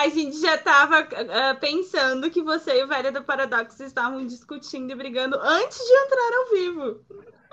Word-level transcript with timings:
A 0.00 0.08
gente 0.08 0.40
já 0.40 0.54
estava 0.54 1.02
uh, 1.02 1.06
ah, 1.30 1.56
pensando 1.60 2.30
que 2.30 2.40
você 2.40 2.80
e 2.80 2.84
o 2.84 2.88
velho 2.88 3.12
do 3.12 3.22
Paradoxo 3.22 3.84
estavam 3.84 4.26
discutindo 4.26 4.90
e 4.90 4.94
brigando 4.94 5.38
antes 5.38 5.76
de 5.76 5.92
entrar 5.92 6.30
ao 6.38 6.50
vivo. 6.50 7.00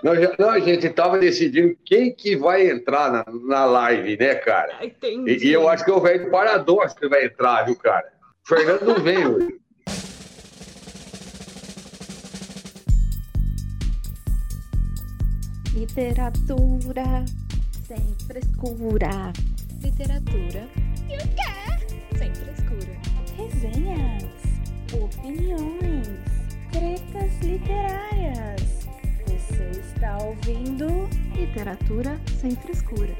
Não, 0.02 0.16
já, 0.16 0.34
não, 0.38 0.48
a 0.48 0.58
gente 0.58 0.86
estava 0.86 1.18
decidindo 1.18 1.76
quem 1.84 2.10
que 2.10 2.36
vai 2.36 2.70
entrar 2.70 3.12
na, 3.12 3.24
na 3.44 3.66
live, 3.66 4.16
né, 4.16 4.34
cara? 4.36 4.82
Entendi. 4.82 5.44
E, 5.44 5.48
e 5.48 5.52
eu 5.52 5.68
acho 5.68 5.84
que 5.84 5.90
é 5.90 5.94
o 5.94 6.00
velho 6.00 6.24
do 6.24 6.30
Paradoxo 6.30 6.96
que 6.96 7.06
vai 7.06 7.26
entrar, 7.26 7.66
viu, 7.66 7.76
cara? 7.76 8.10
O 8.42 8.48
Fernando 8.48 8.82
não 8.82 8.94
vem 8.94 9.26
hoje. 9.26 9.60
Literatura 15.74 17.26
sem 17.86 18.16
frescura. 18.26 19.34
Literatura 19.82 20.66
e 21.10 21.14
o 21.14 21.28
quê? 21.34 21.57
Sem 22.18 22.34
frescura. 22.34 23.00
Resenhas, 23.36 24.24
opiniões, 24.92 26.08
tretas 26.72 27.38
literárias. 27.44 28.88
Você 29.28 29.70
está 29.78 30.18
ouvindo 30.24 31.08
Literatura 31.36 32.20
sem 32.40 32.56
frescura. 32.56 33.14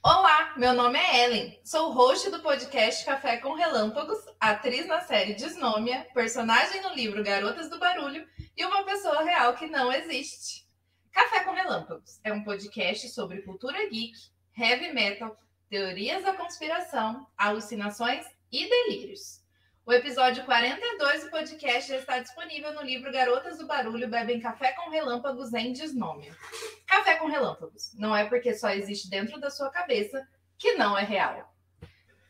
Olá, 0.00 0.54
meu 0.56 0.72
nome 0.74 0.96
é 0.96 1.24
Ellen, 1.24 1.60
sou 1.64 1.92
host 1.92 2.30
do 2.30 2.40
podcast 2.40 3.04
Café 3.04 3.38
com 3.38 3.54
Relâmpagos, 3.54 4.18
atriz 4.38 4.86
na 4.86 5.00
série 5.00 5.34
Desnômia, 5.34 6.06
personagem 6.14 6.82
no 6.82 6.94
livro 6.94 7.24
Garotas 7.24 7.68
do 7.68 7.80
Barulho 7.80 8.24
e 8.56 8.64
uma 8.64 8.84
pessoa 8.84 9.24
real 9.24 9.54
que 9.54 9.66
não 9.66 9.92
existe. 9.92 10.68
Café 11.10 11.42
com 11.42 11.50
Relâmpagos 11.50 12.20
é 12.22 12.32
um 12.32 12.44
podcast 12.44 13.08
sobre 13.08 13.42
cultura 13.42 13.76
geek, 13.90 14.16
heavy 14.60 14.92
metal, 14.92 15.38
teorias 15.70 16.22
da 16.22 16.34
conspiração, 16.34 17.26
alucinações 17.36 18.26
e 18.52 18.68
delírios. 18.68 19.40
O 19.86 19.92
episódio 19.92 20.44
42 20.44 21.24
do 21.24 21.30
podcast 21.30 21.88
já 21.88 21.96
está 21.96 22.18
disponível 22.18 22.74
no 22.74 22.82
livro 22.82 23.10
Garotas 23.10 23.56
do 23.56 23.66
Barulho 23.66 24.06
Bebem 24.06 24.38
Café 24.38 24.72
com 24.72 24.90
Relâmpagos 24.90 25.54
em 25.54 25.72
Desnômia. 25.72 26.36
Café 26.86 27.16
com 27.16 27.26
Relâmpagos. 27.26 27.94
Não 27.94 28.14
é 28.14 28.26
porque 28.26 28.54
só 28.54 28.68
existe 28.70 29.08
dentro 29.08 29.40
da 29.40 29.48
sua 29.48 29.70
cabeça 29.70 30.28
que 30.58 30.74
não 30.74 30.96
é 30.96 31.04
real. 31.04 31.50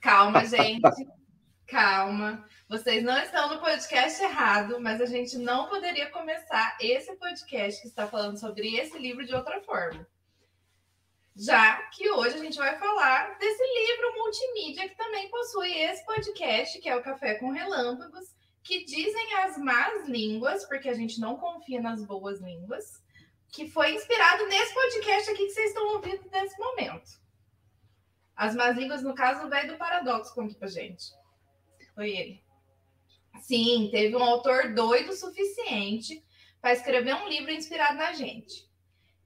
Calma, 0.01 0.45
gente. 0.47 0.83
Calma. 1.67 2.47
Vocês 2.69 3.03
não 3.03 3.19
estão 3.19 3.53
no 3.53 3.61
podcast 3.61 4.23
errado, 4.23 4.81
mas 4.81 5.01
a 5.01 5.07
gente 5.07 5.37
não 5.37 5.69
poderia 5.69 6.09
começar 6.11 6.79
esse 6.81 7.17
podcast 7.17 7.83
que 7.83 7.89
está 7.89 8.07
falando 8.07 8.39
sobre 8.39 8.77
esse 8.77 8.97
livro 8.97 9.27
de 9.27 9.35
outra 9.35 9.61
forma 9.63 10.07
já 11.41 11.77
que 11.85 12.11
hoje 12.11 12.37
a 12.37 12.39
gente 12.39 12.59
vai 12.59 12.79
falar 12.79 13.39
desse 13.39 13.63
livro 13.63 14.15
multimídia 14.19 14.87
que 14.87 14.95
também 14.95 15.27
possui 15.31 15.73
esse 15.73 16.05
podcast, 16.05 16.79
que 16.79 16.89
é 16.89 16.95
o 16.95 17.03
Café 17.03 17.37
com 17.37 17.51
Relâmpagos, 17.51 18.35
que 18.63 18.85
dizem 18.85 19.35
as 19.37 19.57
más 19.57 20.07
línguas, 20.07 20.67
porque 20.67 20.91
a 20.91 20.93
gente 20.93 21.19
não 21.19 21.39
confia 21.39 21.81
nas 21.81 22.05
boas 22.05 22.41
línguas, 22.41 23.03
que 23.49 23.71
foi 23.71 23.95
inspirado 23.95 24.47
nesse 24.49 24.75
podcast 24.75 25.31
aqui 25.31 25.47
que 25.47 25.53
vocês 25.53 25.69
estão 25.69 25.95
ouvindo 25.95 26.29
nesse 26.31 26.59
momento. 26.59 27.11
As 28.37 28.55
más 28.55 28.77
línguas, 28.77 29.03
no 29.03 29.15
caso, 29.15 29.47
o 29.47 29.49
velho 29.49 29.73
do 29.73 29.79
Paradoxo 29.79 30.35
conta 30.35 30.55
pra 30.55 30.69
gente. 30.69 31.07
Foi 31.95 32.11
ele. 32.11 32.45
Sim, 33.41 33.89
teve 33.91 34.15
um 34.15 34.23
autor 34.23 34.75
doido 34.75 35.13
o 35.13 35.17
suficiente 35.17 36.23
para 36.61 36.75
escrever 36.75 37.15
um 37.15 37.29
livro 37.29 37.51
inspirado 37.51 37.97
na 37.97 38.13
gente. 38.13 38.70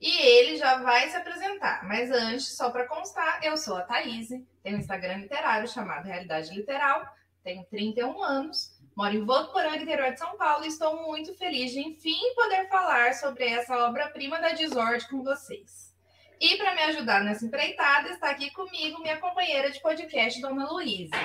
E 0.04 0.20
ele 0.20 0.58
já 0.58 0.82
vai 0.82 1.08
se 1.08 1.16
apresentar. 1.16 1.82
Mas 1.88 2.10
antes, 2.10 2.54
só 2.58 2.68
para 2.68 2.86
constar, 2.86 3.40
eu 3.42 3.56
sou 3.56 3.74
a 3.74 3.84
Thaís, 3.84 4.28
tenho 4.62 4.76
um 4.76 4.80
Instagram 4.80 5.16
literário 5.16 5.66
chamado 5.66 6.04
Realidade 6.04 6.54
Literal, 6.54 7.06
tenho 7.42 7.64
31 7.70 8.22
anos, 8.22 8.78
moro 8.94 9.14
em 9.14 9.24
Votuporã, 9.24 9.74
interior 9.74 10.12
de 10.12 10.18
São 10.18 10.36
Paulo, 10.36 10.62
e 10.62 10.68
estou 10.68 11.06
muito 11.06 11.34
feliz 11.38 11.72
de, 11.72 11.80
enfim, 11.80 12.20
poder 12.34 12.68
falar 12.68 13.14
sobre 13.14 13.46
essa 13.46 13.78
obra-prima 13.78 14.38
da 14.42 14.50
Desordem 14.50 15.08
com 15.08 15.24
vocês. 15.24 15.94
E 16.38 16.58
para 16.58 16.74
me 16.74 16.82
ajudar 16.82 17.24
nessa 17.24 17.46
empreitada, 17.46 18.10
está 18.10 18.28
aqui 18.28 18.50
comigo 18.50 19.00
minha 19.00 19.18
companheira 19.18 19.70
de 19.70 19.80
podcast, 19.80 20.38
Dona 20.38 20.70
Luísa. 20.70 21.16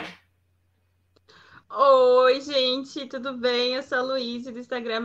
Oi, 1.72 2.42
gente, 2.42 3.06
tudo 3.06 3.34
bem? 3.34 3.76
Eu 3.76 3.84
sou 3.84 4.00
a 4.00 4.02
Luísa 4.02 4.52
do 4.52 4.58
Instagram 4.58 5.04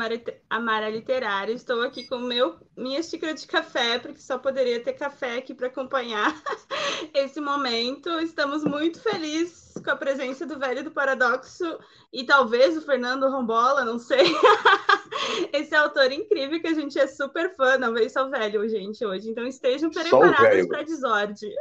Amara 0.49 0.89
Literário. 0.89 1.55
Estou 1.55 1.83
aqui 1.83 2.09
com 2.09 2.17
meu, 2.17 2.57
minha 2.75 3.03
xícara 3.03 3.35
de 3.35 3.47
café, 3.47 3.99
porque 3.99 4.19
só 4.19 4.39
poderia 4.39 4.81
ter 4.81 4.95
café 4.95 5.37
aqui 5.37 5.53
para 5.53 5.67
acompanhar 5.67 6.35
esse 7.13 7.39
momento. 7.39 8.09
Estamos 8.21 8.65
muito 8.65 8.99
felizes 8.99 9.75
com 9.85 9.91
a 9.91 9.97
presença 9.97 10.47
do 10.47 10.59
velho 10.59 10.83
do 10.83 10.91
Paradoxo 10.91 11.79
e 12.11 12.25
talvez 12.25 12.79
o 12.79 12.83
Fernando 12.83 13.29
Rombola, 13.29 13.85
não 13.85 13.99
sei. 13.99 14.25
esse 15.53 15.75
autor 15.75 16.11
incrível 16.13 16.63
que 16.63 16.69
a 16.69 16.75
gente 16.75 16.99
é 16.99 17.07
super 17.07 17.55
fã. 17.55 17.77
Não 17.77 17.93
veio 17.93 18.09
só 18.09 18.27
o 18.27 18.31
velho, 18.31 18.67
gente, 18.71 19.05
hoje. 19.05 19.29
Então 19.29 19.47
estejam 19.47 19.91
preparados 19.91 20.67
para 20.67 20.81
a 20.81 20.85
desordem. 20.85 21.55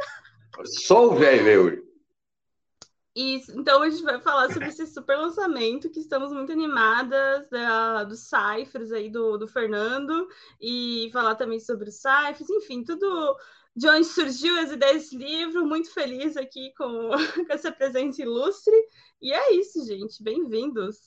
Só 0.63 1.07
o 1.07 1.15
velho, 1.15 1.83
isso, 3.15 3.59
então 3.59 3.83
a 3.83 3.89
gente 3.89 4.01
vai 4.01 4.19
falar 4.19 4.51
sobre 4.51 4.69
esse 4.69 4.87
super 4.87 5.15
lançamento 5.15 5.89
que 5.89 5.99
estamos 5.99 6.31
muito 6.31 6.51
animadas 6.51 7.47
da, 7.47 8.03
dos 8.05 8.21
ciphers 8.21 8.91
aí 8.91 9.07
do, 9.07 9.37
do 9.37 9.47
Fernando 9.47 10.27
e 10.59 11.09
falar 11.13 11.35
também 11.35 11.59
sobre 11.59 11.89
os 11.89 11.95
ciphers, 11.95 12.49
enfim, 12.49 12.83
tudo 12.83 13.37
de 13.75 13.87
onde 13.87 14.05
surgiu 14.05 14.59
as 14.59 14.71
ideias 14.71 15.03
desse 15.03 15.17
livro, 15.17 15.65
muito 15.65 15.93
feliz 15.93 16.35
aqui 16.35 16.73
com, 16.75 17.09
com 17.45 17.53
essa 17.53 17.71
presença 17.71 18.21
ilustre. 18.21 18.75
E 19.21 19.31
é 19.31 19.53
isso, 19.53 19.85
gente, 19.85 20.23
bem-vindos. 20.23 20.97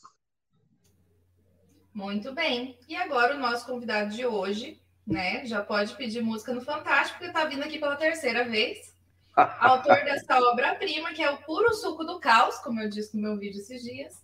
Muito 1.92 2.32
bem. 2.32 2.78
E 2.88 2.94
agora 2.94 3.34
o 3.34 3.38
nosso 3.38 3.66
convidado 3.66 4.14
de 4.14 4.24
hoje, 4.24 4.80
né, 5.04 5.44
já 5.44 5.60
pode 5.62 5.94
pedir 5.96 6.22
música 6.22 6.52
no 6.52 6.60
Fantástico, 6.60 7.18
porque 7.18 7.30
está 7.30 7.44
vindo 7.46 7.62
aqui 7.62 7.78
pela 7.78 7.96
terceira 7.96 8.44
vez 8.44 8.95
autor 9.36 9.96
dessa 10.04 10.38
obra-prima, 10.50 11.12
que 11.12 11.22
é 11.22 11.30
o 11.30 11.36
puro 11.42 11.74
suco 11.74 12.04
do 12.04 12.18
caos, 12.18 12.56
como 12.58 12.80
eu 12.80 12.88
disse 12.88 13.16
no 13.16 13.22
meu 13.22 13.38
vídeo 13.38 13.60
esses 13.60 13.82
dias. 13.82 14.14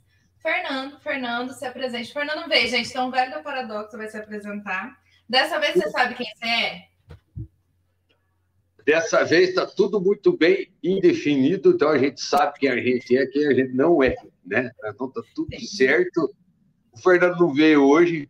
Fernando, 0.41 0.99
Fernando, 1.01 1.53
se 1.53 1.65
apresente. 1.65 2.13
Fernando 2.13 2.49
veio, 2.49 2.69
gente, 2.69 2.89
então 2.89 3.09
o 3.09 3.11
velho 3.11 3.37
do 3.37 3.43
paradoxo 3.43 3.97
vai 3.97 4.09
se 4.09 4.17
apresentar. 4.17 4.99
Dessa 5.29 5.61
vez 5.61 5.75
você 5.75 5.89
sabe 5.91 6.15
quem 6.15 6.27
você 6.35 6.47
é? 6.47 6.93
Dessa 8.85 9.25
vez 9.25 9.51
está 9.51 9.65
tudo 9.65 10.01
muito 10.01 10.37
bem 10.37 10.73
indefinido, 10.83 11.71
então 11.71 11.91
a 11.91 11.99
gente 11.99 12.21
sabe 12.21 12.59
quem 12.59 12.69
a 12.69 12.77
gente 12.77 13.17
é, 13.17 13.27
quem 13.27 13.47
a 13.47 13.55
gente 13.55 13.73
não 13.73 14.03
é, 14.03 14.17
né? 14.45 14.73
Então 14.87 15.07
está 15.07 15.23
tudo 15.35 15.57
Sim. 15.57 15.67
certo. 15.67 16.35
O 16.93 16.99
Fernando 16.99 17.39
não 17.39 17.55
veio 17.55 17.85
hoje. 17.85 18.29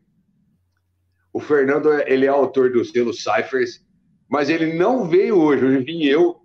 O 1.32 1.41
Fernando 1.41 1.91
ele 2.06 2.26
é 2.26 2.28
autor 2.28 2.70
do 2.70 2.84
selo 2.84 3.14
Cyphers, 3.14 3.82
mas 4.28 4.50
ele 4.50 4.75
não 4.75 5.09
veio 5.09 5.38
hoje. 5.41 5.64
Hoje 5.64 5.84
vim 5.84 6.04
eu 6.04 6.42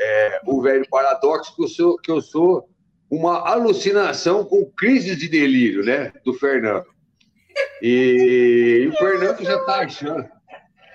é, 0.00 0.40
o 0.46 0.60
velho 0.60 0.86
paradoxo 0.88 1.54
que 1.54 1.62
eu, 1.62 1.68
sou, 1.68 1.96
que 1.98 2.10
eu 2.10 2.20
sou 2.20 2.68
uma 3.10 3.48
alucinação 3.48 4.44
com 4.44 4.64
crise 4.64 5.14
de 5.14 5.28
delírio, 5.28 5.84
né? 5.84 6.12
Do 6.24 6.34
Fernando. 6.34 6.86
E, 7.80 8.82
e 8.82 8.88
o 8.88 8.92
Fernando 8.92 9.44
já 9.44 9.56
está 9.56 9.80
achando. 9.80 10.28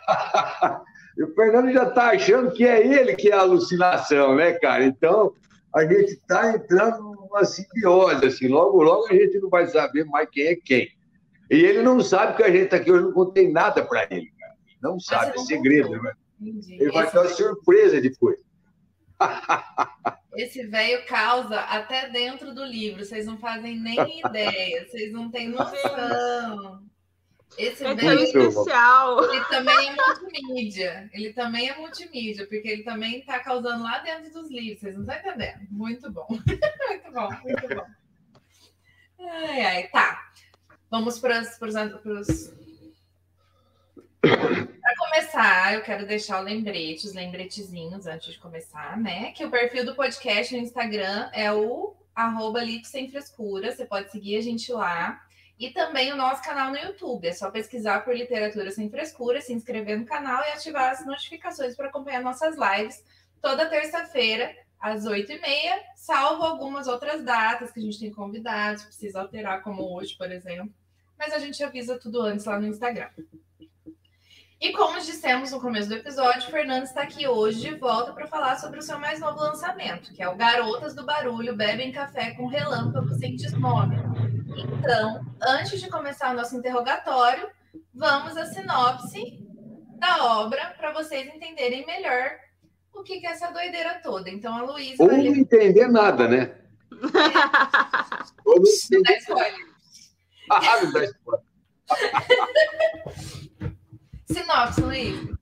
e 1.18 1.24
o 1.24 1.34
Fernando 1.34 1.72
já 1.72 1.84
está 1.84 2.10
achando 2.12 2.52
que 2.52 2.68
é 2.68 2.86
ele 2.86 3.16
que 3.16 3.30
é 3.30 3.34
a 3.34 3.42
alucinação, 3.42 4.36
né, 4.36 4.54
cara? 4.54 4.84
Então, 4.84 5.34
a 5.74 5.84
gente 5.84 6.14
está 6.14 6.52
entrando 6.52 7.16
numa 7.16 7.46
simbiose, 7.46 8.26
assim. 8.26 8.48
Logo, 8.48 8.82
logo 8.82 9.08
a 9.08 9.14
gente 9.14 9.40
não 9.40 9.50
vai 9.50 9.68
saber 9.68 10.04
mais 10.06 10.28
quem 10.30 10.48
é 10.48 10.56
quem. 10.56 10.90
E 11.50 11.56
ele 11.56 11.82
não 11.82 12.00
sabe 12.02 12.36
que 12.36 12.44
a 12.44 12.52
gente 12.52 12.66
está 12.66 12.78
aqui 12.78 12.92
hoje, 12.92 13.06
não 13.06 13.12
contei 13.12 13.52
nada 13.52 13.84
para 13.84 14.08
ele, 14.12 14.32
cara. 14.40 14.54
Não 14.82 15.00
sabe, 15.00 15.34
é 15.36 15.40
segredo, 15.40 15.92
né? 16.02 16.14
Ele 16.42 16.92
vai 16.92 17.10
ter 17.10 17.18
uma 17.18 17.28
surpresa 17.28 18.00
depois. 18.00 18.40
Esse 20.36 20.66
velho 20.66 21.06
causa 21.06 21.60
até 21.60 22.10
dentro 22.10 22.54
do 22.54 22.64
livro, 22.64 23.04
vocês 23.04 23.26
não 23.26 23.38
fazem 23.38 23.80
nem 23.80 23.98
ideia, 24.26 24.88
vocês 24.88 25.12
não 25.12 25.30
têm 25.30 25.50
noção. 25.50 26.84
Esse 27.58 27.86
é 27.86 27.94
velho 27.94 28.22
especial. 28.22 29.24
Ele 29.34 29.44
também 29.46 29.90
é 29.90 29.96
multimídia. 29.96 31.10
Ele 31.12 31.34
também 31.34 31.70
é 31.70 31.76
multimídia, 31.78 32.48
porque 32.48 32.68
ele 32.68 32.84
também 32.84 33.20
está 33.20 33.40
causando 33.40 33.84
lá 33.84 34.00
dentro 34.00 34.32
dos 34.32 34.50
livros, 34.50 34.80
vocês 34.80 34.96
não 34.96 35.02
estão 35.02 35.18
entendendo. 35.18 35.68
Muito 35.70 36.10
bom. 36.12 36.28
muito 36.30 37.12
bom, 37.12 37.30
muito 37.44 37.76
bom. 37.76 37.86
Ai, 39.20 39.62
ai, 39.62 39.88
tá. 39.90 40.32
Vamos 40.90 41.20
para 41.20 41.42
os 41.42 42.54
para 44.22 44.96
começar, 44.98 45.74
eu 45.74 45.82
quero 45.82 46.06
deixar 46.06 46.42
o 46.42 46.44
lembrete, 46.44 47.06
os 47.06 47.14
lembretezinhos 47.14 48.06
antes 48.06 48.34
de 48.34 48.40
começar, 48.40 48.98
né? 48.98 49.32
Que 49.32 49.46
o 49.46 49.52
perfil 49.52 49.86
do 49.86 49.96
podcast 49.96 50.56
no 50.56 50.62
Instagram 50.62 51.30
é 51.34 51.52
o 51.52 51.96
arroba 52.14 52.62
Sem 52.84 53.10
Frescura. 53.10 53.72
Você 53.72 53.86
pode 53.86 54.12
seguir 54.12 54.38
a 54.38 54.42
gente 54.42 54.72
lá. 54.72 55.22
E 55.58 55.72
também 55.72 56.12
o 56.14 56.16
nosso 56.16 56.42
canal 56.42 56.72
no 56.72 56.78
YouTube. 56.78 57.28
É 57.28 57.34
só 57.34 57.52
pesquisar 57.52 58.02
por 58.02 58.16
Literatura 58.16 58.72
Sem 58.72 58.90
Frescura, 58.90 59.42
se 59.42 59.54
inscrever 59.54 59.98
no 59.98 60.06
canal 60.06 60.42
e 60.46 60.52
ativar 60.52 60.92
as 60.92 61.06
notificações 61.06 61.76
para 61.76 61.88
acompanhar 61.88 62.22
nossas 62.22 62.56
lives 62.58 63.04
toda 63.42 63.70
terça-feira, 63.70 64.54
às 64.80 65.06
8h30, 65.06 65.42
salvo 65.96 66.44
algumas 66.44 66.88
outras 66.88 67.24
datas 67.24 67.72
que 67.72 67.80
a 67.80 67.84
gente 67.84 68.00
tem 68.00 68.12
convidados, 68.12 68.84
precisa 68.84 69.22
alterar, 69.22 69.62
como 69.62 69.94
hoje, 69.94 70.16
por 70.18 70.32
exemplo. 70.32 70.74
Mas 71.18 71.34
a 71.34 71.40
gente 71.40 71.62
avisa 71.62 72.00
tudo 72.00 72.22
antes 72.22 72.46
lá 72.46 72.58
no 72.58 72.68
Instagram. 72.68 73.10
E 74.62 74.74
como 74.74 75.00
dissemos 75.00 75.52
no 75.52 75.62
começo 75.62 75.88
do 75.88 75.96
episódio, 75.96 76.50
o 76.50 76.52
Fernando 76.52 76.84
está 76.84 77.04
aqui 77.04 77.26
hoje 77.26 77.62
de 77.62 77.76
volta 77.76 78.12
para 78.12 78.28
falar 78.28 78.60
sobre 78.60 78.80
o 78.80 78.82
seu 78.82 79.00
mais 79.00 79.18
novo 79.18 79.40
lançamento, 79.40 80.14
que 80.14 80.22
é 80.22 80.28
o 80.28 80.36
Garotas 80.36 80.94
do 80.94 81.06
Barulho 81.06 81.56
Bebem 81.56 81.94
Café 81.94 82.32
com 82.32 82.46
Relâmpago 82.46 83.14
Sem 83.16 83.38
Desnome. 83.38 83.96
Então, 84.58 85.26
antes 85.42 85.80
de 85.80 85.90
começar 85.90 86.34
o 86.34 86.34
nosso 86.36 86.58
interrogatório, 86.58 87.50
vamos 87.94 88.36
à 88.36 88.48
sinopse 88.48 89.40
da 89.98 90.26
obra 90.40 90.76
para 90.78 90.92
vocês 90.92 91.34
entenderem 91.34 91.86
melhor 91.86 92.32
o 92.94 93.02
que, 93.02 93.26
é 93.26 93.32
essa 93.32 93.52
doideira 93.52 94.02
toda. 94.04 94.30
Então, 94.30 94.54
a 94.58 94.64
Luísa. 94.64 95.02
Ou 95.02 95.08
não 95.08 95.20
entender 95.20 95.88
nada, 95.88 96.28
né? 96.28 96.54
Ou 98.44 98.56
não 98.58 98.66
entender. 98.66 99.18
spoiler. 99.20 99.70
Ah, 100.52 100.82
não 100.84 100.92
dá 100.92 101.06
spoiler. 101.06 101.46
Sinopse, 104.32 104.80
Luísa. 104.80 105.40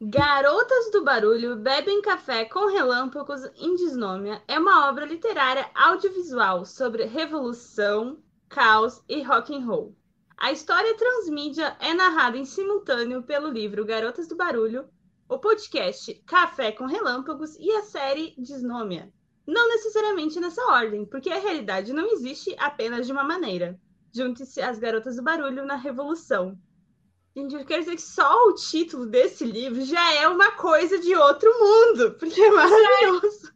Garotas 0.00 0.90
do 0.92 1.04
Barulho 1.04 1.56
Bebem 1.56 2.00
Café 2.00 2.46
com 2.46 2.66
Relâmpagos 2.72 3.44
em 3.54 3.74
Desnômia 3.76 4.42
é 4.48 4.58
uma 4.58 4.88
obra 4.88 5.04
literária 5.04 5.68
audiovisual 5.74 6.64
sobre 6.64 7.04
revolução, 7.04 8.16
caos 8.48 9.02
e 9.06 9.22
rock 9.22 9.54
and 9.54 9.66
roll. 9.66 9.94
A 10.38 10.50
história 10.50 10.96
transmídia 10.96 11.76
é 11.80 11.92
narrada 11.92 12.38
em 12.38 12.46
simultâneo 12.46 13.22
pelo 13.24 13.50
livro 13.50 13.84
Garotas 13.84 14.26
do 14.26 14.36
Barulho, 14.36 14.88
o 15.28 15.38
podcast 15.38 16.14
Café 16.26 16.72
com 16.72 16.86
Relâmpagos 16.86 17.56
e 17.56 17.70
a 17.72 17.82
série 17.82 18.34
Desnômia. 18.38 19.12
Não 19.46 19.68
necessariamente 19.68 20.40
nessa 20.40 20.62
ordem, 20.72 21.04
porque 21.04 21.28
a 21.28 21.38
realidade 21.38 21.92
não 21.92 22.06
existe 22.06 22.56
apenas 22.58 23.06
de 23.06 23.12
uma 23.12 23.22
maneira. 23.22 23.78
Junte-se 24.10 24.62
às 24.62 24.78
Garotas 24.78 25.16
do 25.16 25.22
Barulho 25.22 25.66
na 25.66 25.76
Revolução, 25.76 26.58
Gente, 27.34 27.54
eu 27.54 27.64
quero 27.64 27.80
dizer 27.80 27.96
que 27.96 28.02
só 28.02 28.48
o 28.48 28.54
título 28.54 29.06
desse 29.06 29.44
livro 29.44 29.82
já 29.84 30.14
é 30.14 30.28
uma 30.28 30.52
coisa 30.52 30.98
de 30.98 31.14
outro 31.14 31.50
mundo, 31.58 32.12
porque 32.18 32.40
é 32.40 32.50
maravilhoso. 32.50 33.52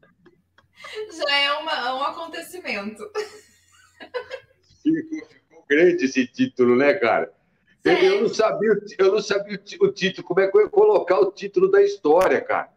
Já 1.13 1.37
é 1.37 1.53
uma, 1.53 1.95
um 1.95 2.03
acontecimento. 2.05 3.11
Ficou, 4.83 5.29
ficou 5.29 5.65
grande 5.69 6.05
esse 6.07 6.27
título, 6.27 6.75
né, 6.75 6.95
cara? 6.95 7.33
Eu 7.85 8.23
não 8.23 8.29
sabia, 8.29 8.77
eu 8.99 9.13
não 9.13 9.21
sabia 9.21 9.61
o 9.81 9.93
título, 9.93 10.27
como 10.27 10.41
é 10.41 10.49
que 10.49 10.57
eu 10.57 10.63
ia 10.63 10.69
colocar 10.69 11.21
o 11.21 11.31
título 11.31 11.71
da 11.71 11.83
história, 11.83 12.41
cara. 12.41 12.71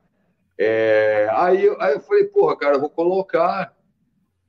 É, 0.58 1.28
aí, 1.32 1.76
aí 1.80 1.94
eu 1.94 2.02
falei, 2.02 2.26
porra, 2.26 2.58
cara, 2.58 2.76
eu 2.76 2.82
vou 2.82 2.90
colocar, 2.90 3.74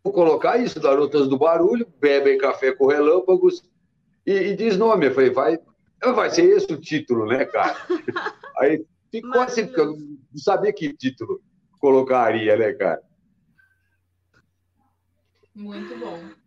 vou 0.02 0.12
colocar 0.12 0.58
isso, 0.58 0.80
Garotas 0.80 1.28
do 1.28 1.38
Barulho, 1.38 1.86
bebem 1.98 2.36
café 2.36 2.72
com 2.72 2.88
relâmpagos 2.88 3.62
e, 4.26 4.32
e 4.32 4.56
diz 4.56 4.76
nome. 4.76 5.06
Eu 5.06 5.14
falei, 5.14 5.30
vai, 5.30 5.58
Vai 6.02 6.30
ser 6.30 6.44
esse 6.44 6.72
o 6.72 6.80
título, 6.80 7.26
né, 7.26 7.44
cara? 7.44 7.76
Aí 8.58 8.84
ficou 9.10 9.40
assim, 9.40 9.66
porque 9.66 9.80
eu 9.80 9.96
não 9.96 10.38
sabia 10.38 10.72
que 10.72 10.94
título 10.94 11.42
colocaria, 11.78 12.56
né, 12.56 12.72
cara? 12.72 13.02
Muito 15.54 15.96
bom. 15.98 16.40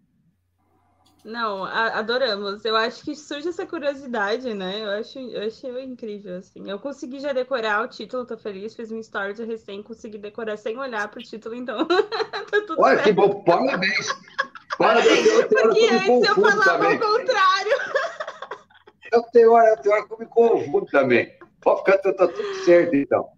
Não, 1.23 1.63
adoramos. 1.63 2.65
Eu 2.65 2.75
acho 2.75 3.03
que 3.03 3.15
surge 3.15 3.47
essa 3.47 3.65
curiosidade, 3.65 4.53
né? 4.53 4.83
Eu 4.83 4.89
acho, 5.00 5.17
eu 5.19 5.47
achei 5.47 5.83
incrível, 5.83 6.38
assim. 6.38 6.69
Eu 6.69 6.77
consegui 6.77 7.19
já 7.21 7.31
decorar 7.31 7.81
o 7.81 7.88
título, 7.88 8.25
tô 8.25 8.38
feliz. 8.38 8.75
Fiz 8.75 8.91
um 8.91 9.00
story 9.00 9.33
de 9.33 9.45
recém, 9.45 9.81
consegui 9.81 10.17
decorar 10.17 10.57
sem 10.57 10.77
olhar 10.77 11.09
pro 11.09 11.23
título, 11.23 11.55
então 11.55 11.88
tá 11.88 12.61
tudo 12.67 12.75
Olha, 12.77 12.95
certo. 12.95 13.05
que 13.05 13.13
bom, 13.13 13.41
parabéns! 13.44 14.07
Parabéns! 14.77 15.45
Porque 15.47 15.85
antes 15.85 16.27
eu 16.27 16.35
falava 16.35 16.63
também. 16.63 16.97
o 16.97 17.00
contrário. 17.00 17.77
Eu 19.13 19.21
tenho 19.31 19.54
hora, 19.54 19.69
eu 19.69 19.77
tenho 19.77 19.95
hora 19.95 20.07
que 20.07 20.13
eu 20.13 20.18
me 20.18 20.25
confundo 20.25 20.88
também. 20.88 21.38
Pode 21.62 21.80
ficar, 21.81 22.00
tá, 22.00 22.12
tá 22.13 22.27
tudo 22.27 22.65
certo, 22.65 22.95
então. 22.95 23.30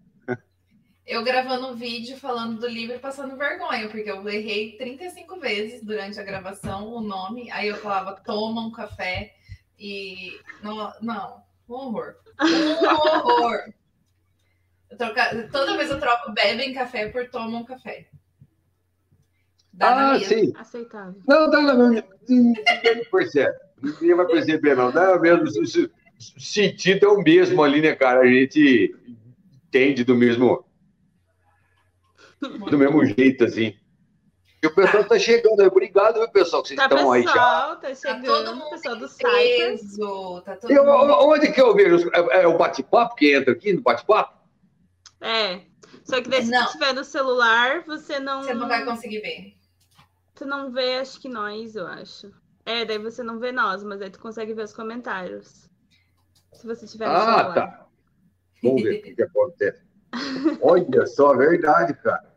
Eu 1.06 1.22
gravando 1.22 1.68
um 1.68 1.76
vídeo 1.76 2.16
falando 2.16 2.58
do 2.58 2.66
livro 2.66 2.98
passando 2.98 3.36
vergonha, 3.36 3.88
porque 3.88 4.10
eu 4.10 4.26
errei 4.28 4.76
35 4.76 5.38
vezes 5.38 5.84
durante 5.84 6.18
a 6.18 6.24
gravação 6.24 6.88
o 6.88 7.00
nome, 7.00 7.48
aí 7.52 7.68
eu 7.68 7.76
falava 7.76 8.20
toma 8.24 8.62
um 8.62 8.72
café 8.72 9.34
e. 9.78 10.32
Não, 10.62 10.92
não 11.02 11.42
um 11.68 11.74
horror. 11.74 12.16
Um 12.40 12.84
horror. 12.84 13.72
Troca... 14.96 15.48
Toda 15.52 15.76
vez 15.76 15.90
eu 15.90 16.00
troco 16.00 16.32
bebem 16.32 16.72
café 16.72 17.08
por 17.08 17.28
tomam 17.28 17.64
café. 17.64 18.08
Dá 19.72 20.12
ah, 20.12 20.20
sim. 20.20 20.52
Aceitável. 20.56 21.20
Não, 21.28 21.50
dá 21.50 21.60
na 21.60 21.74
mesma. 21.74 22.08
Ninguém 22.28 23.04
percebe. 23.10 23.65
Ninguém 23.82 24.14
vai 24.14 24.26
perceber, 24.26 24.76
não. 24.76 24.90
Dá 24.90 25.14
na 25.14 25.18
mesma. 25.18 25.44
O 25.44 26.40
sentido 26.40 27.06
é 27.06 27.08
o 27.08 27.22
mesmo 27.22 27.62
ali, 27.62 27.80
né, 27.80 27.94
cara? 27.94 28.20
A 28.20 28.26
gente 28.26 28.94
entende 29.66 30.04
do 30.04 30.14
mesmo. 30.14 30.64
Do 32.40 32.78
mesmo 32.78 33.04
jeito, 33.04 33.44
assim. 33.44 33.74
E 34.62 34.66
o 34.66 34.74
pessoal 34.74 35.02
está 35.02 35.18
chegando. 35.18 35.62
Obrigado, 35.62 36.18
viu, 36.18 36.28
pessoal, 36.30 36.62
que 36.62 36.68
vocês 36.68 36.78
tá, 36.78 36.84
estão 36.86 37.12
aí 37.12 37.22
já. 37.22 37.76
Tá 37.76 37.94
chegando, 37.94 38.60
tá 38.60 38.70
pessoal 38.70 38.96
do 38.96 39.08
Cypher. 39.08 39.78
Tá 40.44 40.58
onde 41.20 41.52
que 41.52 41.60
eu 41.60 41.74
vejo? 41.74 42.10
É, 42.14 42.42
é 42.42 42.46
o 42.46 42.56
bate-papo 42.56 43.14
que 43.14 43.34
entra 43.34 43.52
aqui 43.52 43.72
no 43.72 43.82
bate-papo? 43.82 44.36
É. 45.20 45.60
Só 46.04 46.22
que 46.22 46.28
daí, 46.28 46.42
se 46.42 46.50
você 46.50 46.64
estiver 46.64 46.94
no 46.94 47.04
celular, 47.04 47.84
você 47.86 48.18
não. 48.18 48.42
Você 48.42 48.54
não 48.54 48.68
vai 48.68 48.84
conseguir 48.84 49.20
ver. 49.20 49.54
Tu 50.34 50.44
não 50.44 50.70
vê, 50.70 50.96
acho 50.96 51.20
que 51.20 51.28
nós, 51.28 51.74
eu 51.74 51.86
acho. 51.86 52.30
É, 52.66 52.84
daí 52.84 52.98
você 52.98 53.22
não 53.22 53.38
vê 53.38 53.52
nós, 53.52 53.84
mas 53.84 54.02
aí 54.02 54.10
tu 54.10 54.18
consegue 54.18 54.52
ver 54.52 54.64
os 54.64 54.74
comentários. 54.74 55.70
Se 56.52 56.66
você 56.66 56.84
tiver 56.84 57.06
ah, 57.06 57.20
celular. 57.20 57.54
Tá. 57.54 57.86
Vamos 58.60 58.82
ver 58.82 58.98
o 58.98 59.02
que, 59.02 59.14
que 59.14 59.22
acontece. 59.22 59.82
Olha 60.60 61.06
só, 61.06 61.36
verdade, 61.36 61.94
cara. 61.94 62.34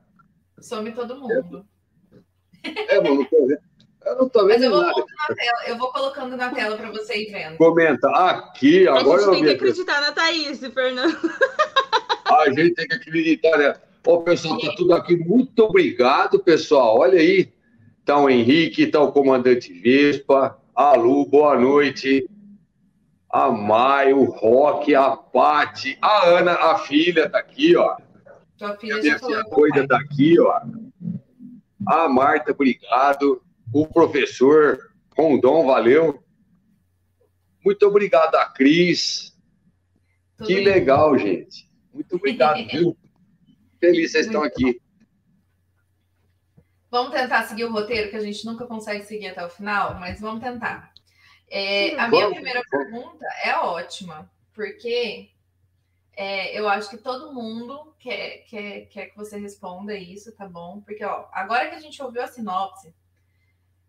Some 0.60 0.92
todo 0.92 1.16
mundo. 1.20 1.66
É, 2.64 3.02
mas 3.02 3.10
não 3.10 3.26
tô 3.26 3.48
vendo. 3.48 3.70
Eu 4.06 4.16
não 4.16 4.30
tô 4.30 4.46
vendo 4.46 4.50
Mas 4.50 4.62
eu 4.64 4.72
vou, 4.72 4.82
nada. 4.82 5.06
Tela, 5.36 5.68
eu 5.68 5.78
vou 5.78 5.92
colocando 5.92 6.38
na 6.38 6.54
tela 6.54 6.78
para 6.78 6.92
você 6.92 7.18
ir 7.18 7.32
vendo. 7.32 7.58
Comenta. 7.58 8.10
Aqui, 8.10 8.88
agora 8.88 9.22
A 9.22 9.26
gente 9.26 9.32
tem 9.32 9.44
que 9.44 9.50
acreditar 9.50 10.02
na 10.02 10.12
Thaís, 10.12 10.60
Fernando. 10.60 11.18
A 12.26 12.50
gente 12.52 12.76
tem 12.76 12.88
que 12.88 12.96
acreditar, 12.96 13.58
né? 13.58 13.76
Ó, 14.06 14.18
pessoal, 14.18 14.60
tá 14.60 14.74
tudo 14.76 14.94
aqui. 14.94 15.18
Muito 15.18 15.60
obrigado, 15.64 16.40
pessoal. 16.40 17.00
Olha 17.00 17.20
aí. 17.20 17.52
Tá 18.10 18.18
o 18.18 18.28
Henrique, 18.28 18.88
tá 18.88 19.00
o 19.00 19.12
comandante 19.12 19.72
Vespa, 19.72 20.60
a 20.74 20.96
Lu, 20.96 21.28
boa 21.28 21.56
noite. 21.60 22.28
A 23.30 23.52
Mai, 23.52 24.14
o 24.14 24.24
Roque, 24.24 24.96
a 24.96 25.16
Pati, 25.16 25.96
a 26.02 26.28
Ana, 26.28 26.54
a 26.54 26.80
filha 26.80 27.30
tá 27.30 27.38
aqui, 27.38 27.76
ó. 27.76 27.98
Tua 28.58 28.76
filha 28.78 29.00
já 29.00 29.20
falou. 29.20 29.38
A 29.38 29.44
coisa 29.44 29.88
tá 29.88 30.00
aqui, 30.00 30.40
ó. 30.40 30.60
A 31.88 32.10
Marta, 32.10 32.52
obrigado. 32.52 33.44
O 33.72 33.86
professor 33.86 34.90
Rondon, 35.16 35.68
valeu. 35.68 36.20
Muito 37.64 37.86
obrigado 37.86 38.34
a 38.34 38.46
Cris. 38.46 39.38
Tudo 40.36 40.48
que 40.48 40.62
legal, 40.62 41.16
gente. 41.16 41.70
Muito 41.94 42.16
obrigado, 42.16 42.68
viu? 42.72 42.98
Feliz 43.80 44.02
que 44.02 44.08
vocês 44.10 44.26
estão 44.26 44.42
aqui. 44.42 44.82
Vamos 46.92 47.12
tentar 47.12 47.44
seguir 47.44 47.66
o 47.66 47.72
roteiro, 47.72 48.10
que 48.10 48.16
a 48.16 48.22
gente 48.22 48.46
nunca 48.46 48.66
consegue 48.66 49.04
seguir 49.06 49.28
até 49.28 49.46
o 49.46 49.50
final, 49.50 49.96
mas 50.00 50.20
vamos 50.20 50.44
tentar. 50.44 50.92
É, 51.48 52.00
a 52.00 52.08
minha 52.08 52.30
primeira 52.30 52.62
pergunta 52.70 53.26
é 53.44 53.56
ótima, 53.56 54.30
porque 54.54 55.30
é, 56.16 56.60
eu 56.60 56.68
acho 56.68 56.90
que 56.90 56.98
todo 56.98 57.34
mundo 57.34 57.96
quer, 58.00 58.44
quer, 58.50 58.82
quer 58.88 59.06
que 59.08 59.18
você 59.18 59.40
responda 59.40 59.96
isso, 59.96 60.36
tá 60.36 60.48
bom? 60.48 60.82
Porque, 60.82 61.04
ó, 61.04 61.28
agora 61.32 61.70
que 61.70 61.76
a 61.76 61.80
gente 61.80 62.02
ouviu 62.02 62.22
a 62.22 62.28
sinopse, 62.28 62.94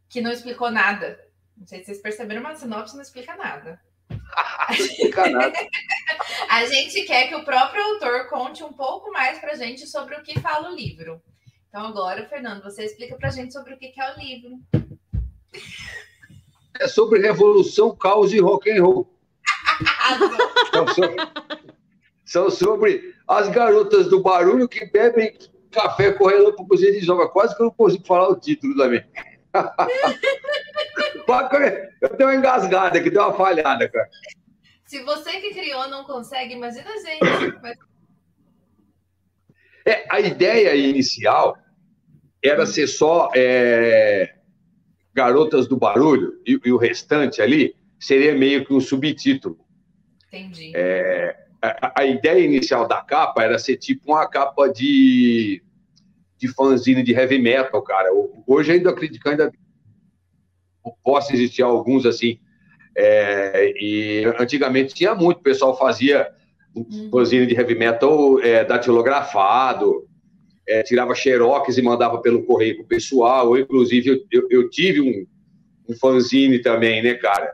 que 0.08 0.20
não 0.20 0.30
explicou 0.30 0.70
nada, 0.70 1.18
não 1.56 1.66
sei 1.66 1.80
se 1.80 1.86
vocês 1.86 2.00
perceberam, 2.00 2.42
mas 2.42 2.58
a 2.58 2.60
sinopse 2.60 2.94
não 2.94 3.02
explica 3.02 3.36
nada. 3.36 3.80
não 4.08 4.76
explica 4.76 5.28
nada. 5.28 5.52
a 6.48 6.66
gente 6.66 7.02
quer 7.02 7.28
que 7.28 7.34
o 7.34 7.44
próprio 7.44 7.82
autor 7.82 8.28
conte 8.28 8.62
um 8.62 8.72
pouco 8.72 9.10
mais 9.10 9.38
pra 9.38 9.54
gente 9.54 9.86
sobre 9.86 10.14
o 10.16 10.22
que 10.22 10.38
fala 10.40 10.70
o 10.70 10.74
livro. 10.74 11.22
Então 11.70 11.86
agora, 11.86 12.28
Fernando, 12.28 12.62
você 12.64 12.84
explica 12.84 13.16
para 13.16 13.28
a 13.28 13.30
gente 13.30 13.52
sobre 13.52 13.74
o 13.74 13.78
que 13.78 13.92
é 13.96 14.12
o 14.12 14.18
livro. 14.18 14.58
É 16.80 16.88
sobre 16.88 17.20
revolução, 17.20 17.94
caos 17.94 18.32
e 18.32 18.40
rock 18.40 18.68
and 18.68 18.82
roll. 18.82 19.08
são, 20.74 20.88
sobre, 20.88 21.16
são 22.24 22.50
sobre 22.50 23.14
as 23.28 23.48
garotas 23.50 24.08
do 24.08 24.20
barulho 24.20 24.68
que 24.68 24.84
bebem 24.86 25.38
café 25.70 26.12
com 26.12 26.26
relâmpagos 26.26 26.80
de 26.80 26.98
joga. 26.98 27.28
Quase 27.28 27.56
que 27.56 27.62
eu 27.62 27.66
não 27.66 27.72
consigo 27.72 28.04
falar 28.04 28.30
o 28.30 28.40
título 28.40 28.76
também. 28.76 29.06
eu 32.02 32.16
tenho 32.16 32.30
uma 32.30 32.34
engasgada 32.34 32.98
aqui, 32.98 33.10
deu 33.10 33.22
uma 33.22 33.32
falhada, 33.32 33.88
cara. 33.88 34.10
Se 34.86 35.04
você 35.04 35.40
que 35.40 35.54
criou 35.54 35.88
não 35.88 36.02
consegue, 36.02 36.54
imagina 36.54 36.90
a 36.90 36.96
gente. 36.96 37.20
É, 39.86 40.04
a 40.10 40.20
ideia 40.20 40.74
inicial 40.74 41.56
era 42.42 42.66
ser 42.66 42.86
só 42.86 43.30
é, 43.34 44.34
Garotas 45.14 45.66
do 45.66 45.76
Barulho 45.76 46.40
e, 46.46 46.58
e, 46.64 46.72
o 46.72 46.76
restante 46.76 47.42
ali 47.42 47.74
seria 47.98 48.34
meio 48.34 48.64
que 48.64 48.72
um 48.72 48.80
subtítulo. 48.80 49.58
Entendi. 50.28 50.72
É, 50.74 51.36
a, 51.60 52.00
a, 52.00 52.06
ideia 52.06 52.44
inicial 52.44 52.86
da 52.86 53.02
capa 53.02 53.42
era 53.42 53.58
ser 53.58 53.76
tipo 53.76 54.12
uma 54.12 54.26
capa 54.26 54.68
de, 54.68 55.62
de 56.38 56.48
fanzine 56.48 57.02
de 57.02 57.12
heavy 57.12 57.38
metal, 57.38 57.82
cara. 57.82 58.08
Hoje 58.46 58.72
ainda 58.72 58.90
acredito 58.90 59.20
que 59.20 59.28
ainda 59.28 59.52
possa 61.02 61.34
existir 61.34 61.62
alguns 61.62 62.06
assim. 62.06 62.38
É, 62.96 63.72
e 63.76 64.24
antigamente 64.38 64.94
tinha 64.94 65.14
muito, 65.14 65.38
o 65.38 65.42
pessoal 65.42 65.76
fazia 65.78 66.28
uhum. 66.74 67.08
fanzine 67.10 67.46
de 67.46 67.54
heavy 67.54 67.74
metal 67.74 68.40
é, 68.40 68.64
datilografado, 68.64 70.06
é, 70.66 70.82
tirava 70.82 71.14
xerox 71.14 71.76
e 71.76 71.82
mandava 71.82 72.18
pelo 72.18 72.44
correio 72.44 72.76
pro 72.76 72.86
pessoal. 72.86 73.56
Eu, 73.56 73.62
inclusive, 73.62 74.24
eu, 74.30 74.46
eu 74.50 74.70
tive 74.70 75.00
um, 75.00 75.26
um 75.88 75.96
fanzine 75.96 76.60
também, 76.60 77.02
né, 77.02 77.14
cara? 77.14 77.50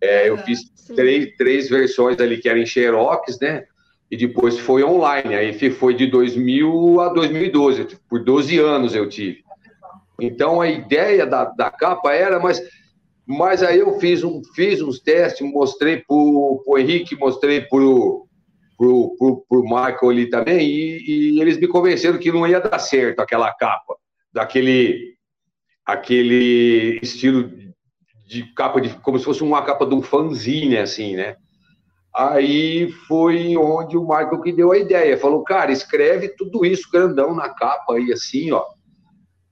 É, 0.00 0.28
eu 0.28 0.38
fiz 0.38 0.70
três, 0.94 1.36
três 1.36 1.68
versões 1.68 2.18
ali 2.20 2.38
que 2.38 2.48
eram 2.48 2.60
em 2.60 2.66
xerox, 2.66 3.38
né? 3.40 3.64
E 4.10 4.16
depois 4.16 4.58
foi 4.58 4.84
online. 4.84 5.34
Aí 5.34 5.70
foi 5.70 5.94
de 5.94 6.06
2000 6.06 7.00
a 7.00 7.08
2012. 7.08 7.98
Por 8.08 8.22
12 8.22 8.58
anos 8.58 8.94
eu 8.94 9.08
tive. 9.08 9.44
Então 10.20 10.60
a 10.60 10.68
ideia 10.68 11.26
da, 11.26 11.44
da 11.44 11.70
capa 11.70 12.12
era, 12.12 12.38
mas, 12.38 12.62
mas 13.26 13.62
aí 13.62 13.80
eu 13.80 13.98
fiz, 13.98 14.22
um, 14.22 14.42
fiz 14.54 14.80
uns 14.80 15.00
testes, 15.00 15.46
mostrei 15.50 15.98
pro, 16.06 16.62
pro 16.64 16.78
Henrique, 16.78 17.16
mostrei 17.16 17.62
pro, 17.62 18.26
pro, 18.76 19.44
pro, 19.48 19.62
Michael 19.62 20.10
ali 20.10 20.28
também, 20.28 20.68
e, 20.68 21.36
e, 21.36 21.40
eles 21.40 21.58
me 21.58 21.68
convenceram 21.68 22.18
que 22.18 22.32
não 22.32 22.46
ia 22.46 22.60
dar 22.60 22.78
certo 22.78 23.20
aquela 23.20 23.52
capa, 23.52 23.96
daquele 24.32 25.14
aquele 25.84 26.98
estilo 27.02 27.50
de 28.26 28.42
capa, 28.54 28.80
de, 28.80 28.88
como 29.00 29.18
se 29.18 29.24
fosse 29.24 29.42
uma 29.42 29.62
capa 29.62 29.84
de 29.86 29.94
um 29.94 30.02
fanzine, 30.02 30.78
assim, 30.78 31.14
né? 31.14 31.36
Aí 32.14 32.90
foi 33.06 33.56
onde 33.56 33.96
o 33.96 34.02
Michael 34.02 34.40
que 34.40 34.52
deu 34.52 34.72
a 34.72 34.78
ideia, 34.78 35.18
falou, 35.18 35.42
cara, 35.42 35.72
escreve 35.72 36.28
tudo 36.28 36.64
isso 36.64 36.88
grandão 36.90 37.34
na 37.34 37.48
capa 37.48 37.94
aí, 37.94 38.12
assim, 38.12 38.52
ó, 38.52 38.64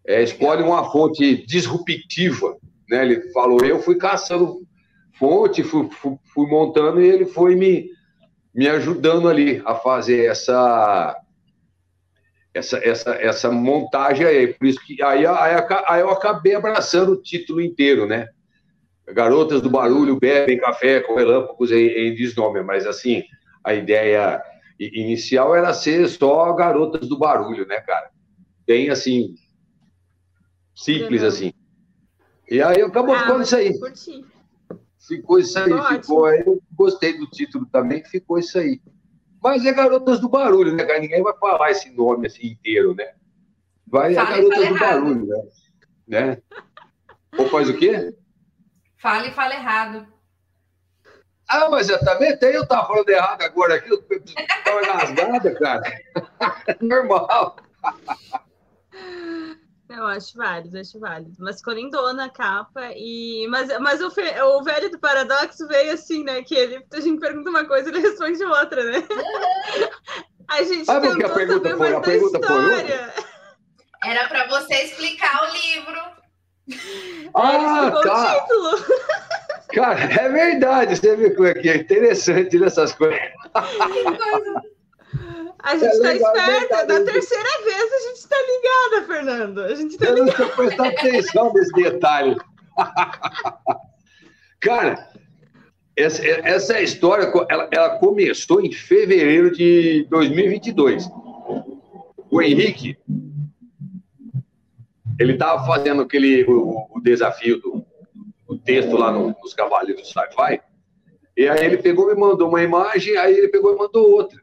é, 0.07 0.23
escolhe 0.23 0.63
uma 0.63 0.91
fonte 0.91 1.45
disruptiva, 1.47 2.57
né? 2.89 3.05
Ele 3.05 3.33
falou, 3.33 3.65
eu 3.65 3.81
fui 3.81 3.97
caçando 3.97 4.63
fonte, 5.19 5.63
fui, 5.63 5.89
fui, 5.91 6.17
fui 6.33 6.47
montando 6.49 7.01
e 7.01 7.09
ele 7.09 7.27
foi 7.27 7.55
me 7.55 7.89
me 8.55 8.69
ajudando 8.69 9.29
ali 9.29 9.63
a 9.65 9.75
fazer 9.75 10.27
essa 10.27 11.19
essa, 12.55 12.77
essa, 12.79 13.15
essa 13.15 13.51
montagem 13.51 14.27
aí. 14.27 14.49
Por 14.55 14.67
isso 14.67 14.81
que 14.85 15.03
aí, 15.03 15.27
aí, 15.27 15.57
aí 15.89 16.01
eu 16.01 16.11
acabei 16.11 16.55
abraçando 16.55 17.13
o 17.13 17.23
título 17.23 17.61
inteiro, 17.61 18.07
né? 18.07 18.29
Garotas 19.09 19.61
do 19.61 19.71
Barulho 19.71 20.19
bebem 20.19 20.59
café 20.59 21.01
com 21.01 21.15
relâmpagos 21.15 21.73
em, 21.73 21.87
em 21.87 22.15
desnome, 22.15 22.63
mas 22.63 22.87
assim, 22.87 23.25
a 23.65 23.75
ideia 23.75 24.41
inicial 24.79 25.55
era 25.55 25.73
ser 25.73 26.09
só 26.09 26.53
Garotas 26.53 27.09
do 27.09 27.19
Barulho, 27.19 27.67
né, 27.67 27.81
cara? 27.81 28.11
Bem 28.67 28.91
assim, 28.91 29.35
simples 30.75 31.23
assim. 31.23 31.53
E 32.51 32.63
aí 32.63 32.83
acabou 32.83 33.15
ah, 33.15 33.21
ficando 33.21 33.43
isso 33.43 33.57
aí. 33.57 33.79
Curti. 33.79 34.25
Ficou 35.07 35.39
isso 35.39 35.59
aí, 35.59 35.73
Ótimo. 35.73 36.01
ficou 36.01 36.25
aí. 36.27 36.43
Eu 36.47 36.63
gostei 36.73 37.19
do 37.19 37.27
título 37.27 37.67
também, 37.67 38.05
ficou 38.05 38.39
isso 38.39 38.59
aí. 38.59 38.81
Mas 39.43 39.67
é 39.67 39.73
Garotas 39.73 40.21
do 40.21 40.29
Barulho, 40.29 40.75
né, 40.75 40.85
cara? 40.85 41.01
Ninguém 41.01 41.23
vai 41.23 41.37
falar 41.37 41.71
esse 41.71 41.91
nome 41.91 42.29
assim 42.29 42.53
inteiro, 42.53 42.95
né? 42.95 43.13
Vai 43.87 44.15
fale, 44.15 44.29
é 44.29 44.37
Garotas 44.37 44.69
do 44.69 44.79
Barulho, 44.79 45.27
né? 45.27 45.43
né? 46.07 46.43
Ou 47.37 47.49
faz 47.49 47.69
o 47.69 47.77
quê? 47.77 48.15
Fale 48.97 49.29
e 49.29 49.33
fala 49.33 49.55
errado. 49.55 50.07
Ah, 51.49 51.69
mas 51.69 51.89
eu 51.89 51.99
também 52.01 52.31
até 52.31 52.57
eu 52.57 52.67
tava 52.67 52.87
falando 52.87 53.09
errado 53.09 53.43
agora 53.43 53.75
aqui, 53.75 53.91
eu 53.91 54.01
tava 54.65 54.83
engasgada, 54.83 55.55
cara. 55.57 55.83
Normal. 56.81 57.57
Eu 59.95 60.07
acho 60.07 60.37
válido, 60.39 60.79
acho 60.79 60.99
válido. 60.99 61.37
Mas 61.39 61.59
ficou 61.59 61.75
lindona 61.75 62.25
a 62.25 62.31
capa. 62.31 62.93
E... 62.97 63.47
Mas, 63.49 63.69
mas 63.79 64.01
o, 64.01 64.11
fe... 64.11 64.23
o 64.41 64.63
velho 64.63 64.91
do 64.91 64.99
paradoxo 64.99 65.69
veio 65.69 65.93
assim, 65.93 66.25
né? 66.25 66.43
Que 66.43 66.55
ele, 66.55 66.85
a 66.93 67.01
gente 67.01 67.21
pergunta 67.21 67.51
uma 67.51 67.67
coisa 67.67 67.89
e 67.89 67.93
ele 67.93 68.01
responde 68.09 68.43
outra, 68.45 68.83
né? 68.85 69.05
A 70.49 70.63
gente 70.63 70.91
ah, 70.91 71.01
porque 71.01 71.25
a 71.25 71.29
pergunta 71.29 71.77
foi, 71.77 71.95
a 71.95 72.01
pergunta 72.01 72.39
história. 72.39 73.15
Era 74.05 74.29
para 74.29 74.49
você 74.49 74.75
explicar 74.83 75.43
o 75.43 75.53
livro. 75.53 76.01
Ah, 77.35 77.91
tá. 78.03 78.37
O 78.37 78.41
título. 78.41 79.03
Cara, 79.75 80.01
é 80.01 80.29
verdade. 80.29 80.97
Você 80.97 81.17
viu 81.17 81.35
como 81.35 81.49
é 81.49 81.55
que 81.55 81.69
é 81.69 81.77
interessante 81.77 82.59
nessas 82.59 82.93
coisas. 82.93 83.19
Que 83.19 84.17
coisa. 84.17 84.63
A 85.63 85.77
gente 85.77 85.93
está 85.93 86.13
é 86.13 86.17
esperta. 86.17 86.87
Da 86.87 87.05
terceira 87.05 87.49
vez 87.65 87.93
a 87.93 88.09
gente 88.09 88.17
está 88.17 88.37
ligada, 88.37 89.07
Fernando. 89.07 89.61
A 89.61 89.75
gente 89.75 89.93
está 89.93 90.11
ligada. 90.11 90.43
Eu 90.43 90.49
prestar 90.51 90.89
atenção 90.89 91.53
nesse 91.53 91.73
detalhe. 91.73 92.37
Cara, 94.61 95.09
essa, 95.97 96.27
essa 96.27 96.81
história 96.81 97.33
ela, 97.49 97.69
ela, 97.71 97.99
começou 97.99 98.61
em 98.61 98.73
fevereiro 98.73 99.53
de 99.53 100.07
2022. 100.11 101.09
O 102.31 102.43
Henrique, 102.43 102.97
ele 105.19 105.35
estava 105.35 105.65
fazendo 105.67 106.03
aquele 106.03 106.45
o, 106.45 106.89
o 106.91 107.01
desafio 107.01 107.61
do, 107.61 107.85
do, 108.49 108.59
texto 108.59 108.97
lá 108.97 109.13
no, 109.13 109.37
nos 109.41 109.55
Cavaleiros 109.55 110.03
do 110.03 110.09
Sci-Fi. 110.09 110.61
E 111.37 111.49
aí 111.49 111.65
ele 111.65 111.79
pegou 111.79 112.11
e 112.11 112.17
mandou 112.17 112.49
uma 112.49 112.63
imagem, 112.63 113.17
aí 113.17 113.37
ele 113.37 113.49
pegou 113.49 113.75
e 113.75 113.79
mandou 113.79 114.11
outra 114.11 114.42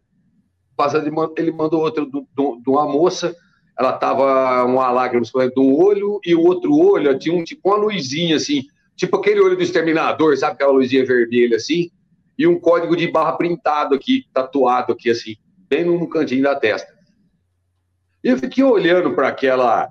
ele 1.38 1.52
mandou 1.52 1.82
outra 1.82 2.06
de 2.06 2.70
uma 2.70 2.88
moça, 2.88 3.36
ela 3.78 3.94
tava 3.94 4.66
uma 4.66 4.92
lágrima 4.92 5.26
um 5.58 5.74
olho 5.74 6.20
e 6.26 6.36
o 6.36 6.44
outro 6.44 6.76
olho 6.76 7.18
tinha 7.18 7.34
um, 7.34 7.44
tipo 7.44 7.70
uma 7.70 7.78
luzinha 7.78 8.36
assim, 8.36 8.64
tipo 8.96 9.16
aquele 9.16 9.40
olho 9.40 9.56
do 9.56 9.64
exterminador, 9.64 10.36
sabe 10.38 10.54
aquela 10.54 10.74
luzinha 10.74 11.06
vermelha 11.06 11.56
assim, 11.56 11.90
e 12.38 12.46
um 12.46 12.60
código 12.60 12.96
de 12.96 13.10
barra 13.10 13.34
printado 13.34 13.96
aqui, 13.96 14.26
tatuado 14.34 14.94
aqui 14.94 15.10
assim, 15.10 15.36
bem 15.70 15.86
no 15.86 16.08
cantinho 16.10 16.44
da 16.44 16.56
testa. 16.56 16.94
E 18.24 18.28
eu 18.28 18.38
fiquei 18.38 18.64
olhando 18.64 19.14
para 19.16 19.30
aquela 19.30 19.90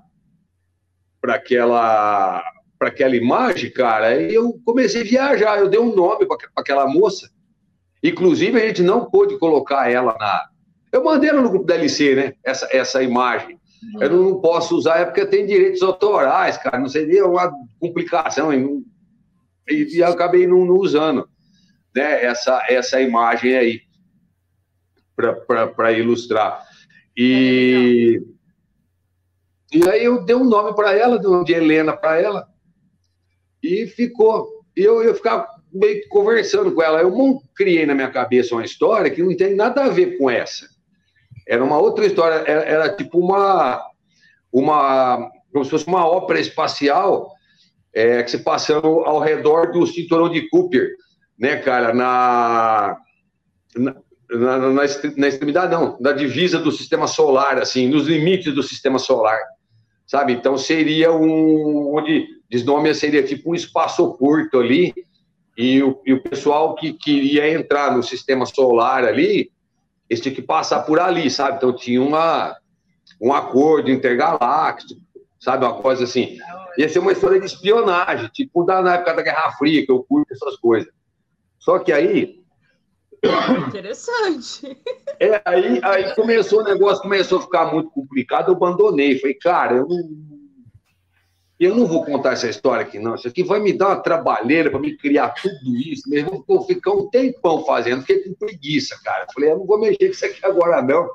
para 1.20 1.34
aquela 1.34 2.42
para 2.78 2.88
aquela 2.88 3.16
imagem, 3.16 3.72
cara, 3.72 4.20
e 4.20 4.32
eu 4.32 4.60
comecei 4.64 5.00
a 5.00 5.04
viajar, 5.04 5.58
eu 5.58 5.68
dei 5.68 5.80
um 5.80 5.96
nome 5.96 6.26
para 6.26 6.36
aquela 6.56 6.86
moça. 6.86 7.28
Inclusive 8.02 8.60
a 8.60 8.66
gente 8.66 8.82
não 8.82 9.10
pôde 9.10 9.36
colocar 9.38 9.90
ela 9.90 10.14
na 10.18 10.48
eu 10.92 11.04
mandei 11.04 11.32
no 11.32 11.48
grupo 11.48 11.66
da 11.66 11.74
LC, 11.74 12.14
né? 12.14 12.34
Essa, 12.44 12.68
essa 12.72 13.02
imagem. 13.02 13.58
Uhum. 13.94 14.02
Eu 14.02 14.10
não 14.10 14.40
posso 14.40 14.76
usar, 14.76 14.98
é 14.98 15.04
porque 15.04 15.24
tem 15.26 15.46
direitos 15.46 15.82
autorais, 15.82 16.56
cara. 16.56 16.78
Não 16.78 16.88
seria 16.88 17.26
uma 17.26 17.52
complicação. 17.78 18.52
E, 18.52 19.96
e, 19.96 20.02
acabei 20.02 20.46
não, 20.46 20.64
não, 20.64 20.74
usando 20.74 21.28
né? 21.94 22.24
essa, 22.24 22.64
essa 22.68 23.00
imagem 23.00 23.56
aí 23.56 23.80
para 25.16 25.92
ilustrar. 25.92 26.64
E, 27.16 28.22
é 29.72 29.78
e 29.78 29.88
aí 29.88 30.04
eu 30.04 30.24
dei 30.24 30.36
um 30.36 30.44
nome 30.44 30.74
para 30.74 30.94
ela, 30.96 31.18
dei 31.18 31.28
um 31.28 31.44
de 31.44 31.52
Helena 31.52 31.94
para 31.96 32.18
ela, 32.18 32.48
e 33.62 33.86
ficou. 33.86 34.64
E 34.76 34.82
eu, 34.82 35.02
eu 35.02 35.14
ficava 35.14 35.46
meio 35.72 36.00
que 36.02 36.08
conversando 36.08 36.72
com 36.72 36.82
ela. 36.82 37.00
Eu 37.00 37.42
criei 37.54 37.84
na 37.84 37.94
minha 37.94 38.10
cabeça 38.10 38.54
uma 38.54 38.64
história 38.64 39.10
que 39.10 39.22
não 39.22 39.36
tem 39.36 39.54
nada 39.54 39.84
a 39.84 39.88
ver 39.88 40.16
com 40.16 40.30
essa. 40.30 40.68
Era 41.48 41.64
uma 41.64 41.78
outra 41.78 42.04
história, 42.04 42.44
era, 42.46 42.62
era 42.62 42.94
tipo 42.94 43.18
uma, 43.18 43.82
uma, 44.52 45.30
como 45.50 45.64
se 45.64 45.70
fosse 45.70 45.86
uma 45.86 46.06
ópera 46.06 46.38
espacial 46.38 47.32
é, 47.94 48.22
que 48.22 48.30
se 48.30 48.38
passando 48.38 48.86
ao 48.86 49.18
redor 49.18 49.72
do 49.72 49.86
cinturão 49.86 50.28
de 50.28 50.48
Cooper, 50.50 50.90
né, 51.38 51.56
cara, 51.56 51.94
na, 51.94 52.98
na, 53.74 53.96
na, 54.30 54.58
na, 54.58 54.84
na 55.16 55.28
extremidade, 55.28 55.72
não, 55.72 55.96
na 55.98 56.12
divisa 56.12 56.58
do 56.58 56.70
sistema 56.70 57.06
solar, 57.06 57.58
assim, 57.58 57.88
nos 57.88 58.06
limites 58.06 58.54
do 58.54 58.62
sistema 58.62 58.98
solar, 58.98 59.38
sabe? 60.06 60.34
Então 60.34 60.58
seria 60.58 61.12
um, 61.12 61.96
onde 61.96 62.26
desnome 62.50 62.94
seria 62.94 63.22
tipo 63.22 63.50
um 63.50 63.54
espaço 63.54 64.12
curto 64.14 64.58
ali, 64.58 64.92
e 65.56 65.82
o, 65.82 66.00
e 66.06 66.12
o 66.12 66.22
pessoal 66.22 66.74
que 66.74 66.92
queria 66.92 67.50
entrar 67.50 67.96
no 67.96 68.02
sistema 68.02 68.46
solar 68.46 69.04
ali, 69.04 69.50
eles 70.08 70.22
tinham 70.22 70.34
que 70.34 70.42
passar 70.42 70.82
por 70.82 70.98
ali, 70.98 71.30
sabe? 71.30 71.56
Então 71.56 71.72
tinha 71.72 72.02
uma, 72.02 72.56
um 73.20 73.32
acordo 73.32 73.90
intergaláctico, 73.90 75.00
sabe? 75.38 75.64
Uma 75.64 75.74
coisa 75.80 76.04
assim. 76.04 76.38
Ia 76.76 76.88
ser 76.88 77.00
uma 77.00 77.12
história 77.12 77.40
de 77.40 77.46
espionagem, 77.46 78.28
tipo 78.28 78.64
da, 78.64 78.80
na 78.80 78.94
época 78.94 79.14
da 79.14 79.22
Guerra 79.22 79.52
Fria, 79.52 79.84
que 79.84 79.90
eu 79.90 80.02
curto 80.04 80.32
essas 80.32 80.56
coisas. 80.56 80.92
Só 81.58 81.78
que 81.78 81.92
aí, 81.92 82.38
Interessante. 83.66 84.76
É, 85.20 85.42
aí, 85.44 85.80
aí 85.82 86.14
começou 86.14 86.60
o 86.60 86.62
negócio, 86.62 87.02
começou 87.02 87.40
a 87.40 87.42
ficar 87.42 87.72
muito 87.72 87.90
complicado, 87.90 88.50
eu 88.50 88.54
abandonei. 88.54 89.18
Falei, 89.18 89.34
cara, 89.34 89.78
eu 89.78 89.88
não, 89.88 90.37
eu 91.58 91.74
não 91.74 91.86
vou 91.86 92.04
contar 92.04 92.32
essa 92.32 92.48
história 92.48 92.84
aqui, 92.84 93.00
não. 93.00 93.16
Isso 93.16 93.26
aqui 93.26 93.42
vai 93.42 93.58
me 93.58 93.72
dar 93.72 93.88
uma 93.88 94.02
trabalheira 94.02 94.70
para 94.70 94.78
me 94.78 94.96
criar 94.96 95.30
tudo 95.30 95.76
isso. 95.76 96.08
Mesmo 96.08 96.44
vou 96.46 96.62
ficar 96.64 96.92
um 96.92 97.08
tempão 97.08 97.64
fazendo, 97.64 98.02
fiquei 98.02 98.22
com 98.22 98.34
preguiça, 98.34 98.96
cara. 99.02 99.26
Falei, 99.34 99.50
eu 99.50 99.58
não 99.58 99.66
vou 99.66 99.78
mexer 99.78 100.06
com 100.06 100.12
isso 100.12 100.24
aqui 100.24 100.46
agora, 100.46 100.80
não. 100.80 101.10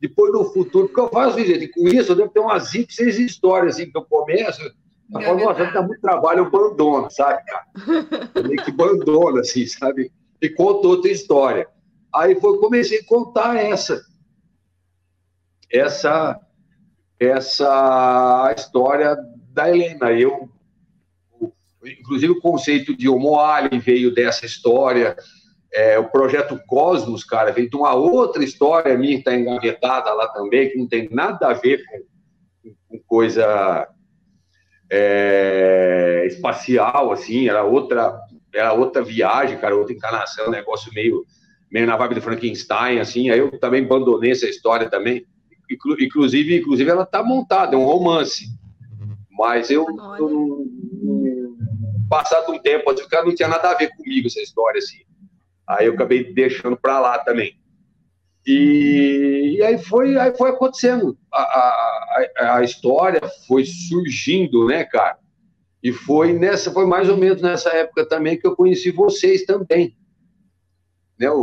Depois 0.00 0.32
no 0.32 0.44
futuro, 0.52 0.86
porque 0.86 1.00
eu 1.00 1.08
faço 1.08 1.38
isso, 1.40 1.72
com 1.72 1.88
isso 1.88 2.12
eu 2.12 2.16
devo 2.16 2.30
ter 2.30 2.40
umas 2.40 2.70
5, 2.70 2.92
6 2.92 3.18
histórias 3.18 3.74
assim 3.74 3.90
que 3.90 3.96
eu 3.96 4.04
começo. 4.04 4.62
Eu 4.62 5.20
falo, 5.20 5.44
nossa, 5.44 5.64
dá 5.64 5.82
muito 5.82 6.00
trabalho, 6.00 6.40
eu 6.40 6.46
abandono, 6.46 7.10
sabe, 7.10 7.42
cara? 7.44 7.66
Eu 8.34 8.44
meio 8.46 8.64
que 8.64 8.70
abandono, 8.70 9.38
assim, 9.38 9.66
sabe? 9.66 10.12
E 10.40 10.48
conto 10.48 10.88
outra 10.88 11.10
história. 11.10 11.68
Aí 12.14 12.38
foi, 12.40 12.58
comecei 12.58 13.00
a 13.00 13.04
contar 13.04 13.56
essa. 13.56 14.00
Essa, 15.70 16.38
essa 17.18 18.54
história 18.56 19.16
da 19.52 19.68
Helena. 19.68 20.10
Eu, 20.12 20.48
inclusive, 21.84 22.32
o 22.32 22.40
conceito 22.40 22.96
de 22.96 23.08
Homo 23.08 23.36
veio 23.82 24.14
dessa 24.14 24.46
história. 24.46 25.16
É, 25.74 25.98
o 25.98 26.08
projeto 26.10 26.60
Cosmos, 26.66 27.24
cara, 27.24 27.50
veio 27.50 27.70
de 27.70 27.76
uma 27.76 27.94
outra 27.94 28.44
história 28.44 28.96
minha 28.96 29.14
que 29.14 29.20
está 29.20 29.34
engavetada 29.34 30.12
lá 30.12 30.28
também, 30.28 30.68
que 30.68 30.78
não 30.78 30.86
tem 30.86 31.08
nada 31.10 31.48
a 31.48 31.54
ver 31.54 31.82
com, 31.86 32.74
com 32.88 33.02
coisa 33.06 33.88
é, 34.90 36.24
espacial, 36.26 37.10
assim, 37.10 37.48
era 37.48 37.64
outra, 37.64 38.20
era 38.54 38.74
outra 38.74 39.02
viagem, 39.02 39.56
cara, 39.56 39.74
outra 39.74 39.94
encarnação, 39.94 40.48
um 40.48 40.50
negócio 40.50 40.92
meio, 40.92 41.24
meio 41.70 41.86
na 41.86 41.96
vibe 41.96 42.16
do 42.16 42.20
Frankenstein, 42.20 42.98
assim, 42.98 43.30
aí 43.30 43.38
eu 43.38 43.58
também 43.58 43.82
abandonei 43.82 44.32
essa 44.32 44.46
história 44.46 44.90
também, 44.90 45.24
inclusive, 45.70 46.58
inclusive 46.58 46.90
ela 46.90 47.06
tá 47.06 47.22
montada, 47.22 47.74
é 47.74 47.78
um 47.78 47.86
romance, 47.86 48.44
mas 49.32 49.70
eu, 49.70 49.86
eu 50.18 50.66
passado 52.08 52.52
um 52.52 52.58
tempo, 52.58 52.90
assim, 52.90 53.02
não 53.24 53.34
tinha 53.34 53.48
nada 53.48 53.70
a 53.70 53.74
ver 53.74 53.88
comigo 53.96 54.26
essa 54.26 54.40
história, 54.40 54.78
assim, 54.78 55.02
aí 55.66 55.86
eu 55.86 55.94
acabei 55.94 56.32
deixando 56.32 56.76
para 56.76 57.00
lá 57.00 57.18
também. 57.18 57.58
E, 58.46 59.56
e, 59.56 59.62
aí 59.62 59.78
foi 59.78 60.18
aí 60.18 60.36
foi 60.36 60.50
acontecendo 60.50 61.16
a, 61.32 61.40
a, 61.40 62.56
a, 62.56 62.64
história 62.64 63.20
foi 63.46 63.64
surgindo 63.64 64.66
né 64.66 64.82
cara? 64.84 65.16
E 65.80 65.92
foi 65.92 66.32
nessa 66.32 66.72
foi 66.72 66.84
mais 66.84 67.08
ou 67.08 67.16
menos 67.16 67.40
nessa 67.40 67.70
época 67.70 68.04
também 68.04 68.36
que 68.36 68.44
eu 68.44 68.56
conheci 68.56 68.90
vocês 68.90 69.44
também. 69.44 69.96
Né 71.16 71.30
o, 71.30 71.42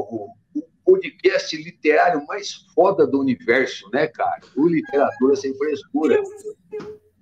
o 0.54 0.62
podcast 0.84 1.56
literário 1.56 2.26
mais 2.28 2.52
foda 2.76 3.08
do 3.08 3.22
universo 3.22 3.90
né 3.94 4.08
cara? 4.08 4.42
O 4.58 4.68
literatura 4.68 5.38
sem 5.38 5.58
frescura 5.58 6.22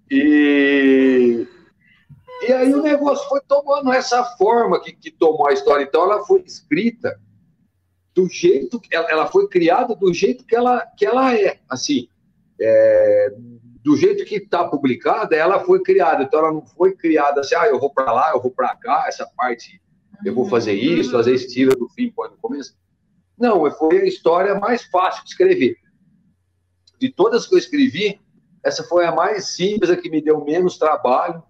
e 0.10 1.48
e 2.44 2.54
aí 2.54 2.74
o 2.74 2.84
negócio 2.84 3.28
foi 3.28 3.42
tomando 3.42 3.92
essa 3.92 4.24
forma 4.38 4.80
que, 4.80 4.94
que 4.94 5.12
tomou 5.12 5.48
a 5.48 5.54
história 5.54 5.84
então 5.84 6.04
ela 6.04 6.24
foi 6.26 6.42
escrita 6.42 7.20
do 8.18 8.28
jeito 8.28 8.80
que 8.80 8.96
ela, 8.96 9.12
ela 9.12 9.28
foi 9.28 9.48
criada 9.48 9.96
do 9.96 10.12
jeito 10.12 10.44
que 10.44 10.56
ela, 10.56 10.82
que 10.98 11.06
ela 11.06 11.36
é, 11.36 11.60
assim, 11.70 12.10
é, 12.60 13.32
do 13.84 13.96
jeito 13.96 14.26
que 14.26 14.38
está 14.38 14.68
publicada, 14.68 15.36
ela 15.36 15.64
foi 15.64 15.84
criada. 15.84 16.24
Então 16.24 16.40
ela 16.40 16.52
não 16.52 16.66
foi 16.66 16.96
criada 16.96 17.42
assim, 17.42 17.54
ah, 17.54 17.68
eu 17.68 17.80
vou 17.80 17.94
para 17.94 18.12
lá, 18.12 18.32
eu 18.32 18.42
vou 18.42 18.50
para 18.50 18.76
cá, 18.76 19.06
essa 19.08 19.30
parte 19.38 19.80
eu 20.26 20.34
vou 20.34 20.50
fazer 20.50 20.72
uhum. 20.72 21.00
isso, 21.00 21.16
às 21.16 21.28
vezes 21.28 21.54
tira 21.54 21.76
do 21.76 21.88
fim, 21.90 22.10
pode 22.10 22.34
no 22.34 22.40
começo. 22.40 22.76
Não, 23.38 23.70
foi 23.72 24.02
a 24.02 24.06
história 24.06 24.56
mais 24.56 24.84
fácil 24.86 25.24
de 25.24 25.30
escrever. 25.30 25.78
De 27.00 27.10
todas 27.10 27.46
que 27.46 27.54
eu 27.54 27.60
escrevi, 27.60 28.20
essa 28.68 28.84
foi 28.84 29.06
a 29.06 29.12
mais 29.12 29.56
simples, 29.56 29.90
a 29.90 29.98
que 29.98 30.10
me 30.10 30.22
deu 30.22 30.44
menos 30.44 30.78
trabalho 30.78 31.44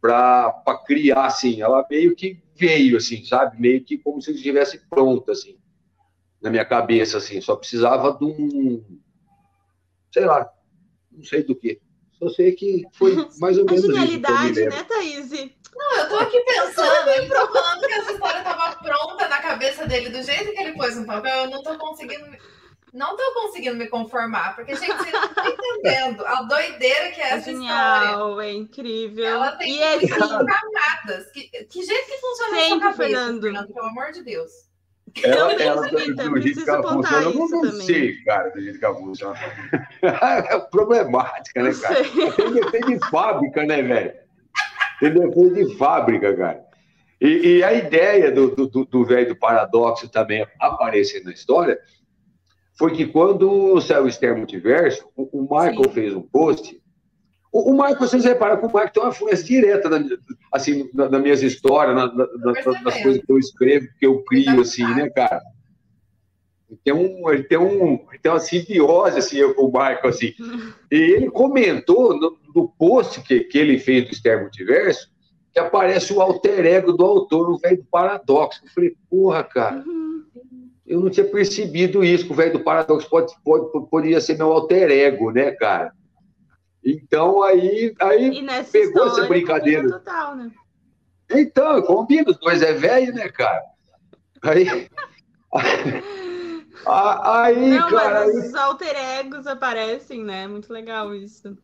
para 0.00 0.82
criar, 0.86 1.26
assim. 1.26 1.60
Ela 1.60 1.86
meio 1.90 2.16
que 2.16 2.42
veio, 2.56 2.96
assim, 2.96 3.24
sabe? 3.24 3.60
Meio 3.60 3.84
que 3.84 3.98
como 3.98 4.20
se 4.20 4.32
estivesse 4.32 4.78
pronta, 4.88 5.32
assim 5.32 5.60
na 6.40 6.50
minha 6.50 6.64
cabeça, 6.64 7.18
assim, 7.18 7.40
só 7.40 7.54
precisava 7.54 8.16
de 8.16 8.24
um, 8.24 8.82
sei 10.12 10.24
lá, 10.24 10.50
não 11.12 11.22
sei 11.22 11.42
do 11.42 11.54
que. 11.54 11.80
Só 12.18 12.28
sei 12.30 12.52
que 12.52 12.84
foi 12.94 13.14
mais 13.38 13.58
ou 13.58 13.64
menos. 13.64 13.84
A 13.84 13.86
genialidade, 13.86 14.64
né, 14.64 14.84
Thaís? 14.84 15.30
Não, 15.30 15.96
eu 15.98 16.08
tô 16.08 16.16
aqui 16.16 16.40
pensando, 16.40 17.28
tá 17.28 17.46
falando 17.46 17.86
que 17.86 17.92
essa 17.92 18.12
história 18.12 18.42
tava 18.42 18.76
pronta 18.76 19.28
na 19.28 19.38
cabeça 19.38 19.86
dele, 19.86 20.10
do 20.10 20.22
jeito 20.22 20.52
que 20.52 20.62
ele 20.62 20.76
pôs 20.76 20.96
no 20.96 21.06
papel, 21.06 21.44
eu 21.44 21.50
não 21.50 21.62
tô 21.62 21.78
conseguindo. 21.78 22.26
Não 22.92 23.16
tô 23.16 23.34
conseguindo 23.34 23.76
me 23.76 23.86
conformar, 23.86 24.56
porque, 24.56 24.74
gente, 24.74 24.92
vocês 24.92 25.12
não 25.12 25.24
estão 25.24 25.46
entendendo 25.46 26.26
a 26.26 26.42
doideira 26.42 27.10
que 27.12 27.20
é, 27.20 27.24
é 27.24 27.32
essa 27.34 27.50
genial, 27.50 28.04
história. 28.04 28.48
É 28.48 28.52
incrível. 28.52 29.24
Ela 29.24 29.52
tem 29.52 29.76
e 29.76 29.82
é 29.82 30.08
camadas. 30.08 31.30
Que, 31.32 31.42
que 31.64 31.82
jeito 31.84 32.06
que 32.06 32.18
funciona 32.18 32.56
Sempre, 32.56 32.64
essa 32.64 32.80
cabeça, 32.80 32.96
Fernando. 32.96 33.42
Fernando, 33.42 33.72
pelo 33.72 33.86
amor 33.86 34.10
de 34.12 34.22
Deus. 34.24 34.50
Ela, 35.22 35.52
ela 35.54 35.88
do, 35.88 35.90
do 36.14 36.40
jeito 36.40 36.64
que 36.64 36.70
ela 36.70 36.82
funciona, 36.82 37.22
eu 37.22 37.34
não, 37.34 37.48
não 37.48 37.72
sei, 37.72 38.22
cara, 38.24 38.50
do 38.50 38.60
jeito 38.60 38.78
que 38.78 38.84
ela 38.84 38.94
funciona. 38.94 39.38
é 40.02 40.60
problemática, 40.60 41.62
né, 41.62 41.72
cara? 41.80 42.04
Tem 42.36 42.52
defeito 42.52 42.86
de 42.86 43.10
fábrica, 43.10 43.64
né, 43.64 43.82
velho? 43.82 44.14
Tem 45.00 45.12
defeito 45.12 45.54
de 45.54 45.76
fábrica, 45.76 46.36
cara. 46.36 46.64
E, 47.20 47.56
e 47.56 47.64
a 47.64 47.72
ideia 47.72 48.32
do 48.32 48.54
velho 48.54 48.68
do, 48.68 48.84
do, 48.84 48.84
do 48.84 49.36
paradoxo 49.36 50.08
também 50.08 50.46
aparecer 50.58 51.22
na 51.22 51.32
história 51.32 51.78
foi 52.80 52.92
que 52.92 53.04
quando 53.04 53.78
saiu 53.82 54.04
o 54.04 54.08
Esther 54.08 54.34
Multiverso, 54.34 55.06
o, 55.14 55.40
o 55.40 55.42
Michael 55.42 55.84
Sim. 55.84 55.90
fez 55.90 56.14
um 56.14 56.22
post 56.22 56.80
o, 57.52 57.72
o 57.72 57.76
Marco, 57.76 58.06
vocês 58.06 58.24
reparam 58.24 58.58
que 58.58 58.66
o 58.66 58.72
Marco 58.72 58.94
tem 58.94 59.02
uma 59.02 59.10
influência 59.10 59.44
direta 59.44 59.88
na, 59.88 60.04
assim, 60.52 60.88
na, 60.94 61.08
nas 61.08 61.20
minhas 61.20 61.42
histórias, 61.42 61.96
na, 61.96 62.06
na, 62.06 62.82
nas 62.82 63.02
coisas 63.02 63.22
que 63.22 63.30
eu 63.30 63.38
escrevo, 63.38 63.88
que 63.98 64.06
eu 64.06 64.22
crio, 64.22 64.60
assim, 64.60 64.84
né, 64.94 65.10
cara? 65.10 65.42
Tem, 66.84 66.94
um, 66.94 67.28
ele, 67.28 67.42
tem 67.42 67.58
um, 67.58 68.06
ele 68.08 68.18
tem 68.22 68.30
uma 68.30 68.38
simbiose, 68.38 69.18
assim, 69.18 69.38
eu 69.38 69.52
com 69.54 69.66
o 69.66 69.72
Marco, 69.72 70.06
assim. 70.06 70.32
E 70.92 70.96
ele 70.96 71.28
comentou 71.28 72.16
no, 72.16 72.38
no 72.54 72.68
post 72.78 73.20
que, 73.22 73.40
que 73.40 73.58
ele 73.58 73.78
fez 73.80 74.06
do 74.06 74.12
Esther 74.12 74.40
Multiverso 74.40 75.10
que 75.52 75.58
aparece 75.58 76.12
o 76.12 76.20
alter 76.20 76.64
ego 76.64 76.92
do 76.92 77.04
autor, 77.04 77.50
o 77.50 77.58
velho 77.58 77.78
do 77.78 77.84
paradoxo. 77.90 78.60
Eu 78.64 78.70
falei, 78.70 78.94
porra, 79.08 79.42
cara, 79.42 79.82
uhum. 79.84 80.09
Eu 80.90 80.98
não 80.98 81.08
tinha 81.08 81.24
percebido 81.24 82.02
isso, 82.02 82.26
que 82.26 82.32
o 82.32 82.34
velho 82.34 82.54
do 82.54 82.64
paradoxo 82.64 83.08
pode, 83.08 83.32
pode, 83.44 83.70
poderia 83.88 84.20
ser 84.20 84.36
meu 84.36 84.52
alter 84.52 84.90
ego, 84.90 85.30
né, 85.30 85.52
cara? 85.52 85.92
Então 86.84 87.44
aí, 87.44 87.94
aí 88.00 88.44
pegou 88.72 89.06
essa 89.06 89.28
brincadeira. 89.28 89.88
Total, 89.88 90.34
né? 90.34 90.50
Então, 91.30 91.80
combina, 91.82 92.28
os 92.28 92.38
dois 92.40 92.60
é 92.60 92.72
velho, 92.72 93.14
né, 93.14 93.28
cara? 93.28 93.62
Aí. 94.42 94.66
aí, 96.84 97.70
Não, 97.70 97.88
cara. 97.88 98.26
Mas 98.26 98.48
os 98.48 98.54
alter 98.56 98.96
egos 99.20 99.46
aparecem, 99.46 100.24
né? 100.24 100.48
Muito 100.48 100.72
legal 100.72 101.14
isso. 101.14 101.56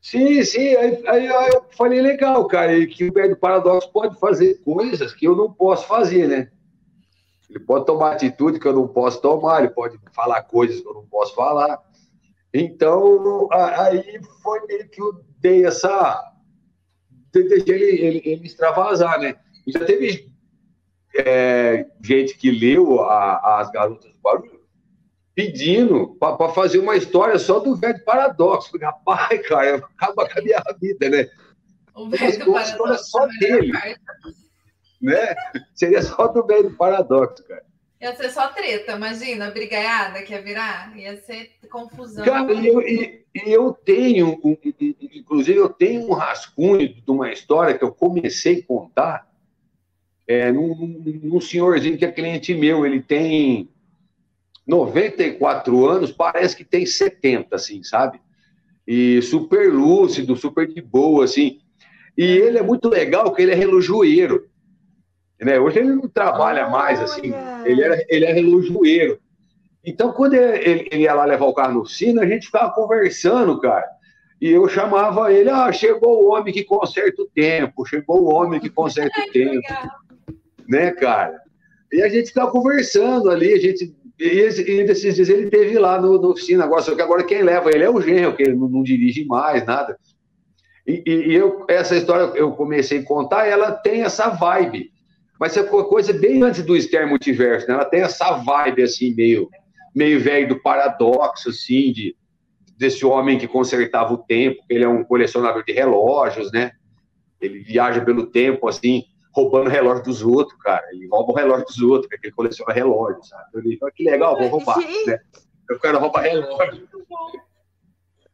Sim, 0.00 0.42
sim. 0.42 0.74
Aí, 0.74 1.00
aí, 1.06 1.28
aí 1.28 1.50
eu 1.54 1.64
falei, 1.76 2.00
legal, 2.00 2.44
cara, 2.48 2.84
que 2.88 3.04
o 3.04 3.12
do 3.12 3.36
paradoxo 3.36 3.88
pode 3.92 4.18
fazer 4.18 4.60
coisas 4.64 5.14
que 5.14 5.26
eu 5.26 5.36
não 5.36 5.52
posso 5.52 5.86
fazer, 5.86 6.26
né? 6.26 6.50
Ele 7.52 7.60
pode 7.60 7.84
tomar 7.84 8.12
atitude 8.12 8.58
que 8.58 8.66
eu 8.66 8.72
não 8.72 8.88
posso 8.88 9.20
tomar, 9.20 9.60
ele 9.60 9.74
pode 9.74 9.98
falar 10.12 10.42
coisas 10.42 10.80
que 10.80 10.88
eu 10.88 10.94
não 10.94 11.06
posso 11.06 11.34
falar. 11.34 11.78
Então, 12.52 13.48
aí 13.52 14.20
foi 14.42 14.66
meio 14.66 14.88
que 14.88 15.00
eu 15.00 15.22
dei 15.38 15.66
essa. 15.66 16.32
Deixei 17.30 17.74
ele, 17.74 18.06
ele, 18.06 18.22
ele 18.24 18.46
extravasar, 18.46 19.20
né? 19.20 19.36
E 19.66 19.72
já 19.72 19.84
teve 19.84 20.32
é, 21.14 21.86
gente 22.02 22.36
que 22.38 22.50
leu 22.50 23.02
a, 23.02 23.60
as 23.60 23.70
Garotas 23.70 24.10
do 24.10 24.18
Barulho 24.20 24.62
pedindo 25.34 26.14
para 26.16 26.48
fazer 26.50 26.78
uma 26.78 26.96
história 26.96 27.38
só 27.38 27.58
do 27.58 27.76
velho 27.76 28.02
paradoxo. 28.04 28.70
Falei, 28.70 28.86
rapaz, 28.86 29.48
cara, 29.48 29.76
acaba 29.76 30.28
com 30.28 30.38
a 30.38 30.42
minha 30.42 30.62
vida, 30.80 31.08
né? 31.08 31.28
O 31.94 32.08
velho 32.08 32.52
paradoxo. 32.52 33.10
só 33.10 33.26
dele. 33.38 33.72
Né? 35.02 35.34
Seria 35.74 36.00
só 36.00 36.28
do 36.28 36.46
velho 36.46 36.70
paradoxo, 36.76 37.44
cara. 37.46 37.64
Ia 38.00 38.16
ser 38.16 38.30
só 38.30 38.48
treta, 38.48 38.92
imagina, 38.92 39.50
brigaiada 39.50 40.22
que 40.22 40.32
ia 40.32 40.42
virar, 40.42 40.92
ia 40.96 41.16
ser 41.18 41.50
confusão. 41.70 42.24
Cara, 42.24 42.52
e 42.52 42.66
eu, 42.66 42.80
e, 42.80 43.24
eu 43.46 43.72
tenho, 43.72 44.40
inclusive, 45.00 45.58
eu 45.58 45.68
tenho 45.68 46.08
um 46.08 46.12
rascunho 46.12 46.92
de 46.92 47.02
uma 47.06 47.32
história 47.32 47.78
que 47.78 47.84
eu 47.84 47.92
comecei 47.92 48.58
a 48.58 48.66
contar 48.66 49.32
é, 50.26 50.50
num, 50.50 51.00
num 51.22 51.40
senhorzinho 51.40 51.96
que 51.96 52.04
é 52.04 52.10
cliente 52.10 52.54
meu, 52.54 52.84
ele 52.84 53.00
tem 53.00 53.68
94 54.66 55.86
anos, 55.88 56.10
parece 56.10 56.56
que 56.56 56.64
tem 56.64 56.86
70, 56.86 57.54
assim, 57.54 57.82
sabe? 57.82 58.20
E 58.86 59.20
super 59.22 59.72
lúcido, 59.72 60.36
super 60.36 60.66
de 60.66 60.80
boa, 60.80 61.24
assim. 61.24 61.60
E 62.16 62.24
ele 62.24 62.58
é 62.58 62.62
muito 62.62 62.88
legal, 62.88 63.24
porque 63.24 63.42
ele 63.42 63.52
é 63.52 63.56
relojoeiro. 63.56 64.48
Né? 65.42 65.58
Hoje 65.58 65.78
ele 65.80 65.92
não 65.92 66.08
trabalha 66.08 66.68
mais, 66.68 67.00
assim, 67.00 67.32
ele 67.64 67.82
é, 67.82 68.06
ele 68.08 68.24
é 68.24 68.32
relojoeiro. 68.32 69.18
Então, 69.84 70.12
quando 70.12 70.34
ele, 70.34 70.88
ele 70.90 71.02
ia 71.02 71.14
lá 71.14 71.24
levar 71.24 71.46
o 71.46 71.54
carro 71.54 71.74
no 71.74 71.86
sino, 71.86 72.20
a 72.20 72.26
gente 72.26 72.46
ficava 72.46 72.72
conversando, 72.72 73.60
cara. 73.60 73.86
E 74.40 74.50
eu 74.50 74.68
chamava 74.68 75.32
ele, 75.32 75.50
ah, 75.50 75.70
chegou 75.72 76.22
o 76.24 76.32
homem 76.32 76.52
que 76.52 76.64
conserta 76.64 77.22
o 77.22 77.28
tempo, 77.34 77.84
chegou 77.84 78.22
o 78.22 78.32
homem 78.32 78.60
que 78.60 78.68
conserta 78.70 79.20
o 79.20 79.30
tempo 79.32 79.62
né, 80.68 80.90
cara? 80.92 81.40
E 81.92 82.02
a 82.02 82.08
gente 82.08 82.28
ficava 82.28 82.50
conversando 82.50 83.30
ali, 83.30 83.52
a 83.52 83.58
gente. 83.58 83.94
E, 84.18 84.24
e 84.24 84.84
desses 84.84 85.14
dias 85.16 85.28
ele 85.28 85.50
teve 85.50 85.78
lá 85.78 86.00
no, 86.00 86.18
no 86.20 86.30
oficina 86.30 86.64
agora, 86.64 86.82
só 86.82 86.94
que 86.94 87.02
agora 87.02 87.24
quem 87.24 87.42
leva 87.42 87.70
ele 87.70 87.84
é 87.84 87.90
o 87.90 88.00
genro, 88.00 88.34
que 88.36 88.42
ele 88.42 88.54
não, 88.54 88.68
não 88.68 88.82
dirige 88.82 89.24
mais, 89.24 89.66
nada. 89.66 89.98
E, 90.86 91.02
e- 91.06 91.28
e 91.30 91.34
eu, 91.34 91.64
essa 91.68 91.96
história 91.96 92.36
eu 92.38 92.52
comecei 92.52 93.00
a 93.00 93.04
contar, 93.04 93.46
ela 93.46 93.72
tem 93.72 94.02
essa 94.02 94.28
vibe. 94.30 94.90
Mas 95.42 95.56
é 95.56 95.64
co- 95.64 95.86
coisa 95.86 96.12
bem 96.12 96.40
antes 96.40 96.62
do 96.62 96.80
Star 96.80 97.08
Multiverso, 97.08 97.66
né? 97.66 97.74
Ela 97.74 97.84
tem 97.84 98.00
essa 98.00 98.30
vibe, 98.36 98.80
assim, 98.84 99.12
meio, 99.12 99.50
meio 99.92 100.20
velho 100.20 100.46
do 100.50 100.62
paradoxo, 100.62 101.48
assim, 101.48 101.92
de, 101.92 102.16
desse 102.78 103.04
homem 103.04 103.36
que 103.36 103.48
consertava 103.48 104.14
o 104.14 104.18
tempo, 104.18 104.62
ele 104.70 104.84
é 104.84 104.88
um 104.88 105.02
colecionador 105.02 105.64
de 105.64 105.72
relógios, 105.72 106.52
né? 106.52 106.70
Ele 107.40 107.58
viaja 107.58 108.00
pelo 108.04 108.26
tempo, 108.26 108.68
assim, 108.68 109.02
roubando 109.34 109.68
relógio 109.68 110.04
dos 110.04 110.22
outros, 110.22 110.56
cara. 110.62 110.86
Ele 110.92 111.08
rouba 111.08 111.32
o 111.32 111.34
relógio 111.34 111.66
dos 111.66 111.80
outros, 111.80 112.08
porque 112.08 112.28
ele 112.28 112.34
coleciona 112.36 112.72
relógio, 112.72 113.24
sabe? 113.24 113.42
Então 113.48 113.60
ele 113.62 113.76
fala, 113.78 113.90
que 113.90 114.04
legal, 114.04 114.38
vou 114.38 114.46
roubar. 114.46 114.80
Gente. 114.80 115.06
Né? 115.08 115.18
Eu 115.68 115.80
quero 115.80 115.98
roubar 115.98 116.20
relógio. 116.20 116.88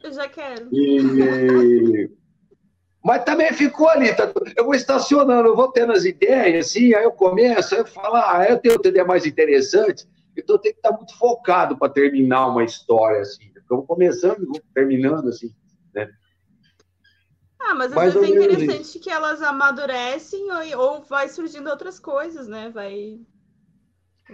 Eu 0.05 0.13
já 0.13 0.29
quero. 0.29 0.69
E... 0.71 2.11
Mas 3.09 3.25
também 3.25 3.51
ficou 3.55 3.89
ali, 3.89 4.15
tá? 4.15 4.31
eu 4.55 4.67
vou 4.67 4.75
estacionando, 4.75 5.49
eu 5.49 5.57
vou 5.57 5.73
tendo 5.73 5.93
as 5.93 6.05
ideias, 6.05 6.67
assim, 6.67 6.95
aí 6.95 7.05
eu 7.05 7.11
começo, 7.11 7.75
aí 7.75 7.81
eu 7.81 7.87
falo, 7.87 8.17
ah, 8.17 8.45
eu 8.47 8.59
tenho 8.59 8.75
outra 8.75 8.91
ideia 8.91 9.03
mais 9.03 9.25
interessante, 9.25 10.07
então 10.37 10.57
eu 10.57 10.59
tenho 10.59 10.75
que 10.75 10.81
estar 10.81 10.93
muito 10.95 11.17
focado 11.17 11.79
para 11.79 11.91
terminar 11.91 12.49
uma 12.49 12.63
história, 12.63 13.23
assim. 13.23 13.51
Eu 13.57 13.79
vou 13.79 13.87
começando 13.87 14.43
e 14.43 14.45
vou 14.45 14.61
terminando, 14.75 15.31
assim. 15.31 15.51
Ah, 17.59 17.75
mas 17.75 17.93
às 17.93 17.97
Mais 17.97 18.13
vezes 18.13 18.29
é 18.29 18.35
interessante 18.45 18.99
que 18.99 19.09
elas 19.09 19.41
amadurecem 19.41 20.47
ou, 20.75 20.79
ou 20.79 21.03
vai 21.03 21.31
surgindo 21.31 21.71
outras 21.71 21.99
coisas, 21.99 22.47
né? 22.47 22.69
Vai. 22.69 23.19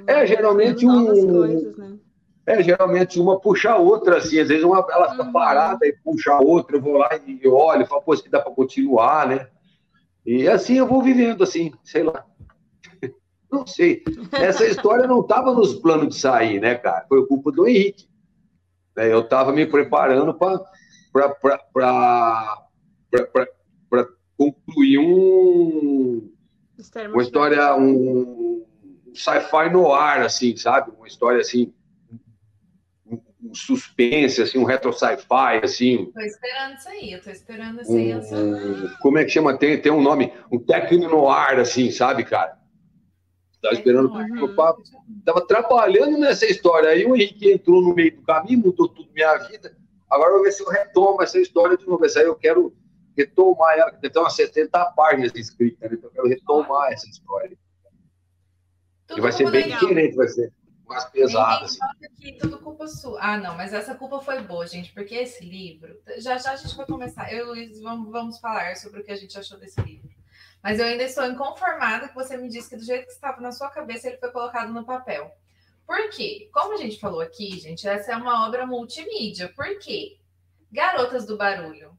É, 0.08 0.14
vai 0.14 0.26
geralmente 0.26 0.84
aparecendo 0.84 1.04
novas 1.06 1.18
um- 1.20 1.38
coisas, 1.38 1.76
né? 1.76 1.98
É, 2.46 2.62
geralmente 2.62 3.18
uma 3.18 3.40
puxa 3.40 3.70
a 3.70 3.76
outra, 3.78 4.18
assim, 4.18 4.38
às 4.38 4.48
vezes 4.48 4.64
uma, 4.64 4.86
ela 4.90 5.10
fica 5.12 5.24
Uhum. 5.24 5.32
parada 5.32 5.86
e 5.86 5.96
puxa 6.04 6.32
a 6.32 6.40
outra, 6.40 6.76
eu 6.76 6.82
vou 6.82 6.98
lá 6.98 7.08
e 7.26 7.48
olho, 7.48 7.86
falo, 7.86 8.02
pô, 8.02 8.12
isso 8.12 8.22
aqui 8.22 8.30
dá 8.30 8.40
para 8.40 8.52
continuar, 8.52 9.26
né? 9.26 9.48
E 10.26 10.46
assim 10.48 10.74
eu 10.78 10.86
vou 10.86 11.02
vivendo, 11.02 11.42
assim, 11.42 11.72
sei 11.82 12.02
lá. 12.02 12.24
Não 13.50 13.66
sei. 13.66 14.02
Essa 14.32 14.66
história 14.66 15.06
não 15.06 15.20
estava 15.20 15.52
nos 15.54 15.74
planos 15.74 16.08
de 16.14 16.20
sair, 16.20 16.60
né, 16.60 16.74
cara? 16.74 17.06
Foi 17.08 17.24
culpa 17.26 17.52
do 17.52 17.66
Henrique. 17.68 18.08
né? 18.96 19.12
Eu 19.12 19.20
estava 19.20 19.52
me 19.52 19.64
preparando 19.64 20.34
para 20.34 20.60
concluir 24.36 24.98
um, 24.98 26.30
uma 27.12 27.22
história, 27.22 27.76
um, 27.76 28.64
um 29.08 29.14
sci-fi 29.14 29.70
no 29.72 29.92
ar, 29.92 30.22
assim, 30.22 30.56
sabe? 30.56 30.90
Uma 30.96 31.06
história 31.06 31.40
assim, 31.40 31.72
um, 33.44 33.54
suspense, 33.54 34.40
assim, 34.42 34.58
um 34.58 34.64
retro 34.64 34.92
sci-fi, 34.92 35.60
assim. 35.62 36.10
Tô 36.12 36.20
esperando 36.20 36.76
isso 36.76 36.88
aí, 36.88 37.12
eu 37.12 37.22
tô 37.22 37.30
esperando 37.30 37.80
isso 37.82 37.92
aí. 37.96 38.14
Um, 38.14 38.88
como 39.00 39.18
é 39.18 39.24
que 39.24 39.30
chama? 39.30 39.56
Tem, 39.58 39.80
tem 39.80 39.92
um 39.92 40.02
nome, 40.02 40.32
um 40.50 40.58
técnico 40.58 41.10
no 41.10 41.28
ar, 41.28 41.58
assim, 41.58 41.90
sabe, 41.90 42.24
cara? 42.24 42.58
Tava 43.62 43.74
esperando 43.74 44.10
Uhum. 44.12 44.44
o 44.44 44.54
papo. 44.54 44.82
Tava 45.24 45.46
trabalhando 45.46 46.18
nessa 46.18 46.44
história. 46.44 46.90
Aí 46.90 47.06
o 47.06 47.16
Henrique 47.16 47.50
entrou 47.50 47.80
no 47.80 47.94
meio 47.94 48.14
do 48.16 48.22
caminho, 48.22 48.58
mudou 48.58 48.88
tudo 48.88 49.10
minha 49.14 49.36
vida. 49.38 49.74
Agora 50.10 50.30
eu 50.30 50.34
vou 50.34 50.44
ver 50.44 50.52
se 50.52 50.62
eu 50.62 50.68
retomo 50.68 51.22
essa 51.22 51.38
história 51.38 51.76
de 51.76 51.86
novo. 51.86 52.04
Essa 52.04 52.20
aí 52.20 52.26
eu 52.26 52.34
quero 52.34 52.76
retomar 53.16 53.78
ela, 53.78 53.90
que 53.92 54.10
tem 54.10 54.20
umas 54.20 54.34
70 54.34 54.84
páginas 54.96 55.32
escritas, 55.34 55.90
né? 55.90 55.96
então 55.96 56.10
eu 56.10 56.12
quero 56.12 56.28
retomar 56.28 56.92
essa 56.92 57.08
história. 57.08 57.56
Tudo 59.06 59.18
E 59.18 59.20
vai 59.22 59.32
ser 59.32 59.44
culpa 59.44 59.58
bem 59.58 59.68
da 59.70 59.78
diferente, 59.78 60.16
vai 60.16 60.28
ser 60.28 60.52
mais. 60.86 61.10
Ninguém 61.12 61.64
Assim. 61.64 61.78
que 62.18 62.32
tudo 62.38 62.58
culpa 62.58 62.86
sua. 62.86 63.18
Ah, 63.20 63.38
não, 63.38 63.56
mas 63.56 63.72
essa 63.72 63.94
culpa 63.94 64.20
foi 64.20 64.42
boa, 64.42 64.66
gente, 64.66 64.92
porque 64.92 65.14
esse 65.14 65.44
livro. 65.44 66.00
Já 66.18 66.38
já 66.38 66.52
a 66.52 66.56
gente 66.56 66.76
vai 66.76 66.86
começar. 66.86 67.32
Eu 67.32 67.38
e 67.38 67.48
Luiz 67.48 67.80
vamos, 67.80 68.10
vamos 68.10 68.38
falar 68.38 68.76
sobre 68.76 69.00
o 69.00 69.04
que 69.04 69.12
a 69.12 69.16
gente 69.16 69.38
achou 69.38 69.58
desse 69.58 69.80
livro. 69.80 70.10
Mas 70.62 70.78
eu 70.78 70.86
ainda 70.86 71.02
estou 71.02 71.26
inconformada 71.26 72.08
que 72.08 72.14
você 72.14 72.36
me 72.36 72.48
disse 72.48 72.70
que 72.70 72.76
do 72.76 72.84
jeito 72.84 73.06
que 73.06 73.12
estava 73.12 73.40
na 73.40 73.52
sua 73.52 73.68
cabeça, 73.70 74.08
ele 74.08 74.16
foi 74.16 74.30
colocado 74.30 74.72
no 74.72 74.84
papel. 74.84 75.30
Por 75.86 76.08
quê? 76.10 76.48
Como 76.52 76.72
a 76.72 76.78
gente 76.78 76.98
falou 76.98 77.20
aqui, 77.20 77.58
gente, 77.60 77.86
essa 77.86 78.12
é 78.12 78.16
uma 78.16 78.46
obra 78.46 78.66
multimídia. 78.66 79.52
Por 79.54 79.78
quê? 79.78 80.18
Garotas 80.72 81.26
do 81.26 81.36
Barulho 81.36 81.96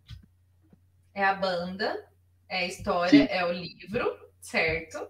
é 1.13 1.23
a 1.23 1.35
banda, 1.35 2.05
é 2.49 2.57
a 2.59 2.65
história, 2.65 3.27
Sim. 3.27 3.27
é 3.29 3.45
o 3.45 3.51
livro, 3.51 4.17
certo? 4.41 5.07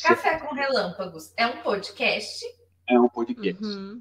Café 0.00 0.38
com 0.38 0.54
Relâmpagos 0.54 1.32
é 1.36 1.46
um 1.46 1.62
podcast. 1.62 2.44
É 2.92 3.00
um 3.00 3.08
podcast. 3.08 3.64
Uhum. 3.64 4.00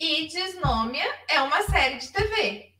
E 0.00 0.28
Desnômia 0.28 1.04
é 1.28 1.40
uma 1.40 1.62
série 1.62 1.98
de 1.98 2.12
TV. 2.12 2.70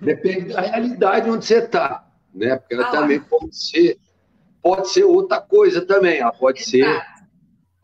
Depende 0.00 0.52
da 0.52 0.60
realidade 0.60 1.30
onde 1.30 1.44
você 1.44 1.58
está, 1.58 2.06
né? 2.34 2.56
Porque 2.56 2.74
ela 2.74 2.84
Ah 2.84 2.92
lá. 2.92 3.00
também 3.00 3.20
pode 3.20 3.56
ser, 3.56 3.98
pode 4.62 4.88
ser 4.90 5.04
outra 5.04 5.40
coisa 5.40 5.84
também. 5.84 6.18
Ela 6.18 6.32
pode 6.32 6.62
ser 6.62 6.84
Exato, 6.84 7.22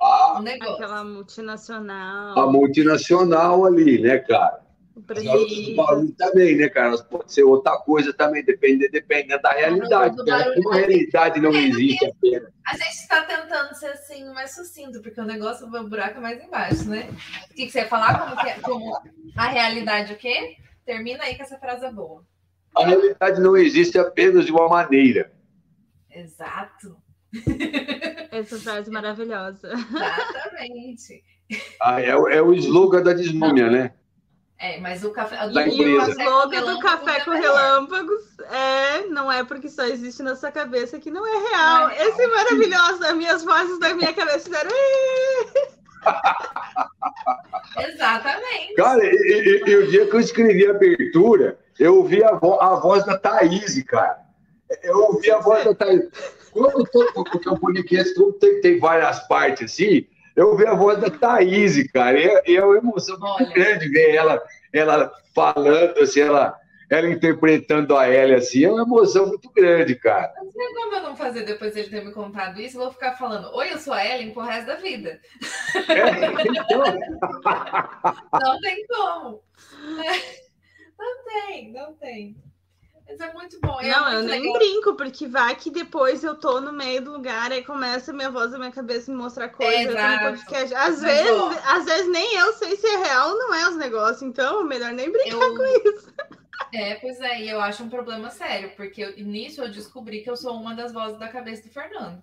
a, 0.00 0.40
um. 0.40 0.74
Aquela 0.74 1.04
multinacional. 1.04 2.38
a 2.38 2.52
multinacional 2.52 3.64
ali, 3.64 4.00
né, 4.00 4.18
cara? 4.18 4.65
O 4.96 5.74
barulho 5.76 6.12
também, 6.12 6.56
né, 6.56 6.68
cara? 6.70 6.96
Podem 7.04 7.28
ser 7.28 7.42
outra 7.44 7.76
coisa 7.78 8.12
também, 8.14 8.42
depende, 8.42 8.88
dependendo 8.88 9.42
da 9.42 9.50
realidade. 9.52 10.16
do 10.16 10.24
né? 10.24 10.38
barulho 10.38 10.62
Como 10.62 10.72
a 10.74 10.76
realidade 10.78 11.40
não 11.40 11.52
existe 11.52 12.06
apenas. 12.06 12.50
A 12.66 12.72
gente 12.72 12.88
está 12.94 13.22
tentando 13.22 13.74
ser 13.74 13.88
assim 13.88 14.24
mais 14.32 14.54
sucinto, 14.54 15.02
porque 15.02 15.20
o 15.20 15.24
negócio 15.24 15.66
o 15.66 15.88
buraco 15.88 16.18
é 16.18 16.20
mais 16.20 16.42
embaixo, 16.42 16.88
né? 16.88 17.10
O 17.50 17.54
que, 17.54 17.66
que 17.66 17.70
você 17.70 17.80
ia 17.80 17.88
falar? 17.88 18.18
Como, 18.18 18.40
que 18.40 18.48
é- 18.48 18.58
como 18.60 18.98
a 19.36 19.46
realidade 19.48 20.14
o 20.14 20.16
quê? 20.16 20.56
Termina 20.86 21.24
aí 21.24 21.36
com 21.36 21.42
essa 21.42 21.58
frase 21.58 21.84
é 21.84 21.92
boa. 21.92 22.24
A 22.74 22.86
realidade 22.86 23.40
não 23.40 23.56
existe 23.56 23.98
apenas 23.98 24.46
de 24.46 24.52
uma 24.52 24.68
maneira. 24.68 25.30
Exato, 26.10 26.96
Essa 28.32 28.58
frase 28.58 28.90
maravilhosa. 28.90 29.70
exatamente. 29.72 31.22
Ah, 31.80 32.00
é, 32.00 32.16
o- 32.16 32.28
é 32.28 32.40
o 32.42 32.54
slogan 32.54 33.02
da 33.02 33.12
desnúmia, 33.12 33.70
né? 33.70 33.92
É, 34.58 34.80
mas 34.80 35.04
o 35.04 35.10
café. 35.10 35.36
Da 35.48 35.66
E 35.66 35.84
o 35.98 36.00
slogan 36.10 36.62
do 36.62 36.78
Café 36.80 37.20
com 37.20 37.32
Relâmpagos 37.32 38.22
é 38.50 39.02
não 39.06 39.30
é 39.30 39.44
porque 39.44 39.68
só 39.68 39.84
existe 39.84 40.22
na 40.22 40.34
sua 40.34 40.50
cabeça 40.50 40.98
que 40.98 41.10
não 41.10 41.26
é 41.26 41.30
real. 41.50 41.80
Não 41.80 41.90
é 41.90 41.94
real. 41.98 42.08
Esse 42.08 42.22
é 42.22 42.26
maravilhoso. 42.26 43.04
As 43.04 43.14
minhas 43.14 43.44
vozes 43.44 43.78
da 43.78 43.92
minha 43.94 44.14
cabeça 44.14 44.40
fizeram. 44.40 44.70
É 44.70 45.76
Exatamente. 47.92 48.74
Cara, 48.76 49.04
e, 49.04 49.08
e- 49.66 49.70
e 49.70 49.76
o 49.76 49.90
dia 49.90 50.06
que 50.06 50.14
eu 50.16 50.20
escrevi 50.20 50.66
a 50.66 50.70
abertura, 50.70 51.58
eu 51.78 51.96
ouvi 51.96 52.22
a, 52.24 52.32
vo- 52.32 52.60
a 52.60 52.76
voz 52.76 53.04
da 53.04 53.18
Thaís, 53.18 53.82
cara. 53.84 54.18
Eu 54.82 54.98
ouvi 54.98 55.30
a 55.30 55.38
voz 55.38 55.64
da 55.64 55.74
Thaís. 55.74 56.04
Quando 56.50 56.84
todo, 56.90 57.12
porque 57.12 57.48
o 57.48 57.58
podcast 57.58 58.14
tem, 58.40 58.60
tem 58.62 58.78
várias 58.78 59.20
partes 59.28 59.72
assim, 59.72 60.06
eu 60.36 60.48
ouvi 60.48 60.66
a 60.66 60.74
voz 60.74 61.00
da 61.00 61.10
Thaís, 61.10 61.90
cara. 61.90 62.20
E 62.20 62.26
é, 62.26 62.42
e 62.46 62.56
é 62.56 62.64
uma 62.64 62.76
emoção 62.76 63.18
muito 63.18 63.42
Olha. 63.42 63.54
grande 63.54 63.88
ver 63.88 64.14
ela, 64.14 64.42
ela 64.72 65.12
falando, 65.34 65.98
assim, 65.98 66.20
ela, 66.20 66.58
ela 66.90 67.08
interpretando 67.08 67.96
a 67.96 68.08
Ellie 68.08 68.34
assim, 68.34 68.64
é 68.64 68.70
uma 68.70 68.82
emoção 68.82 69.26
muito 69.26 69.50
grande, 69.50 69.94
cara. 69.96 70.32
Não 70.36 70.52
sei 70.52 70.74
como 70.74 70.94
eu 70.94 71.02
não 71.02 71.16
fazer 71.16 71.44
depois 71.44 71.74
dele 71.74 71.88
ter 71.88 72.04
me 72.04 72.12
contado 72.12 72.60
isso, 72.60 72.78
vou 72.78 72.92
ficar 72.92 73.12
falando, 73.12 73.50
oi, 73.54 73.72
eu 73.72 73.78
sou 73.78 73.94
a 73.94 74.06
Ellen 74.06 74.32
pro 74.32 74.42
resto 74.42 74.66
da 74.66 74.76
vida. 74.76 75.18
É, 75.88 76.10
então, 76.48 76.84
Não 78.40 78.60
tem 78.60 78.86
como. 78.86 79.42
Não 80.98 81.24
tem, 81.24 81.72
não 81.72 81.92
tem. 81.94 82.36
Mas 83.08 83.20
é 83.20 83.32
muito 83.32 83.60
bom. 83.60 83.80
é 83.80 83.88
Não, 83.90 84.08
eu 84.08 84.14
muito 84.18 84.30
nem 84.30 84.40
legal. 84.42 84.58
brinco, 84.58 84.94
porque 84.96 85.26
vai 85.28 85.54
que 85.54 85.70
depois 85.70 86.24
eu 86.24 86.34
tô 86.34 86.60
no 86.60 86.72
meio 86.72 87.02
do 87.02 87.12
lugar, 87.12 87.52
aí 87.52 87.62
começa 87.64 88.10
a 88.10 88.14
minha 88.14 88.30
voz 88.30 88.50
da 88.50 88.58
minha 88.58 88.72
cabeça 88.72 89.10
me 89.10 89.16
mostrar 89.16 89.48
coisas 89.50 89.84
eu 89.86 89.90
Exato. 89.92 90.24
podcast. 90.24 90.74
Às 90.74 91.00
Mas, 91.00 91.02
vezes, 91.02 91.32
ó. 91.32 91.50
às 91.76 91.84
vezes 91.84 92.08
nem 92.10 92.34
eu 92.36 92.52
sei 92.54 92.76
se 92.76 92.86
é 92.86 92.96
real 92.96 93.30
ou 93.30 93.38
não 93.38 93.54
é 93.54 93.68
os 93.68 93.76
negócios, 93.76 94.22
então 94.22 94.64
melhor 94.64 94.92
nem 94.92 95.10
brincar 95.10 95.36
Eu- 95.36 95.56
com 95.56 95.64
isso. 95.88 96.14
É, 96.74 96.96
pois 96.96 97.20
é, 97.20 97.42
e 97.42 97.48
eu 97.48 97.60
acho 97.60 97.84
um 97.84 97.88
problema 97.88 98.28
sério, 98.30 98.72
porque 98.76 99.00
eu- 99.02 99.16
nisso 99.24 99.62
eu 99.62 99.70
descobri 99.70 100.22
que 100.22 100.28
eu 100.30 100.36
sou 100.36 100.54
uma 100.54 100.74
das 100.74 100.92
vozes 100.92 101.18
da 101.18 101.28
cabeça 101.28 101.62
do 101.62 101.68
Fernando. 101.70 102.20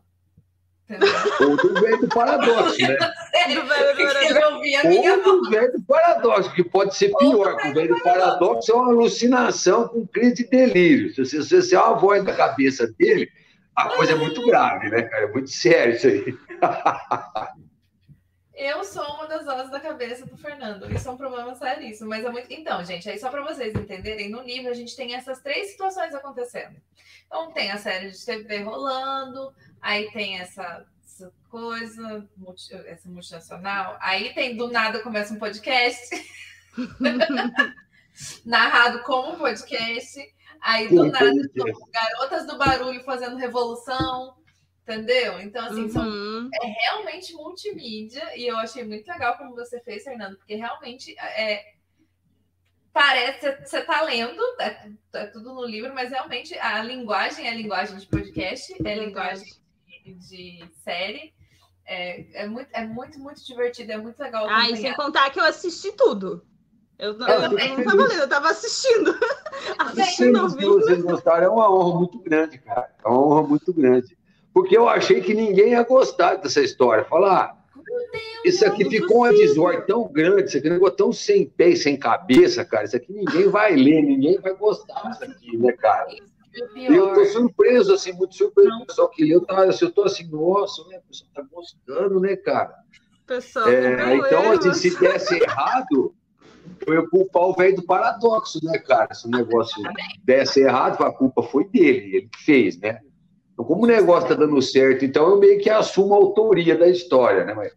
Outro 1.41 1.73
velho 1.73 2.01
do 2.01 2.07
paradoxo, 2.07 2.81
né? 2.81 2.97
Velho 3.33 3.61
do. 3.63 5.29
Outro 5.29 5.49
velho 5.49 5.71
do 5.73 5.81
paradoxo, 5.83 6.53
que 6.53 6.63
pode 6.63 6.95
ser 6.95 7.13
pior, 7.17 7.57
que 7.57 7.67
o 7.69 7.73
velho 7.73 7.95
do 7.95 8.01
paradoxo 8.01 8.71
é 8.71 8.75
uma 8.75 8.91
alucinação 8.91 9.87
com 9.87 10.07
crise 10.07 10.35
de 10.35 10.49
delírio. 10.49 11.13
Se 11.13 11.37
você, 11.37 11.61
se 11.61 11.75
é 11.75 11.79
uma 11.79 11.95
voz 11.95 12.23
da 12.23 12.33
cabeça 12.33 12.87
dele, 12.97 13.29
a 13.75 13.89
coisa 13.89 14.13
é 14.13 14.15
muito 14.15 14.45
grave, 14.45 14.89
né, 14.89 15.03
cara? 15.03 15.25
É 15.25 15.31
muito 15.31 15.49
sério 15.49 15.95
isso 15.95 16.07
aí. 16.07 16.37
Eu 18.53 18.83
sou 18.83 19.03
uma 19.15 19.27
das 19.27 19.45
vozes 19.45 19.71
da 19.71 19.79
cabeça 19.79 20.25
do 20.25 20.37
Fernando. 20.37 20.91
Isso 20.91 21.07
é 21.07 21.11
um 21.11 21.17
problema 21.17 21.55
seríssimo. 21.55 22.09
Mas 22.09 22.23
é 22.23 22.29
muito. 22.29 22.51
Então, 22.53 22.83
gente, 22.85 23.09
aí 23.09 23.17
só 23.17 23.29
para 23.29 23.43
vocês 23.43 23.73
entenderem, 23.73 24.29
no 24.29 24.41
livro 24.41 24.69
a 24.69 24.75
gente 24.75 24.95
tem 24.95 25.15
essas 25.15 25.41
três 25.41 25.71
situações 25.71 26.13
acontecendo. 26.13 26.75
Então, 27.25 27.51
tem 27.51 27.71
a 27.71 27.77
série 27.77 28.11
de 28.11 28.25
TV 28.25 28.61
rolando, 28.61 29.53
aí 29.81 30.11
tem 30.11 30.39
essa, 30.39 30.85
essa 31.03 31.33
coisa, 31.49 32.29
multi, 32.37 32.73
essa 32.85 33.09
multinacional, 33.09 33.97
aí 33.99 34.33
tem 34.35 34.55
do 34.55 34.67
nada 34.67 34.99
começa 34.99 35.33
um 35.33 35.39
podcast. 35.39 36.09
narrado 38.45 39.01
como 39.03 39.37
podcast. 39.37 40.19
Aí 40.61 40.87
do 40.87 41.05
nada, 41.05 41.31
garotas 41.91 42.45
do 42.45 42.57
barulho 42.57 43.03
fazendo 43.03 43.35
revolução. 43.35 44.35
Entendeu? 44.83 45.39
Então, 45.39 45.65
assim, 45.65 45.83
uhum. 45.83 45.89
são, 45.89 46.49
é 46.61 46.67
realmente 46.67 47.33
multimídia, 47.33 48.37
e 48.37 48.45
eu 48.45 48.57
achei 48.57 48.83
muito 48.83 49.07
legal 49.07 49.37
como 49.37 49.55
você 49.55 49.79
fez, 49.79 50.03
Fernando, 50.03 50.35
porque 50.35 50.55
realmente 50.55 51.17
é, 51.17 51.63
parece 52.91 53.65
você 53.65 53.79
está 53.79 54.01
lendo, 54.01 54.41
é, 54.59 54.89
é, 55.13 55.25
tudo 55.27 55.53
no 55.53 55.65
livro, 55.65 55.93
mas 55.95 56.09
realmente 56.09 56.57
a 56.59 56.83
linguagem 56.83 57.47
é 57.47 57.51
a 57.51 57.55
linguagem 57.55 57.97
de 57.97 58.05
podcast, 58.07 58.75
é 58.85 58.91
a 58.91 58.97
linguagem 58.97 59.47
de, 59.87 60.13
de 60.15 60.69
série. 60.83 61.33
É, 61.85 62.43
é, 62.43 62.47
muito, 62.47 62.69
é 62.73 62.85
muito, 62.85 63.19
muito 63.19 63.45
divertido, 63.45 63.93
é 63.93 63.97
muito 63.97 64.19
legal. 64.19 64.47
Ah, 64.49 64.69
e 64.69 64.75
sem 64.75 64.93
contar 64.95 65.29
que 65.29 65.39
eu 65.39 65.45
assisti 65.45 65.93
tudo. 65.93 66.45
Eu, 66.99 67.17
eu, 67.19 67.27
eu, 67.27 67.57
eu 67.57 67.77
não 67.77 67.83
tava 67.83 68.03
lendo, 68.03 68.21
eu 68.21 68.29
tava 68.29 68.49
assistindo. 68.49 69.17
assistindo, 69.79 70.49
se 70.49 70.65
vocês 70.65 71.01
gostaram, 71.01 71.45
é 71.45 71.49
uma 71.49 71.73
honra 71.73 71.99
muito 71.99 72.19
grande, 72.19 72.57
cara. 72.57 72.93
É 73.03 73.07
uma 73.07 73.25
honra 73.25 73.47
muito 73.47 73.73
grande 73.73 74.17
porque 74.53 74.77
eu 74.77 74.87
achei 74.87 75.19
que 75.21 75.33
ninguém 75.33 75.71
ia 75.71 75.83
gostar 75.83 76.35
dessa 76.35 76.61
história. 76.61 77.03
Falar, 77.05 77.45
ah, 77.45 77.63
isso 78.45 78.65
aqui 78.65 78.87
ficou 78.89 79.21
um 79.21 79.27
episódio 79.27 79.85
tão 79.85 80.07
grande, 80.11 80.49
isso 80.49 80.57
aqui 80.57 80.69
ficou 80.69 80.91
tão 80.91 81.11
sem 81.11 81.47
pé 81.47 81.69
e 81.69 81.77
sem 81.77 81.97
cabeça, 81.97 82.63
cara. 82.63 82.85
Isso 82.85 82.95
aqui 82.95 83.11
ninguém 83.11 83.49
vai 83.49 83.75
ler, 83.75 84.01
ninguém 84.03 84.39
vai 84.39 84.53
gostar 84.53 85.09
disso 85.09 85.23
aqui, 85.23 85.57
né, 85.57 85.71
cara? 85.73 86.07
E 86.75 86.85
eu 86.85 87.13
tô 87.13 87.25
surpreso, 87.25 87.93
assim, 87.93 88.13
muito 88.13 88.35
surpreso. 88.35 88.69
O 88.69 88.85
pessoal 88.85 89.09
que 89.09 89.23
leu, 89.25 89.41
tá, 89.41 89.63
assim, 89.63 89.85
eu 89.85 89.91
tô 89.91 90.03
assim, 90.03 90.27
nossa, 90.29 90.87
né, 90.87 90.99
o 90.99 91.07
pessoal 91.07 91.29
tá 91.33 91.43
gostando, 91.51 92.19
né, 92.19 92.35
cara? 92.35 92.75
Pessoal, 93.25 93.67
é, 93.67 94.15
então, 94.15 94.51
assim, 94.51 94.73
se 94.73 94.99
desse 94.99 95.41
errado, 95.41 96.13
eu 96.85 96.93
ia 96.93 97.07
culpar 97.07 97.43
o 97.43 97.53
velho 97.53 97.77
do 97.77 97.83
paradoxo, 97.83 98.59
né, 98.63 98.77
cara? 98.77 99.13
Se 99.13 99.25
o 99.25 99.31
negócio 99.31 99.81
desse 100.23 100.61
errado, 100.61 101.01
a 101.03 101.11
culpa 101.11 101.41
foi 101.41 101.65
dele, 101.65 102.17
ele 102.17 102.29
que 102.31 102.43
fez, 102.43 102.77
né? 102.77 102.99
Então, 103.53 103.65
como 103.65 103.83
o 103.83 103.87
negócio 103.87 104.23
está 104.23 104.35
dando 104.35 104.61
certo, 104.61 105.05
então 105.05 105.29
eu 105.29 105.39
meio 105.39 105.59
que 105.59 105.69
assumo 105.69 106.13
a 106.13 106.17
autoria 106.17 106.75
da 106.77 106.87
história, 106.87 107.45
né? 107.45 107.53
Mas 107.53 107.71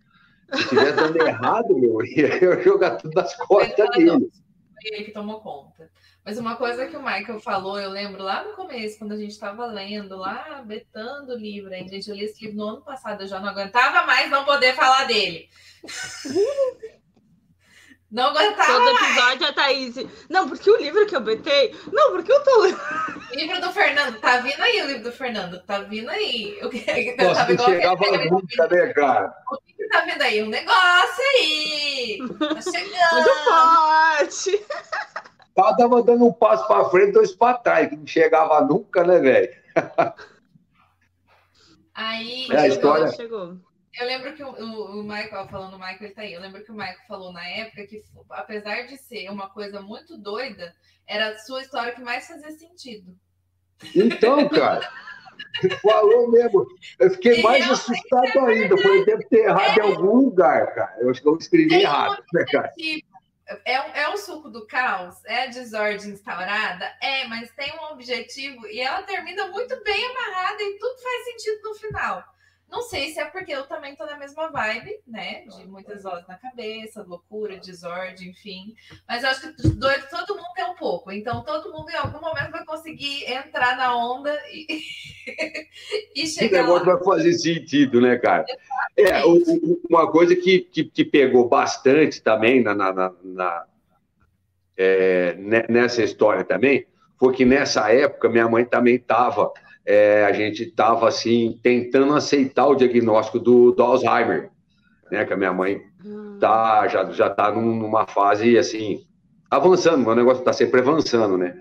se 0.53 0.63
estiver 0.63 0.93
dando 0.93 1.17
errado, 1.21 1.77
meu, 1.77 2.03
ia 2.05 2.43
eu 2.43 2.63
jogar 2.63 2.97
tudo 2.97 3.15
nas 3.15 3.37
costas 3.37 3.89
dele. 3.91 4.31
Foi 4.31 4.91
ele 4.91 5.05
que 5.05 5.13
tomou 5.13 5.41
conta. 5.41 5.91
Mas 6.25 6.39
uma 6.39 6.57
coisa 6.57 6.87
que 6.87 6.97
o 6.97 7.03
Michael 7.03 7.39
falou, 7.39 7.79
eu 7.79 7.91
lembro 7.91 8.23
lá 8.23 8.45
no 8.45 8.55
começo, 8.55 8.99
quando 8.99 9.13
a 9.13 9.17
gente 9.17 9.31
estava 9.31 9.65
lendo, 9.67 10.17
lá, 10.17 10.61
betando 10.67 11.35
o 11.35 11.39
livro, 11.39 11.73
a 11.73 11.77
gente, 11.77 12.09
eu 12.09 12.17
li 12.17 12.25
esse 12.25 12.45
livro 12.45 12.59
no 12.59 12.69
ano 12.69 12.83
passado, 12.83 13.23
eu 13.23 13.29
já 13.29 13.39
não 13.39 13.49
aguentava 13.49 14.05
mais 14.05 14.29
não 14.29 14.45
poder 14.45 14.75
falar 14.75 15.05
dele. 15.05 15.49
Não 18.11 18.29
aguentava 18.29 18.73
Todo 18.73 18.89
episódio 18.91 19.41
mais. 19.41 19.43
a 19.43 19.53
Thaís. 19.53 19.95
Não, 20.29 20.49
porque 20.49 20.71
o 20.71 20.77
livro 20.77 21.07
que 21.07 21.17
eu 21.17 21.21
betei. 21.21 21.75
Não, 21.93 22.13
porque 22.13 22.33
eu 22.33 22.43
tô 22.45 22.61
lendo. 22.61 22.81
Livro 23.35 23.61
do 23.61 23.73
Fernando, 23.73 24.19
tá 24.21 24.39
vindo 24.39 24.61
aí 24.63 24.81
o 24.81 24.87
livro 24.87 25.03
do 25.03 25.13
Fernando, 25.13 25.61
tá 25.65 25.81
vindo 25.81 26.09
aí. 26.09 26.59
O 26.63 26.71
que, 26.71 27.17
Nossa, 27.23 27.53
não 27.53 27.65
chegava 27.65 28.05
nunca, 28.31 28.69
né, 28.69 28.93
cara? 28.95 29.35
O 29.51 29.57
que 29.59 29.89
tá 29.89 30.01
vindo 30.03 30.23
aí? 30.23 30.43
Um 30.43 30.49
negócio 30.49 31.25
aí. 31.35 32.19
Tá 32.39 32.63
chegando. 32.71 33.13
Muito 33.13 33.45
forte. 33.45 34.67
Tava 35.55 36.03
dando 36.03 36.27
um 36.27 36.33
passo 36.33 36.67
pra 36.67 36.89
frente, 36.89 37.13
dois 37.13 37.33
pra 37.33 37.55
trás, 37.55 37.89
que 37.89 37.97
não 37.97 38.07
chegava 38.07 38.61
nunca, 38.61 39.03
né, 39.05 39.19
velho? 39.19 39.53
Aí, 41.97 42.47
é, 42.51 42.59
a 42.59 42.69
história... 42.69 43.09
chegou. 43.09 43.57
Eu 43.99 44.07
lembro 44.07 44.35
que 44.35 44.43
o, 44.43 44.49
o, 44.49 45.01
o 45.01 45.03
Michael, 45.03 45.49
falando 45.49 45.75
o 45.75 45.79
Michael, 45.79 45.99
ele 46.03 46.15
tá 46.15 46.23
aí. 46.23 46.33
Eu 46.33 46.41
lembro 46.41 46.63
que 46.63 46.71
o 46.71 46.75
Michael 46.75 46.99
falou 47.09 47.33
na 47.33 47.47
época 47.49 47.87
que, 47.87 48.03
apesar 48.31 48.83
de 48.83 48.97
ser 48.99 49.31
uma 49.31 49.49
coisa 49.49 49.81
muito 49.81 50.19
doida, 50.19 50.75
era 51.07 51.31
a 51.31 51.39
sua 51.39 51.63
história 51.63 51.95
que 51.95 52.03
mais 52.03 52.27
fazia 52.27 52.51
sentido. 52.51 53.17
Então, 53.95 54.49
cara, 54.49 54.89
falou 55.81 56.31
mesmo. 56.31 56.67
Eu 56.99 57.11
fiquei 57.11 57.43
mais 57.43 57.71
assustado 57.71 58.39
ainda. 58.41 58.77
Foi 58.77 59.05
deve 59.05 59.25
ter 59.29 59.47
errado 59.47 59.81
é, 59.81 59.83
em 59.83 59.87
algum 59.87 60.17
lugar, 60.17 60.75
cara. 60.75 60.97
Eu 61.01 61.11
acho 61.11 61.23
que 61.23 61.29
eu 61.29 61.37
escrevi 61.37 61.75
errado, 61.75 62.23
né, 62.33 62.45
cara? 62.51 62.73
É, 63.65 64.03
é 64.03 64.09
o 64.09 64.17
suco 64.17 64.51
do 64.51 64.67
caos? 64.67 65.25
É 65.25 65.45
a 65.45 65.47
desordem 65.47 66.11
instaurada? 66.11 66.93
É, 67.01 67.27
mas 67.29 67.51
tem 67.53 67.73
um 67.79 67.93
objetivo 67.93 68.67
e 68.67 68.81
ela 68.81 69.03
termina 69.03 69.47
muito 69.49 69.83
bem 69.85 70.05
amarrada 70.07 70.63
e 70.63 70.79
tudo 70.79 71.03
faz 71.03 71.25
sentido 71.25 71.63
no 71.63 71.75
final. 71.75 72.36
Não 72.71 72.83
sei 72.83 73.11
se 73.11 73.21
é 73.21 73.25
porque 73.27 73.53
eu 73.53 73.67
também 73.67 73.95
tô 73.95 74.05
na 74.05 74.19
mesma 74.19 74.49
vibe, 74.49 75.01
né? 75.07 75.45
De 75.45 75.67
muitas 75.67 76.03
vozes 76.03 76.27
na 76.27 76.37
cabeça, 76.37 77.03
loucura, 77.03 77.59
desordem, 77.59 78.31
enfim. 78.31 78.75
Mas 79.09 79.23
eu 79.23 79.31
acho 79.31 79.55
que 79.55 79.69
doido 79.69 80.07
todo 80.11 80.37
mundo 80.37 80.53
tem 80.55 80.65
um 80.65 80.75
pouco. 80.75 81.13
Então 81.13 81.45
todo 81.45 81.73
mundo 81.73 81.91
em 81.91 81.97
algum 81.97 82.21
momento 82.21 82.51
vai 82.51 82.65
conseguir 82.65 83.25
entrar 83.31 83.77
na 83.77 83.97
onda 83.97 84.37
e, 84.51 84.81
e 86.17 86.27
chegar. 86.27 86.65
O 86.65 86.67
negócio 86.67 86.87
lá. 86.87 86.95
vai 86.97 87.05
fazer 87.05 87.33
sentido, 87.35 88.01
né, 88.01 88.17
cara? 88.19 88.45
É, 88.97 89.23
uma 89.89 90.11
coisa 90.11 90.35
que, 90.35 90.61
que, 90.61 90.85
que, 90.85 91.05
pegou 91.05 91.49
bastante 91.49 92.21
também 92.21 92.63
na, 92.63 92.75
na, 92.75 92.93
na, 92.93 93.13
na 93.23 93.67
é, 94.77 95.35
nessa 95.69 96.03
história 96.03 96.45
também 96.45 96.87
foi 97.19 97.35
que 97.35 97.45
nessa 97.45 97.91
época 97.93 98.29
minha 98.29 98.49
mãe 98.49 98.65
também 98.65 98.97
estava 98.97 99.53
é, 99.87 100.25
a 100.25 100.33
gente 100.33 100.65
estava 100.65 101.07
assim 101.09 101.59
tentando 101.63 102.13
aceitar 102.15 102.67
o 102.67 102.75
diagnóstico 102.75 103.39
do, 103.39 103.71
do, 103.71 103.83
Alzheimer, 103.83 104.51
né? 105.11 105.25
Que 105.25 105.33
a 105.33 105.37
minha 105.37 105.53
mãe 105.53 105.81
tá 106.41 106.89
já 106.89 107.05
já 107.13 107.29
está 107.29 107.51
numa 107.53 108.07
fase 108.07 108.59
assim 108.59 109.07
avançando, 109.51 110.07
o 110.07 110.15
negócio 110.15 110.41
está 110.41 110.53
sempre 110.53 110.81
avançando, 110.81 111.39
né? 111.39 111.55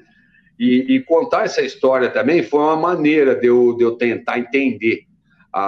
E, 0.57 0.95
e, 0.95 1.03
contar 1.03 1.43
essa 1.43 1.61
história 1.61 2.09
também 2.09 2.41
foi 2.41 2.61
uma 2.61 2.77
maneira 2.77 3.35
de 3.35 3.47
eu, 3.47 3.75
de 3.75 3.83
eu 3.83 3.91
tentar 3.97 4.39
entender 4.39 5.01
a, 5.51 5.61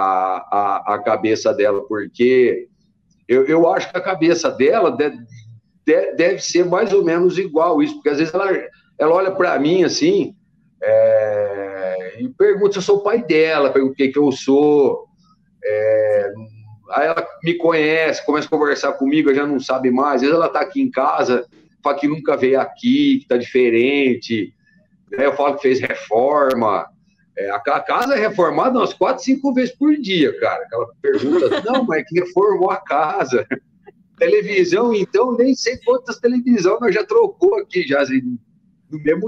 a, 0.50 0.94
a 0.94 0.98
cabeça 1.02 1.52
dela, 1.52 1.86
porque 1.86 2.68
eu, 3.28 3.44
eu 3.44 3.68
acho 3.68 3.90
que 3.90 3.98
a 3.98 4.02
cabeça 4.02 4.50
dela 4.50 4.90
deve, 4.90 5.18
deve 5.84 6.38
ser 6.38 6.64
mais 6.64 6.90
ou 6.92 7.04
menos 7.04 7.38
igual 7.38 7.82
isso, 7.82 7.94
porque 7.94 8.08
às 8.08 8.18
vezes 8.18 8.32
ela, 8.32 8.50
ela 8.98 9.14
olha 9.14 9.30
para 9.30 9.58
mim 9.58 9.84
assim, 9.84 10.34
é, 10.82 11.37
e 12.18 12.28
pergunta 12.28 12.72
se 12.72 12.78
eu 12.78 12.82
sou 12.82 13.02
pai 13.02 13.22
dela, 13.22 13.70
pergunta 13.70 13.92
o 13.92 13.96
que, 13.96 14.12
eu 14.14 14.32
sou. 14.32 15.06
É, 15.64 16.32
aí 16.90 17.06
ela 17.06 17.26
me 17.42 17.54
conhece, 17.54 18.24
começa 18.24 18.46
a 18.46 18.50
conversar 18.50 18.92
comigo, 18.94 19.34
já 19.34 19.46
não 19.46 19.60
sabe 19.60 19.90
mais. 19.90 20.16
Às 20.16 20.20
vezes 20.22 20.36
ela 20.36 20.46
está 20.46 20.60
aqui 20.60 20.80
em 20.80 20.90
casa, 20.90 21.46
fala 21.82 21.98
que 21.98 22.08
nunca 22.08 22.36
veio 22.36 22.60
aqui, 22.60 23.18
que 23.18 23.22
está 23.22 23.36
diferente. 23.36 24.54
Né? 25.10 25.26
Eu 25.26 25.32
falo 25.34 25.56
que 25.56 25.62
fez 25.62 25.80
reforma. 25.80 26.86
É, 27.36 27.50
a 27.50 27.60
casa 27.60 28.14
é 28.14 28.18
reformada 28.18 28.78
umas 28.78 28.92
quatro, 28.92 29.22
cinco 29.22 29.54
vezes 29.54 29.74
por 29.74 29.96
dia, 29.96 30.38
cara. 30.40 30.66
Ela 30.72 30.88
pergunta, 31.00 31.62
não, 31.64 31.84
mas 31.84 32.04
que 32.08 32.18
reformou 32.20 32.70
a 32.70 32.78
casa? 32.78 33.46
Televisão, 34.18 34.92
então, 34.92 35.36
nem 35.36 35.54
sei 35.54 35.78
quantas 35.84 36.18
televisões 36.18 36.80
nós 36.80 36.92
já 36.92 37.04
trocou 37.04 37.56
aqui, 37.58 37.86
já 37.86 38.00
assim, 38.02 38.36
no 38.90 38.98
mesmo 39.02 39.22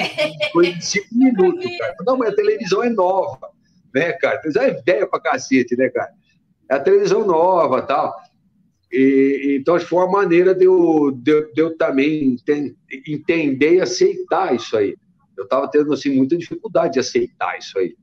coisa 0.52 0.72
de 0.72 0.84
cinco 0.84 1.08
minutos, 1.14 1.78
cara. 1.78 1.94
Não, 2.06 2.16
mas 2.16 2.32
a 2.32 2.36
televisão 2.36 2.82
é 2.82 2.90
nova, 2.90 3.50
né, 3.94 4.12
cara? 4.12 4.36
A 4.36 4.40
televisão 4.40 4.62
é 4.62 4.82
velha 4.82 5.06
pra 5.06 5.20
cacete, 5.20 5.76
né, 5.76 5.88
cara? 5.88 6.10
É 6.70 6.74
a 6.74 6.80
televisão 6.80 7.26
nova 7.26 7.82
tal. 7.82 8.14
E, 8.92 9.56
então, 9.60 9.76
acho 9.76 9.84
que 9.84 9.90
foi 9.90 10.00
uma 10.00 10.10
maneira 10.10 10.54
de 10.54 10.64
eu, 10.64 11.12
de, 11.12 11.52
de 11.52 11.60
eu 11.60 11.76
também 11.76 12.36
entender 13.06 13.74
e 13.74 13.80
aceitar 13.80 14.54
isso 14.54 14.76
aí. 14.76 14.96
Eu 15.36 15.44
estava 15.44 15.70
tendo, 15.70 15.92
assim, 15.92 16.10
muita 16.10 16.36
dificuldade 16.36 16.94
de 16.94 17.00
aceitar 17.00 17.56
isso 17.58 17.78
aí. 17.78 17.94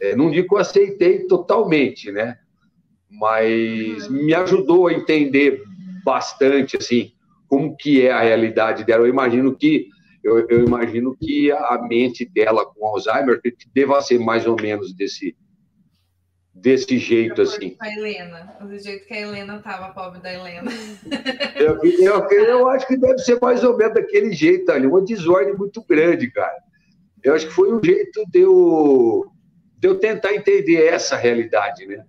É, 0.00 0.16
não 0.16 0.30
digo 0.30 0.48
que 0.48 0.54
eu 0.54 0.58
aceitei 0.58 1.26
totalmente, 1.26 2.10
né? 2.10 2.38
Mas 3.10 4.08
me 4.08 4.34
ajudou 4.34 4.88
a 4.88 4.92
entender 4.92 5.62
bastante, 6.04 6.76
assim, 6.76 7.12
como 7.48 7.76
que 7.76 8.02
é 8.02 8.10
a 8.10 8.20
realidade 8.20 8.84
dela. 8.84 9.04
Eu 9.04 9.10
imagino 9.10 9.54
que 9.54 9.88
eu, 10.24 10.48
eu 10.48 10.64
imagino 10.64 11.14
que 11.14 11.52
a 11.52 11.78
mente 11.86 12.24
dela 12.24 12.64
com 12.64 12.86
Alzheimer 12.86 13.40
deva 13.74 14.00
ser 14.00 14.18
mais 14.18 14.46
ou 14.46 14.56
menos 14.56 14.94
desse, 14.94 15.36
desse 16.54 16.98
jeito 16.98 17.42
assim. 17.42 17.76
A 17.78 17.92
Helena, 17.92 18.56
do 18.58 18.78
jeito 18.78 19.06
que 19.06 19.12
a 19.12 19.20
Helena 19.20 19.56
estava, 19.58 19.92
pobre 19.92 20.20
da 20.20 20.32
Helena. 20.32 20.70
Eu, 21.56 21.78
eu, 21.84 22.28
eu, 22.30 22.68
acho 22.68 22.86
que 22.86 22.96
deve 22.96 23.18
ser 23.18 23.38
mais 23.40 23.62
ou 23.62 23.76
menos 23.76 23.94
daquele 23.94 24.32
jeito 24.32 24.72
ali, 24.72 24.86
uma 24.86 25.02
desordem 25.04 25.54
muito 25.54 25.84
grande, 25.84 26.30
cara. 26.30 26.56
Eu 27.22 27.34
acho 27.34 27.46
que 27.46 27.52
foi 27.52 27.72
um 27.72 27.82
jeito 27.84 28.24
de 28.30 28.40
eu, 28.40 29.30
de 29.78 29.88
eu 29.88 29.98
tentar 29.98 30.34
entender 30.34 30.86
essa 30.86 31.16
realidade, 31.16 31.86
né? 31.86 32.04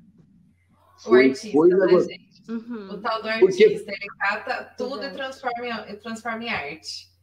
Foi, 1.04 1.28
o 1.28 1.30
artista, 1.30 1.52
foi 1.52 1.70
né, 1.70 2.00
gente? 2.00 2.26
Uhum. 2.50 2.92
O 2.92 2.98
tal 3.02 3.22
do 3.22 3.28
artista, 3.28 3.46
Porque... 3.46 3.64
ele 3.64 4.08
cata 4.20 4.74
tudo 4.78 5.04
e 5.04 5.12
transforma, 5.12 5.86
em, 5.90 5.96
transforma 5.98 6.44
em 6.44 6.50
arte. 6.50 7.14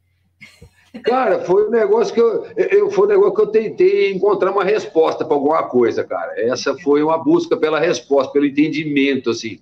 Cara, 1.00 1.42
foi 1.44 1.68
um 1.68 1.70
negócio 1.70 2.12
que 2.12 2.20
eu, 2.20 2.44
eu, 2.54 2.90
foi 2.90 3.06
um 3.06 3.10
negócio 3.10 3.34
que 3.34 3.40
eu 3.40 3.46
tentei 3.46 4.12
encontrar 4.12 4.52
uma 4.52 4.62
resposta 4.62 5.24
para 5.24 5.34
alguma 5.34 5.62
coisa, 5.66 6.04
cara. 6.04 6.38
Essa 6.38 6.76
foi 6.78 7.02
uma 7.02 7.16
busca 7.16 7.56
pela 7.56 7.80
resposta, 7.80 8.32
pelo 8.32 8.44
entendimento, 8.44 9.30
assim. 9.30 9.58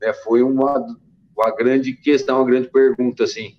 Né? 0.00 0.12
Foi 0.12 0.42
uma, 0.42 0.78
uma 1.36 1.50
grande 1.56 1.92
questão, 1.94 2.36
uma 2.36 2.46
grande 2.46 2.70
pergunta, 2.70 3.24
assim. 3.24 3.56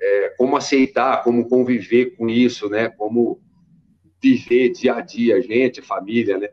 É, 0.00 0.30
como 0.38 0.56
aceitar, 0.56 1.22
como 1.22 1.48
conviver 1.48 2.16
com 2.16 2.28
isso, 2.28 2.70
né? 2.70 2.88
Como 2.88 3.40
viver 4.22 4.70
dia 4.70 4.94
a 4.94 5.00
dia, 5.02 5.42
gente, 5.42 5.82
família, 5.82 6.38
né? 6.38 6.48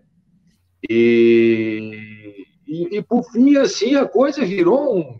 E, 0.90 2.46
e, 2.68 2.98
e 2.98 3.02
por 3.02 3.24
fim, 3.32 3.56
assim, 3.56 3.96
a 3.96 4.06
coisa 4.06 4.44
virou 4.46 4.98
um 4.98 5.20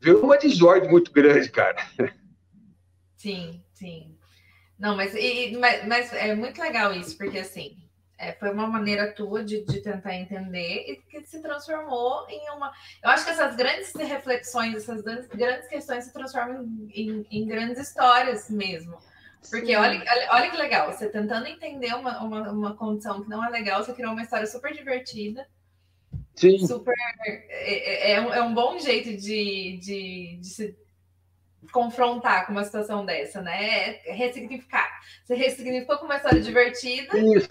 virou 0.00 0.22
uma 0.22 0.36
desordem 0.36 0.90
muito 0.90 1.10
grande, 1.10 1.50
cara. 1.50 1.76
Sim, 3.24 3.64
sim. 3.72 4.14
Não, 4.78 4.94
mas, 4.94 5.14
e, 5.14 5.56
mas, 5.56 5.86
mas, 5.86 6.12
é 6.12 6.34
muito 6.34 6.60
legal 6.60 6.92
isso, 6.92 7.16
porque 7.16 7.38
assim, 7.38 7.74
é, 8.18 8.32
foi 8.34 8.50
uma 8.50 8.66
maneira 8.66 9.14
tua 9.14 9.42
de, 9.42 9.64
de, 9.64 9.80
tentar 9.80 10.14
entender 10.14 10.84
e 10.86 10.96
que 10.96 11.24
se 11.24 11.40
transformou 11.40 12.28
em 12.28 12.50
uma. 12.50 12.70
Eu 13.02 13.08
acho 13.08 13.24
que 13.24 13.30
essas 13.30 13.56
grandes 13.56 13.94
reflexões, 13.94 14.74
essas 14.76 15.00
grandes, 15.00 15.66
questões 15.68 16.04
se 16.04 16.12
transformam 16.12 16.66
em, 16.90 17.26
em, 17.30 17.46
grandes 17.46 17.78
histórias 17.78 18.50
mesmo. 18.50 18.98
Porque 19.48 19.74
olha, 19.74 20.04
olha, 20.06 20.28
olha, 20.32 20.50
que 20.50 20.56
legal, 20.58 20.92
você 20.92 21.08
tentando 21.08 21.46
entender 21.46 21.94
uma, 21.94 22.22
uma, 22.22 22.50
uma, 22.50 22.76
condição 22.76 23.22
que 23.22 23.30
não 23.30 23.42
é 23.42 23.48
legal, 23.48 23.82
você 23.82 23.94
criou 23.94 24.12
uma 24.12 24.22
história 24.22 24.46
super 24.46 24.74
divertida. 24.74 25.48
Sim. 26.36 26.66
Super. 26.66 26.94
É, 27.24 28.10
é, 28.10 28.12
é 28.12 28.20
um, 28.20 28.34
é 28.34 28.42
um 28.42 28.52
bom 28.52 28.78
jeito 28.78 29.16
de, 29.16 29.78
de, 29.78 30.38
de 30.42 30.46
se 30.46 30.83
confrontar 31.72 32.46
com 32.46 32.52
uma 32.52 32.64
situação 32.64 33.04
dessa, 33.04 33.40
né? 33.40 33.96
É 34.06 34.12
ressignificar. 34.12 34.88
Você 35.24 35.34
ressignificou 35.34 35.98
com 35.98 36.04
uma 36.04 36.16
história 36.16 36.40
divertida, 36.40 37.16
Isso. 37.18 37.48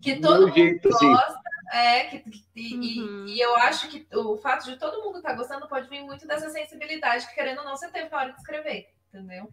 que 0.00 0.20
todo 0.20 0.48
mundo 0.48 0.54
jeito, 0.54 0.88
gosta, 0.88 1.40
é, 1.72 2.04
que, 2.04 2.18
que 2.20 2.44
e, 2.54 3.00
uhum. 3.00 3.26
e, 3.26 3.40
eu 3.40 3.56
acho 3.56 3.88
que 3.88 4.06
o 4.14 4.36
fato 4.36 4.64
de 4.64 4.76
todo 4.76 5.02
mundo 5.02 5.18
estar 5.18 5.30
tá 5.30 5.36
gostando 5.36 5.68
pode 5.68 5.88
vir 5.88 6.02
muito 6.02 6.26
dessa 6.26 6.50
sensibilidade 6.50 7.26
que, 7.26 7.34
querendo 7.34 7.58
ou 7.58 7.64
não, 7.64 7.76
você 7.76 7.88
teve 7.90 8.10
na 8.10 8.18
hora 8.18 8.32
de 8.32 8.38
escrever, 8.38 8.88
entendeu? 9.08 9.52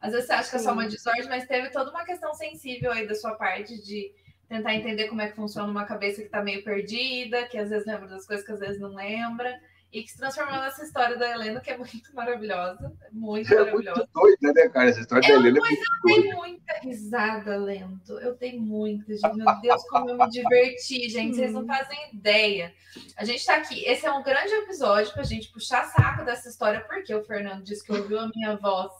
Às 0.00 0.12
vezes 0.12 0.26
você 0.26 0.32
acha 0.32 0.50
que 0.50 0.56
é 0.56 0.58
só 0.58 0.72
uma 0.72 0.88
desordem, 0.88 1.28
mas 1.28 1.46
teve 1.46 1.70
toda 1.70 1.90
uma 1.90 2.04
questão 2.04 2.34
sensível 2.34 2.90
aí 2.90 3.06
da 3.06 3.14
sua 3.14 3.34
parte 3.36 3.80
de 3.82 4.12
tentar 4.48 4.74
entender 4.74 5.08
como 5.08 5.22
é 5.22 5.28
que 5.28 5.36
funciona 5.36 5.70
uma 5.70 5.84
cabeça 5.84 6.20
que 6.20 6.26
está 6.26 6.42
meio 6.42 6.64
perdida, 6.64 7.46
que 7.46 7.56
às 7.56 7.70
vezes 7.70 7.86
lembra 7.86 8.08
das 8.08 8.26
coisas 8.26 8.44
que 8.44 8.52
às 8.52 8.58
vezes 8.58 8.80
não 8.80 8.94
lembra 8.94 9.58
e 9.92 10.02
que 10.02 10.10
se 10.10 10.16
transformou 10.16 10.58
nessa 10.58 10.82
história 10.84 11.18
da 11.18 11.30
Helena, 11.30 11.60
que 11.60 11.70
é 11.70 11.76
muito 11.76 12.14
maravilhosa. 12.14 12.90
Muito 13.12 13.52
é 13.52 13.58
maravilhosa. 13.58 14.08
Muito 14.14 14.38
doida, 14.40 14.52
né, 14.54 14.68
cara? 14.70 14.88
Essa 14.88 15.00
história 15.00 15.28
da 15.28 15.34
Helena 15.34 15.58
é 15.58 15.60
muito 15.60 15.82
eu 15.82 16.22
dei 16.22 16.32
muita 16.32 16.72
risada, 16.80 17.56
Lento. 17.58 18.18
Eu 18.18 18.34
dei 18.34 18.58
muita, 18.58 19.14
gente. 19.14 19.36
Meu 19.36 19.60
Deus, 19.60 19.82
como 19.90 20.08
eu 20.08 20.16
me 20.16 20.30
diverti, 20.30 21.10
gente. 21.10 21.36
Vocês 21.36 21.52
não 21.52 21.66
fazem 21.66 21.98
ideia. 22.14 22.72
A 23.16 23.24
gente 23.24 23.44
tá 23.44 23.56
aqui. 23.56 23.84
Esse 23.84 24.06
é 24.06 24.12
um 24.12 24.22
grande 24.22 24.54
episódio 24.54 25.12
pra 25.12 25.24
gente 25.24 25.52
puxar 25.52 25.84
saco 25.84 26.24
dessa 26.24 26.48
história, 26.48 26.80
porque 26.80 27.14
o 27.14 27.24
Fernando 27.24 27.62
disse 27.62 27.84
que 27.84 27.92
ouviu 27.92 28.18
a 28.18 28.30
minha 28.34 28.56
voz 28.56 28.90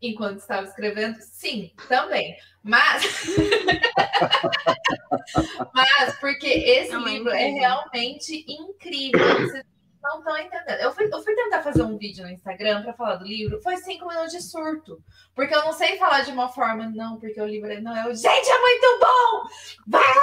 enquanto 0.00 0.38
estava 0.38 0.66
escrevendo? 0.66 1.18
Sim, 1.20 1.72
também. 1.88 2.36
Mas. 2.62 3.02
Mas, 5.74 6.18
porque 6.18 6.46
esse 6.46 6.92
não, 6.92 7.04
livro 7.04 7.30
é, 7.30 7.48
é 7.48 7.50
realmente 7.50 8.46
incrível. 8.48 9.40
Você 9.40 9.62
não 10.02 10.18
estão 10.18 10.36
entendendo. 10.38 10.80
Eu 10.80 10.92
fui, 10.92 11.08
eu 11.12 11.22
fui 11.22 11.34
tentar 11.34 11.62
fazer 11.62 11.82
um 11.82 11.96
vídeo 11.96 12.24
no 12.24 12.30
Instagram 12.30 12.82
para 12.82 12.92
falar 12.92 13.16
do 13.16 13.24
livro, 13.24 13.62
foi 13.62 13.76
cinco 13.78 14.06
minutos 14.08 14.32
de 14.32 14.42
surto. 14.42 15.02
Porque 15.34 15.54
eu 15.54 15.64
não 15.64 15.72
sei 15.72 15.96
falar 15.98 16.20
de 16.22 16.30
uma 16.30 16.48
forma, 16.48 16.88
não, 16.88 17.18
porque 17.18 17.40
o 17.40 17.46
livro 17.46 17.70
é. 17.70 17.80
Não, 17.80 17.96
eu, 17.96 18.14
gente, 18.14 18.48
é 18.48 18.60
muito 18.60 19.00
bom! 19.00 19.48
Vai 19.86 20.02
lá 20.02 20.14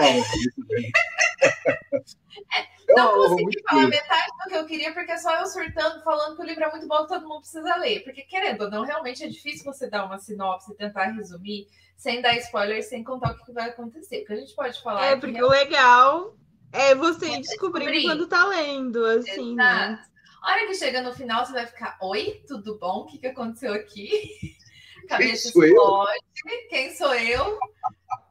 ler! 0.00 0.22
É, 2.54 2.94
não 2.94 3.14
consegui 3.14 3.62
falar 3.68 3.88
metade 3.88 4.26
do 4.26 4.50
que 4.50 4.56
eu 4.56 4.66
queria, 4.66 4.92
porque 4.92 5.12
é 5.12 5.16
só 5.16 5.34
eu 5.38 5.46
surtando, 5.46 6.02
falando 6.02 6.36
que 6.36 6.42
o 6.42 6.44
livro 6.44 6.64
é 6.64 6.70
muito 6.70 6.86
bom, 6.86 7.02
que 7.02 7.08
todo 7.08 7.28
mundo 7.28 7.40
precisa 7.40 7.76
ler. 7.76 8.02
Porque, 8.04 8.22
querendo 8.22 8.62
ou 8.62 8.70
não, 8.70 8.84
realmente 8.84 9.24
é 9.24 9.28
difícil 9.28 9.64
você 9.64 9.88
dar 9.88 10.04
uma 10.04 10.18
sinopse 10.18 10.72
e 10.72 10.76
tentar 10.76 11.06
resumir 11.06 11.68
sem 11.96 12.20
dar 12.20 12.36
spoiler, 12.38 12.82
sem 12.82 13.04
contar 13.04 13.32
o 13.32 13.44
que 13.44 13.52
vai 13.52 13.70
acontecer. 13.70 14.20
Porque 14.20 14.32
a 14.32 14.36
gente 14.36 14.54
pode 14.54 14.82
falar. 14.82 15.06
É, 15.06 15.16
porque 15.16 15.42
o 15.42 15.48
legal 15.48 16.34
é 16.72 16.94
você 16.94 17.32
é 17.32 17.40
descobrir 17.40 18.02
quando 18.02 18.26
tá 18.26 18.46
lendo, 18.46 19.04
assim, 19.04 19.54
né? 19.54 19.64
Exato. 19.64 19.92
né? 19.92 20.06
A 20.42 20.50
hora 20.52 20.66
que 20.66 20.74
chega 20.74 21.00
no 21.02 21.14
final, 21.14 21.46
você 21.46 21.52
vai 21.52 21.66
ficar, 21.66 21.96
oi, 22.00 22.42
tudo 22.48 22.76
bom? 22.78 23.02
O 23.02 23.06
que, 23.06 23.18
que 23.18 23.28
aconteceu 23.28 23.72
aqui? 23.72 24.56
Cabeça 25.08 25.52
Quem 25.52 25.62
explode. 25.62 26.20
Quem 26.68 26.96
sou 26.96 27.14
eu? 27.14 27.58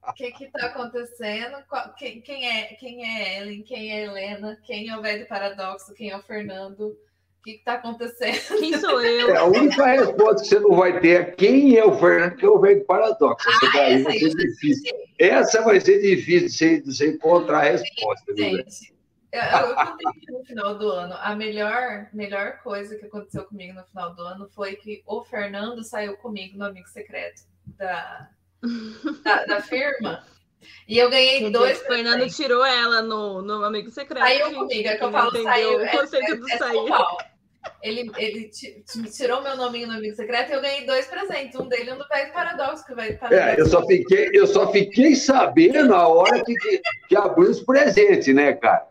O 0.08 0.13
que 0.13 0.32
que 0.32 0.47
tá 0.47 0.67
acontecendo? 0.67 1.63
Quem, 1.97 2.21
quem, 2.21 2.47
é, 2.47 2.73
quem 2.75 3.06
é 3.06 3.39
Ellen? 3.39 3.63
Quem 3.63 3.93
é 3.93 4.04
Helena? 4.04 4.60
Quem 4.65 4.89
é 4.89 4.97
o 4.97 5.01
velho 5.01 5.27
paradoxo? 5.27 5.93
Quem 5.93 6.10
é 6.10 6.17
o 6.17 6.23
Fernando? 6.23 6.97
O 7.41 7.43
que 7.43 7.51
está 7.54 7.73
acontecendo? 7.73 8.60
Quem 8.60 8.77
sou 8.77 9.01
eu? 9.01 9.32
É, 9.32 9.38
a 9.38 9.45
única 9.45 9.84
resposta 9.84 10.43
que 10.43 10.47
você 10.47 10.60
não 10.60 10.75
vai 10.75 10.99
ter 10.99 11.21
é 11.21 11.23
quem 11.23 11.75
é 11.75 11.84
o 11.84 11.97
Fernando, 11.97 12.36
que 12.36 12.45
é 12.45 12.47
o 12.47 12.60
velho 12.60 12.86
paradoxo. 12.86 13.49
Ah, 13.49 13.51
essa 13.51 13.71
daí 13.73 14.04
vai 14.04 14.19
ser 14.19 14.30
difícil. 14.30 14.95
Essa 15.17 15.62
vai 15.63 15.82
ser 15.82 16.01
difícil 16.01 16.82
de 16.82 16.93
você 16.93 17.08
encontrar 17.08 17.62
a 17.62 17.71
resposta. 17.71 18.36
Gente, 18.38 18.93
eu, 19.32 19.41
eu 19.41 19.75
contei 19.75 20.38
no 20.38 20.45
final 20.45 20.77
do 20.77 20.91
ano. 20.91 21.15
A 21.19 21.36
melhor, 21.36 22.10
melhor 22.13 22.60
coisa 22.62 22.95
que 22.95 23.08
aconteceu 23.08 23.43
comigo 23.45 23.73
no 23.73 23.86
final 23.86 24.13
do 24.13 24.21
ano 24.21 24.47
foi 24.54 24.75
que 24.75 25.01
o 25.08 25.23
Fernando 25.23 25.84
saiu 25.84 26.15
comigo 26.17 26.56
no 26.60 26.65
Amigo 26.65 26.89
Secreto 26.89 27.41
da, 27.75 28.30
da, 29.23 29.45
da 29.45 29.62
firma. 29.62 30.23
E 30.88 30.95
eu 30.99 31.10
ganhei 31.10 31.49
dois. 31.49 31.82
O 31.82 31.86
Fernando 31.86 32.30
tirou 32.30 32.63
ela 32.63 33.01
no, 33.01 33.41
no 33.41 33.63
Amigo 33.63 33.89
Secreto. 33.89 34.23
Saiu 34.23 34.54
comigo, 34.54 34.88
é 34.88 34.95
que 34.95 35.04
eu 35.04 35.12
falo 35.12 35.43
saiu. 35.43 35.84
O 35.84 35.89
conceito 35.89 36.34
é, 36.34 36.36
do 36.36 36.51
é, 36.51 36.58
sair. 36.60 36.91
Ele, 37.82 38.12
ele 38.17 38.50
tirou 39.15 39.41
meu 39.41 39.56
nominho 39.56 39.88
no 39.88 39.93
amigo 39.93 40.15
secreto 40.15 40.52
e 40.52 40.54
eu 40.54 40.62
ganhei 40.62 40.86
dois 40.86 41.06
presentes. 41.06 41.60
Um 41.60 41.67
dele 41.67 41.91
é 41.91 41.93
um 41.93 41.97
do 41.97 42.08
Velho 42.08 42.34
Paradoxo, 42.34 42.86
que 42.86 42.95
vai 42.95 43.17
É, 43.32 43.60
eu 43.60 43.67
só 43.67 43.86
fiquei, 43.86 44.30
eu 44.34 44.47
só 44.47 44.71
fiquei 44.71 45.15
sabendo 45.15 45.86
na 45.86 46.08
hora 46.08 46.43
que, 46.43 46.56
que, 46.56 46.82
que 47.08 47.15
abriu 47.15 47.50
os 47.50 47.62
presentes, 47.62 48.34
né, 48.34 48.54
cara? 48.54 48.88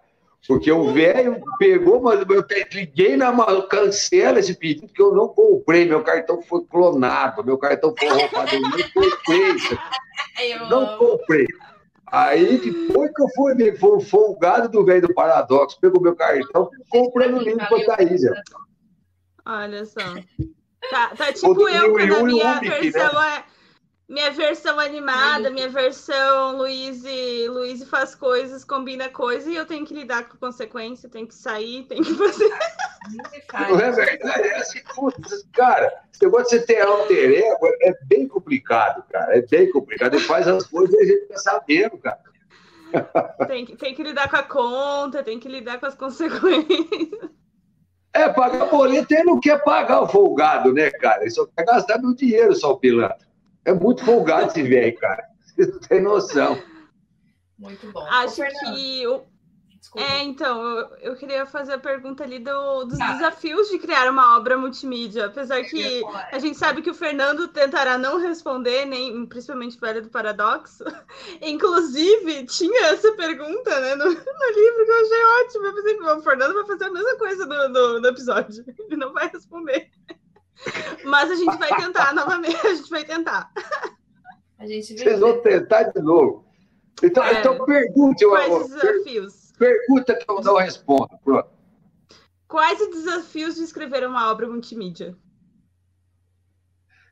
Porque 0.46 0.72
o 0.72 0.92
velho 0.92 1.42
pegou, 1.58 2.00
mas 2.00 2.20
eu 2.20 2.44
liguei 2.72 3.16
na 3.16 3.32
cancela 3.62 4.40
esse 4.40 4.54
pedido, 4.54 4.88
porque 4.88 5.02
eu 5.02 5.14
não 5.14 5.28
comprei, 5.28 5.84
meu 5.84 6.02
cartão 6.02 6.40
foi 6.42 6.64
clonado, 6.64 7.44
meu 7.44 7.58
cartão 7.58 7.94
foi 7.96 8.08
roubado, 8.08 8.50
eu 8.56 8.60
não 8.60 8.70
comprei. 8.70 9.56
Não 10.70 10.98
comprei. 10.98 11.46
Aí, 12.10 12.58
depois 12.58 13.12
que 13.14 13.22
eu 13.22 13.28
fui 13.36 13.54
ver, 13.54 13.78
foi 13.78 14.00
folgado 14.00 14.68
do 14.68 14.84
velho 14.84 15.02
do 15.02 15.14
Paradoxo, 15.14 15.78
pegou 15.80 16.00
meu 16.00 16.16
cartão, 16.16 16.68
comprando 16.88 17.36
o 17.36 17.42
livro 17.42 17.64
para 17.68 17.96
Thaís. 17.96 18.22
Olha 19.46 19.84
só. 19.84 20.00
Tá, 20.90 21.08
tá 21.16 21.32
tipo 21.32 21.68
eu, 21.68 21.92
quando 21.92 22.16
a 22.16 22.22
minha 22.24 22.60
versão 22.60 23.12
né? 23.20 23.36
é 23.36 23.59
minha 24.10 24.32
versão 24.32 24.80
animada, 24.80 25.50
minha 25.50 25.68
versão 25.68 26.56
Luiz 26.56 27.04
Luiz 27.48 27.84
faz 27.84 28.12
coisas, 28.12 28.64
combina 28.64 29.08
coisas 29.08 29.46
e 29.46 29.54
eu 29.54 29.64
tenho 29.64 29.86
que 29.86 29.94
lidar 29.94 30.28
com 30.28 30.36
consequência, 30.36 31.08
tenho 31.08 31.28
que 31.28 31.34
sair, 31.34 31.84
tenho 31.88 32.02
que 32.02 32.14
fazer. 32.14 32.50
Não 33.68 33.78
é 33.78 33.92
verdade? 33.92 34.48
É 34.48 34.56
assim, 34.56 34.80
putz, 34.96 35.46
cara, 35.52 35.86
esse 36.12 36.24
negócio 36.24 36.50
de 36.50 36.66
você 36.66 36.66
ter 36.66 36.80
alter 36.82 37.38
ego 37.38 37.68
é 37.82 37.94
bem 38.06 38.26
complicado, 38.26 39.04
cara. 39.08 39.38
É 39.38 39.42
bem 39.42 39.70
complicado. 39.70 40.14
Ele 40.14 40.24
faz 40.24 40.48
as 40.48 40.66
coisas 40.66 40.92
e 40.92 40.98
a 41.00 41.04
gente 41.04 41.20
fica 41.22 41.38
sabendo, 41.38 41.96
cara. 41.98 42.20
Tem 43.46 43.64
que, 43.64 43.76
tem 43.76 43.94
que 43.94 44.02
lidar 44.02 44.28
com 44.28 44.36
a 44.36 44.42
conta, 44.42 45.22
tem 45.22 45.38
que 45.38 45.48
lidar 45.48 45.78
com 45.78 45.86
as 45.86 45.94
consequências. 45.94 47.30
É, 48.12 48.28
pagar 48.28 48.66
boleto 48.66 49.14
ele 49.14 49.22
não 49.22 49.38
quer 49.38 49.62
pagar 49.62 50.02
o 50.02 50.08
folgado, 50.08 50.72
né, 50.72 50.90
cara? 50.90 51.22
Ele 51.22 51.30
só 51.30 51.46
quer 51.46 51.64
gastar 51.64 51.98
meu 51.98 52.12
dinheiro, 52.12 52.56
só 52.56 52.72
o 52.72 52.76
pilantra. 52.76 53.29
É 53.64 53.72
muito 53.72 54.04
folgado 54.04 54.48
esse 54.48 54.62
velho, 54.62 54.96
cara. 54.98 55.22
Você 55.40 55.66
não 55.66 55.80
tem 55.80 56.00
noção. 56.00 56.62
Muito 57.58 57.92
bom. 57.92 58.00
Acho 58.06 58.42
que 58.42 59.06
o, 59.06 59.24
Desculpa. 59.80 60.06
É, 60.06 60.22
então, 60.22 60.62
eu, 60.62 60.96
eu, 60.96 61.16
queria 61.16 61.46
fazer 61.46 61.72
a 61.72 61.78
pergunta 61.78 62.22
ali 62.22 62.38
do, 62.38 62.84
dos 62.84 62.98
tá. 62.98 63.14
desafios 63.14 63.70
de 63.70 63.78
criar 63.78 64.10
uma 64.10 64.36
obra 64.36 64.58
multimídia, 64.58 65.24
apesar 65.24 65.64
que 65.64 66.02
a 66.30 66.38
gente 66.38 66.58
sabe 66.58 66.82
que 66.82 66.90
o 66.90 66.94
Fernando 66.94 67.48
tentará 67.48 67.96
não 67.96 68.20
responder, 68.20 68.84
nem 68.84 69.24
principalmente 69.24 69.78
o 69.78 69.80
Velho 69.80 70.02
do 70.02 70.10
Paradoxo. 70.10 70.84
Inclusive, 71.40 72.44
tinha 72.44 72.88
essa 72.88 73.10
pergunta 73.12 73.80
né, 73.80 73.94
no, 73.94 74.04
no 74.04 74.10
livro 74.12 74.84
que 74.84 74.90
eu 74.90 75.00
achei 75.00 75.24
ótimo. 75.40 75.66
Eu 75.66 75.74
pensei, 75.74 75.98
o 75.98 76.22
Fernando 76.22 76.54
vai 76.54 76.66
fazer 76.66 76.84
a 76.84 76.92
mesma 76.92 77.16
coisa 77.16 77.46
no, 77.46 77.68
no, 77.70 78.00
no 78.00 78.06
episódio, 78.06 78.64
ele 78.78 78.96
não 78.96 79.14
vai 79.14 79.28
responder. 79.28 79.90
Mas 81.04 81.30
a 81.30 81.34
gente 81.34 81.56
vai 81.58 81.74
tentar 81.76 82.14
novamente, 82.14 82.66
a 82.66 82.74
gente 82.74 82.90
vai 82.90 83.04
tentar. 83.04 83.50
A 84.58 84.66
gente 84.66 84.96
Vocês 84.98 85.18
vão 85.18 85.40
tentar 85.40 85.84
de 85.84 86.00
novo. 86.02 86.44
Então, 87.02 87.24
É. 87.24 87.40
então 87.40 87.64
pergunte. 87.64 88.22
eu- 88.22 88.30
Quais 88.30 88.52
os 88.54 88.68
desafios? 88.68 89.52
pergunta 89.58 90.14
que 90.14 90.30
eu 90.30 90.40
não 90.42 90.56
respondo. 90.56 91.08
Pronto. 91.24 91.48
Quais 92.46 92.80
os 92.80 92.88
desafios 92.88 93.54
de 93.54 93.62
escrever 93.62 94.06
uma 94.06 94.30
obra 94.30 94.46
multimídia? 94.48 95.16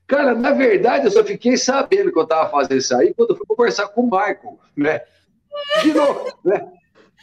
Cara, 0.07 0.35
na 0.35 0.53
verdade, 0.53 1.05
eu 1.07 1.11
só 1.11 1.23
fiquei 1.23 1.57
sabendo 1.57 2.11
que 2.11 2.19
eu 2.19 2.23
estava 2.23 2.51
fazendo 2.51 2.79
isso 2.79 2.97
aí 2.97 3.13
quando 3.15 3.31
eu 3.31 3.37
fui 3.37 3.47
conversar 3.47 3.89
com 3.89 4.03
o 4.03 4.05
Michael, 4.05 4.59
né? 4.77 5.03
De 5.83 5.93
novo, 5.93 6.33
né? 6.45 6.73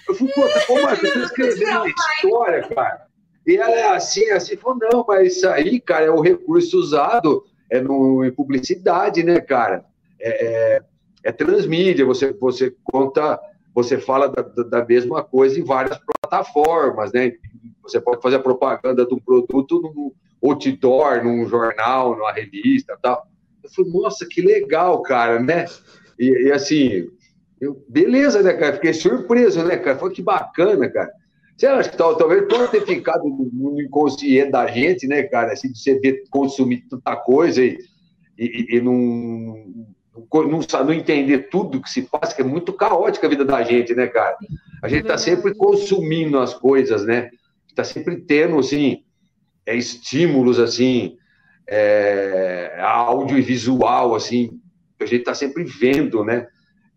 Eu 0.07 0.13
fui 0.13 0.31
contar, 0.31 0.65
pô, 0.67 0.75
Michael, 0.75 0.99
eu 1.03 1.13
tô 1.13 1.19
escrevendo 1.21 1.79
uma 1.79 1.87
história, 1.89 2.67
cara. 2.69 3.07
E 3.45 3.57
ela 3.57 3.75
é 3.75 3.87
assim, 3.95 4.29
assim, 4.31 4.55
falou, 4.57 4.79
não, 4.91 5.05
mas 5.07 5.37
isso 5.37 5.47
aí, 5.47 5.79
cara, 5.79 6.05
é 6.05 6.11
o 6.11 6.21
recurso 6.21 6.77
usado 6.79 7.43
é 7.69 7.79
no, 7.81 8.23
em 8.25 8.31
publicidade, 8.31 9.23
né, 9.23 9.39
cara? 9.39 9.85
É, 10.19 10.45
é, 10.77 10.81
é 11.23 11.31
transmídia, 11.31 12.05
você, 12.05 12.33
você 12.33 12.73
conta, 12.83 13.39
você 13.73 13.99
fala 13.99 14.27
da, 14.29 14.41
da- 14.41 14.85
mesma 14.85 15.23
coisa 15.23 15.59
em 15.59 15.63
várias 15.63 15.99
plataformas, 16.21 17.11
né? 17.11 17.33
Você 17.83 17.99
pode 17.99 18.21
fazer 18.21 18.37
a 18.37 18.39
propaganda 18.39 19.05
de 19.05 19.13
um 19.13 19.19
produto 19.19 19.81
num 19.81 20.11
outdoor, 20.43 21.23
num 21.23 21.47
jornal, 21.47 22.15
numa 22.15 22.31
revista 22.31 22.97
tal. 23.01 23.27
Eu 23.63 23.69
falei, 23.69 23.91
nossa, 23.91 24.25
que 24.27 24.41
legal, 24.41 25.01
cara, 25.01 25.39
né? 25.39 25.65
E, 26.19 26.47
e 26.47 26.51
assim, 26.51 27.09
eu, 27.59 27.83
beleza, 27.87 28.41
né, 28.41 28.53
cara? 28.53 28.73
Fiquei 28.73 28.93
surpreso, 28.93 29.63
né, 29.63 29.77
cara? 29.77 29.97
Foi 29.97 30.11
que 30.11 30.21
bacana, 30.21 30.89
cara. 30.89 31.11
Você 31.57 31.67
acha 31.67 31.89
que 31.89 31.97
tal- 31.97 32.17
talvez 32.17 32.47
pode 32.47 32.71
ter 32.71 32.85
ficado 32.85 33.23
no, 33.23 33.81
inconsciente 33.81 34.51
da 34.51 34.67
gente, 34.67 35.07
né, 35.07 35.23
cara? 35.23 35.53
Assim, 35.53 35.71
de 35.71 35.79
você 35.79 35.97
ver, 35.99 36.23
consumir 36.29 36.85
tanta 36.89 37.15
coisa 37.15 37.63
e, 37.63 37.77
e, 38.37 38.75
e 38.75 38.81
não, 38.81 38.93
não, 40.31 40.59
não 40.85 40.93
entender 40.93 41.49
tudo 41.49 41.81
que 41.81 41.89
se 41.89 42.01
passa, 42.01 42.35
que 42.35 42.41
é 42.41 42.45
muito 42.45 42.73
caótica 42.73 43.25
a 43.25 43.29
vida 43.29 43.45
da 43.45 43.63
gente, 43.63 43.95
né, 43.95 44.07
cara? 44.07 44.37
A 44.83 44.89
gente 44.89 45.05
tá 45.05 45.17
sempre 45.17 45.55
consumindo 45.55 46.37
as 46.39 46.53
coisas, 46.53 47.05
né? 47.05 47.29
Tá 47.73 47.83
sempre 47.83 48.17
tendo, 48.17 48.59
assim, 48.59 49.03
é, 49.65 49.75
estímulos, 49.75 50.59
assim, 50.59 51.17
é, 51.67 52.77
áudio 52.81 53.37
e 53.37 53.41
visual, 53.41 54.13
assim, 54.13 54.59
a 54.99 55.05
gente 55.05 55.23
tá 55.23 55.33
sempre 55.33 55.63
vendo, 55.63 56.23
né? 56.23 56.47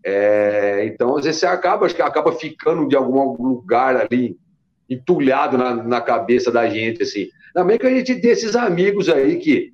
É, 0.05 0.85
então, 0.87 1.17
às 1.17 1.25
vezes, 1.25 1.41
você 1.41 1.47
acaba, 1.47 1.87
acho 1.87 1.95
que 1.95 2.03
acaba 2.03 2.33
ficando 2.33 2.89
de 2.89 2.97
algum 2.97 3.43
lugar 3.43 3.97
ali, 3.97 4.37
entulhado 4.89 5.59
na, 5.59 5.75
na 5.75 6.01
cabeça 6.01 6.51
da 6.51 6.69
gente, 6.69 7.03
assim. 7.03 7.29
Também 7.53 7.79
que 7.79 7.87
a 7.87 7.91
gente 7.91 8.21
tem 8.21 8.31
esses 8.31 8.57
amigos 8.57 9.09
aí 9.09 9.37
que, 9.37 9.73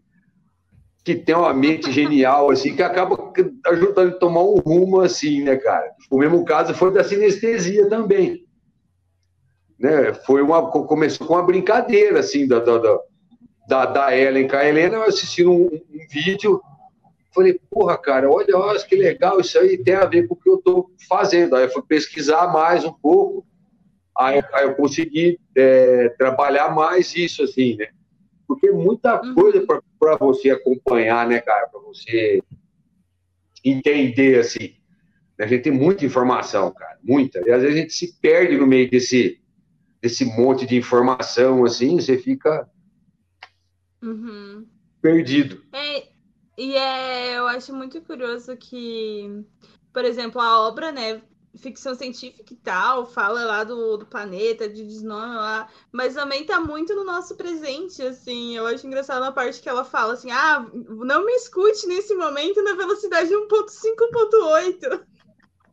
que 1.04 1.14
tem 1.14 1.34
uma 1.34 1.54
mente 1.54 1.92
genial, 1.92 2.50
assim, 2.50 2.74
que 2.74 2.82
acaba 2.82 3.32
ajudando 3.66 4.14
a 4.14 4.18
tomar 4.18 4.42
um 4.42 4.58
rumo, 4.58 5.00
assim, 5.00 5.42
né, 5.42 5.56
cara? 5.56 5.92
O 6.10 6.18
mesmo 6.18 6.44
caso 6.44 6.74
foi 6.74 6.92
da 6.92 7.04
sinestesia 7.04 7.88
também. 7.88 8.44
Né? 9.78 10.14
Foi 10.26 10.42
uma, 10.42 10.70
começou 10.70 11.26
com 11.26 11.34
uma 11.34 11.42
brincadeira, 11.42 12.20
assim, 12.20 12.46
da, 12.46 12.58
da, 12.58 12.78
da, 13.68 13.86
da, 13.86 14.16
Ellen. 14.16 14.48
Com 14.48 14.56
a 14.56 14.66
Helena, 14.66 14.96
eu 14.96 15.02
assisti 15.04 15.44
um, 15.44 15.66
um 15.66 15.80
vídeo, 16.10 16.60
falei, 17.34 17.60
porra, 17.70 17.98
cara, 17.98 18.30
olha, 18.30 18.56
olha 18.56 18.80
que 18.80 18.96
legal, 18.96 19.40
isso 19.40 19.58
aí 19.58 19.76
tem 19.76 19.94
a 19.94 20.06
ver 20.06 20.26
com 20.26 20.34
o 20.34 20.36
que 20.36 20.48
eu 20.48 20.56
estou 20.56 20.90
fazendo. 21.08 21.54
Aí 21.54 21.64
eu 21.64 21.70
fui 21.70 21.82
pesquisar 21.82 22.52
mais 22.52 22.84
um 22.84 22.92
pouco, 22.92 23.44
aí, 24.16 24.42
aí 24.52 24.64
eu 24.64 24.74
consegui 24.74 25.38
é, 25.56 26.08
trabalhar 26.10 26.74
mais 26.74 27.14
isso, 27.14 27.42
assim, 27.42 27.76
né? 27.76 27.88
Porque 28.46 28.70
muita 28.70 29.22
Uhum. 29.22 29.34
coisa 29.34 29.66
para 29.98 30.16
você 30.16 30.50
acompanhar, 30.50 31.26
né, 31.26 31.40
cara? 31.40 31.66
Para 31.68 31.80
você 31.80 32.42
entender, 33.64 34.38
assim. 34.40 34.74
A 35.40 35.46
gente 35.46 35.62
tem 35.64 35.72
muita 35.72 36.04
informação, 36.04 36.72
cara, 36.72 36.98
muita. 37.02 37.40
E 37.46 37.50
às 37.50 37.62
vezes 37.62 37.76
a 37.76 37.80
gente 37.80 37.92
se 37.92 38.20
perde 38.20 38.56
no 38.56 38.66
meio 38.66 38.88
desse, 38.88 39.40
desse 40.00 40.24
monte 40.24 40.66
de 40.66 40.76
informação, 40.76 41.64
assim, 41.64 41.96
você 41.96 42.16
fica 42.18 42.68
Uhum. 44.02 44.66
perdido. 45.00 45.64
É, 45.72 46.08
e 46.58 46.76
é, 46.76 47.38
eu 47.38 47.46
acho 47.48 47.74
muito 47.74 48.00
curioso 48.02 48.56
que, 48.56 49.42
por 49.92 50.04
exemplo, 50.04 50.40
a 50.40 50.68
obra, 50.68 50.92
né, 50.92 51.20
ficção 51.56 51.94
científica 51.94 52.52
e 52.52 52.56
tal, 52.56 53.06
fala 53.06 53.44
lá 53.44 53.64
do, 53.64 53.96
do 53.96 54.06
planeta, 54.06 54.68
de 54.68 54.84
desnome 54.84 55.34
lá, 55.34 55.68
mas 55.92 56.14
também 56.14 56.44
tá 56.44 56.60
muito 56.60 56.94
no 56.94 57.04
nosso 57.04 57.34
presente, 57.36 58.02
assim, 58.02 58.56
eu 58.56 58.66
acho 58.66 58.86
engraçado 58.86 59.22
a 59.22 59.32
parte 59.32 59.60
que 59.60 59.68
ela 59.68 59.84
fala 59.84 60.14
assim, 60.14 60.30
ah, 60.30 60.66
não 60.72 61.24
me 61.24 61.32
escute 61.32 61.86
nesse 61.86 62.14
momento 62.14 62.62
na 62.62 62.74
velocidade 62.74 63.30
1.5.8. 63.30 65.04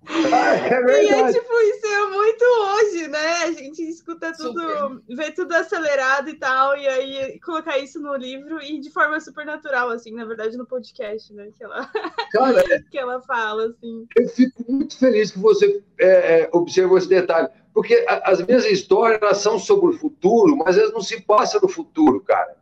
Ah, 0.07 0.55
é 0.55 0.69
E 0.71 0.73
é 0.73 0.83
verdade. 0.83 1.39
tipo, 1.39 1.53
isso 1.53 1.85
é 1.85 2.09
muito 2.09 2.43
hoje, 2.43 3.07
né? 3.07 3.33
A 3.43 3.51
gente 3.51 3.81
escuta 3.83 4.33
tudo, 4.33 5.01
vê 5.09 5.31
tudo 5.31 5.53
acelerado 5.53 6.29
e 6.29 6.35
tal, 6.35 6.75
e 6.77 6.87
aí 6.87 7.39
colocar 7.39 7.77
isso 7.77 7.99
no 7.99 8.15
livro 8.15 8.61
e 8.61 8.79
de 8.79 8.89
forma 8.89 9.19
super 9.19 9.45
natural, 9.45 9.89
assim, 9.89 10.11
na 10.13 10.25
verdade, 10.25 10.57
no 10.57 10.65
podcast, 10.65 11.33
né? 11.33 11.49
Que 11.55 11.63
ela, 11.63 11.89
Cara, 12.31 12.63
que 12.89 12.97
ela 12.97 13.21
fala, 13.21 13.67
assim. 13.67 14.07
eu 14.17 14.27
fico 14.29 14.65
muito 14.71 14.97
feliz 14.97 15.31
que 15.31 15.39
você 15.39 15.83
é, 15.99 16.41
é, 16.41 16.49
observou 16.51 16.97
esse 16.97 17.07
detalhe. 17.07 17.47
Porque 17.73 18.05
as 18.07 18.41
minhas 18.41 18.65
histórias 18.65 19.21
elas 19.21 19.37
são 19.37 19.57
sobre 19.57 19.95
o 19.95 19.97
futuro, 19.97 20.57
mas 20.57 20.77
elas 20.77 20.91
não 20.91 21.01
se 21.01 21.21
passam 21.21 21.61
no 21.61 21.69
futuro, 21.69 22.19
cara. 22.19 22.57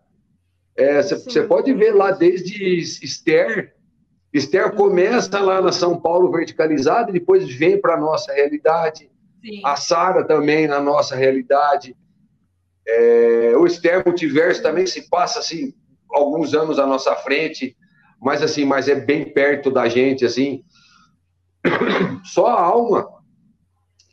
Você 0.77 1.17
Sim. 1.17 1.47
pode 1.47 1.73
ver 1.73 1.93
lá 1.93 2.11
desde 2.11 2.79
Esther. 3.03 3.75
Esther 4.33 4.73
começa 4.73 5.39
lá 5.39 5.61
na 5.61 5.71
São 5.71 5.99
Paulo 5.99 6.31
verticalizada 6.31 7.09
e 7.09 7.13
depois 7.13 7.49
vem 7.49 7.79
para 7.79 7.95
a 7.95 7.99
nossa 7.99 8.31
realidade. 8.33 9.09
Sim. 9.41 9.61
a 9.63 9.75
Sara 9.75 10.25
também 10.25 10.67
na 10.67 10.79
nossa 10.79 11.15
realidade. 11.15 11.95
É, 12.87 13.53
o 13.55 13.65
Esther 13.65 14.03
Multiverso 14.05 14.61
também 14.61 14.85
se 14.85 15.09
passa 15.09 15.39
assim 15.39 15.73
alguns 16.11 16.53
anos 16.53 16.79
à 16.79 16.85
nossa 16.85 17.15
frente, 17.15 17.77
mas 18.21 18.41
assim, 18.41 18.65
mas 18.65 18.89
é 18.89 18.95
bem 18.95 19.31
perto 19.31 19.71
da 19.71 19.87
gente 19.87 20.25
assim. 20.25 20.63
Só 22.23 22.47
a 22.47 22.61
alma 22.61 23.07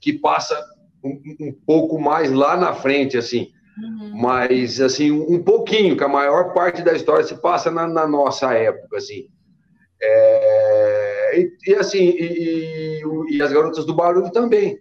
que 0.00 0.12
passa 0.12 0.56
um, 1.02 1.20
um 1.40 1.52
pouco 1.52 1.98
mais 1.98 2.30
lá 2.30 2.56
na 2.56 2.72
frente 2.72 3.16
assim, 3.16 3.50
Uhum. 3.78 4.16
mas 4.16 4.80
assim 4.80 5.10
um, 5.10 5.42
pouquinho, 5.42 5.98
que 5.98 6.04
a 6.04 6.08
maior 6.08 6.54
parte 6.54 6.80
da 6.80 6.94
história 6.94 7.22
se 7.24 7.34
passa 7.42 7.70
na, 7.70 7.86
na 7.86 8.06
nossa 8.06 8.54
época 8.54 8.96
assim. 8.96 9.28
É, 10.02 11.40
e, 11.40 11.52
e, 11.68 11.74
assim 11.74 11.98
e, 12.10 13.00
e- 13.02 13.36
e 13.36 13.42
as 13.42 13.50
garotas 13.52 13.86
do 13.86 13.94
barulho 13.94 14.30
também 14.30 14.78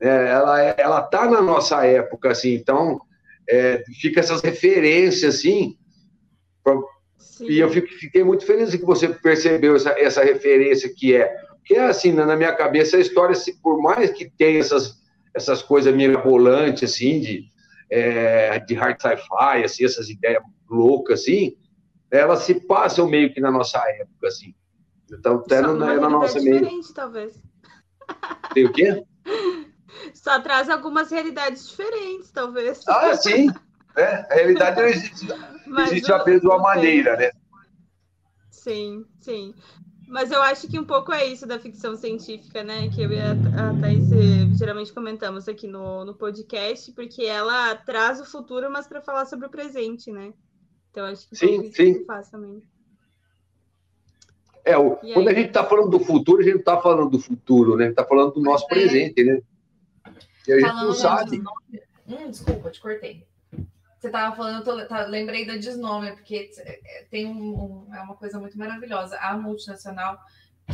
é, 0.00 0.28
ela 0.28 0.60
ela 0.60 1.02
tá 1.02 1.28
na 1.30 1.40
nossa 1.40 1.84
época 1.86 2.30
assim 2.30 2.52
então 2.54 3.00
é, 3.48 3.82
fica 4.00 4.20
essas 4.20 4.42
referências 4.42 5.36
assim 5.36 5.76
Sim. 7.18 7.46
e 7.48 7.58
eu 7.58 7.70
fico- 7.70 7.88
fiquei 7.98 8.22
muito 8.22 8.44
feliz 8.46 8.70
que 8.74 8.84
você 8.84 9.08
percebeu 9.08 9.74
essa, 9.76 9.90
essa 9.98 10.22
referência 10.22 10.92
que 10.94 11.14
é 11.16 11.34
que 11.64 11.74
é 11.74 11.86
assim 11.86 12.12
na 12.12 12.26
na 12.26 12.36
minha 12.36 12.52
cabeça 12.54 12.96
a 12.96 13.00
história 13.00 13.34
se 13.34 13.60
por 13.62 13.80
mais 13.80 14.10
que 14.10 14.30
tenha 14.30 14.60
essas 14.60 15.02
essas 15.34 15.62
coisas 15.62 15.94
mirabolantes 15.94 16.92
assim 16.92 17.18
de 17.20 17.44
é, 17.90 18.58
de 18.60 18.74
hard 18.74 19.00
sci-fi 19.00 19.64
assim 19.64 19.84
essas 19.84 20.08
ideias 20.10 20.42
loucas 20.68 21.20
assim 21.20 21.56
elas 22.20 22.40
se 22.40 22.54
passam 22.66 23.08
meio 23.08 23.32
que 23.32 23.40
na 23.40 23.50
nossa 23.50 23.78
época 24.00 24.28
assim 24.28 24.54
então 25.12 25.36
até 25.36 25.60
na, 25.60 25.74
na 25.74 26.08
nossa 26.10 26.40
meio 26.40 26.60
diferente, 26.60 26.92
talvez. 26.94 27.42
tem 28.52 28.64
o 28.66 28.72
quê 28.72 29.04
Só 30.14 30.40
traz 30.40 30.68
algumas 30.68 31.10
realidades 31.10 31.68
diferentes, 31.68 32.30
talvez. 32.30 32.86
Ah, 32.88 33.14
sim. 33.14 33.48
É, 33.96 34.26
a 34.30 34.34
realidade 34.34 34.80
não 34.80 34.88
existe, 34.88 35.26
Mas 35.66 35.92
existe 35.92 36.10
o- 36.10 36.14
apenas 36.14 36.40
de 36.40 36.46
uma 36.46 36.58
maneira, 36.58 37.16
né? 37.16 37.30
Sim, 38.50 39.04
sim. 39.20 39.54
Mas 40.06 40.30
eu 40.30 40.42
acho 40.42 40.68
que 40.68 40.78
um 40.78 40.84
pouco 40.84 41.12
é 41.12 41.24
isso 41.26 41.46
da 41.46 41.58
ficção 41.58 41.96
científica, 41.96 42.62
né? 42.62 42.88
Que 42.88 43.02
eu 43.02 43.12
e 43.12 43.20
a 43.20 43.74
Thaís 43.74 44.10
eh, 44.12 44.48
geralmente 44.58 44.92
comentamos 44.92 45.48
aqui 45.48 45.66
no, 45.66 46.04
no 46.04 46.14
podcast, 46.14 46.92
porque 46.92 47.24
ela 47.24 47.74
traz 47.76 48.20
o 48.20 48.24
futuro, 48.24 48.70
mas 48.70 48.86
para 48.86 49.00
falar 49.00 49.24
sobre 49.26 49.46
o 49.46 49.50
presente, 49.50 50.10
né? 50.12 50.32
Então 50.94 51.06
acho 51.06 51.28
que 51.28 51.34
Sim, 51.34 51.72
sim. 51.72 51.94
que 51.94 52.04
faz 52.04 52.30
também. 52.30 52.62
É, 54.64 54.78
o- 54.78 54.96
E 55.02 55.12
quando 55.12 55.26
a 55.26 55.30
aí? 55.32 55.36
gente 55.38 55.48
está 55.48 55.64
falando 55.64 55.90
do 55.90 55.98
futuro, 55.98 56.40
a 56.40 56.44
gente 56.44 56.52
não 56.52 56.60
está 56.60 56.80
falando 56.80 57.10
do 57.10 57.18
futuro, 57.18 57.76
né? 57.76 57.88
Está 57.88 58.04
falando 58.04 58.32
do 58.34 58.40
nosso 58.40 58.64
É. 58.66 58.68
presente, 58.68 59.24
né? 59.24 59.40
E 60.46 60.52
a 60.52 60.54
gente 60.60 60.68
Falando 60.68 60.86
não 60.86 60.94
sabe. 60.94 61.42
Hum, 62.06 62.30
desculpa, 62.30 62.70
te 62.70 62.80
cortei. 62.80 63.26
Você 63.98 64.08
tava 64.08 64.36
falando, 64.36 64.58
eu 64.58 64.64
tô- 64.64 64.86
tá- 64.86 65.04
lembrei 65.06 65.44
da 65.44 65.56
desnômia, 65.56 66.14
porque 66.14 66.48
é, 66.58 67.06
tem 67.10 67.26
um, 67.26 67.86
um- 67.88 67.92
é 67.94 68.00
uma 68.02 68.14
coisa 68.14 68.38
muito 68.38 68.56
maravilhosa. 68.56 69.18
A 69.18 69.36
multinacional 69.36 70.16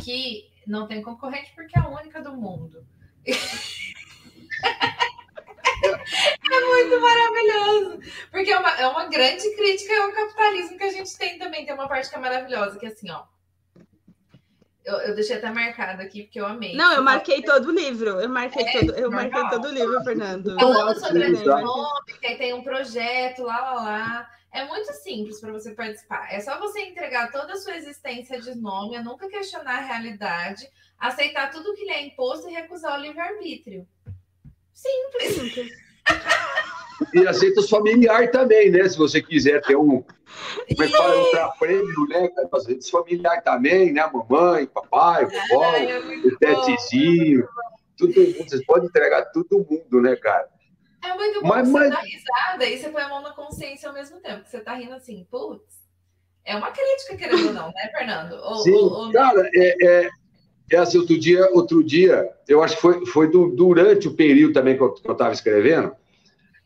que 0.03 0.51
não 0.67 0.85
tem 0.87 1.01
concorrente 1.01 1.51
porque 1.55 1.75
é 1.79 1.81
a 1.81 1.89
única 1.89 2.21
do 2.21 2.33
mundo. 2.37 2.85
é 5.83 6.65
muito 6.67 7.01
maravilhoso. 7.01 7.99
Porque 8.31 8.51
é 8.51 8.57
uma, 8.57 8.71
é 8.71 8.87
uma 8.87 9.05
grande 9.05 9.55
crítica 9.55 10.03
ao 10.03 10.11
capitalismo 10.11 10.77
que 10.77 10.83
a 10.83 10.91
gente 10.91 11.17
tem 11.17 11.37
também. 11.37 11.65
Tem 11.65 11.73
uma 11.73 11.87
parte 11.87 12.09
que 12.09 12.15
é 12.15 12.19
maravilhosa, 12.19 12.79
que 12.79 12.85
é 12.85 12.89
assim, 12.89 13.09
ó. 13.11 13.23
Eu, 14.83 14.95
eu 14.97 15.15
deixei 15.15 15.37
até 15.37 15.51
marcado 15.51 16.01
aqui, 16.01 16.23
porque 16.23 16.39
eu 16.39 16.45
amei. 16.45 16.75
Não, 16.75 16.93
eu 16.93 17.03
marquei 17.03 17.43
todo 17.43 17.67
o 17.67 17.71
livro. 17.71 18.19
Eu 18.19 18.29
marquei, 18.29 18.65
é, 18.65 18.79
todo, 18.79 18.95
eu 18.95 19.11
marquei 19.11 19.49
todo 19.49 19.65
o 19.65 19.71
livro, 19.71 20.03
Fernando. 20.03 20.55
Falando 20.59 20.99
sobre 20.99 21.23
a 21.23 21.31
dinâmica, 21.31 22.27
e 22.27 22.35
tem 22.37 22.53
um 22.53 22.63
projeto, 22.63 23.43
lá, 23.43 23.61
lá, 23.61 23.73
lá. 23.73 24.29
É 24.51 24.65
muito 24.65 24.91
simples 24.93 25.39
para 25.39 25.51
você 25.51 25.71
participar. 25.73 26.27
É 26.33 26.39
só 26.39 26.59
você 26.59 26.81
entregar 26.81 27.31
toda 27.31 27.53
a 27.53 27.57
sua 27.57 27.77
existência 27.77 28.41
de 28.41 28.53
nome, 28.55 28.99
nunca 28.99 29.29
questionar 29.29 29.77
a 29.77 29.81
realidade, 29.81 30.67
aceitar 30.99 31.51
tudo 31.51 31.73
que 31.73 31.85
lhe 31.85 31.91
é 31.91 32.05
imposto 32.05 32.49
e 32.49 32.53
recusar 32.53 32.99
o 32.99 33.01
livre-arbítrio. 33.01 33.87
Simples. 34.73 35.35
Simples. 35.35 35.71
E 37.13 37.27
aceita 37.27 37.59
os 37.59 37.69
familiares 37.69 38.31
também, 38.31 38.69
né? 38.69 38.87
Se 38.87 38.97
você 38.97 39.21
quiser 39.21 39.61
ter 39.61 39.75
um. 39.75 40.03
Como 40.03 40.83
é 40.83 40.87
que 40.87 40.97
fala? 40.97 41.47
Um 41.47 41.57
prêmio, 41.57 42.07
né? 42.07 42.29
Às 42.53 42.65
vezes 42.65 42.89
familiar 42.89 43.41
também, 43.43 43.91
né? 43.91 44.09
Mamãe, 44.11 44.67
papai, 44.67 45.25
vovó, 45.25 45.65
é 45.75 45.99
o 45.99 46.37
tetezinho. 46.37 47.47
Tudo 47.97 48.19
mundo. 48.19 48.49
Vocês 48.49 48.65
podem 48.65 48.87
entregar 48.87 49.25
todo 49.31 49.65
mundo, 49.69 50.01
né, 50.01 50.15
cara? 50.15 50.47
É 51.03 51.15
muito 51.15 51.41
bom 51.41 51.47
mas, 51.47 51.67
você 51.67 51.79
mas... 51.79 51.89
dar 51.89 52.01
risada 52.01 52.65
e 52.65 52.77
você 52.77 52.89
põe 52.89 53.01
a 53.01 53.09
mão 53.09 53.21
na 53.21 53.31
consciência 53.31 53.89
ao 53.89 53.95
mesmo 53.95 54.19
tempo. 54.19 54.47
Você 54.47 54.59
tá 54.59 54.75
rindo 54.75 54.93
assim, 54.93 55.27
putz. 55.29 55.81
É 56.45 56.55
uma 56.55 56.71
crítica, 56.71 57.17
querendo 57.17 57.47
ou 57.47 57.53
não, 57.53 57.67
né, 57.67 57.91
Fernando? 57.95 58.33
Ou, 58.33 58.55
Sim, 58.57 58.73
ou, 58.73 58.91
ou... 58.91 59.11
cara, 59.11 59.49
é, 59.53 59.85
é, 59.85 60.09
é 60.75 60.79
assim, 60.79 60.97
outro 60.97 61.19
dia, 61.19 61.49
outro 61.51 61.83
dia, 61.83 62.29
eu 62.47 62.63
acho 62.63 62.75
que 62.75 62.81
foi, 62.81 63.05
foi 63.05 63.31
do, 63.31 63.49
durante 63.49 64.07
o 64.07 64.13
período 64.13 64.53
também 64.53 64.77
que 64.77 64.83
eu 64.83 64.95
estava 65.09 65.33
escrevendo, 65.33 65.91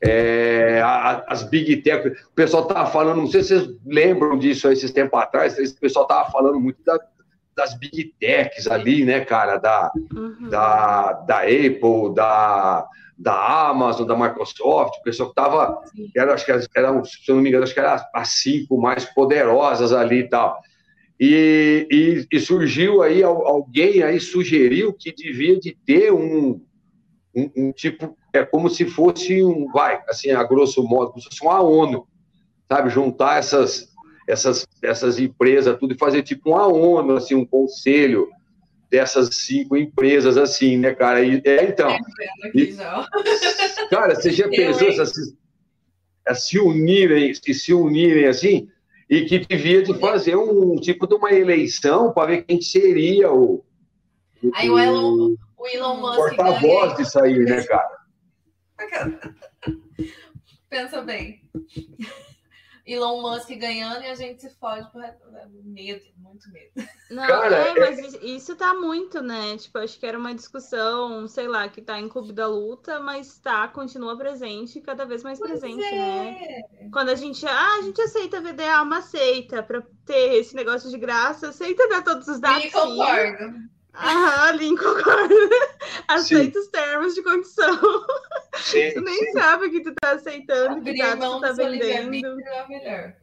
é, 0.03 0.81
as 1.27 1.43
Big 1.43 1.77
Tech, 1.77 2.07
o 2.07 2.35
pessoal 2.35 2.63
estava 2.63 2.89
falando, 2.89 3.17
não 3.17 3.27
sei 3.27 3.41
se 3.41 3.47
vocês 3.49 3.75
lembram 3.85 4.37
disso 4.37 4.67
aí 4.67 4.73
esses 4.73 4.91
tempos 4.91 5.19
atrás, 5.19 5.57
o 5.57 5.79
pessoal 5.79 6.03
estava 6.03 6.29
falando 6.29 6.59
muito 6.59 6.77
da, 6.85 6.99
das 7.55 7.73
Big 7.79 8.13
Techs 8.19 8.67
ali, 8.67 9.05
né, 9.05 9.21
cara, 9.21 9.57
da, 9.57 9.91
uhum. 10.13 10.49
da, 10.49 11.13
da 11.13 11.39
Apple, 11.39 12.13
da, 12.13 12.85
da 13.17 13.69
Amazon, 13.69 14.05
da 14.05 14.15
Microsoft, 14.15 14.99
o 14.99 15.03
pessoal 15.03 15.29
que 15.29 15.39
estava, 15.39 15.81
era, 16.15 16.33
acho 16.33 16.45
que 16.45 16.51
eram, 16.75 17.03
se 17.03 17.19
eu 17.27 17.35
não 17.35 17.41
me 17.41 17.49
engano, 17.49 17.63
acho 17.63 17.73
que 17.73 17.79
eram 17.79 17.97
as 18.13 18.29
cinco 18.29 18.79
mais 18.79 19.05
poderosas 19.05 19.93
ali 19.93 20.19
e 20.19 20.29
tal. 20.29 20.61
E, 21.19 21.87
e, 21.89 22.27
e, 22.29 22.39
surgiu 22.39 23.01
aí, 23.01 23.23
alguém 23.23 24.03
aí 24.03 24.19
sugeriu 24.19 24.93
que 24.93 25.13
devia 25.13 25.57
de 25.57 25.77
ter 25.85 26.11
um, 26.11 26.61
um, 27.33 27.51
um, 27.55 27.71
tipo, 27.71 28.17
é 28.33 28.43
como 28.43 28.69
se 28.69 28.85
fosse 28.85 29.41
um, 29.41 29.67
vai, 29.71 30.01
assim, 30.09 30.31
a 30.31 30.43
grosso 30.43 30.83
modo, 30.83 31.11
como 31.11 31.21
se 31.21 31.29
fosse 31.29 31.41
uma 31.41 31.61
ONU, 31.61 32.05
sabe, 32.67 32.89
juntar 32.89 33.39
essas, 33.39 33.93
essas, 34.27 34.67
essas 34.83 35.17
empresas, 35.17 35.77
tudo, 35.79 35.93
e 35.93 35.97
fazer 35.97 36.21
tipo 36.21 36.49
uma 36.49 36.67
ONU, 36.67 37.15
assim, 37.15 37.33
um 37.33 37.45
conselho 37.45 38.27
dessas 38.91 39.29
cinco 39.35 39.77
empresas, 39.77 40.35
assim, 40.37 40.77
né, 40.77 40.93
cara, 40.93 41.23
e, 41.23 41.41
é, 41.45 41.63
então, 41.63 41.97
e, 42.53 42.75
cara, 43.89 44.15
você 44.15 44.31
já 44.31 44.47
pensou 44.49 45.05
se, 45.05 45.35
se 46.35 46.59
unirem, 46.59 47.33
se, 47.33 47.53
se 47.53 47.73
unirem, 47.73 48.25
assim, 48.25 48.69
e 49.09 49.25
que 49.25 49.39
devia 49.39 49.83
de 49.83 49.97
fazer 49.99 50.35
um 50.35 50.75
tipo 50.75 51.07
de 51.07 51.15
uma 51.15 51.31
eleição 51.31 52.11
para 52.11 52.27
ver 52.27 52.43
quem 52.43 52.61
seria 52.61 53.31
o, 53.31 53.63
o, 54.43 54.51
Aí 54.53 54.69
o 54.69 54.79
Elon, 54.79 55.35
o 55.57 55.67
Elon 55.67 56.01
Musk 56.01 56.17
porta-voz 56.17 56.97
disso 56.97 57.19
aí, 57.19 57.37
né, 57.39 57.63
cara? 57.63 58.05
Pensa 60.69 61.01
bem. 61.01 61.41
Elon 62.85 63.19
Musk 63.21 63.49
ganhando 63.55 64.03
e 64.03 64.07
a 64.07 64.15
gente 64.15 64.41
se 64.41 64.49
fode 64.59 64.87
por 64.91 65.01
medo, 65.63 66.05
muito 66.17 66.51
medo. 66.51 66.71
Não, 67.09 67.25
Cara, 67.25 67.55
é, 67.55 67.71
é, 67.71 67.79
mas 67.79 68.13
isso 68.21 68.55
tá 68.55 68.75
muito, 68.75 69.23
né? 69.23 69.57
Tipo, 69.57 69.79
acho 69.79 69.99
que 69.99 70.05
era 70.05 70.17
uma 70.17 70.35
discussão, 70.35 71.27
sei 71.27 71.47
lá, 71.47 71.67
que 71.67 71.81
tá 71.81 71.99
em 71.99 72.07
clube 72.07 72.31
da 72.31 72.47
luta, 72.47 72.99
mas 72.99 73.39
tá, 73.39 73.67
continua 73.67 74.15
presente, 74.15 74.81
cada 74.81 75.03
vez 75.03 75.23
mais 75.23 75.39
pois 75.39 75.51
presente, 75.51 75.83
é. 75.83 75.91
né? 75.91 76.89
Quando 76.91 77.09
a 77.09 77.15
gente, 77.15 77.43
ah, 77.47 77.77
a 77.79 77.81
gente 77.81 77.99
aceita 78.01 78.41
VDA, 78.41 78.83
uma 78.83 78.99
aceita 78.99 79.63
para 79.63 79.81
ter 80.05 80.35
esse 80.35 80.55
negócio 80.55 80.89
de 80.89 80.97
graça, 80.97 81.49
aceita 81.49 81.89
dar 81.89 82.03
todos 82.03 82.27
os 82.27 82.39
dados. 82.39 82.63
Sim, 82.63 82.69
concordo. 82.69 83.75
Ah, 83.97 84.51
Lin 84.51 84.75
concorda. 84.75 85.35
Aceita 86.07 86.59
os 86.59 86.67
termos 86.67 87.15
de 87.15 87.23
condição. 87.23 87.79
Sim, 88.55 88.91
tu 88.93 89.01
nem 89.03 89.17
sim. 89.17 89.31
sabe 89.31 89.67
o 89.67 89.71
que 89.71 89.81
tu 89.81 89.93
tá 90.01 90.11
aceitando, 90.11 90.81
que 90.81 90.97
tá, 90.97 91.15
tu 91.15 91.41
tá 91.41 91.51
vendendo. 91.53 92.39
É, 92.83 93.15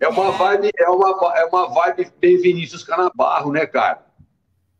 é 0.00 0.08
uma 0.08 0.30
vibe, 0.32 0.70
é 0.78 0.88
uma, 0.88 1.38
é 1.38 1.44
uma 1.44 1.68
vibe 1.68 2.12
bem 2.20 2.40
Vinícius 2.40 2.84
Canabarro, 2.84 3.52
né, 3.52 3.66
cara? 3.66 4.04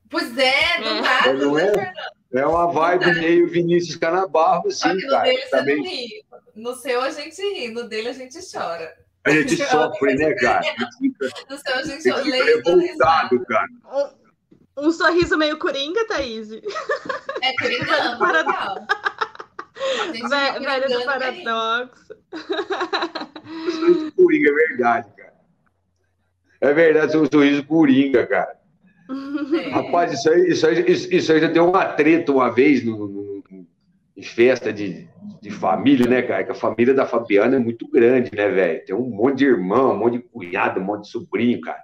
Pois 0.09 0.37
é, 0.37 0.81
do 0.81 0.89
é. 0.89 1.01
nada, 1.01 1.33
não 1.35 1.59
é? 1.59 1.73
Né, 1.73 1.93
é 2.33 2.47
uma 2.47 2.73
vibe 2.73 3.15
meio 3.15 3.49
Vinícius 3.49 3.97
Canabarro, 3.97 4.71
sim, 4.71 4.93
no 4.93 5.09
cara. 5.09 5.25
Dele 5.25 5.43
Também... 5.51 5.77
não 5.77 5.85
ri. 5.85 6.25
No 6.55 6.75
seu 6.75 7.01
a 7.01 7.11
gente 7.11 7.41
ri, 7.41 7.69
no 7.69 7.89
dele 7.89 8.09
a 8.09 8.13
gente 8.13 8.39
chora. 8.53 8.93
A 9.25 9.31
gente 9.31 9.57
sofre, 9.67 10.15
né, 10.15 10.35
cara? 10.35 10.63
No 11.49 11.59
seu 11.59 11.75
a 11.75 11.83
gente 11.83 12.03
fica 12.03 12.23
revoltado, 12.23 13.45
cara. 13.47 13.69
Um 14.77 14.91
sorriso 14.91 15.37
meio 15.37 15.59
coringa, 15.59 16.07
Thaís. 16.07 16.51
É 16.53 17.53
coringa, 17.59 18.17
paradoxo. 18.19 18.87
Velho 20.29 20.89
do 20.89 21.05
paradoxo. 21.05 22.15
Sorriso 23.73 24.13
coringa, 24.13 24.51
é 24.51 24.53
verdade, 24.53 25.09
cara. 25.17 25.35
É 26.61 26.73
verdade, 26.73 27.17
um 27.17 27.27
sorriso 27.27 27.65
coringa, 27.65 28.27
cara. 28.27 28.61
É. 29.11 29.71
Rapaz, 29.71 30.13
isso 30.13 30.31
aí, 30.31 30.49
isso, 30.49 30.67
aí, 30.67 30.85
isso, 30.87 31.13
isso 31.13 31.33
aí 31.33 31.41
já 31.41 31.49
deu 31.49 31.69
uma 31.69 31.85
treta 31.85 32.31
uma 32.31 32.51
vez 32.51 32.85
no, 32.85 32.97
no, 32.97 33.43
no, 33.51 33.67
em 34.17 34.23
festa 34.23 34.73
de, 34.73 35.09
de 35.41 35.51
família, 35.51 36.07
né, 36.07 36.23
cara? 36.23 36.45
Que 36.45 36.53
a 36.53 36.55
família 36.55 36.95
da 36.95 37.07
Fabiana 37.07 37.57
é 37.57 37.59
muito 37.59 37.89
grande, 37.89 38.31
né, 38.35 38.49
velho? 38.49 38.85
Tem 38.85 38.95
um 38.95 39.09
monte 39.09 39.39
de 39.39 39.47
irmão, 39.47 39.95
um 39.95 39.99
monte 39.99 40.19
de 40.19 40.23
cunhado, 40.23 40.79
um 40.79 40.85
monte 40.85 41.05
de 41.05 41.11
sobrinho, 41.11 41.61
cara. 41.61 41.83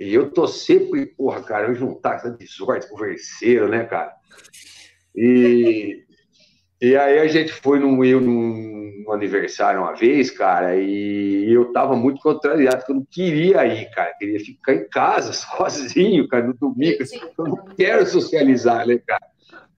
E 0.00 0.14
eu 0.14 0.30
tô 0.30 0.46
sempre, 0.46 1.04
porra, 1.04 1.42
cara, 1.42 1.68
eu 1.68 1.74
juntar 1.74 2.14
essa 2.14 2.30
de 2.30 2.46
sorte, 2.46 2.88
converseiro, 2.88 3.68
né, 3.68 3.84
cara? 3.84 4.14
E, 5.14 6.02
e 6.80 6.96
aí 6.96 7.18
a 7.18 7.28
gente 7.28 7.52
foi 7.52 7.78
num, 7.78 8.02
eu 8.02 8.18
num, 8.18 9.02
num, 9.04 9.12
aniversário 9.12 9.82
uma 9.82 9.94
vez, 9.94 10.30
cara, 10.30 10.74
e 10.74 11.52
eu 11.52 11.70
tava 11.70 11.94
muito 11.94 12.22
contrariado, 12.22 12.78
porque 12.78 12.92
eu 12.92 12.96
não 12.96 13.06
queria 13.10 13.66
ir, 13.66 13.90
cara. 13.90 14.10
Eu 14.12 14.16
queria 14.16 14.40
ficar 14.40 14.72
em 14.72 14.88
casa, 14.88 15.34
sozinho, 15.36 16.26
cara, 16.28 16.46
no 16.46 16.54
domingo. 16.54 17.04
Eu 17.36 17.44
não 17.44 17.56
quero 17.76 18.06
socializar, 18.06 18.86
né, 18.86 18.98
cara? 19.06 19.26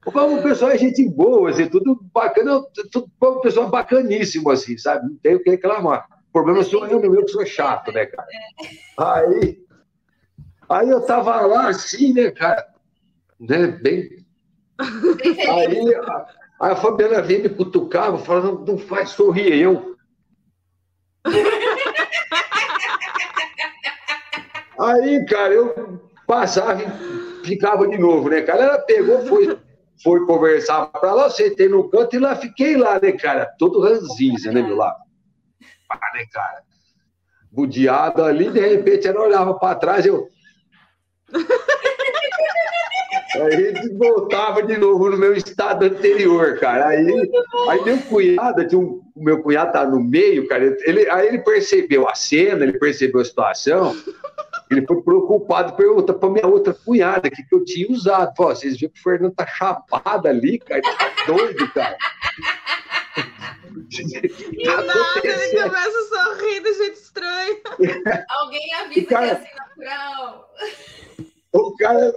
O 0.06 0.42
pessoal 0.42 0.70
é 0.70 0.78
gente 0.78 1.04
boa, 1.08 1.50
assim, 1.50 1.68
tudo 1.68 1.98
bacana, 2.14 2.62
tudo, 2.92 3.10
o 3.20 3.40
pessoal 3.40 3.68
bacaníssimo, 3.68 4.50
assim, 4.50 4.78
sabe? 4.78 5.08
Não 5.08 5.16
tem 5.16 5.34
o 5.34 5.42
que 5.42 5.50
reclamar. 5.50 6.06
O 6.28 6.32
problema 6.32 6.62
sou 6.62 6.86
eu, 6.86 7.00
meu, 7.00 7.24
que 7.24 7.32
sou 7.32 7.44
chato, 7.44 7.90
né, 7.92 8.06
cara? 8.06 8.28
Aí, 8.98 9.62
Aí 10.72 10.88
eu 10.88 11.04
tava 11.04 11.40
lá 11.42 11.68
assim, 11.68 12.12
né, 12.12 12.30
cara? 12.30 12.66
Né, 13.38 13.66
bem. 13.66 14.24
aí, 14.78 15.94
a, 15.94 16.26
a 16.60 16.76
Fabiana 16.76 17.20
veio 17.20 17.42
me 17.42 17.48
cutucar, 17.50 18.16
falando, 18.18 18.64
não 18.66 18.78
faz 18.78 19.10
sorrir, 19.10 19.52
eu. 19.54 19.96
aí, 24.80 25.26
cara, 25.26 25.52
eu 25.54 26.00
passava 26.26 26.82
e 26.82 27.44
ficava 27.44 27.86
de 27.86 27.98
novo, 27.98 28.30
né, 28.30 28.40
cara? 28.42 28.64
Ela 28.64 28.78
pegou, 28.78 29.26
foi, 29.26 29.58
foi 30.02 30.24
conversar 30.26 30.86
pra 30.86 31.12
lá, 31.12 31.28
sentei 31.28 31.68
no 31.68 31.90
canto 31.90 32.16
e 32.16 32.18
lá 32.18 32.34
fiquei 32.34 32.76
lá, 32.76 32.98
né, 32.98 33.12
cara? 33.12 33.46
Todo 33.58 33.80
ranzinza, 33.80 34.50
né, 34.50 34.62
meu 34.62 34.76
lá? 34.76 34.96
Ah, 35.90 35.98
né, 36.14 36.24
cara? 36.32 36.62
Budeado 37.50 38.24
ali, 38.24 38.50
de 38.50 38.60
repente 38.60 39.06
ela 39.06 39.20
olhava 39.20 39.54
para 39.54 39.74
trás, 39.74 40.06
eu. 40.06 40.32
Aí 43.34 43.72
voltava 43.96 44.62
de 44.62 44.76
novo 44.76 45.08
no 45.08 45.16
meu 45.16 45.34
estado 45.34 45.86
anterior, 45.86 46.58
cara. 46.58 46.88
Aí, 46.88 47.30
aí 47.68 47.82
meu 47.82 47.98
cunhado, 48.02 48.66
tinha 48.68 48.78
um, 48.78 49.00
o 49.14 49.24
meu 49.24 49.42
cunhado 49.42 49.72
tá 49.72 49.86
no 49.86 50.02
meio, 50.02 50.46
cara. 50.46 50.76
Ele, 50.84 51.08
aí 51.08 51.28
ele 51.28 51.38
percebeu 51.38 52.06
a 52.06 52.14
cena, 52.14 52.62
ele 52.62 52.78
percebeu 52.78 53.22
a 53.22 53.24
situação. 53.24 53.96
Ele 54.70 54.86
foi 54.86 55.02
preocupado, 55.02 55.74
pergunta 55.74 56.12
para 56.12 56.30
minha 56.30 56.46
outra 56.46 56.74
cunhada 56.74 57.30
que, 57.30 57.42
que 57.42 57.54
eu 57.54 57.64
tinha 57.64 57.90
usado. 57.90 58.34
Pô, 58.34 58.46
vocês 58.46 58.78
viram 58.78 58.92
que 58.92 59.00
o 59.00 59.02
Fernando 59.02 59.34
tá 59.34 59.46
chapado 59.46 60.28
ali, 60.28 60.58
cara? 60.58 60.80
Ele 60.84 60.96
tá 60.96 61.12
doido, 61.26 61.72
cara. 61.72 61.96
E 63.90 64.64
tá 64.64 64.82
nada, 64.82 65.20
ele 65.22 65.62
começa 65.62 65.98
a 65.98 66.24
sorrir 66.24 66.62
de 66.62 66.74
jeito 66.74 67.00
estranho. 67.00 67.60
Alguém 68.28 68.74
avisa 68.74 69.06
cara, 69.06 69.26
que 69.26 69.30
é 69.30 69.32
assim 69.32 69.56
natural. 69.56 70.54
O 71.52 71.76
cara, 71.76 72.14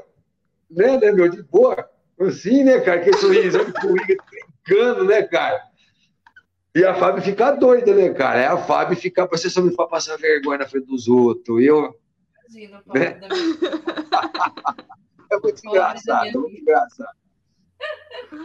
né, 0.69 0.97
né, 0.97 1.11
meu, 1.11 1.29
de 1.29 1.43
boa, 1.43 1.89
assim, 2.19 2.63
né, 2.63 2.79
cara, 2.79 3.01
que 3.01 3.13
sorriso, 3.13 3.59
brincando, 4.65 5.05
né, 5.05 5.23
cara? 5.23 5.61
E 6.73 6.83
a 6.83 6.93
Fábio 6.93 7.23
fica 7.23 7.51
doida, 7.51 7.93
né, 7.93 8.13
cara? 8.13 8.39
É 8.39 8.47
a 8.47 8.57
Fábio 8.57 8.97
fica, 8.97 9.25
você 9.27 9.49
só 9.49 9.61
me 9.61 9.73
faz 9.73 9.89
passar 9.89 10.17
vergonha 10.17 10.59
na 10.59 10.67
frente 10.67 10.87
dos 10.87 11.07
outros. 11.07 11.63
Eu, 11.63 11.95
Imagina, 12.49 12.83
Né? 12.93 13.11
da 13.11 13.27
minha 13.27 13.55
É 15.31 15.39
muito 15.39 15.61
Pobre 15.61 15.79
engraçado, 15.79 16.27
é 16.27 16.31
muito 16.31 16.61
engraçado. 16.61 17.17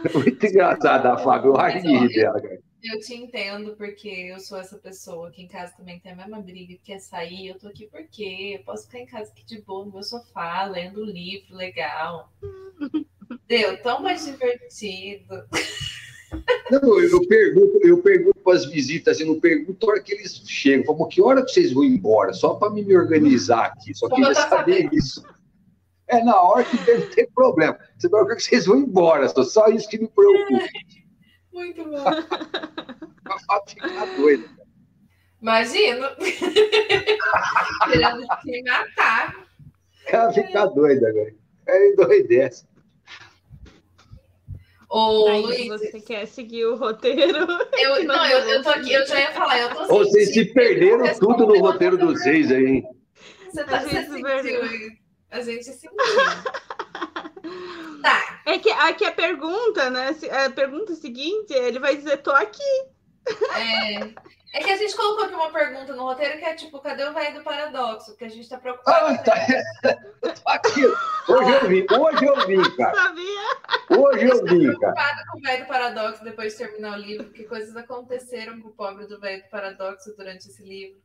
É 0.03 0.17
muito 0.17 0.45
engraçado 0.45 1.05
a 1.05 1.17
Fábio, 1.17 1.53
eu 1.55 1.67
rir 1.67 2.13
dela, 2.13 2.41
cara. 2.41 2.59
Eu 2.83 2.99
te 2.99 3.13
entendo, 3.13 3.75
porque 3.75 4.09
eu 4.09 4.39
sou 4.39 4.57
essa 4.57 4.75
pessoa 4.77 5.29
que 5.29 5.43
em 5.43 5.47
casa 5.47 5.73
também 5.77 5.99
tem 5.99 6.13
a 6.13 6.15
mesma 6.15 6.41
briga, 6.41 6.73
que 6.73 6.79
quer 6.83 6.99
sair. 6.99 7.49
Eu 7.49 7.59
tô 7.59 7.67
aqui 7.67 7.85
por 7.87 8.03
quê? 8.07 8.57
Eu 8.57 8.63
posso 8.63 8.85
ficar 8.85 8.99
em 8.99 9.05
casa 9.05 9.31
aqui 9.31 9.45
de 9.45 9.61
boa, 9.61 9.85
no 9.85 9.91
meu 9.91 10.03
sofá, 10.03 10.63
lendo 10.65 11.01
um 11.01 11.05
livro 11.05 11.55
legal. 11.55 12.31
Deu 13.47 13.81
tão 13.83 14.01
mais 14.01 14.25
divertido. 14.25 15.45
Não, 16.71 16.99
eu 16.99 17.27
pergunto, 17.27 17.79
eu 17.83 18.01
pergunto 18.01 18.39
para 18.39 18.53
as 18.53 18.65
visitas, 18.65 19.19
eu 19.19 19.27
não 19.27 19.39
pergunto 19.39 19.85
a 19.85 19.93
hora 19.93 20.01
que 20.01 20.13
eles 20.13 20.41
chegam. 20.47 20.85
Falo, 20.85 21.07
que 21.07 21.21
hora 21.21 21.43
que 21.45 21.51
vocês 21.51 21.71
vão 21.73 21.83
embora? 21.83 22.33
Só 22.33 22.55
para 22.55 22.71
me 22.71 22.95
organizar 22.95 23.65
aqui, 23.65 23.93
só 23.93 24.07
Só 24.07 24.15
queria 24.15 24.31
pra 24.31 24.49
saber 24.49 24.83
saber. 24.83 24.89
isso. 24.93 25.23
É 26.07 26.23
na 26.23 26.41
hora 26.41 26.63
que 26.63 26.77
deve 26.77 27.07
ter 27.07 27.29
problema. 27.33 27.77
Você 27.97 28.09
vai 28.09 28.25
ver 28.25 28.35
que 28.37 28.43
vocês 28.43 28.65
vão 28.65 28.77
embora, 28.77 29.29
só, 29.29 29.43
só 29.43 29.67
isso 29.67 29.87
que 29.87 29.99
me 29.99 30.07
preocupa. 30.07 30.67
Muito 31.53 31.83
bom. 31.83 32.03
Pra 33.23 33.37
ficar 33.67 34.05
doido. 34.17 34.49
Imagino. 35.41 36.07
Querendo 37.91 38.27
te 38.41 38.63
matar. 38.63 39.35
Ela 40.07 40.31
fica 40.33 40.65
doida 40.67 41.09
agora. 41.09 41.33
É 41.67 41.89
endoidece. 41.89 42.65
Ô, 44.89 45.27
Aí 45.29 45.41
Luiz, 45.41 45.67
você 45.69 46.01
quer 46.01 46.25
seguir 46.27 46.65
o 46.65 46.75
roteiro. 46.75 47.47
eu, 47.77 48.03
não, 48.03 48.25
eu, 48.27 48.39
eu 48.39 48.61
tô 48.61 48.69
aqui, 48.69 48.91
eu 48.91 49.05
já 49.07 49.21
ia 49.21 49.31
falar, 49.31 49.57
eu 49.59 49.69
tô 49.73 49.87
Vocês 49.87 50.33
se 50.33 50.45
perderam 50.53 51.17
tudo 51.17 51.47
no 51.47 51.59
roteiro 51.59 51.97
dos 51.97 52.21
seis 52.21 52.51
aí, 52.51 52.65
hein? 52.65 52.83
Você 53.49 53.63
tá 53.63 53.77
A 53.79 53.87
gente 53.87 54.11
se 54.11 54.21
perdeu. 54.21 54.67
sentiu. 54.67 54.91
A 55.31 55.41
gente 55.41 55.63
sentiu. 55.63 55.91
Tá, 58.45 58.51
É 58.51 58.59
que 58.59 58.69
aqui 58.69 59.05
a 59.05 59.11
pergunta, 59.11 59.89
né? 59.89 60.15
A 60.45 60.49
pergunta 60.49 60.95
seguinte, 60.95 61.53
ele 61.53 61.79
vai 61.79 61.95
dizer, 61.95 62.17
tô 62.17 62.31
aqui. 62.31 62.85
é... 63.55 64.31
É 64.53 64.61
que 64.61 64.69
a 64.69 64.75
gente 64.75 64.93
colocou 64.97 65.23
aqui 65.23 65.33
uma 65.33 65.49
pergunta 65.49 65.95
no 65.95 66.03
roteiro 66.03 66.37
que 66.37 66.43
é 66.43 66.53
tipo, 66.53 66.77
cadê 66.81 67.05
o 67.05 67.13
velho 67.13 67.37
do 67.37 67.43
paradoxo? 67.43 68.17
Que 68.17 68.25
a 68.25 68.29
gente 68.29 68.49
tá 68.49 68.57
preocupado. 68.57 69.05
Ah, 69.05 69.17
tá. 69.17 69.33
Eu 70.21 70.33
tô 70.35 70.49
aqui. 70.49 70.85
Hoje 71.29 71.51
eu 71.51 71.69
vim, 71.69 71.85
hoje 71.89 72.25
eu 72.25 72.47
vim, 72.47 72.75
cara. 72.75 72.91
Sabia? 73.01 73.97
Hoje 73.97 74.27
eu 74.27 74.43
vim, 74.43 74.77
cara. 74.77 74.93
preocupada 74.93 75.23
com 75.31 75.37
o 75.37 75.41
velho 75.41 75.63
do 75.63 75.67
paradoxo 75.67 76.23
depois 76.25 76.51
de 76.51 76.57
terminar 76.57 76.97
o 76.97 77.01
livro, 77.01 77.31
que 77.31 77.45
coisas 77.45 77.73
aconteceram 77.77 78.59
com 78.59 78.67
o 78.67 78.73
pobre 78.73 79.07
do 79.07 79.21
velho 79.21 79.41
do 79.41 79.49
paradoxo 79.49 80.13
durante 80.17 80.49
esse 80.49 80.61
livro. 80.63 80.99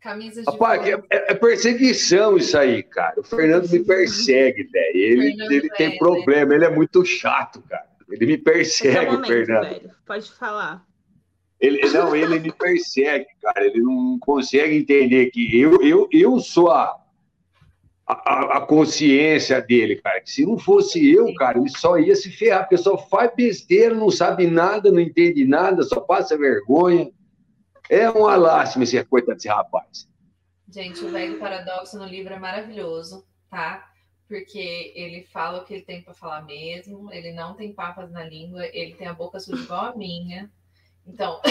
Camisas 0.00 0.44
de 0.44 0.50
Rapaz, 0.50 0.86
é, 0.86 1.02
é 1.10 1.34
perseguição 1.34 2.36
isso 2.36 2.56
aí, 2.56 2.82
cara. 2.82 3.20
O 3.20 3.24
Fernando 3.24 3.68
me 3.70 3.80
persegue, 3.84 4.64
velho. 4.70 4.96
Ele, 4.96 5.30
Fernando 5.30 5.52
ele 5.52 5.68
tem 5.70 5.88
velho, 5.88 5.98
problema, 5.98 6.54
ele 6.54 6.64
é 6.64 6.70
muito 6.70 7.04
chato, 7.04 7.62
cara. 7.62 7.86
Ele 8.08 8.26
me 8.26 8.32
Esse 8.34 8.40
é 8.40 8.52
persegue, 8.52 9.06
momento, 9.12 9.26
Fernando. 9.26 9.68
velho. 9.68 9.90
Pode 10.06 10.32
falar. 10.32 10.86
Ele, 11.60 11.80
não, 11.90 12.14
ele 12.14 12.38
me 12.38 12.52
persegue, 12.52 13.26
cara. 13.42 13.64
Ele 13.66 13.80
não 13.80 14.18
consegue 14.20 14.76
entender 14.76 15.30
que 15.30 15.58
eu, 15.58 15.82
eu, 15.82 16.08
eu 16.12 16.38
sou 16.38 16.70
a, 16.70 16.94
a, 18.06 18.58
a 18.58 18.60
consciência 18.60 19.60
dele, 19.60 19.96
cara. 19.96 20.20
Que 20.20 20.30
se 20.30 20.46
não 20.46 20.58
fosse 20.58 21.10
eu, 21.10 21.34
cara, 21.34 21.58
ele 21.58 21.70
só 21.70 21.98
ia 21.98 22.14
se 22.14 22.30
ferrar, 22.30 22.60
porque 22.60 22.76
só 22.76 22.96
faz 22.96 23.32
besteira, 23.34 23.94
não 23.94 24.10
sabe 24.10 24.46
nada, 24.46 24.92
não 24.92 25.00
entende 25.00 25.44
nada, 25.44 25.82
só 25.82 26.00
passa 26.00 26.38
vergonha. 26.38 27.10
É 27.88 28.10
uma 28.10 28.36
lástima 28.36 28.84
esse 28.84 29.02
coitado 29.04 29.36
desse 29.36 29.48
rapaz. 29.48 30.08
Gente, 30.68 31.04
o 31.04 31.10
velho 31.10 31.38
paradoxo 31.38 31.96
no 31.98 32.04
livro 32.04 32.34
é 32.34 32.38
maravilhoso, 32.38 33.24
tá? 33.50 33.88
Porque 34.28 34.92
ele 34.96 35.22
fala 35.32 35.60
o 35.60 35.64
que 35.64 35.74
ele 35.74 35.84
tem 35.84 36.02
para 36.02 36.12
falar 36.12 36.42
mesmo, 36.44 37.12
ele 37.12 37.32
não 37.32 37.54
tem 37.54 37.72
papas 37.72 38.10
na 38.10 38.24
língua, 38.24 38.66
ele 38.72 38.94
tem 38.94 39.06
a 39.06 39.14
boca 39.14 39.38
suja 39.38 39.62
igual 39.62 39.84
a 39.86 39.96
minha. 39.96 40.50
Então. 41.06 41.40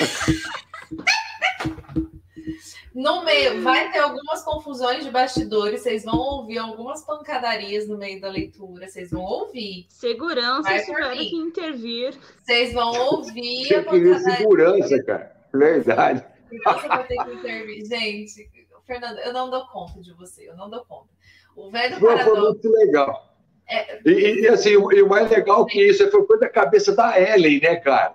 No 2.93 3.25
meio, 3.25 3.61
vai 3.61 3.91
ter 3.91 3.99
algumas 3.99 4.41
confusões 4.43 5.03
de 5.03 5.11
bastidores, 5.11 5.81
vocês 5.81 6.05
vão 6.05 6.15
ouvir 6.17 6.57
algumas 6.59 7.03
pancadarias 7.03 7.89
no 7.89 7.97
meio 7.97 8.21
da 8.21 8.29
leitura, 8.29 8.87
vocês 8.87 9.11
vão 9.11 9.21
ouvir. 9.21 9.85
Segurança, 9.89 10.61
Vai 10.61 10.79
por 10.85 10.95
tiveram 10.95 11.17
mim. 11.17 11.29
que 11.29 11.35
intervir. 11.35 12.17
Vocês 12.41 12.73
vão 12.73 12.93
ouvir 12.93 13.75
a 13.75 13.83
pancadaria. 13.83 14.19
segurança, 14.37 15.03
cara. 15.03 15.35
Verdade. 15.57 16.25
Ter 16.49 17.23
que 17.23 17.33
intervir. 17.33 17.85
Gente, 17.85 18.49
Fernando, 18.85 19.17
eu 19.19 19.33
não 19.33 19.49
dou 19.49 19.65
conta 19.67 19.99
de 19.99 20.13
você, 20.13 20.47
eu 20.49 20.55
não 20.55 20.69
dou 20.69 20.85
conta. 20.85 21.09
O 21.55 21.71
velho 21.71 21.97
Foi, 21.97 22.17
foi 22.19 22.39
muito 22.39 22.69
legal. 22.69 23.35
É, 23.67 23.99
E, 24.05 24.41
e, 24.41 24.47
assim, 24.47 24.75
o, 24.75 24.91
e 24.91 25.01
o 25.01 25.09
mais 25.09 25.29
legal 25.29 25.65
que 25.65 25.81
isso 25.81 26.09
foi 26.11 26.25
coisa 26.25 26.41
da 26.41 26.49
cabeça 26.49 26.95
da 26.95 27.19
Ellen, 27.19 27.59
né, 27.61 27.75
cara? 27.77 28.13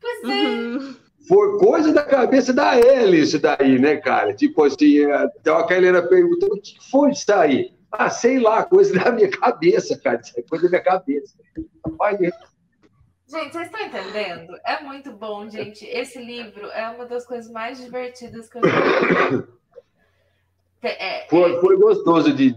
Pois 0.00 0.22
é, 0.24 0.26
Uhum. 0.26 0.96
Foi 1.28 1.58
coisa 1.58 1.92
da 1.92 2.02
cabeça 2.02 2.52
da 2.52 2.78
Ellen 2.78 3.22
isso 3.22 3.38
daí, 3.38 3.78
né, 3.78 3.96
cara? 3.96 4.34
Tipo 4.34 4.64
assim, 4.64 4.98
então 5.40 5.56
a 5.56 5.72
Helena 5.72 6.02
perguntando 6.02 6.54
o 6.54 6.60
que 6.60 6.76
foi 6.90 7.10
isso 7.10 7.32
aí? 7.32 7.72
Ah, 7.90 8.10
sei 8.10 8.38
lá, 8.38 8.64
coisa 8.64 8.98
da 8.98 9.12
minha 9.12 9.30
cabeça, 9.30 9.98
cara. 9.98 10.20
Isso 10.20 10.32
é 10.36 10.42
coisa 10.42 10.64
da 10.64 10.70
minha 10.70 10.82
cabeça. 10.82 11.34
Rapaz, 11.84 12.18
gente, 13.32 13.52
vocês 13.52 13.66
estão 13.66 13.80
entendendo? 13.80 14.56
É 14.64 14.80
muito 14.82 15.12
bom, 15.12 15.48
gente. 15.48 15.84
Esse 15.86 16.18
livro 16.22 16.66
é 16.70 16.88
uma 16.90 17.06
das 17.06 17.26
coisas 17.26 17.50
mais 17.50 17.78
divertidas 17.78 18.48
que 18.48 18.58
eu 18.58 18.62
já 18.68 19.28
vi. 19.30 19.44
É, 20.82 21.24
é, 21.24 21.28
foi, 21.28 21.60
foi 21.60 21.76
gostoso 21.76 22.32
de, 22.34 22.56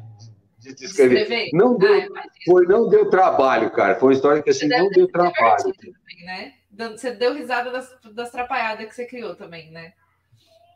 de, 0.59 0.73
de 0.75 0.85
escrever. 0.85 1.21
escrever? 1.21 1.49
Não 1.53 1.75
Ah, 1.75 1.77
deu, 1.77 1.93
eu 1.93 1.99
imagino. 2.07 2.31
foi, 2.45 2.65
não 2.65 2.89
deu 2.89 3.09
trabalho, 3.09 3.71
cara. 3.71 3.95
Foi 3.95 4.09
uma 4.09 4.15
história 4.15 4.41
que 4.41 4.49
assim, 4.49 4.67
não 4.67 4.89
deu 4.89 5.07
trabalho. 5.07 5.63
também, 5.63 6.25
né? 6.25 6.53
Você 6.91 7.11
deu 7.11 7.33
risada 7.33 7.71
das, 7.71 7.95
das 8.13 8.31
trapalhadas 8.31 8.85
que 8.87 8.95
você 8.95 9.05
criou 9.05 9.35
também, 9.35 9.71
né? 9.71 9.93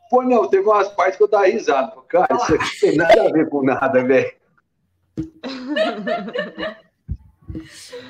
Pô, 0.08 0.22
não, 0.22 0.48
teve 0.48 0.66
umas 0.66 0.88
partes 0.88 1.16
que 1.16 1.22
eu 1.22 1.28
dava 1.28 1.46
risada. 1.46 1.92
Cara, 2.08 2.34
isso 2.34 2.54
aqui 2.54 2.64
não 2.64 2.80
tem 2.80 2.96
nada 2.96 3.28
a 3.28 3.32
ver 3.32 3.48
com 3.48 3.62
nada, 3.62 4.04
velho. 4.04 4.32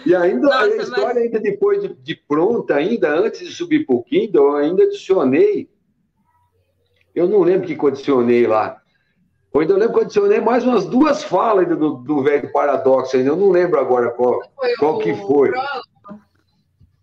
E 0.05 0.15
ainda 0.15 0.47
Nossa, 0.47 0.65
a 0.65 0.77
história, 0.77 1.23
ainda 1.23 1.41
depois 1.41 1.83
de, 1.83 1.95
de 1.95 2.15
pronta, 2.15 2.75
ainda 2.77 3.11
antes 3.11 3.41
de 3.41 3.55
subir 3.55 3.85
para 3.85 3.95
o 3.95 4.03
Kindle, 4.03 4.49
eu 4.51 4.57
ainda 4.57 4.85
adicionei. 4.85 5.69
Eu 7.15 7.29
não 7.29 7.41
lembro 7.43 7.71
o 7.71 7.77
que 7.77 7.87
adicionei 7.87 8.47
lá. 8.47 8.81
Eu 9.53 9.61
ainda 9.61 9.77
lembro 9.77 9.95
que 9.95 10.05
adicionei 10.05 10.41
mais 10.41 10.65
umas 10.65 10.87
duas 10.87 11.25
falas 11.25 11.65
ainda 11.65 11.77
do, 11.77 11.95
do 11.97 12.23
velho 12.23 12.53
paradoxo 12.53 13.17
ainda. 13.17 13.31
Eu 13.31 13.37
não 13.37 13.51
lembro 13.51 13.81
agora 13.81 14.11
qual. 14.11 14.41
Foi 14.55 14.75
Qual 14.77 14.99
que 14.99 15.15
foi? 15.15 15.51
prólogo, 15.51 16.23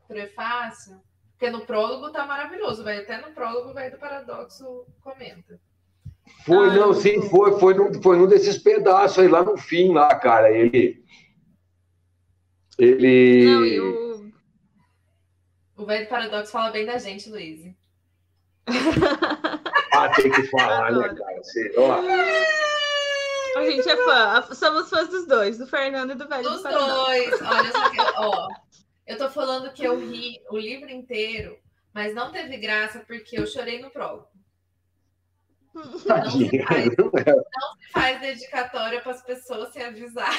prefácio. 0.08 0.96
Porque 1.38 1.52
no 1.52 1.62
prólogo 1.62 2.10
tá 2.12 2.26
maravilhoso, 2.26 2.84
vai 2.84 2.98
até 2.98 3.22
no 3.22 3.32
prólogo 3.32 3.72
vai 3.72 3.92
do 3.92 3.98
paradoxo 3.98 4.86
comenta. 5.02 5.60
Foi, 6.46 6.70
Ah, 6.70 6.74
não, 6.74 6.94
sim, 6.94 7.22
foi, 7.30 7.60
foi, 7.60 7.74
num, 7.74 8.02
foi 8.02 8.18
num 8.18 8.28
desses 8.28 8.58
pedaços 8.58 9.20
aí 9.20 9.28
lá 9.28 9.44
no 9.44 9.56
fim, 9.58 9.94
lá, 9.94 10.14
cara. 10.16 10.52
Ele. 10.52 11.04
Ele. 12.78 13.46
Não, 13.46 13.66
e 13.66 13.80
o... 13.80 14.32
O 15.78 15.86
velho 15.86 16.06
do 16.06 16.10
paradoxo 16.10 16.52
fala 16.52 16.72
bem 16.72 16.86
da 16.86 16.98
gente, 16.98 17.30
Luiz. 17.30 17.62
Ah, 19.94 20.10
tem 20.10 20.32
que 20.32 20.44
falar, 20.48 20.92
né, 20.92 21.08
cara? 21.16 21.38
Você, 21.38 21.74
ó, 21.78 22.02
A 23.58 23.66
gente 23.66 23.90
é 23.90 23.96
fã. 23.96 24.54
Somos 24.54 24.90
fãs 24.90 25.08
dos 25.10 25.26
dois, 25.28 25.58
do 25.58 25.66
Fernando 25.66 26.12
e 26.12 26.16
do 26.16 26.28
velho 26.28 26.44
Dos 26.44 26.64
do 26.64 26.70
dois. 26.70 27.42
Olha 27.42 27.72
só 27.72 27.90
que, 27.90 28.02
ó. 28.18 28.48
Eu 29.06 29.18
tô 29.18 29.30
falando 29.30 29.72
que 29.72 29.84
eu 29.84 29.98
ri 29.98 30.42
o 30.50 30.58
livro 30.58 30.90
inteiro, 30.90 31.58
mas 31.94 32.14
não 32.14 32.32
teve 32.32 32.58
graça 32.58 33.00
porque 33.08 33.40
eu 33.40 33.48
chorei 33.48 33.82
no 33.82 33.90
prólogo. 33.90 34.28
tadinha. 36.06 36.66
Faz 37.94 38.20
dedicatória 38.20 39.02
para 39.02 39.14
as 39.14 39.24
pessoas 39.24 39.72
se 39.72 39.82
avisar. 39.82 40.34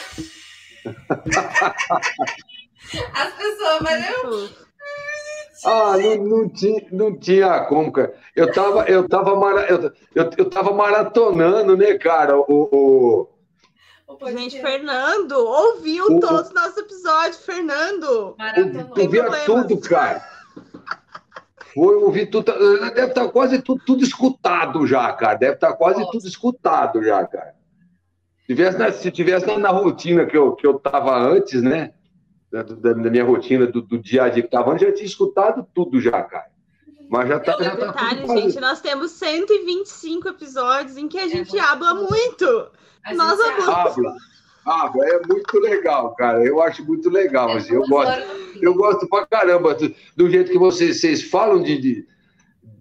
As 3.14 3.32
pessoas, 3.34 3.80
mas 3.82 4.08
eu 4.10 4.48
Ah, 5.64 5.96
não, 5.98 6.16
não, 6.24 6.48
tinha, 6.48 6.86
não 6.92 7.18
tinha 7.18 7.60
como, 7.64 7.90
cara. 7.92 8.14
Eu 8.36 8.52
tava, 8.52 8.84
eu 8.84 9.08
tava, 9.08 9.34
mara, 9.36 9.66
eu, 9.68 9.92
eu, 10.14 10.30
eu 10.38 10.48
tava 10.50 10.72
maratonando, 10.72 11.76
né, 11.76 11.98
cara, 11.98 12.38
o, 12.38 12.46
o, 12.48 13.28
Gente, 14.30 14.60
Fernando, 14.60 15.32
ouviu 15.32 16.04
O- 16.06 16.20
todos 16.20 16.48
os 16.48 16.54
nossos 16.54 16.76
episódios, 16.78 17.44
Fernando. 17.44 18.34
maratonou. 18.38 18.94
Tu 18.94 19.08
via 19.08 19.30
tudo, 19.44 19.80
cara. 19.80 20.24
Foi 21.74 21.94
ouvir 21.96 22.26
tudo. 22.26 22.52
Deve 22.94 23.06
estar 23.08 23.28
quase 23.28 23.60
tudo, 23.62 23.80
tudo 23.84 24.02
escutado 24.02 24.86
já, 24.86 25.12
cara. 25.12 25.34
Deve 25.36 25.54
estar 25.54 25.72
quase 25.74 26.00
Nossa. 26.00 26.10
tudo 26.12 26.26
escutado 26.26 27.02
já, 27.04 27.24
cara. 27.26 27.54
Se 28.48 28.54
tivesse 28.54 28.78
na, 28.78 28.92
se 28.92 29.10
tivesse 29.10 29.46
na, 29.46 29.58
na 29.58 29.68
rotina 29.68 30.24
que 30.24 30.34
eu, 30.36 30.52
que 30.54 30.66
eu 30.66 30.78
tava 30.78 31.14
antes, 31.20 31.62
né? 31.62 31.92
Da, 32.50 32.62
da- 32.62 32.94
da 32.94 33.10
minha 33.10 33.24
rotina 33.24 33.66
do, 33.66 33.82
do 33.82 33.98
dia 33.98 34.22
a 34.24 34.28
dia 34.30 34.42
que 34.42 34.48
tava 34.48 34.72
antes, 34.72 34.86
já 34.86 34.92
tinha 34.94 35.04
escutado 35.06 35.66
tudo 35.74 36.00
já, 36.00 36.22
cara. 36.22 36.46
Mas 37.10 37.28
já 37.28 37.38
tá, 37.40 37.56
E 37.60 37.64
já 37.64 37.76
tá 37.76 37.86
detalhe, 37.86 38.20
tudo 38.22 38.40
gente, 38.40 38.58
nós 38.60 38.80
temos 38.80 39.10
125 39.12 40.28
episódios 40.28 40.96
em 40.96 41.08
que 41.08 41.18
a 41.18 41.28
gente 41.28 41.50
muito 41.50 41.60
habla 41.64 41.94
muito. 41.94 42.70
A 43.04 43.14
Nós 43.14 43.38
gente 43.38 43.50
amamos. 43.50 43.68
Habla. 43.68 44.14
Habla, 44.64 45.04
é 45.06 45.20
muito 45.26 45.58
legal, 45.60 46.14
cara. 46.14 46.42
Eu 46.44 46.60
acho 46.62 46.84
muito 46.86 47.08
legal, 47.10 47.50
assim, 47.52 47.74
eu 47.74 47.82
gosto. 47.86 48.22
Eu 48.60 48.74
gosto 48.74 49.06
pra 49.08 49.26
caramba 49.26 49.74
do, 49.74 49.94
do 50.16 50.30
jeito 50.30 50.50
que 50.50 50.58
vocês, 50.58 51.00
vocês 51.00 51.22
falam 51.22 51.62
de, 51.62 51.78
de, 51.78 52.06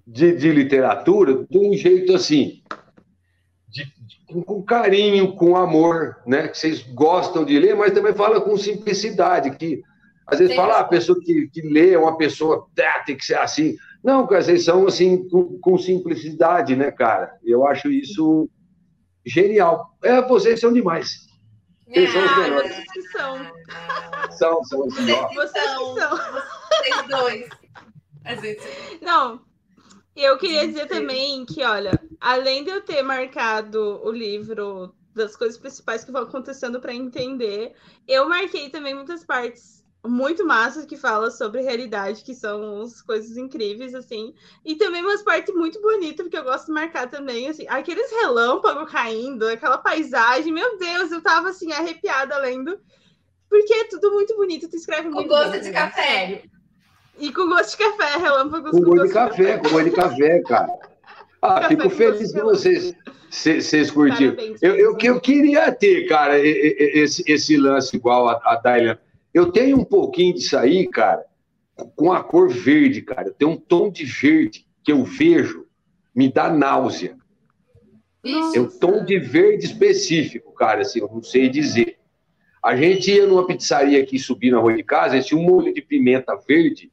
de, 0.05 0.36
de 0.36 0.51
literatura, 0.51 1.45
de 1.49 1.57
um 1.57 1.74
jeito 1.74 2.13
assim, 2.13 2.61
com, 4.28 4.41
com 4.41 4.61
carinho, 4.61 5.34
com 5.34 5.55
amor, 5.55 6.17
né? 6.25 6.47
Que 6.47 6.57
vocês 6.57 6.82
gostam 6.82 7.45
de 7.45 7.57
ler, 7.57 7.75
mas 7.75 7.93
também 7.93 8.13
fala 8.13 8.41
com 8.41 8.57
simplicidade, 8.57 9.51
que 9.51 9.82
às 10.28 10.39
vezes 10.39 10.53
Tem 10.53 10.61
fala, 10.61 10.75
ah, 10.75 10.82
a 10.82 10.84
pessoa 10.84 11.17
que, 11.21 11.47
que 11.47 11.61
lê 11.61 11.93
é 11.93 11.99
uma 11.99 12.17
pessoa, 12.17 12.67
ah, 12.80 12.99
tem 13.05 13.15
que 13.15 13.25
ser 13.25 13.38
assim. 13.38 13.78
Não, 14.03 14.28
cara, 14.28 14.41
vocês 14.41 14.65
são 14.65 14.86
assim, 14.86 15.28
com, 15.30 15.57
com 15.59 15.78
simplicidade, 15.78 16.75
né, 16.75 16.91
cara? 16.91 17.38
Eu 17.43 17.65
acho 17.65 17.89
isso 17.89 18.49
genial. 19.25 19.97
É, 20.03 20.21
vocês 20.21 20.59
são 20.59 20.73
demais. 20.73 21.28
Vocês 21.88 22.11
são 22.11 22.25
os 22.25 22.32
Ah, 22.32 22.39
melhores. 22.39 22.71
Vocês 22.71 22.91
que 22.91 23.01
são. 23.03 23.38
São, 24.32 24.63
são. 24.65 24.80
Vocês 24.89 25.05
que 25.05 25.36
são. 25.36 26.17
Vocês 26.69 27.07
dois. 27.09 27.49
A 28.25 28.36
Não, 30.18 30.24
eu 30.24 30.38
queria 30.38 30.68
dizer 30.68 30.88
também 30.88 31.45
que, 31.45 31.63
olha, 31.63 31.91
além 32.20 32.63
de 32.63 32.72
eu 32.72 32.82
ter 32.82 33.01
marcado 33.03 34.01
o 34.03 34.11
livro 34.11 34.93
das 35.13 35.36
coisas 35.36 35.57
principais 35.57 36.03
que 36.03 36.11
vão 36.11 36.24
acontecendo 36.24 36.80
para 36.80 36.93
entender, 36.93 37.74
eu 38.07 38.28
marquei 38.28 38.70
também 38.70 38.93
muitas 38.93 39.24
partes 39.24 39.78
muito 40.05 40.45
massas 40.45 40.86
que 40.86 40.95
falam 40.95 41.30
sobre 41.30 41.61
realidade, 41.61 42.24
que 42.24 42.34
são 42.34 42.82
as 42.82 43.01
coisas 43.01 43.36
incríveis, 43.36 43.93
assim, 43.93 44.34
e 44.63 44.76
também 44.76 45.01
umas 45.01 45.22
partes 45.22 45.53
muito 45.53 45.82
bonitas, 45.82 46.24
porque 46.26 46.38
eu 46.38 46.43
gosto 46.43 46.68
de 46.68 46.72
marcar 46.72 47.09
também, 47.09 47.49
assim, 47.49 47.65
aqueles 47.68 48.09
relâmpagos 48.11 48.89
caindo, 48.91 49.47
aquela 49.47 49.78
paisagem, 49.78 50.53
meu 50.53 50.78
Deus, 50.78 51.11
eu 51.11 51.22
tava, 51.22 51.49
assim, 51.49 51.72
arrepiada 51.74 52.38
lendo, 52.38 52.80
porque 53.49 53.74
é 53.74 53.84
tudo 53.86 54.11
muito 54.11 54.36
bonito, 54.36 54.70
tu 54.70 54.76
escreve 54.78 55.09
Com 55.09 55.15
muito 55.15 55.30
gosto 55.30 55.51
bem, 55.51 55.61
de 55.61 55.72
né? 55.72 55.74
café. 55.74 56.43
E 57.20 57.32
com 57.34 57.47
gosto 57.47 57.78
de 57.78 57.84
café, 57.84 58.18
relâmpagos 58.18 58.72
Com 58.72 58.80
gosto 58.80 58.95
gosto 58.95 59.07
de 59.07 59.13
café, 59.13 59.57
com 59.57 59.70
gosto 59.70 59.84
de 59.86 59.91
café, 59.91 60.41
cara. 60.41 60.68
Ah, 61.41 61.55
Café 61.61 61.68
fico 61.70 61.84
com 61.84 61.89
feliz 61.89 62.32
de 62.32 62.41
vocês, 62.41 62.93
cê- 63.30 63.61
vocês 63.61 63.91
curtiram. 63.91 64.36
Parabéns. 64.36 64.61
Eu, 64.63 64.76
eu, 64.76 64.97
eu 65.01 65.20
queria 65.22 65.72
ter, 65.72 66.07
cara, 66.07 66.38
esse, 66.39 67.24
esse 67.28 67.57
lance 67.57 67.95
igual 67.95 68.28
a, 68.28 68.34
a. 68.34 68.97
Eu 69.34 69.51
tenho 69.51 69.78
um 69.78 69.84
pouquinho 69.84 70.34
disso 70.34 70.57
aí, 70.57 70.88
cara, 70.88 71.24
com 71.95 72.11
a 72.11 72.24
cor 72.24 72.49
verde, 72.49 73.01
cara. 73.01 73.32
Tem 73.32 73.47
um 73.47 73.55
tom 73.57 73.89
de 73.91 74.03
verde 74.03 74.65
que 74.84 74.91
eu 74.91 75.03
vejo, 75.03 75.65
me 76.15 76.32
dá 76.32 76.49
náusea. 76.51 77.15
Ixi, 78.24 78.57
É 78.57 78.61
um 78.61 78.68
tom 78.68 79.05
de 79.05 79.20
verde 79.20 79.65
específico, 79.65 80.53
cara, 80.53 80.82
assim, 80.82 80.99
eu 80.99 81.07
não 81.13 81.22
sei 81.22 81.49
dizer. 81.49 81.97
A 82.63 82.76
gente 82.76 83.11
ia 83.11 83.26
numa 83.28 83.45
pizzaria 83.45 84.01
aqui 84.01 84.18
subir 84.20 84.51
na 84.51 84.57
rua 84.59 84.76
de 84.76 84.84
casa, 84.84 85.22
tinha 85.22 85.39
um 85.39 85.43
molho 85.43 85.74
de 85.74 85.82
pimenta 85.82 86.36
verde. 86.47 86.91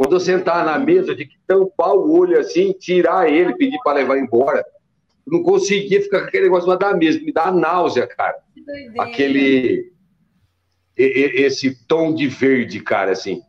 Quando 0.00 0.16
eu 0.16 0.20
sentar 0.20 0.64
na 0.64 0.78
mesa, 0.78 1.14
de 1.14 1.26
que 1.26 1.36
tampar 1.46 1.94
o 1.94 2.10
olho 2.10 2.40
assim, 2.40 2.72
tirar 2.72 3.30
ele, 3.30 3.54
pedir 3.54 3.76
para 3.84 3.98
levar 3.98 4.16
embora. 4.16 4.64
Eu 5.26 5.32
não 5.34 5.42
conseguia 5.42 6.00
ficar 6.00 6.20
com 6.22 6.26
aquele 6.28 6.44
negócio 6.44 6.66
lá 6.70 6.76
da 6.76 6.96
mesa, 6.96 7.20
me 7.20 7.30
dá 7.30 7.52
náusea, 7.52 8.06
cara. 8.06 8.38
Aquele. 8.98 9.92
Esse 10.96 11.86
tom 11.86 12.14
de 12.14 12.28
verde, 12.28 12.80
cara, 12.80 13.12
assim. 13.12 13.42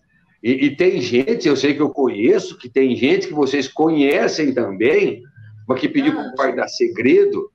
E, 0.43 0.66
e 0.66 0.76
tem 0.76 0.99
gente, 0.99 1.47
eu 1.47 1.56
sei 1.56 1.74
que 1.74 1.82
eu 1.82 1.89
conheço, 1.89 2.58
que 2.58 2.68
tem 2.68 2.97
gente 2.97 3.30
que 3.30 3.34
vocês 3.34 3.70
conhecem 3.70 4.54
também, 4.54 5.24
mas 5.66 5.80
que 5.80 5.88
pediu 5.88 6.12
Ah. 6.12 6.16
para 6.16 6.32
o 6.32 6.36
pai 6.36 6.54
dar 6.54 6.68
segredo, 6.68 7.49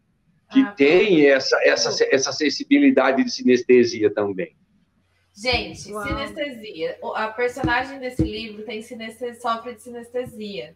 que 0.51 0.61
Ah, 0.61 0.73
tem 0.73 1.27
essa, 1.27 1.55
essa, 1.65 2.03
essa 2.11 2.33
sensibilidade 2.33 3.23
de 3.23 3.31
sinestesia 3.31 4.09
também. 4.11 4.57
Gente, 5.37 5.93
Uau. 5.93 6.07
sinestesia. 6.07 6.99
O- 7.03 7.14
A 7.14 7.28
personagem 7.28 7.99
desse 7.99 8.22
livro 8.22 8.64
tem 8.64 8.80
sinestesia, 8.82 9.34
sofre 9.41 9.74
de 9.74 9.82
sinestesia. 9.82 10.74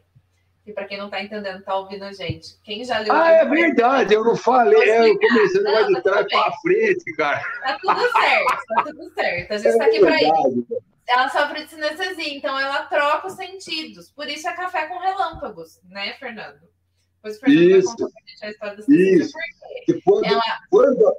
E 0.67 0.73
para 0.73 0.85
quem 0.87 0.99
não 0.99 1.09
tá 1.09 1.23
entendendo, 1.23 1.63
tá 1.65 1.75
ouvindo 1.75 2.05
a 2.05 2.13
gente. 2.13 2.61
Quem 2.63 2.85
já 2.85 2.99
leu 2.99 3.13
o 3.13 3.17
Ah, 3.17 3.31
é 3.31 3.45
verdade, 3.47 4.13
eu 4.15 4.23
não 4.23 4.37
falei, 4.37 4.79
eu 5.09 5.19
comecei 5.19 5.63
mais 5.63 5.87
de 5.87 5.95
tá 5.95 6.03
trás 6.03 6.27
para 6.31 6.53
frente, 6.61 7.05
cara. 7.17 7.41
tá 7.63 7.79
tudo 7.81 8.13
certo, 8.13 8.65
tá 8.69 8.83
tudo 8.85 9.15
certo. 9.15 9.53
A 9.53 9.57
gente 9.59 9.69
É 9.69 9.79
tá 9.79 9.85
aqui 9.87 10.01
para 10.01 10.17
isso. 10.23 10.67
Ela 11.09 11.29
sofre 11.31 11.65
de 11.65 11.71
sinestesia, 11.71 12.35
então 12.37 12.61
ela 12.61 12.83
troca 12.85 13.27
os 13.29 13.33
sentidos. 13.33 14.11
Por 14.13 14.29
isso 14.29 14.47
é 14.47 14.53
café 14.53 14.87
com 14.87 14.99
relâmpagos, 14.99 15.81
né, 15.89 16.13
Fernando? 16.21 16.61
Pois 17.23 17.37
o 17.37 17.41
Fernando 17.41 17.63
Isso. 17.79 17.89
vai 17.89 17.97
contar 17.97 18.11
pra 18.13 18.31
gente 18.31 18.45
a 18.45 18.51
história 18.51 18.77
da 18.77 18.83
sinestesia. 18.83 19.25
Isso. 19.25 19.33
Por 19.33 19.41
quê? 19.41 19.93
E 19.93 20.03
quando, 20.03 20.25
Ela- 20.27 20.59
quando 20.71 21.15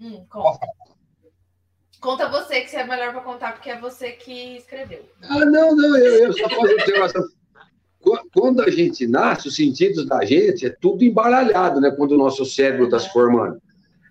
Hum, 0.00 0.26
conta. 0.28 0.66
Conta 2.00 2.28
você, 2.28 2.62
que 2.62 2.74
é 2.76 2.84
melhor 2.84 3.12
para 3.12 3.20
contar, 3.20 3.52
porque 3.52 3.68
é 3.70 3.78
você 3.78 4.12
que 4.12 4.56
escreveu. 4.56 5.02
Ah, 5.22 5.44
não, 5.44 5.76
não, 5.76 5.96
eu, 5.98 6.24
eu 6.26 6.32
só 6.32 6.48
faço 6.48 6.72
observação. 6.74 7.22
Qu- 8.00 8.18
Quando 8.32 8.62
a 8.62 8.70
gente 8.70 9.06
nasce, 9.06 9.48
os 9.48 9.56
sentidos 9.56 10.06
da 10.06 10.24
gente 10.24 10.64
é 10.66 10.70
tudo 10.70 11.04
embaralhado, 11.04 11.78
né? 11.80 11.90
Quando 11.90 12.12
o 12.12 12.16
nosso 12.18 12.44
cérebro 12.46 12.84
está 12.86 12.98
se 12.98 13.12
formando. 13.12 13.60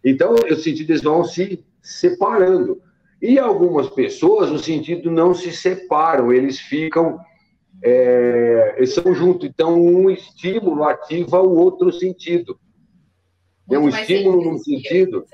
Então, 0.06 0.36
os 0.36 0.64
sentidos 0.64 1.02
vão 1.02 1.24
se 1.24 1.66
separando. 1.82 2.80
E 3.22 3.40
algumas 3.40 3.90
pessoas, 3.90 4.52
os 4.52 4.64
sentidos 4.64 5.12
não 5.12 5.34
se 5.34 5.52
separam, 5.52 6.32
eles 6.32 6.60
ficam. 6.60 7.20
é, 7.84 8.76
eles 8.78 8.94
são 8.94 9.14
juntos. 9.16 9.50
Então, 9.50 9.82
um 9.84 10.10
estímulo 10.12 10.84
ativa 10.84 11.42
o 11.42 11.58
outro 11.58 11.92
sentido. 11.92 12.60
É 13.72 13.78
um 13.78 13.84
Muito 13.84 13.94
mais 13.94 14.08
estímulo 14.10 14.44
num 14.44 14.58
sentido. 14.60 15.26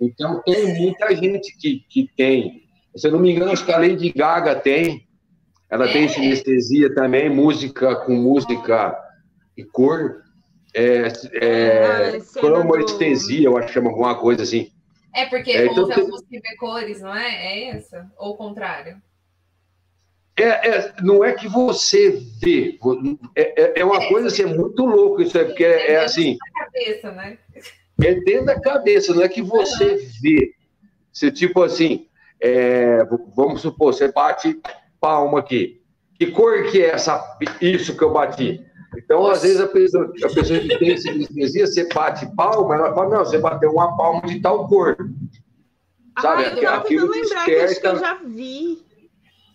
Então, 0.00 0.42
tem 0.42 0.74
muita 0.78 1.14
gente 1.14 1.56
que, 1.56 1.84
que 1.88 2.08
tem. 2.16 2.62
Se 2.96 3.06
eu 3.06 3.12
não 3.12 3.18
me 3.20 3.30
engano, 3.32 3.52
acho 3.52 3.64
que 3.64 3.72
a 3.72 3.78
Lady 3.78 4.12
Gaga 4.12 4.54
tem. 4.56 5.06
Ela 5.68 5.86
tem 5.92 6.04
É. 6.04 6.08
sinestesia 6.08 6.92
também, 6.94 7.30
música 7.30 7.94
com 7.96 8.14
música 8.14 8.96
e 9.56 9.64
cor. 9.64 10.22
É, 10.74 11.08
é, 11.32 11.84
Ah, 11.84 12.16
a 12.16 12.20
cena 12.20 12.46
cromoestesia, 12.46 13.46
eu 13.46 13.56
acho 13.56 13.68
que 13.68 13.74
chama 13.74 13.90
alguma 13.90 14.14
coisa 14.18 14.42
assim. 14.42 14.70
É 15.14 15.26
porque 15.26 15.50
É, 15.50 15.66
então 15.66 15.82
ouve 15.84 15.94
tem- 15.94 16.04
a 16.04 16.06
música 16.08 16.28
e 16.36 16.40
vê 16.40 16.56
cores, 16.56 17.00
não 17.00 17.14
é? 17.14 17.28
É 17.28 17.68
essa? 17.70 18.10
Ou 18.18 18.32
o 18.32 18.36
contrário? 18.36 19.00
É, 20.36 20.68
é, 20.70 20.94
não 21.02 21.22
é 21.22 21.32
que 21.34 21.48
você 21.48 22.18
vê, 22.40 22.78
é, 23.36 23.62
é- 23.62 23.80
é 23.80 23.84
uma 23.84 24.08
coisa 24.08 24.28
assim, 24.28 24.42
é 24.42 24.46
muito 24.46 24.86
louco 24.86 25.20
isso 25.20 25.36
aí, 25.36 25.44
porque 25.44 25.64
é, 25.64 25.92
é 25.92 26.04
assim, 26.04 26.38
Cabeça, 26.54 27.10
né? 27.12 27.36
É 28.06 28.14
dentro 28.20 28.46
da 28.46 28.60
cabeça, 28.60 29.14
não 29.14 29.22
é 29.22 29.28
que 29.28 29.42
você 29.42 29.96
vê. 30.22 30.54
Você, 31.12 31.30
tipo 31.30 31.62
assim, 31.62 32.06
é, 32.40 33.04
vamos 33.36 33.60
supor, 33.62 33.92
você 33.92 34.10
bate 34.12 34.60
palma 35.00 35.40
aqui. 35.40 35.80
Que 36.18 36.26
cor 36.30 36.70
que 36.70 36.82
é 36.82 36.90
essa, 36.90 37.22
isso 37.60 37.96
que 37.96 38.02
eu 38.04 38.12
bati? 38.12 38.64
Então, 38.96 39.26
às 39.26 39.42
vezes, 39.42 39.60
a 39.60 39.66
pessoa, 39.68 40.04
a 40.22 40.28
pessoa 40.34 40.58
que 40.58 40.78
tem 40.78 40.96
sinestesia, 40.96 41.66
você 41.66 41.88
bate 41.94 42.26
palma, 42.36 42.74
ela 42.74 42.94
fala, 42.94 43.08
não, 43.18 43.24
você 43.24 43.38
bateu 43.38 43.70
uma 43.70 43.96
palma 43.96 44.22
de 44.22 44.40
tal 44.40 44.66
cor. 44.68 44.96
Sabe, 46.20 46.44
Ah, 46.44 46.48
eu 46.48 46.60
tava 46.62 46.76
aquilo 46.78 47.06
tentando 47.12 47.22
lembrar 47.24 47.44
que 47.44 47.54
acho 47.56 47.60
que 47.60 47.80
desperta- 47.80 47.88
eu 47.96 47.98
já 48.00 48.14
vi. 48.24 48.84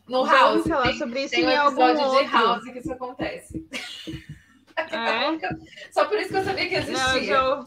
No 0.08 0.24
House. 0.26 0.68
falar 0.68 0.84
Tem, 0.84 0.98
sobre 0.98 1.20
isso 1.24 1.32
tem 1.32 1.46
um 1.46 1.50
em 1.50 1.58
algum 1.58 1.82
episódio 1.88 2.12
de 2.12 2.18
outro. 2.18 2.32
House 2.38 2.64
que 2.64 2.80
isso 2.80 2.92
acontece. 2.94 3.66
É? 4.78 5.38
Só 5.92 6.06
por 6.06 6.18
isso 6.20 6.30
que 6.30 6.38
eu 6.38 6.44
sabia 6.44 6.68
que 6.70 6.80
Não, 6.80 6.84
eu 6.88 6.94
existia. 7.18 7.24
já, 7.24 7.56
ou- 7.58 7.66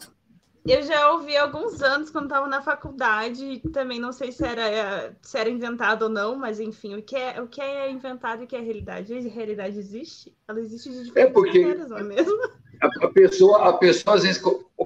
eu 0.65 0.83
já 0.83 1.11
ouvi 1.11 1.35
há 1.35 1.43
alguns 1.43 1.81
anos 1.81 2.09
quando 2.09 2.25
estava 2.25 2.47
na 2.47 2.61
faculdade. 2.61 3.61
Também 3.73 3.99
não 3.99 4.11
sei 4.11 4.31
se 4.31 4.45
era, 4.45 5.15
se 5.21 5.37
era 5.37 5.49
inventado 5.49 6.03
ou 6.03 6.09
não, 6.09 6.35
mas 6.35 6.59
enfim, 6.59 6.95
o 6.95 7.01
que 7.01 7.15
é, 7.15 7.41
o 7.41 7.47
que 7.47 7.61
é 7.61 7.89
inventado 7.89 8.41
e 8.41 8.45
o 8.45 8.47
que 8.47 8.55
é 8.55 8.59
realidade? 8.59 9.13
A 9.13 9.19
realidade 9.21 9.77
existe? 9.79 10.35
Ela 10.47 10.59
existe 10.59 10.89
de 10.89 11.03
diferentes 11.05 11.33
porque- 11.33 11.59
maneiras, 11.59 11.89
não 11.89 11.97
é 11.97 12.03
mesmo? 12.03 12.37
a, 12.81 13.05
a 13.05 13.09
pessoa, 13.09 13.69
a 13.69 13.73
pessoa 13.73 14.15
às 14.15 14.23
vezes, 14.23 14.41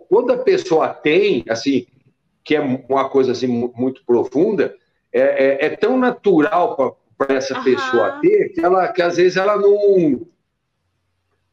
quando 0.09 0.31
a 0.31 0.37
pessoa 0.37 0.89
tem, 0.93 1.43
assim, 1.49 1.85
que 2.43 2.55
é 2.55 2.59
uma 2.59 3.09
coisa 3.09 3.31
assim 3.33 3.47
mu- 3.47 3.73
muito 3.75 4.03
profunda, 4.05 4.75
é, 5.11 5.21
é- 5.21 5.65
é 5.65 5.69
tão 5.75 5.97
natural 5.97 6.99
para 7.17 7.35
essa 7.35 7.53
Aham. 7.55 7.63
pessoa 7.63 8.11
ter 8.19 8.49
que 8.49 8.59
ela, 8.61 8.87
que 8.91 9.01
às 9.01 9.17
vezes 9.17 9.37
ela 9.37 9.55
não 9.57 10.25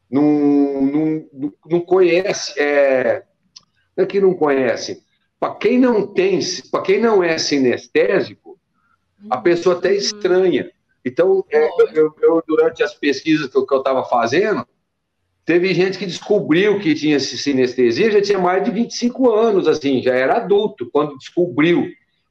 não, 0.09 0.81
não, 0.81 1.25
não- 1.31 1.53
não 1.69 1.79
conhece, 1.79 2.59
é, 2.59 3.23
não 3.95 4.03
é 4.03 4.07
que 4.07 4.21
não 4.21 4.33
conhece. 4.33 5.03
Para 5.39 5.55
quem 5.55 5.79
não 5.79 6.05
tem, 6.05 6.39
para 6.71 6.81
quem 6.81 6.99
não 6.99 7.23
é 7.23 7.37
sinestésico, 7.37 8.59
a 9.29 9.37
pessoa 9.37 9.77
até 9.77 9.93
estranha. 9.93 10.71
Então, 11.03 11.43
é, 11.49 11.67
eu, 11.93 12.13
eu- 12.21 12.43
durante 12.47 12.83
as 12.83 12.93
pesquisas 12.93 13.49
que 13.49 13.57
eu 13.57 13.77
estava 13.77 14.03
fazendo, 14.05 14.65
teve 15.45 15.73
gente 15.73 15.97
que 15.97 16.05
descobriu 16.05 16.79
que 16.79 16.93
tinha 16.93 17.19
sinestesia, 17.19 18.11
já 18.11 18.21
tinha 18.21 18.39
mais 18.39 18.63
de 18.63 18.71
25 18.71 19.31
anos, 19.31 19.67
assim, 19.67 20.01
já 20.01 20.13
era 20.13 20.37
adulto, 20.37 20.89
quando 20.91 21.17
descobriu, 21.17 21.87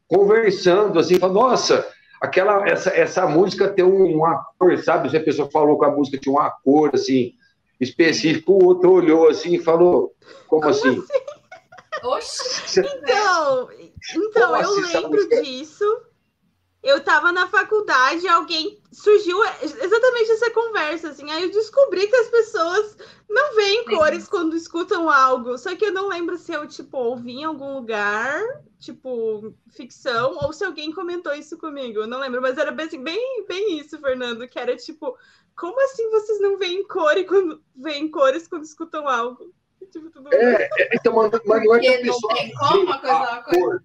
conversando, 0.06 0.98
assim, 0.98 1.18
falou, 1.18 1.42
nossa, 1.42 1.86
aquela, 2.20 2.68
essa, 2.68 2.90
essa 2.90 3.26
música 3.26 3.68
tem 3.68 3.84
uma 3.84 4.36
cor, 4.58 4.78
sabe? 4.78 5.10
Se 5.10 5.16
a 5.16 5.22
pessoa 5.22 5.50
falou 5.50 5.78
que 5.78 5.84
a 5.86 5.90
música 5.90 6.18
tinha 6.18 6.32
uma 6.32 6.50
cor, 6.50 6.90
assim, 6.94 7.34
específica, 7.80 8.52
o 8.52 8.64
outro 8.64 8.92
olhou 8.92 9.28
assim 9.28 9.54
e 9.54 9.58
falou, 9.58 10.12
como, 10.46 10.62
como 10.62 10.68
assim? 10.68 10.88
assim? 10.90 11.02
Oxi. 12.02 12.80
Então, 12.80 13.68
então 14.14 14.56
eu 14.56 14.78
assim, 14.78 14.96
lembro 14.98 15.28
disso. 15.28 16.02
Eu 16.82 17.04
tava 17.04 17.30
na 17.30 17.46
faculdade, 17.46 18.26
alguém 18.26 18.82
surgiu 18.90 19.38
exatamente 19.62 20.30
essa 20.30 20.50
conversa, 20.50 21.10
assim. 21.10 21.30
Aí 21.30 21.42
eu 21.42 21.50
descobri 21.50 22.06
que 22.06 22.16
as 22.16 22.28
pessoas 22.28 22.96
não 23.28 23.54
veem 23.54 23.84
cores 23.84 24.26
quando 24.26 24.56
escutam 24.56 25.10
algo. 25.10 25.58
Só 25.58 25.76
que 25.76 25.84
eu 25.84 25.92
não 25.92 26.08
lembro 26.08 26.38
se 26.38 26.52
eu, 26.52 26.66
tipo, 26.66 26.96
ouvi 26.96 27.32
em 27.32 27.44
algum 27.44 27.74
lugar, 27.74 28.42
tipo, 28.78 29.54
ficção, 29.68 30.38
ou 30.40 30.54
se 30.54 30.64
alguém 30.64 30.90
comentou 30.90 31.34
isso 31.34 31.58
comigo. 31.58 32.00
Eu 32.00 32.06
não 32.06 32.18
lembro, 32.18 32.40
mas 32.40 32.56
era 32.56 32.72
bem, 32.72 32.88
bem, 33.02 33.44
bem 33.46 33.78
isso, 33.78 33.98
Fernando, 33.98 34.48
que 34.48 34.58
era 34.58 34.74
tipo, 34.74 35.18
como 35.54 35.78
assim 35.84 36.08
vocês 36.08 36.40
não 36.40 36.56
veem 36.56 36.82
cor 36.88 37.14
quando 37.26 37.62
veem 37.76 38.10
cores 38.10 38.48
quando 38.48 38.64
escutam 38.64 39.06
algo? 39.06 39.52
É, 40.32 40.82
é, 40.82 40.90
então, 40.94 41.14
mas, 41.14 41.30
mas 41.44 41.64
não 41.64 41.74
é 41.74 41.80
que 41.80 41.88
a 41.88 42.00
pessoa. 42.00 42.32
Não 42.32 42.40
tem 42.40 42.54
como 42.54 42.82
uma 42.82 42.98
coisa, 42.98 43.16
uma 43.16 43.42
coisa. 43.42 43.84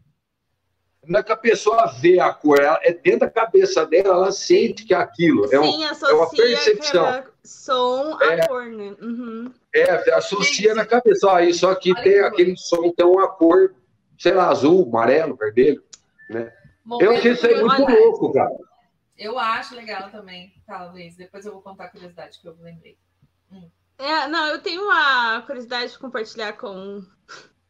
Não 1.08 1.20
é 1.20 1.24
que 1.24 1.32
a 1.32 1.38
pessoa 1.38 1.86
vê 1.88 2.20
a 2.20 2.34
cor, 2.34 2.60
ela, 2.60 2.80
é 2.82 2.92
dentro 2.92 3.22
da 3.22 3.30
cabeça 3.30 3.86
dela, 3.86 4.10
ela 4.16 4.32
sente 4.32 4.86
que 4.86 4.94
é 4.94 4.98
aquilo. 4.98 5.48
Sim, 5.48 5.56
é, 5.56 5.60
um, 5.60 5.84
é 5.84 6.14
uma 6.14 6.30
percepção. 6.30 7.24
Som 7.44 8.18
é, 8.22 8.42
a 8.42 8.48
cor, 8.48 8.66
né? 8.66 8.96
Uhum. 9.00 9.54
É, 9.74 10.14
associa 10.16 10.74
na 10.74 10.86
cabeça. 10.86 11.32
Ah, 11.32 11.44
isso 11.44 11.68
aqui 11.68 11.92
Olha 11.94 12.04
tem 12.04 12.20
aquele 12.22 12.58
som, 12.58 12.92
tem 12.92 13.06
uma 13.06 13.28
cor, 13.28 13.76
sei 14.18 14.34
lá, 14.34 14.50
azul, 14.50 14.88
amarelo, 14.88 15.36
vermelho. 15.36 15.84
Né? 16.30 16.52
eu 17.00 17.12
achei 17.12 17.34
isso 17.34 17.46
aí 17.46 17.62
muito 17.62 17.92
louco, 17.92 18.34
cara. 18.34 18.56
Eu 19.18 19.38
acho 19.38 19.76
legal 19.76 20.10
também, 20.10 20.54
talvez. 20.66 21.16
Depois 21.16 21.46
eu 21.46 21.54
vou 21.54 21.62
contar 21.62 21.86
a 21.86 21.90
curiosidade 21.90 22.40
que 22.40 22.48
eu 22.48 22.56
lembrei. 22.60 22.98
Hum. 23.52 23.70
É, 23.98 24.28
não, 24.28 24.48
eu 24.48 24.62
tenho 24.62 24.84
uma 24.84 25.42
curiosidade 25.42 25.94
de 25.94 26.00
compartilhar 26.00 26.54
com, 26.54 27.02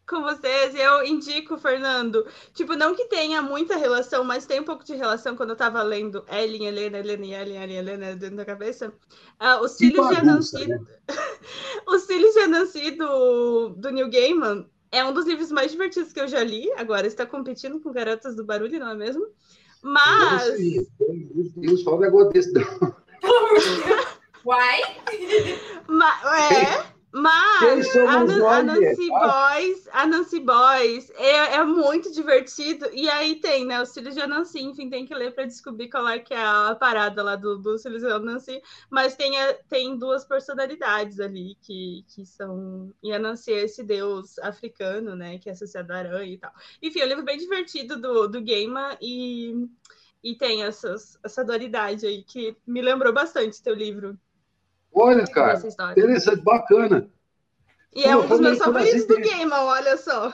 com 0.07 0.21
vocês 0.21 0.73
e 0.73 0.79
eu 0.79 1.05
indico, 1.05 1.57
Fernando. 1.57 2.25
Tipo, 2.53 2.75
não 2.75 2.95
que 2.95 3.05
tenha 3.05 3.41
muita 3.41 3.75
relação, 3.75 4.23
mas 4.23 4.45
tem 4.45 4.59
um 4.59 4.63
pouco 4.63 4.83
de 4.83 4.95
relação 4.95 5.35
quando 5.35 5.51
eu 5.51 5.55
tava 5.55 5.83
lendo 5.83 6.25
Ellen, 6.27 6.65
Helena, 6.65 6.97
Helena 6.97 7.25
e 7.25 7.33
Ellen, 7.33 7.63
Ellen, 7.63 7.77
Helena 7.77 8.15
dentro 8.15 8.37
da 8.37 8.45
cabeça. 8.45 8.93
Uh, 9.39 9.63
os 9.63 9.77
filhos 9.77 10.07
de 10.09 10.15
Anansi. 10.15 10.67
Né? 10.67 10.79
os 11.87 12.05
filhos 12.05 12.33
de 12.33 12.39
Anansi 12.39 12.91
do, 12.91 13.69
do 13.69 13.91
Neil 13.91 14.09
Gaiman 14.09 14.67
é 14.91 15.03
um 15.03 15.13
dos 15.13 15.25
livros 15.25 15.51
mais 15.51 15.71
divertidos 15.71 16.11
que 16.11 16.19
eu 16.19 16.27
já 16.27 16.43
li. 16.43 16.71
Agora 16.73 17.05
está 17.05 17.25
competindo 17.25 17.79
com 17.79 17.91
Garotas 17.91 18.35
do 18.35 18.45
Barulho, 18.45 18.79
não 18.79 18.91
é 18.91 18.95
mesmo? 18.95 19.27
Mas. 19.81 20.57
Deus, 21.57 21.83
fala 21.83 21.97
um 21.97 21.99
negócio 21.99 22.29
desse, 22.31 22.51
não. 22.51 22.95
Uai? 24.45 24.81
Mas, 25.87 26.51
é. 26.51 26.95
Mas 27.17 27.95
a, 27.95 28.11
a, 28.11 28.63
Nancy 28.63 29.07
Boys, 29.07 29.87
a 29.93 30.05
Nancy 30.05 30.39
Boys 30.41 31.09
é, 31.11 31.55
é, 31.55 31.63
muito 31.63 32.11
divertido. 32.11 32.89
E 32.91 33.09
aí 33.09 33.37
tem, 33.37 33.65
né? 33.65 33.81
Os 33.81 33.93
filhos 33.93 34.15
de 34.15 34.27
Nancy, 34.27 34.61
enfim, 34.61 34.89
tem 34.89 35.05
que 35.05 35.15
ler 35.15 35.33
para 35.33 35.45
descobrir 35.45 35.87
qual 35.87 36.05
é 36.09 36.19
que 36.19 36.33
é 36.33 36.43
a 36.43 36.75
parada 36.77 37.23
lá 37.23 37.37
do, 37.37 37.57
dos 37.57 37.83
filhos 37.83 38.01
de 38.01 38.19
Nancy. 38.19 38.61
Mas 38.89 39.15
tem, 39.15 39.31
tem 39.69 39.97
duas 39.97 40.25
personalidades 40.25 41.21
ali 41.21 41.55
que, 41.61 42.03
que 42.13 42.25
são. 42.25 42.93
E 43.01 43.13
a 43.13 43.17
Nancy 43.17 43.53
é 43.53 43.63
esse 43.63 43.81
deus 43.81 44.37
africano, 44.39 45.15
né? 45.15 45.37
Que 45.37 45.47
é 45.47 45.53
associado 45.53 45.93
à 45.93 45.99
aranha 45.99 46.33
e 46.33 46.37
tal. 46.37 46.51
Enfim, 46.81 46.99
é 46.99 47.05
um 47.05 47.07
livro 47.07 47.23
bem 47.23 47.37
divertido 47.37 47.95
do, 47.95 48.27
do 48.27 48.41
Gamer 48.41 48.97
e, 49.01 49.69
e 50.21 50.35
tem 50.35 50.63
essas, 50.63 51.17
essa 51.23 51.45
dualidade 51.45 52.05
aí 52.05 52.23
que 52.23 52.57
me 52.67 52.81
lembrou 52.81 53.13
bastante 53.13 53.63
teu 53.63 53.73
livro. 53.73 54.19
Olha, 54.95 55.25
cara, 55.25 55.61
interessante, 55.91 56.41
bacana. 56.41 57.09
E 57.93 58.03
é 58.03 58.15
um 58.15 58.27
dos 58.27 58.39
meus 58.39 58.57
favoritos 58.57 59.05
do 59.05 59.17
game, 59.17 59.51
olha 59.51 59.97
só. 59.97 60.33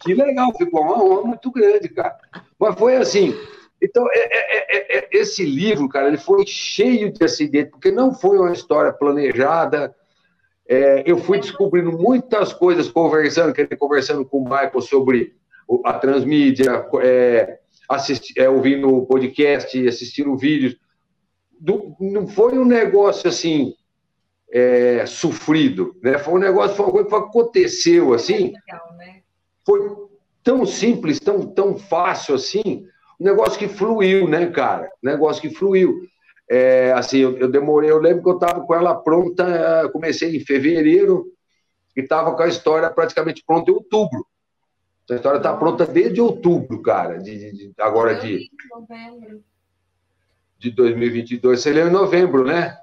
Que 0.00 0.14
legal, 0.14 0.52
ficou 0.56 0.82
uma 0.82 1.02
honra 1.02 1.22
muito 1.22 1.50
grande, 1.50 1.88
cara. 1.88 2.18
Mas 2.58 2.78
foi 2.78 2.96
assim. 2.96 3.34
Então, 3.80 4.06
é, 4.10 4.18
é, 4.18 4.76
é, 4.76 4.98
é, 4.98 5.08
esse 5.12 5.44
livro, 5.44 5.88
cara, 5.88 6.08
ele 6.08 6.16
foi 6.16 6.46
cheio 6.46 7.12
de 7.12 7.24
acidentes, 7.24 7.70
porque 7.70 7.90
não 7.90 8.14
foi 8.14 8.38
uma 8.38 8.52
história 8.52 8.92
planejada. 8.92 9.94
É, 10.66 11.02
eu 11.06 11.18
fui 11.18 11.38
descobrindo 11.38 11.92
muitas 11.92 12.52
coisas 12.52 12.90
conversando, 12.90 13.54
conversando 13.78 14.24
com 14.24 14.38
o 14.38 14.44
Michael 14.44 14.80
sobre 14.80 15.34
a 15.84 15.94
transmídia, 15.94 16.86
é, 17.02 17.58
é, 18.36 18.48
ouvindo 18.48 18.88
o 18.88 19.06
podcast, 19.06 19.86
assistindo 19.86 20.36
vídeos 20.36 20.76
do, 21.60 21.96
não 22.00 22.26
foi 22.26 22.58
um 22.58 22.64
negócio 22.64 23.28
assim 23.28 23.74
é, 24.52 25.04
sofrido, 25.06 25.96
né? 26.02 26.18
Foi 26.18 26.34
um 26.34 26.38
negócio, 26.38 26.76
foi 26.76 26.86
uma 26.86 26.92
coisa 26.92 27.08
que 27.08 27.14
aconteceu 27.14 28.14
assim. 28.14 28.52
Legal, 28.52 28.94
né? 28.96 29.22
Foi 29.66 29.80
tão 30.42 30.64
simples, 30.64 31.18
tão, 31.18 31.46
tão 31.46 31.76
fácil 31.76 32.34
assim, 32.34 32.86
um 33.18 33.24
negócio 33.24 33.58
que 33.58 33.66
fluiu, 33.66 34.28
né, 34.28 34.46
cara? 34.50 34.90
Um 35.02 35.08
negócio 35.08 35.42
que 35.42 35.50
fluiu. 35.50 36.00
É, 36.48 36.92
assim, 36.92 37.18
eu, 37.18 37.36
eu, 37.38 37.50
demorei, 37.50 37.90
eu 37.90 37.98
lembro 37.98 38.22
que 38.22 38.28
eu 38.28 38.34
estava 38.34 38.60
com 38.60 38.74
ela 38.74 38.94
pronta, 38.94 39.88
comecei 39.92 40.36
em 40.36 40.40
fevereiro 40.40 41.26
e 41.96 42.00
estava 42.02 42.34
com 42.36 42.42
a 42.42 42.48
história 42.48 42.90
praticamente 42.90 43.42
pronta 43.46 43.70
em 43.70 43.74
outubro. 43.74 44.26
A 45.10 45.14
história 45.14 45.38
está 45.38 45.54
pronta 45.56 45.86
desde 45.86 46.20
outubro, 46.20 46.80
cara, 46.82 47.18
de, 47.18 47.38
de, 47.38 47.52
de 47.52 47.74
agora 47.78 48.14
de. 48.14 48.48
Novembro 48.70 49.42
de 50.64 50.70
2022, 50.70 51.60
você 51.60 51.72
leu 51.72 51.88
em 51.88 51.92
novembro, 51.92 52.44
né? 52.44 52.76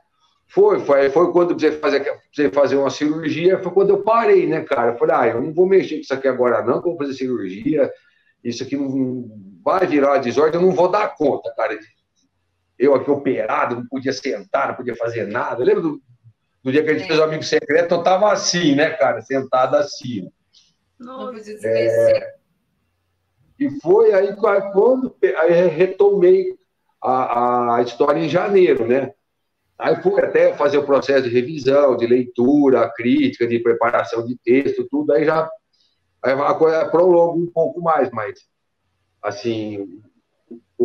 Foi, 0.47 0.79
foi, 0.81 1.09
foi 1.09 1.31
quando 1.31 1.59
você 1.59 1.71
fazer, 1.71 2.05
você 2.31 2.49
fazer 2.51 2.75
uma 2.75 2.89
cirurgia, 2.89 3.57
foi 3.59 3.71
quando 3.71 3.89
eu 3.89 4.03
parei, 4.03 4.45
né, 4.45 4.61
cara? 4.61 4.91
Eu 4.91 4.97
falei, 4.97 5.15
ah, 5.15 5.27
eu 5.27 5.41
não 5.41 5.53
vou 5.53 5.65
mexer 5.65 5.95
com 5.95 6.01
isso 6.01 6.13
aqui 6.13 6.27
agora, 6.27 6.63
não, 6.63 6.81
vou 6.81 6.97
fazer 6.97 7.13
cirurgia, 7.13 7.91
isso 8.43 8.61
aqui 8.61 8.75
não 8.75 9.29
vai 9.63 9.87
virar 9.87 10.17
desordem, 10.19 10.59
eu 10.59 10.67
não 10.67 10.75
vou 10.75 10.89
dar 10.89 11.15
conta, 11.15 11.51
cara. 11.55 11.77
Eu 12.77 12.93
aqui 12.95 13.09
operado, 13.09 13.75
não 13.75 13.87
podia 13.87 14.13
sentar, 14.13 14.69
não 14.69 14.75
podia 14.75 14.95
fazer 14.95 15.25
nada. 15.25 15.63
Lembra 15.63 15.83
do, 15.83 16.01
do 16.63 16.71
dia 16.71 16.83
que 16.83 16.89
a 16.89 16.93
gente 16.93 17.03
é. 17.05 17.07
fez 17.07 17.19
o 17.19 17.23
amigo 17.23 17.43
secreto? 17.43 17.95
Eu 17.95 18.03
tava 18.03 18.31
assim, 18.31 18.75
né, 18.75 18.89
cara? 18.91 19.21
Sentado 19.21 19.75
assim. 19.75 20.29
Nossa, 20.99 21.39
é, 21.63 22.35
e 23.59 23.69
foi 23.79 24.11
aí 24.11 24.35
quando 24.35 25.15
aí 25.37 25.67
retomei 25.67 26.55
a, 27.03 27.75
a 27.77 27.81
história 27.81 28.19
em 28.19 28.29
janeiro, 28.29 28.87
né? 28.87 29.13
Aí 29.77 29.95
fui 30.03 30.21
até 30.21 30.53
fazer 30.53 30.77
o 30.77 30.85
processo 30.85 31.23
de 31.23 31.33
revisão, 31.33 31.97
de 31.97 32.05
leitura, 32.05 32.91
crítica, 32.95 33.47
de 33.47 33.57
preparação 33.59 34.25
de 34.25 34.37
texto, 34.37 34.87
tudo, 34.89 35.11
aí 35.11 35.25
já 35.25 35.49
aí 36.23 36.33
a 36.33 36.53
coisa 36.53 36.85
prolonga 36.85 37.39
um 37.39 37.47
pouco 37.47 37.81
mais, 37.81 38.11
mas 38.11 38.39
assim, 39.23 40.01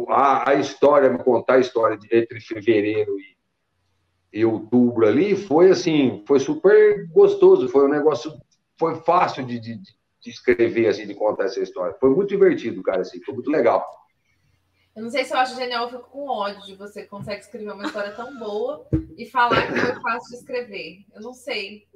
a, 0.09 0.51
a 0.51 0.55
história, 0.55 1.17
contar 1.19 1.55
a 1.55 1.61
história 1.61 1.97
de, 1.99 2.09
entre 2.11 2.41
fevereiro 2.41 3.19
e, 3.19 3.37
e 4.41 4.45
outubro 4.45 5.07
ali 5.07 5.37
foi 5.37 5.71
assim, 5.71 6.25
foi 6.27 6.41
super 6.41 7.07
gostoso, 7.09 7.69
foi 7.69 7.85
um 7.85 7.91
negócio, 7.91 8.33
foi 8.79 8.97
fácil 9.03 9.45
de, 9.45 9.59
de, 9.59 9.79
de 9.79 10.31
escrever, 10.31 10.89
assim, 10.89 11.07
de 11.07 11.14
contar 11.14 11.45
essa 11.45 11.61
história. 11.61 11.97
Foi 12.01 12.11
muito 12.11 12.31
divertido, 12.31 12.83
cara, 12.83 13.03
assim, 13.03 13.23
foi 13.23 13.35
muito 13.35 13.51
legal. 13.51 13.87
Eu 14.97 15.03
não 15.03 15.11
sei 15.11 15.24
se 15.24 15.34
eu 15.34 15.38
acho 15.38 15.55
genial, 15.55 15.84
eu 15.84 15.90
fico 15.90 16.11
com 16.11 16.26
ódio 16.26 16.62
de 16.62 16.74
você 16.74 17.03
que 17.03 17.09
consegue 17.09 17.42
escrever 17.42 17.70
uma 17.70 17.84
história 17.84 18.12
tão 18.12 18.38
boa 18.38 18.88
e 19.18 19.26
falar 19.26 19.66
que 19.66 19.78
foi 19.78 20.01
fácil 20.01 20.30
de 20.30 20.36
escrever. 20.36 21.05
Eu 21.14 21.20
não 21.20 21.34
sei. 21.34 21.86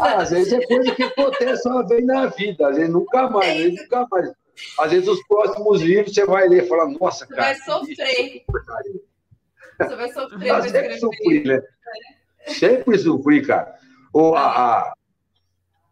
Ah, 0.00 0.22
às 0.22 0.30
vezes 0.30 0.52
é 0.52 0.66
coisa 0.66 0.92
que 0.92 1.04
acontece 1.04 1.68
uma 1.68 1.86
vez 1.86 2.04
na 2.04 2.26
vida, 2.26 2.68
às 2.68 2.76
vezes 2.76 2.92
nunca 2.92 3.30
mais, 3.30 3.48
às 3.48 3.56
vezes 3.58 3.82
nunca 3.82 4.08
mais. 4.10 4.32
Às 4.80 4.90
vezes 4.90 5.08
os 5.08 5.22
próximos 5.28 5.80
livros 5.82 6.12
você 6.12 6.26
vai 6.26 6.48
ler 6.48 6.64
e 6.64 6.68
fala, 6.68 6.88
nossa, 6.88 7.26
você 7.26 7.32
cara. 7.32 7.42
Vai 7.42 7.54
sofrer. 7.54 8.44
Você 9.78 9.96
vai 9.96 10.12
sofrer 10.12 10.48
para 10.48 10.66
escrever. 10.66 10.98
Sofri, 10.98 11.44
né? 11.44 11.62
Sempre 12.48 12.98
sofri, 12.98 13.46
cara. 13.46 13.78
O, 14.12 14.34
a, 14.34 14.46
a, 14.46 14.94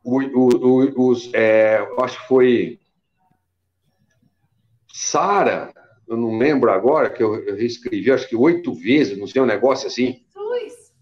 o, 0.02 0.20
o, 0.20 0.48
o, 0.48 1.10
os, 1.10 1.32
é, 1.32 1.78
eu 1.78 2.00
acho 2.00 2.20
que 2.20 2.26
foi 2.26 2.80
Sara 4.92 5.72
eu 6.10 6.16
não 6.16 6.36
lembro 6.36 6.72
agora, 6.72 7.08
que 7.08 7.22
eu, 7.22 7.36
eu 7.36 7.54
reescrevi, 7.54 8.10
acho 8.10 8.28
que 8.28 8.34
oito 8.34 8.74
vezes, 8.74 9.16
não 9.16 9.28
sei, 9.28 9.40
um 9.40 9.46
negócio 9.46 9.86
assim. 9.86 10.24
Dois. 10.34 10.92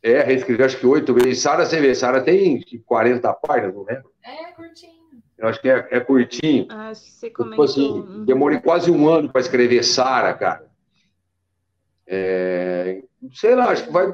É, 0.00 0.22
reescrevi 0.22 0.62
acho 0.62 0.78
que 0.78 0.86
oito 0.86 1.12
vezes. 1.12 1.40
Sara, 1.40 1.66
você 1.66 1.80
vê, 1.80 1.92
Sara 1.92 2.22
tem 2.22 2.62
40 2.86 3.32
páginas, 3.34 3.74
não 3.74 3.82
lembro. 3.82 4.12
É, 4.24 4.52
curtinho. 4.52 4.92
Eu 5.36 5.48
acho 5.48 5.60
que 5.60 5.68
é, 5.68 5.88
é 5.90 5.98
curtinho. 5.98 6.68
Ah, 6.70 6.94
você 6.94 7.26
tipo 7.26 7.42
comentou. 7.42 7.66
Tipo 7.66 7.80
assim, 7.80 8.24
demorei 8.24 8.60
quase 8.60 8.92
um 8.92 9.08
ano 9.08 9.28
para 9.28 9.40
escrever 9.40 9.82
Sara, 9.82 10.32
cara. 10.34 10.68
É, 12.06 13.02
sei 13.34 13.56
lá, 13.56 13.70
acho 13.70 13.86
que 13.86 13.92
vai 13.92 14.06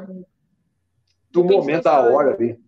do 1.30 1.44
momento 1.44 1.84
da 1.84 2.00
hora 2.00 2.34
ali. 2.34 2.58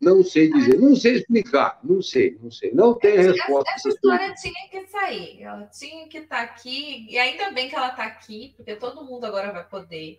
Não 0.00 0.22
sei 0.22 0.52
dizer, 0.52 0.78
não 0.78 0.94
sei 0.94 1.16
explicar, 1.16 1.80
não 1.82 2.02
sei, 2.02 2.38
não 2.42 2.50
sei, 2.50 2.70
não 2.72 2.94
tem 2.94 3.16
resposta. 3.16 3.70
Essa, 3.70 3.88
essa 3.88 3.88
história 3.88 4.34
tinha 4.34 4.68
que 4.70 4.86
sair, 4.88 5.42
ela 5.42 5.66
tinha 5.66 6.06
que 6.06 6.18
estar 6.18 6.36
tá 6.36 6.42
aqui, 6.42 7.06
e 7.08 7.18
ainda 7.18 7.50
bem 7.50 7.68
que 7.68 7.74
ela 7.74 7.88
está 7.88 8.04
aqui, 8.04 8.52
porque 8.56 8.76
todo 8.76 9.04
mundo 9.04 9.24
agora 9.24 9.52
vai 9.52 9.64
poder 9.64 10.18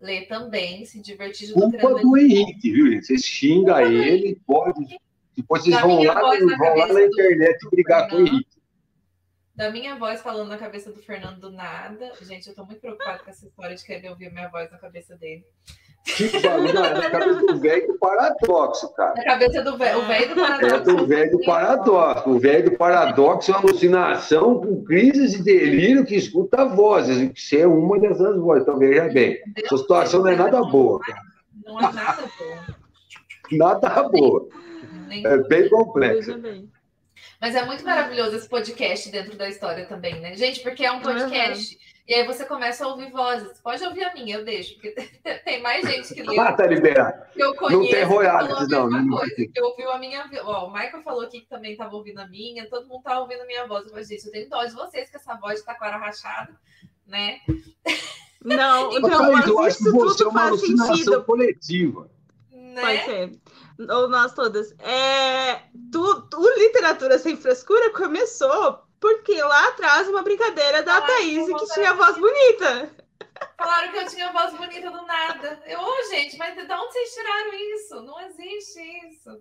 ler 0.00 0.28
também, 0.28 0.84
se 0.84 1.00
divertir. 1.00 1.52
Culpa 1.52 1.94
do 1.94 2.16
Henrique, 2.16 2.70
viu, 2.70 2.90
gente? 2.92 3.06
Vocês 3.06 3.24
xingam 3.24 3.80
ele, 3.80 4.40
pode. 4.46 4.96
Depois 5.36 5.62
vocês 5.62 5.80
vão 5.80 6.02
lá, 6.02 6.14
vão 6.20 6.76
lá 6.76 6.92
na 6.92 7.02
internet 7.02 7.58
do... 7.62 7.70
brigar 7.70 8.08
com 8.08 8.16
o 8.16 8.20
Henrique. 8.20 8.55
Da 9.56 9.70
minha 9.70 9.96
voz 9.96 10.20
falando 10.20 10.48
na 10.48 10.58
cabeça 10.58 10.92
do 10.92 11.00
Fernando 11.00 11.40
do 11.40 11.50
nada. 11.50 12.12
Gente, 12.20 12.48
eu 12.48 12.54
tô 12.54 12.64
muito 12.64 12.80
preocupada 12.80 13.20
com 13.24 13.30
essa 13.30 13.46
história 13.46 13.74
de 13.74 13.82
querer 13.82 14.10
ouvir 14.10 14.26
a 14.26 14.30
minha 14.30 14.48
voz 14.48 14.70
na 14.70 14.76
cabeça 14.76 15.16
dele. 15.16 15.44
Que 16.04 16.40
barulho, 16.40 16.72
na 16.74 17.10
cabeça 17.10 17.40
do 17.40 17.58
velho 17.58 17.86
do 17.88 17.98
paradoxo, 17.98 18.94
cara. 18.94 19.14
Na 19.14 19.24
cabeça 19.24 19.62
do 19.62 19.76
velho, 19.76 19.98
o 19.98 20.06
velho 20.06 20.28
do 20.28 20.34
paradoxo. 20.36 20.74
É 20.74 20.80
do 20.80 21.06
velho 21.06 21.30
do 21.30 21.40
paradoxo. 21.40 22.30
O 22.30 22.38
velho 22.38 22.70
do 22.70 22.76
paradoxo 22.76 23.50
é 23.50 23.54
uma 23.54 23.62
alucinação 23.62 24.60
com 24.60 24.84
crises 24.84 25.32
de 25.32 25.42
delírio 25.42 26.04
que 26.04 26.14
escuta 26.14 26.66
vozes. 26.66 27.32
Você 27.34 27.60
é 27.60 27.66
uma 27.66 27.98
dessas 27.98 28.36
vozes, 28.36 28.62
então 28.62 28.78
veja 28.78 29.08
bem. 29.08 29.38
Essa 29.56 29.78
situação 29.78 30.20
não 30.22 30.28
é 30.28 30.36
nada 30.36 30.62
boa. 30.62 31.00
Cara. 31.00 31.20
Não 31.64 31.80
é 31.80 31.92
nada 31.92 32.22
boa. 32.38 32.76
Nada 33.52 34.02
boa. 34.08 34.48
É 35.08 35.38
bem 35.38 35.68
complexo. 35.68 36.36
Mas 37.46 37.54
é 37.54 37.64
muito 37.64 37.84
maravilhoso 37.84 38.34
esse 38.34 38.48
podcast 38.48 39.08
dentro 39.08 39.36
da 39.36 39.48
história 39.48 39.86
também, 39.86 40.18
né? 40.18 40.34
Gente, 40.34 40.58
porque 40.64 40.84
é 40.84 40.90
um 40.90 40.98
podcast. 40.98 41.76
Uhum. 41.76 41.80
E 42.08 42.14
aí 42.14 42.26
você 42.26 42.44
começa 42.44 42.84
a 42.84 42.88
ouvir 42.88 43.08
vozes. 43.12 43.60
Pode 43.60 43.84
ouvir 43.84 44.02
a 44.02 44.12
minha, 44.12 44.38
eu 44.38 44.44
deixo, 44.44 44.74
porque 44.74 44.90
tem 45.44 45.62
mais 45.62 45.86
gente 45.86 46.12
que 46.12 46.24
lê. 46.24 46.36
Ah, 46.40 46.52
tá 46.52 46.66
liberado. 46.66 47.22
Que 47.32 47.40
eu 47.40 47.54
conheço, 47.54 47.80
não 47.80 47.88
tem 47.88 48.02
royalties, 48.02 48.68
não. 48.68 48.90
não 48.90 49.16
coisa, 49.16 49.34
que 49.36 49.62
ouviu 49.62 49.92
a 49.92 49.98
minha. 50.00 50.28
Ó, 50.42 50.66
o 50.66 50.72
Michael 50.72 51.04
falou 51.04 51.22
aqui 51.22 51.42
que 51.42 51.46
também 51.46 51.70
estava 51.70 51.94
ouvindo 51.94 52.18
a 52.18 52.26
minha, 52.26 52.68
todo 52.68 52.88
mundo 52.88 53.04
tá 53.04 53.20
ouvindo 53.20 53.42
a 53.42 53.46
minha 53.46 53.64
voz. 53.64 53.84
Eu 53.84 53.90
falei, 53.90 54.04
gente, 54.04 54.26
eu 54.26 54.32
tenho 54.32 54.50
dó 54.50 54.64
de 54.64 54.74
vocês 54.74 55.08
que 55.08 55.16
essa 55.16 55.36
voz 55.36 55.60
de 55.60 55.66
taquara 55.66 55.98
rachada, 55.98 56.52
né? 57.06 57.38
Não, 58.42 58.90
não, 58.98 59.32
mas 59.32 59.46
eu 59.46 59.60
acho 59.60 59.78
que 59.78 59.90
você 59.90 60.24
é 60.24 60.26
uma 60.26 60.46
alucinação 60.48 60.96
sentido. 60.96 61.24
coletiva. 61.24 62.10
Né? 62.50 62.80
Pode 62.80 63.04
ser. 63.04 63.32
Ou 63.78 64.08
nós 64.08 64.32
todas. 64.32 64.72
É, 64.80 65.60
tu, 65.92 66.22
tu, 66.22 66.58
literatura 66.58 67.18
sem 67.18 67.36
frescura 67.36 67.92
começou 67.92 68.86
porque 69.00 69.40
lá 69.42 69.68
atrás 69.68 70.08
uma 70.08 70.22
brincadeira 70.22 70.82
da 70.82 70.94
Falaram 70.94 71.06
Thaís 71.14 71.46
que, 71.46 71.54
que 71.54 71.74
tinha 71.74 71.94
voz 71.94 72.16
bonita. 72.16 72.90
Falaram 73.58 73.92
que 73.92 73.98
eu 73.98 74.06
tinha 74.06 74.32
voz 74.32 74.54
bonita 74.54 74.90
do 74.90 75.06
nada. 75.06 75.62
Eu, 75.66 75.80
ô, 75.80 75.84
oh, 75.84 76.10
gente, 76.10 76.36
mas 76.38 76.54
de 76.54 76.62
onde 76.62 76.92
vocês 76.92 77.14
tiraram 77.14 77.54
isso? 77.54 78.02
Não 78.02 78.20
existe 78.20 78.80
isso. 79.08 79.40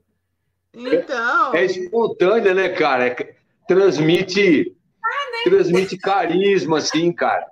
Então. 0.74 1.56
É 1.56 1.66
espontânea, 1.66 2.54
né, 2.54 2.70
cara? 2.70 3.08
É, 3.08 3.36
transmite. 3.68 4.76
Ah, 5.04 5.32
né? 5.32 5.44
Transmite 5.46 5.98
carisma, 5.98 6.80
assim, 6.80 7.14
cara. 7.14 7.48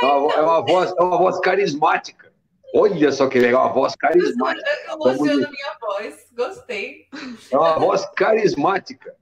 É 0.00 0.06
uma, 0.06 0.32
é 0.32 0.40
uma, 0.40 0.60
voz, 0.60 0.92
é 0.98 1.02
uma 1.02 1.16
voz 1.16 1.38
carismática. 1.38 2.23
Olha 2.76 3.12
só 3.12 3.28
que 3.28 3.38
legal, 3.38 3.66
uma 3.66 3.72
voz 3.72 3.94
carismática. 3.94 4.68
Elogiando 4.88 5.46
a 5.46 5.50
minha 5.50 5.76
voz, 5.80 6.26
gostei. 6.36 7.06
É 7.52 7.56
uma 7.56 7.78
voz 7.78 8.04
carismática. 8.16 9.14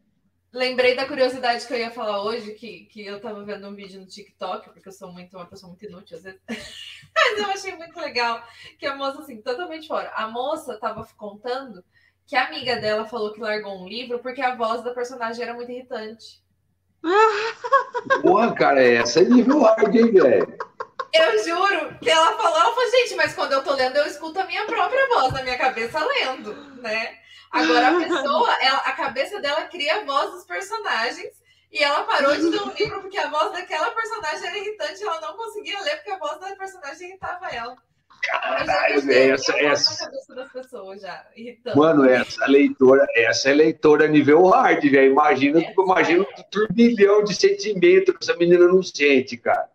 Lembrei 0.50 0.96
da 0.96 1.06
curiosidade 1.06 1.66
que 1.66 1.74
eu 1.74 1.78
ia 1.78 1.90
falar 1.90 2.22
hoje, 2.22 2.52
que, 2.52 2.86
que 2.86 3.04
eu 3.04 3.20
tava 3.20 3.44
vendo 3.44 3.68
um 3.68 3.74
vídeo 3.74 4.00
no 4.00 4.06
TikTok, 4.06 4.70
porque 4.70 4.88
eu 4.88 4.92
sou 4.92 5.12
muito 5.12 5.36
uma 5.36 5.44
pessoa 5.44 5.68
muito 5.68 5.84
inútil 5.84 6.16
às 6.16 6.22
vezes. 6.22 6.40
Mas 6.48 7.38
eu 7.38 7.50
achei 7.50 7.76
muito 7.76 8.00
legal 8.00 8.42
que 8.78 8.86
a 8.86 8.96
moça, 8.96 9.20
assim, 9.20 9.42
totalmente 9.42 9.86
fora. 9.86 10.10
A 10.14 10.28
moça 10.28 10.78
tava 10.78 11.06
contando 11.18 11.84
que 12.26 12.34
a 12.34 12.46
amiga 12.46 12.76
dela 12.76 13.04
falou 13.04 13.34
que 13.34 13.40
largou 13.40 13.82
um 13.82 13.86
livro 13.86 14.18
porque 14.20 14.40
a 14.40 14.54
voz 14.54 14.82
da 14.82 14.94
personagem 14.94 15.42
era 15.42 15.52
muito 15.52 15.70
irritante. 15.70 16.42
Porra, 18.22 18.54
cara, 18.54 18.82
essa 18.82 19.20
é 19.20 19.24
nível 19.24 19.60
hard, 19.60 19.94
hein, 19.94 20.10
velho? 20.10 20.58
Eu 21.12 21.44
juro 21.44 21.98
que 21.98 22.08
ela 22.08 22.36
falou, 22.36 22.58
ela 22.58 22.74
falou, 22.74 22.90
gente, 22.90 23.14
mas 23.14 23.34
quando 23.34 23.52
eu 23.52 23.62
tô 23.62 23.74
lendo, 23.74 23.96
eu 23.96 24.06
escuto 24.06 24.40
a 24.40 24.46
minha 24.46 24.64
própria 24.64 25.08
voz 25.08 25.32
na 25.32 25.42
minha 25.42 25.58
cabeça 25.58 26.02
lendo, 26.02 26.54
né? 26.80 27.18
Agora 27.50 27.88
a 27.88 28.00
pessoa, 28.00 28.56
ela, 28.62 28.78
a 28.78 28.92
cabeça 28.92 29.38
dela 29.40 29.62
cria 29.64 30.00
a 30.00 30.04
voz 30.04 30.30
dos 30.30 30.44
personagens 30.44 31.30
e 31.70 31.82
ela 31.82 32.04
parou 32.04 32.34
de 32.34 32.42
ler 32.42 32.62
um 32.62 32.72
livro 32.72 33.02
porque 33.02 33.18
a 33.18 33.28
voz 33.28 33.52
daquela 33.52 33.90
personagem 33.90 34.46
era 34.46 34.58
irritante 34.58 35.02
e 35.02 35.06
ela 35.06 35.20
não 35.20 35.36
conseguia 35.36 35.80
ler 35.80 35.96
porque 35.96 36.10
a 36.12 36.18
voz 36.18 36.40
da 36.40 36.56
personagem 36.56 37.08
irritava 37.08 37.46
ela. 37.48 37.76
Caralho, 38.22 39.02
velho, 39.02 39.34
essa, 39.34 39.58
essa... 39.58 40.04
Já, 40.04 40.10
Mano, 41.74 42.08
essa 42.08 42.46
leitora, 42.46 43.04
essa 43.16 43.50
é 43.50 43.52
leitora 43.52 44.06
nível 44.06 44.46
hard, 44.46 44.80
velho. 44.82 45.10
Imagina, 45.10 45.60
é, 45.60 45.74
imagina 45.76 46.24
é. 46.24 46.40
um 46.40 46.42
turbilhão 46.50 47.24
de 47.24 47.34
sentimentos 47.34 48.16
que 48.16 48.22
essa 48.22 48.36
menina 48.36 48.66
não 48.68 48.82
sente, 48.82 49.36
cara. 49.36 49.71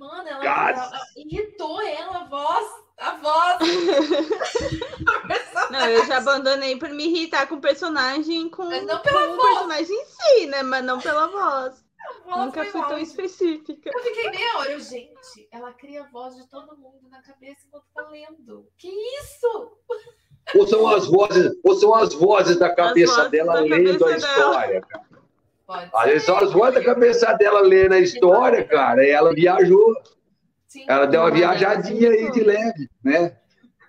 Mano, 0.00 0.26
ela, 0.26 0.70
ela, 0.70 1.00
irritou 1.14 1.78
ela, 1.82 2.20
a 2.20 2.24
voz 2.24 2.66
a 2.96 3.16
voz. 3.16 3.58
não, 5.70 5.86
eu 5.88 6.06
já 6.06 6.16
abandonei 6.16 6.78
por 6.78 6.88
me 6.88 7.04
irritar 7.04 7.46
com 7.46 7.56
o 7.56 7.60
personagem 7.60 8.48
com, 8.48 8.64
Mas 8.64 8.86
não 8.86 8.98
pela 9.02 9.28
com 9.28 9.36
voz. 9.36 9.38
o 9.38 9.42
personagem 9.42 9.94
em 9.94 10.04
si, 10.06 10.46
né? 10.46 10.62
Mas 10.62 10.82
não 10.84 10.98
pela 10.98 11.26
voz. 11.26 11.84
voz 12.24 12.46
Nunca 12.46 12.64
fui 12.64 12.82
tão 12.82 12.96
específica. 12.96 13.90
Eu 13.92 14.02
fiquei 14.02 14.30
meia 14.30 14.56
hora, 14.56 14.72
eu, 14.72 14.80
gente, 14.80 15.46
ela 15.52 15.70
cria 15.74 16.02
a 16.02 16.08
voz 16.08 16.34
de 16.34 16.48
todo 16.48 16.78
mundo 16.78 17.06
na 17.10 17.20
cabeça 17.20 17.60
enquanto 17.66 17.84
tá 17.94 18.08
lendo. 18.08 18.66
Que 18.78 18.88
isso? 18.88 19.76
Ou 20.54 20.66
são 20.66 20.88
as 20.88 21.06
vozes, 21.06 21.52
ou 21.62 21.74
são 21.74 21.94
as 21.94 22.14
vozes 22.14 22.58
da 22.58 22.74
cabeça 22.74 23.16
vozes 23.16 23.30
dela 23.30 23.52
da 23.52 23.60
lendo 23.60 23.98
cabeça 23.98 24.06
a 24.06 24.16
história, 24.16 24.80
cara. 24.80 25.19
Às 25.72 26.04
vezes 26.04 26.28
as 26.28 26.52
vozes 26.52 26.74
da 26.74 26.84
cabeça 26.84 27.32
dela 27.34 27.60
lendo 27.60 27.92
a 27.92 27.98
história, 27.98 28.64
cara, 28.64 29.04
e 29.04 29.10
ela 29.10 29.32
viajou. 29.34 29.94
Sim, 30.66 30.84
ela 30.88 31.06
deu 31.06 31.20
uma 31.20 31.30
viajadinha 31.30 32.10
aí 32.10 32.30
de 32.30 32.44
leve, 32.44 32.88
né? 33.02 33.36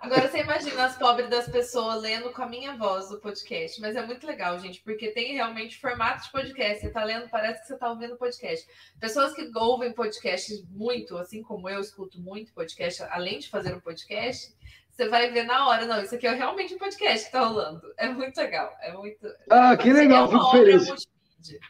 Agora 0.01 0.27
você 0.27 0.39
imagina 0.39 0.85
as 0.85 0.97
pobres 0.97 1.29
das 1.29 1.47
pessoas 1.47 2.01
lendo 2.01 2.31
com 2.31 2.41
a 2.41 2.47
minha 2.47 2.75
voz 2.75 3.11
o 3.11 3.19
podcast, 3.19 3.79
mas 3.79 3.95
é 3.95 4.03
muito 4.03 4.25
legal, 4.25 4.57
gente, 4.57 4.81
porque 4.81 5.11
tem 5.11 5.33
realmente 5.33 5.79
formato 5.79 6.23
de 6.23 6.31
podcast. 6.31 6.81
Você 6.81 6.89
tá 6.89 7.03
lendo, 7.03 7.29
parece 7.29 7.61
que 7.61 7.67
você 7.67 7.77
tá 7.77 7.87
ouvindo 7.87 8.17
podcast. 8.17 8.67
Pessoas 8.99 9.31
que 9.35 9.47
ouvem 9.55 9.93
podcast 9.93 10.65
muito, 10.71 11.15
assim 11.19 11.43
como 11.43 11.69
eu 11.69 11.79
escuto 11.79 12.19
muito 12.19 12.51
podcast, 12.51 13.03
além 13.11 13.37
de 13.37 13.47
fazer 13.47 13.75
um 13.75 13.79
podcast, 13.79 14.51
você 14.89 15.07
vai 15.07 15.29
ver 15.29 15.43
na 15.43 15.67
hora, 15.67 15.85
não, 15.85 16.01
isso 16.01 16.15
aqui 16.15 16.25
é 16.25 16.33
realmente 16.33 16.73
um 16.73 16.79
podcast 16.79 17.27
que 17.27 17.31
tá 17.31 17.41
rolando. 17.41 17.93
É 17.95 18.09
muito 18.09 18.35
legal, 18.37 18.75
é 18.81 18.93
muito. 18.93 19.27
Ah, 19.51 19.77
que 19.77 19.93
legal, 19.93 20.25
é 20.25 20.29
fico 20.29 20.51
feliz. 20.51 21.07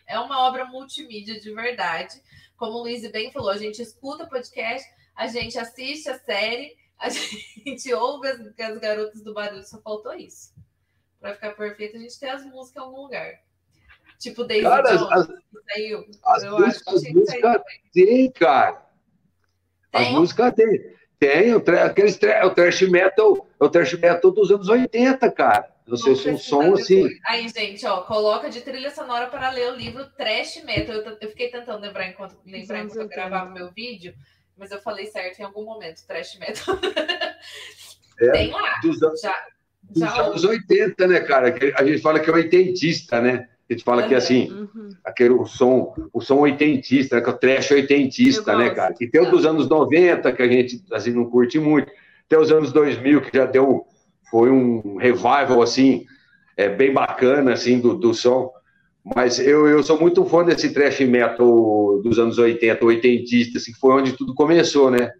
É 0.07 0.19
uma 0.19 0.47
obra 0.47 0.65
multimídia 0.65 1.39
de 1.39 1.53
verdade. 1.53 2.21
Como 2.57 2.73
o 2.73 2.81
Luiz 2.83 3.09
bem 3.11 3.31
falou, 3.31 3.49
a 3.49 3.57
gente 3.57 3.81
escuta 3.81 4.27
podcast 4.27 4.87
a 5.15 5.27
gente 5.27 5.57
assiste 5.57 6.09
a 6.09 6.17
série, 6.17 6.75
a 6.97 7.09
gente 7.09 7.93
ouve 7.93 8.27
as, 8.27 8.39
as 8.39 8.77
garotas 8.79 9.23
do 9.23 9.33
barulho, 9.33 9.63
só 9.63 9.79
faltou 9.81 10.13
isso. 10.13 10.53
Para 11.19 11.35
ficar 11.35 11.51
perfeito, 11.51 11.97
a 11.97 11.99
gente 11.99 12.19
tem 12.19 12.29
as 12.29 12.43
músicas 12.45 12.81
em 12.81 12.85
algum 12.85 13.01
lugar. 13.03 13.39
Tipo 14.17 14.43
Daisy 14.43 14.63
cara, 14.63 14.97
Jones, 14.97 15.11
as, 15.11 15.27
saiu. 15.71 16.05
As 16.23 16.43
Eu 16.43 16.51
músicas, 16.51 16.75
acho 16.75 16.83
que 16.83 16.89
as 16.89 17.13
músicas 17.13 17.61
tem, 17.93 18.31
cara. 18.31 18.85
Tem? 19.91 20.07
As 20.07 20.11
músicas 20.11 20.53
tem. 20.53 21.01
Tem, 21.19 21.53
o, 21.53 21.63
aqueles, 21.85 22.15
o 22.17 22.49
trash 22.49 22.81
metal, 22.81 23.47
o 23.59 23.69
trash 23.69 23.93
metal 23.93 24.31
dos 24.31 24.49
anos 24.49 24.67
80, 24.67 25.31
cara. 25.31 25.70
Não 25.91 25.97
sei 25.97 26.15
se 26.15 26.29
é 26.29 26.33
um 26.33 26.37
som 26.37 26.73
assim. 26.73 27.07
Aí, 27.27 27.47
gente, 27.49 27.85
ó, 27.85 28.01
coloca 28.01 28.49
de 28.49 28.61
trilha 28.61 28.89
sonora 28.89 29.27
para 29.27 29.51
ler 29.51 29.71
o 29.71 29.75
livro 29.75 30.09
Trash 30.17 30.63
Metal. 30.63 30.95
Eu, 30.95 31.17
eu 31.21 31.29
fiquei 31.29 31.49
tentando 31.49 31.81
lembrar 31.81 32.07
enquanto, 32.07 32.35
lembrar 32.45 32.79
enquanto 32.79 33.01
eu 33.01 33.07
gravava 33.07 33.49
meu 33.51 33.71
vídeo 33.71 34.13
mas 34.61 34.69
eu 34.69 34.79
falei 34.79 35.07
certo 35.07 35.39
em 35.39 35.43
algum 35.43 35.65
momento, 35.65 36.05
trash 36.07 36.37
metal. 36.39 36.77
É, 38.19 38.31
Tem 38.33 38.51
lá. 38.51 38.79
Dos 38.83 39.01
anos, 39.01 39.19
já, 39.19 39.35
dos 39.81 39.99
já 39.99 40.21
anos 40.21 40.43
80, 40.43 41.07
né, 41.07 41.19
cara? 41.21 41.55
A 41.75 41.83
gente 41.83 41.99
fala 42.03 42.19
que 42.19 42.29
é 42.29 42.33
oitentista, 42.33 43.19
né? 43.19 43.49
A 43.67 43.73
gente 43.73 43.83
fala 43.83 44.03
uhum. 44.03 44.09
que 44.09 44.13
assim, 44.13 44.51
uhum. 44.51 44.89
aquele 45.03 45.33
o 45.33 45.45
som, 45.47 45.95
o 46.13 46.21
som 46.21 46.37
oitentista, 46.37 47.15
né, 47.15 47.21
que 47.23 47.29
é 47.29 47.33
o 47.33 47.37
trash 47.37 47.71
oitentista, 47.71 48.55
né, 48.55 48.69
cara? 48.69 48.93
E 49.01 49.07
tem 49.07 49.21
o 49.21 49.31
dos 49.31 49.43
anos 49.43 49.67
90, 49.67 50.31
que 50.33 50.41
a 50.43 50.47
gente 50.47 50.83
assim, 50.91 51.09
não 51.09 51.25
curte 51.25 51.57
muito. 51.57 51.91
Tem 52.29 52.37
os 52.37 52.51
anos 52.51 52.71
2000, 52.71 53.21
que 53.21 53.35
já 53.35 53.47
deu, 53.47 53.87
foi 54.31 54.49
um 54.49 54.95
revival, 54.95 55.61
assim, 55.61 56.05
é, 56.55 56.69
bem 56.69 56.93
bacana, 56.93 57.51
assim, 57.51 57.79
do, 57.79 57.93
do 57.93 58.13
som. 58.13 58.49
Mas 59.03 59.39
eu, 59.39 59.67
eu 59.67 59.83
sou 59.83 59.99
muito 59.99 60.23
fã 60.25 60.45
desse 60.45 60.73
thrash 60.73 61.01
metal 61.01 62.01
dos 62.01 62.17
anos 62.17 62.37
80, 62.37 62.83
80, 62.85 63.57
assim, 63.57 63.73
que 63.73 63.79
foi 63.79 63.93
onde 63.93 64.13
tudo 64.13 64.33
começou, 64.33 64.89
né? 64.89 65.11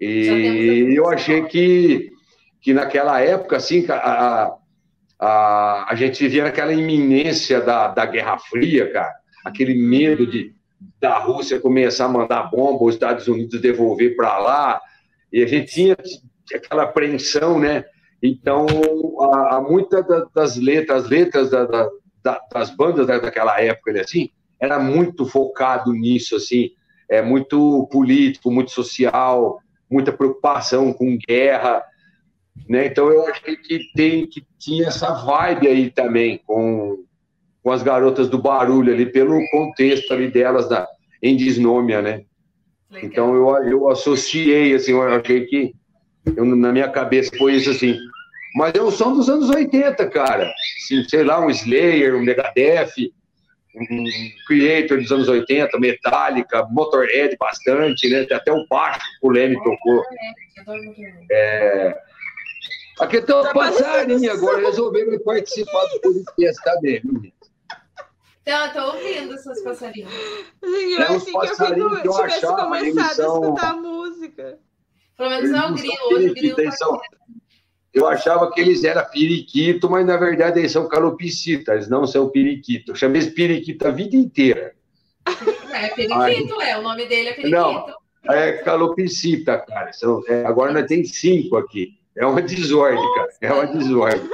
E 0.00 0.94
eu 0.96 1.08
achei 1.08 1.42
que, 1.42 2.10
que 2.60 2.72
naquela 2.72 3.20
época, 3.20 3.56
assim, 3.56 3.84
a, 3.88 4.54
a, 5.18 5.86
a 5.90 5.94
gente 5.96 6.22
vivia 6.22 6.44
naquela 6.44 6.72
iminência 6.72 7.60
da, 7.60 7.88
da 7.88 8.06
Guerra 8.06 8.38
Fria, 8.38 8.90
cara, 8.90 9.12
aquele 9.44 9.74
medo 9.74 10.26
de 10.26 10.56
da 11.00 11.18
Rússia 11.18 11.58
começar 11.58 12.04
a 12.04 12.08
mandar 12.08 12.44
bomba, 12.44 12.84
os 12.84 12.94
Estados 12.94 13.26
Unidos 13.26 13.60
devolver 13.60 14.14
para 14.14 14.38
lá, 14.38 14.80
e 15.32 15.42
a 15.42 15.46
gente 15.46 15.72
tinha 15.72 15.96
aquela 16.54 16.84
apreensão, 16.84 17.58
né? 17.58 17.84
Então, 18.22 18.66
há, 19.20 19.60
muitas 19.60 20.04
das 20.34 20.56
letras, 20.56 21.04
as 21.04 21.10
letras 21.10 21.50
da, 21.50 21.64
da, 21.64 22.40
das 22.52 22.70
bandas 22.70 23.06
daquela 23.06 23.60
época, 23.60 24.00
assim, 24.00 24.30
era 24.60 24.78
muito 24.78 25.24
focado 25.24 25.92
nisso, 25.92 26.36
assim, 26.36 26.70
é 27.08 27.22
muito 27.22 27.88
político, 27.90 28.50
muito 28.50 28.70
social, 28.70 29.60
muita 29.90 30.12
preocupação 30.12 30.92
com 30.92 31.16
guerra, 31.16 31.82
né? 32.68 32.86
Então 32.86 33.10
eu 33.10 33.26
achei 33.26 33.56
que 33.56 33.90
tem 33.94 34.26
que 34.26 34.44
tinha 34.58 34.88
essa 34.88 35.12
vibe 35.12 35.68
aí 35.68 35.90
também 35.90 36.40
com, 36.46 37.04
com 37.62 37.70
as 37.70 37.82
garotas 37.82 38.28
do 38.28 38.40
barulho 38.40 38.92
ali 38.92 39.06
pelo 39.06 39.40
contexto 39.50 40.12
ali 40.12 40.30
delas 40.30 40.68
da 40.68 40.86
em 41.22 41.36
Disnômia, 41.36 42.02
né? 42.02 42.24
Legal. 42.90 43.10
Então 43.10 43.34
eu, 43.34 43.48
eu 43.68 43.88
associei 43.88 44.74
assim, 44.74 44.92
eu 44.92 45.02
achei 45.02 45.46
que 45.46 45.74
eu, 46.36 46.44
na 46.44 46.72
minha 46.72 46.88
cabeça 46.88 47.30
foi 47.36 47.54
isso 47.54 47.70
assim. 47.70 47.98
Mas 48.54 48.74
é 48.74 48.82
um 48.82 48.90
som 48.90 49.14
dos 49.14 49.28
anos 49.28 49.50
80, 49.50 50.08
cara. 50.10 50.52
Assim, 50.82 51.04
sei 51.08 51.22
lá, 51.22 51.40
um 51.40 51.50
Slayer, 51.50 52.16
um 52.16 52.22
Megadeth, 52.22 53.12
um 53.74 54.04
Creator 54.46 54.98
dos 54.98 55.12
anos 55.12 55.28
80, 55.28 55.78
Metallica, 55.78 56.66
Motorhead 56.70 57.36
bastante, 57.38 58.08
né? 58.08 58.26
Até 58.32 58.52
o 58.52 58.66
baixo 58.68 59.00
o 59.22 59.30
Leme 59.30 59.56
tocou. 59.62 60.02
É... 61.30 61.96
Aqui 63.00 63.22
tem 63.22 63.36
um 63.36 63.42
tá 63.42 63.52
passarinho 63.52 64.32
agora, 64.32 64.58
resolvendo 64.58 65.20
participar 65.20 65.84
do 65.86 66.00
podcast 66.00 66.64
também, 66.64 67.00
viu, 67.00 67.32
Então, 68.42 68.66
eu 68.66 68.72
tô 68.72 68.86
ouvindo 68.86 69.34
esses 69.34 69.62
passarinhos. 69.62 70.12
eu 70.62 71.02
achei 71.02 71.32
que 71.32 71.36
eu, 71.36 71.56
fico, 71.56 72.00
que 72.00 72.08
eu 72.08 72.12
tivesse 72.12 72.40
começado 72.40 73.14
são... 73.14 73.34
a 73.34 73.46
escutar 73.46 73.70
a 73.70 73.76
música. 73.76 74.58
Pelo 75.18 75.30
menos 75.30 75.50
não 75.50 75.58
é 75.58 75.70
o 75.70 75.74
grilo, 75.74 75.96
hoje 76.12 76.30
o 76.30 76.34
grilo 76.34 76.56
tá 76.56 76.70
são... 76.70 77.00
Eu 77.92 78.06
achava 78.06 78.50
que 78.52 78.60
eles 78.60 78.84
eram 78.84 79.04
periquito, 79.10 79.90
mas 79.90 80.06
na 80.06 80.16
verdade 80.16 80.60
eles 80.60 80.70
são 80.70 80.88
calopsita, 80.88 81.72
eles 81.72 81.88
não 81.88 82.06
são 82.06 82.28
periquito. 82.28 82.92
Eu 82.92 82.94
chamei 82.94 83.20
esse 83.20 83.32
periquito 83.32 83.88
a 83.88 83.90
vida 83.90 84.14
inteira. 84.14 84.74
É 85.72 85.88
periquito, 85.88 86.60
Ai. 86.60 86.70
é, 86.70 86.78
o 86.78 86.82
nome 86.82 87.06
dele 87.06 87.30
é 87.30 87.32
periquito. 87.32 87.50
Não, 87.50 87.92
é 88.30 88.52
calopsita, 88.52 89.58
cara. 89.58 89.92
São, 89.92 90.22
é, 90.28 90.46
agora 90.46 90.72
nós 90.72 90.86
temos 90.86 91.10
cinco 91.18 91.56
aqui. 91.56 91.98
É 92.16 92.24
uma 92.24 92.40
desordem, 92.40 93.14
cara. 93.14 93.28
É 93.40 93.52
uma 93.52 93.66
desordem. 93.66 94.30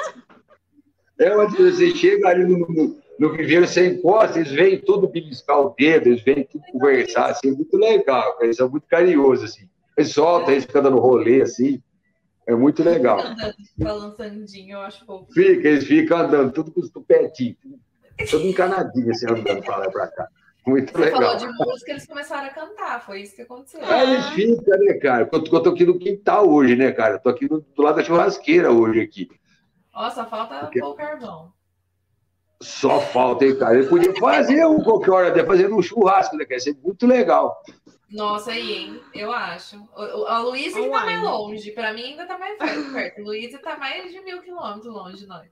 É 1.19 1.35
uma 1.35 1.47
desordem. 1.47 1.73
Você 1.73 1.97
chega 1.97 2.29
ali 2.29 2.45
no, 2.45 2.59
no, 2.59 2.97
no 3.19 3.33
viveiro, 3.33 3.67
você 3.67 3.87
encosta, 3.87 4.39
eles 4.39 4.53
vêm 4.53 4.79
tudo 4.79 5.09
beliscar 5.09 5.61
o 5.61 5.75
dedo, 5.79 6.09
eles 6.09 6.23
vêm 6.23 6.45
tudo 6.45 6.65
conversar, 6.73 7.31
assim, 7.31 7.49
é 7.49 7.53
muito 7.53 7.77
legal, 7.79 8.35
cara. 8.35 8.45
Eles 8.45 8.57
são 8.57 8.69
muito 8.69 8.87
carinhosos, 8.87 9.51
assim. 9.51 9.69
Eles 9.97 10.13
soltam, 10.13 10.53
eles 10.53 10.65
ficam 10.65 10.83
dando 10.83 10.99
rolê, 10.99 11.43
assim. 11.43 11.83
É 12.47 12.55
muito 12.55 12.83
legal. 12.83 13.19
Balançandinho, 13.79 14.75
eu 14.75 14.81
acho 14.81 15.05
fofo. 15.07 15.33
Fica, 15.33 15.69
eles 15.69 15.87
ficam 15.87 16.19
andando, 16.19 16.53
tudo 16.53 16.73
com 16.73 16.81
os 16.81 16.91
tupetinhos, 16.91 17.57
tudo 18.31 18.47
encanadinho, 18.47 19.11
assim, 19.11 19.27
andando 19.31 19.63
pra 19.63 19.79
lá 19.79 19.87
e 19.87 19.91
pra 19.91 20.09
cá. 20.09 20.29
Muito 20.67 20.93
Você 20.93 20.99
legal. 20.99 21.21
falou 21.21 21.37
de 21.37 21.47
música, 21.59 21.91
eles 21.91 22.07
começaram 22.07 22.47
a 22.47 22.51
cantar, 22.51 23.05
foi 23.05 23.21
isso 23.21 23.37
que 23.37 23.43
aconteceu. 23.43 23.83
É, 23.83 24.03
eles 24.03 24.27
ficam, 24.31 24.79
né, 24.79 24.95
cara? 24.95 25.29
Eu 25.31 25.43
tô, 25.43 25.57
eu 25.57 25.63
tô 25.63 25.71
aqui 25.71 25.85
no 25.85 25.99
quintal 25.99 26.49
hoje, 26.49 26.75
né, 26.75 26.91
cara? 26.91 27.15
Eu 27.15 27.19
tô 27.19 27.29
aqui 27.29 27.47
do, 27.47 27.61
do 27.61 27.83
lado 27.83 27.97
da 27.97 28.05
churrasqueira 28.05 28.73
hoje 28.73 29.01
aqui. 29.01 29.29
Nossa, 29.93 30.25
falta 30.25 30.61
Porque... 30.61 30.81
pouco 30.81 30.97
carvão. 30.97 31.53
Só 32.63 32.99
falta, 32.99 33.45
hein, 33.45 33.59
cara? 33.59 33.77
Ele 33.77 33.89
podia 33.89 34.15
fazer 34.15 34.65
um 34.65 34.83
qualquer 34.83 35.11
hora, 35.11 35.29
até 35.29 35.45
fazer 35.45 35.71
um 35.71 35.83
churrasco, 35.83 36.37
né? 36.37 36.47
Quer 36.47 36.61
ser 36.61 36.75
muito 36.83 37.07
legal. 37.07 37.55
Nossa, 38.15 38.53
aí, 38.53 38.73
hein? 38.73 39.01
Eu 39.13 39.33
acho. 39.33 39.77
A 40.29 40.39
Luísa 40.39 40.79
ainda 40.79 40.99
tá 40.99 41.05
mais 41.05 41.23
longe. 41.23 41.71
Para 41.73 41.93
mim, 41.93 42.05
ainda 42.05 42.27
tá 42.27 42.39
mais 42.39 42.57
perto. 42.93 43.23
Luísa 43.23 43.59
tá 43.59 43.77
mais 43.77 44.13
de 44.13 44.21
mil 44.21 44.41
quilômetros 44.41 44.95
longe 44.95 45.19
de 45.19 45.27
nós. 45.27 45.49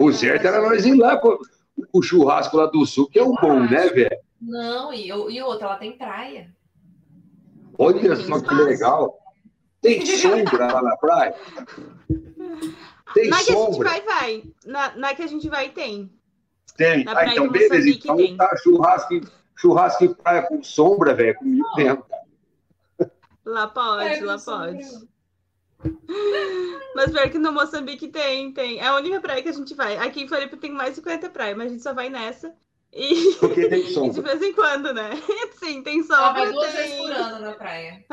O 0.00 0.12
certo 0.12 0.46
era 0.46 0.60
nós 0.60 0.84
ir 0.84 0.96
lá 0.96 1.16
com 1.16 1.38
o 1.92 2.02
churrasco 2.02 2.56
lá 2.56 2.66
do 2.66 2.84
sul, 2.84 3.08
que 3.08 3.20
é 3.20 3.22
o 3.22 3.34
bom, 3.34 3.60
né, 3.60 3.88
velho? 3.88 4.18
Não, 4.40 4.92
e, 4.92 5.06
e 5.06 5.42
outra, 5.42 5.68
ela 5.68 5.76
tem 5.76 5.96
praia. 5.96 6.52
Olha 7.78 8.16
só 8.16 8.40
que 8.40 8.54
legal. 8.54 9.16
Tem 9.80 10.04
sombra 10.18 10.72
lá 10.72 10.82
na 10.82 10.96
praia? 10.96 11.34
Tem 13.14 13.28
na 13.28 13.38
sombra. 13.38 13.44
que 13.44 13.52
a 13.52 13.66
gente 13.66 13.78
vai, 13.84 14.00
vai. 14.02 14.42
Na, 14.66 14.96
na 14.96 15.14
que 15.14 15.22
a 15.22 15.26
gente 15.28 15.48
vai, 15.48 15.68
tem. 15.68 16.10
Tem. 16.76 17.04
ah, 17.06 17.26
então, 17.28 17.48
beleza. 17.48 17.88
Então 17.88 18.16
tem. 18.16 18.36
tá 18.36 18.56
churrasco 18.56 19.20
churrasco 19.56 20.04
em 20.04 20.14
praia 20.14 20.42
com 20.42 20.62
sombra, 20.62 21.14
velho, 21.14 21.36
comigo 21.36 21.66
oh. 21.72 21.76
mesmo. 21.76 22.04
Lá 23.44 23.68
pode, 23.68 24.08
é, 24.08 24.24
lá 24.24 24.38
pode. 24.38 24.84
Mas 26.94 27.10
pior 27.10 27.28
que 27.28 27.38
no 27.38 27.52
Moçambique 27.52 28.08
tem, 28.08 28.52
tem. 28.52 28.78
É 28.78 28.86
a 28.86 28.96
única 28.96 29.20
praia 29.20 29.42
que 29.42 29.50
a 29.50 29.52
gente 29.52 29.74
vai. 29.74 29.98
Aqui 29.98 30.22
em 30.22 30.28
Floripa 30.28 30.56
tem 30.56 30.70
mais 30.70 30.90
de 30.90 30.96
50 30.96 31.28
praias, 31.30 31.56
mas 31.56 31.66
a 31.66 31.70
gente 31.70 31.82
só 31.82 31.92
vai 31.92 32.08
nessa. 32.08 32.54
E... 32.92 33.34
Porque 33.34 33.68
tem 33.68 33.88
sombra. 33.92 34.12
de 34.14 34.20
vez 34.22 34.42
em 34.42 34.52
quando, 34.54 34.94
né? 34.94 35.10
Sim, 35.58 35.82
tem 35.82 36.02
sombra. 36.02 36.16
Ela 36.16 36.32
vai 36.32 36.52
duas 36.52 36.72
tem... 36.72 36.76
vezes 36.76 36.96
por 37.00 37.12
ano 37.12 37.38
na 37.40 37.52
praia. 37.52 38.04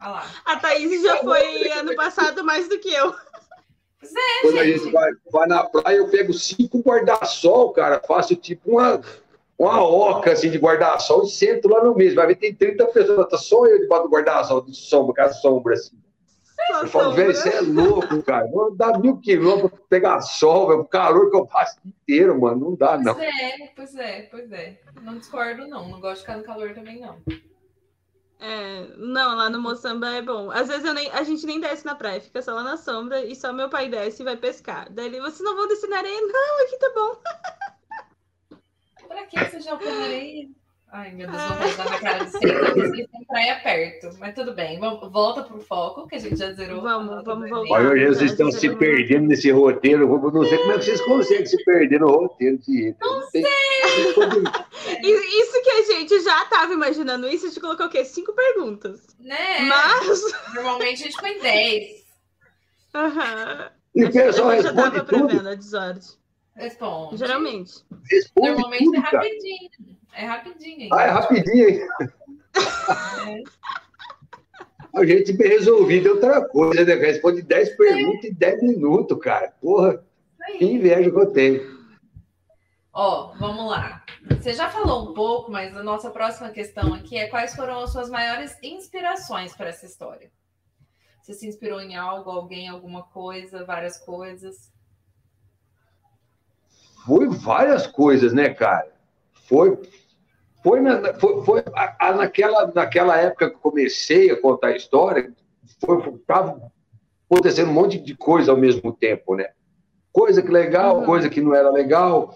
lá. 0.00 0.26
A 0.44 0.56
Thaís 0.56 1.02
já 1.02 1.16
foi 1.18 1.70
ano 1.70 1.94
passado 1.94 2.44
mais 2.44 2.68
do 2.68 2.78
que 2.78 2.92
eu. 2.92 3.14
É, 4.02 4.40
Quando 4.42 4.56
gente. 4.56 4.60
a 4.60 4.78
gente 4.78 4.92
vai, 4.92 5.10
vai 5.30 5.46
na 5.46 5.64
praia, 5.64 5.96
eu 5.96 6.10
pego 6.10 6.32
cinco 6.32 6.80
guarda-sol, 6.80 7.72
cara, 7.72 8.00
faço 8.06 8.34
tipo 8.34 8.72
uma 8.72 9.00
uma 9.60 9.82
oca 9.82 10.32
assim 10.32 10.50
de 10.50 10.56
guarda-sol 10.56 11.24
e 11.24 11.28
sento 11.28 11.68
lá 11.68 11.84
no 11.84 11.94
mesmo. 11.94 12.16
Vai 12.16 12.28
ver, 12.28 12.36
tem 12.36 12.54
30 12.54 12.86
pessoas, 12.86 13.28
tá 13.28 13.36
só 13.36 13.66
eu 13.66 13.78
debaixo 13.78 14.04
do 14.04 14.10
guarda-sol, 14.10 14.62
de 14.62 14.74
sombra, 14.74 15.14
com 15.14 15.20
a 15.20 15.32
sombra 15.34 15.74
assim. 15.74 15.98
eu 16.80 16.88
falo, 16.88 17.12
velho, 17.12 17.34
você 17.34 17.50
é 17.50 17.60
louco, 17.60 18.22
cara. 18.22 18.48
Não 18.50 18.74
dá 18.74 18.98
mil 18.98 19.18
quilômetros 19.18 19.72
pra 19.72 19.80
pegar 19.90 20.22
sol, 20.22 20.68
velho. 20.68 20.80
O 20.80 20.86
calor 20.86 21.30
que 21.30 21.36
eu 21.36 21.44
passo 21.44 21.78
inteiro, 21.84 22.40
mano. 22.40 22.70
Não 22.70 22.74
dá, 22.74 22.96
não. 22.96 23.14
Pois 23.14 23.28
é, 23.28 23.72
pois 23.76 23.96
é, 23.96 24.22
pois 24.30 24.52
é. 24.52 24.80
Não 25.02 25.18
discordo, 25.18 25.68
não. 25.68 25.90
Não 25.90 26.00
gosto 26.00 26.14
de 26.14 26.20
ficar 26.20 26.38
no 26.38 26.44
calor 26.44 26.72
também, 26.72 26.98
não. 26.98 27.18
É, 28.40 28.86
não, 28.96 29.36
lá 29.36 29.50
no 29.50 29.60
Moçamba 29.60 30.08
é 30.08 30.22
bom. 30.22 30.50
Às 30.50 30.68
vezes 30.68 30.86
eu 30.86 30.94
nem, 30.94 31.10
a 31.10 31.22
gente 31.22 31.44
nem 31.44 31.60
desce 31.60 31.84
na 31.84 31.94
praia, 31.94 32.18
fica 32.18 32.40
só 32.40 32.54
lá 32.54 32.62
na 32.62 32.78
sombra 32.78 33.22
e 33.22 33.36
só 33.36 33.52
meu 33.52 33.68
pai 33.68 33.90
desce 33.90 34.22
e 34.22 34.24
vai 34.24 34.38
pescar. 34.38 34.90
Daí 34.90 35.04
ele, 35.04 35.20
vocês 35.20 35.40
não 35.40 35.54
vão 35.54 35.68
descer 35.68 35.90
na 35.90 35.98
areia? 35.98 36.18
Não, 36.24 36.64
aqui 36.64 36.78
tá 36.78 36.90
bom. 36.94 37.20
Pra 39.10 39.26
que 39.26 39.44
você 39.44 39.58
já 39.58 39.74
areia? 39.74 40.48
Ai, 40.92 41.10
meu 41.12 41.28
Deus, 41.28 41.42
vou 41.42 41.76
dar 41.76 41.90
na 41.90 41.98
cara 41.98 42.24
de 42.24 42.30
sempre 42.30 43.08
tem 43.08 43.24
praia 43.26 43.60
perto. 43.60 44.16
Mas 44.20 44.36
tudo 44.36 44.54
bem, 44.54 44.78
volta 44.78 45.42
pro 45.42 45.58
foco, 45.60 46.06
que 46.06 46.14
a 46.14 46.18
gente 46.20 46.36
já 46.36 46.52
zerou. 46.52 46.80
Vamos, 46.80 47.24
vamos 47.24 47.50
voltar. 47.50 47.74
Olha, 47.74 47.90
hoje 47.90 48.06
vocês 48.06 48.30
estão 48.30 48.52
se 48.52 48.72
perdendo 48.76 49.26
nesse 49.26 49.50
roteiro. 49.50 50.04
Eu 50.04 50.30
não 50.30 50.44
sei 50.44 50.58
como 50.58 50.72
é 50.72 50.78
que 50.78 50.84
vocês 50.84 51.00
conseguem 51.00 51.44
se 51.44 51.64
perder 51.64 51.98
no 51.98 52.06
roteiro. 52.06 52.56
De... 52.58 52.94
Não, 53.00 53.22
sei! 53.30 53.42
Isso 55.02 55.62
que 55.64 55.70
a 55.70 55.82
gente 55.82 56.20
já 56.20 56.44
estava 56.44 56.72
imaginando 56.72 57.28
isso, 57.28 57.46
a 57.46 57.48
gente 57.48 57.60
colocou 57.60 57.86
o 57.86 57.90
quê? 57.90 58.04
Cinco 58.04 58.32
perguntas. 58.32 59.08
Né? 59.18 59.60
Mas... 59.62 60.22
Normalmente 60.54 61.02
a 61.02 61.06
gente 61.06 61.20
põe 61.20 61.36
dez. 61.40 62.04
Aham. 62.94 63.70
E 63.92 64.04
o 64.04 64.12
pessoal 64.12 64.50
responde 64.50 64.96
já 64.98 65.04
tudo. 65.04 65.26
prevendo 65.26 65.48
a 65.48 65.54
desordem. 65.56 66.19
Responde. 66.60 67.16
Geralmente. 67.16 67.72
Responde 68.10 68.50
Normalmente 68.50 68.84
tudo, 68.84 68.96
é 68.96 69.00
rapidinho. 69.00 69.70
É 70.12 70.24
rapidinho. 70.26 70.94
Ah, 70.94 71.02
é 71.02 71.08
rapidinho, 71.08 71.68
hein? 71.68 71.80
É. 73.26 73.60
A 74.92 75.06
gente 75.06 75.32
bem 75.32 75.48
resolvido 75.48 76.08
é 76.08 76.12
outra 76.12 76.44
coisa, 76.48 76.84
né? 76.84 76.94
Responde 76.94 77.42
10 77.42 77.76
perguntas 77.76 78.24
em 78.24 78.34
10 78.34 78.62
minutos, 78.62 79.18
cara. 79.20 79.54
Porra, 79.60 80.04
que 80.58 80.64
inveja 80.64 81.10
que 81.10 81.16
eu 81.16 81.32
tenho. 81.32 81.80
Ó, 82.92 83.32
vamos 83.38 83.70
lá. 83.70 84.04
Você 84.28 84.52
já 84.52 84.68
falou 84.68 85.10
um 85.10 85.14
pouco, 85.14 85.50
mas 85.50 85.76
a 85.76 85.82
nossa 85.82 86.10
próxima 86.10 86.50
questão 86.50 86.92
aqui 86.92 87.16
é 87.16 87.28
quais 87.28 87.54
foram 87.54 87.78
as 87.80 87.92
suas 87.92 88.10
maiores 88.10 88.56
inspirações 88.62 89.54
para 89.54 89.68
essa 89.68 89.86
história? 89.86 90.30
Você 91.22 91.34
se 91.34 91.46
inspirou 91.46 91.80
em 91.80 91.96
algo, 91.96 92.28
alguém, 92.28 92.68
alguma 92.68 93.04
coisa, 93.04 93.64
várias 93.64 93.96
coisas? 93.98 94.69
Foi 97.04 97.28
várias 97.28 97.86
coisas, 97.86 98.32
né, 98.32 98.50
cara? 98.50 98.90
Foi, 99.48 99.78
foi, 100.62 100.80
na, 100.80 101.14
foi, 101.14 101.44
foi 101.44 101.64
a, 101.74 102.08
a, 102.08 102.14
naquela, 102.14 102.70
naquela 102.74 103.16
época 103.16 103.50
que 103.50 103.56
eu 103.56 103.60
comecei 103.60 104.30
a 104.30 104.40
contar 104.40 104.68
a 104.68 104.76
história, 104.76 105.32
foi, 105.84 106.18
tava 106.26 106.70
acontecendo 107.30 107.70
um 107.70 107.74
monte 107.74 107.98
de 107.98 108.14
coisa 108.14 108.50
ao 108.50 108.58
mesmo 108.58 108.92
tempo, 108.92 109.34
né? 109.34 109.50
Coisa 110.12 110.42
que 110.42 110.50
legal, 110.50 110.98
uhum. 110.98 111.06
coisa 111.06 111.28
que 111.28 111.40
não 111.40 111.54
era 111.54 111.70
legal. 111.70 112.34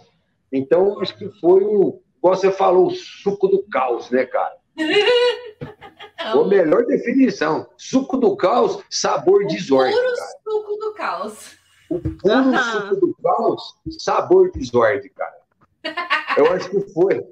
Então, 0.53 1.01
acho 1.01 1.16
que 1.16 1.28
foi 1.41 1.65
o, 1.65 2.01
igual 2.19 2.36
você 2.36 2.51
falou, 2.51 2.86
o 2.86 2.91
suco 2.91 3.49
do 3.49 3.62
caos, 3.65 4.11
né, 4.11 4.24
cara? 4.24 4.57
a 6.19 6.45
melhor 6.45 6.85
definição. 6.86 7.69
Suco 7.77 8.16
do 8.16 8.36
caos, 8.36 8.82
sabor 8.89 9.47
de 9.47 9.57
desordem. 9.57 9.93
Puro 9.93 10.15
cara. 10.15 10.28
suco 10.43 10.77
do 10.77 10.95
caos. 10.95 11.64
O 11.96 12.00
puro 12.00 12.34
uhum. 12.34 12.58
suco 12.58 12.96
do 13.06 13.14
caos, 13.22 13.74
sabor 13.98 14.50
de 14.50 14.58
desordem, 14.58 15.10
cara. 15.14 15.34
Eu 16.36 16.52
acho 16.52 16.68
que 16.70 16.80
foi. 16.92 17.22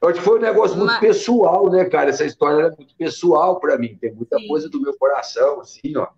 Eu 0.00 0.08
acho 0.08 0.18
que 0.18 0.24
foi 0.24 0.38
um 0.38 0.42
negócio 0.42 0.76
muito 0.76 0.90
Mas- 0.90 1.00
pessoal, 1.00 1.70
né, 1.70 1.84
cara? 1.84 2.10
Essa 2.10 2.24
história 2.24 2.66
é 2.68 2.76
muito 2.76 2.94
pessoal 2.96 3.60
para 3.60 3.76
mim. 3.78 3.96
Tem 4.00 4.12
muita 4.12 4.38
Sim. 4.38 4.48
coisa 4.48 4.68
do 4.68 4.80
meu 4.80 4.96
coração, 4.96 5.60
assim, 5.60 5.96
ó. 5.96 6.08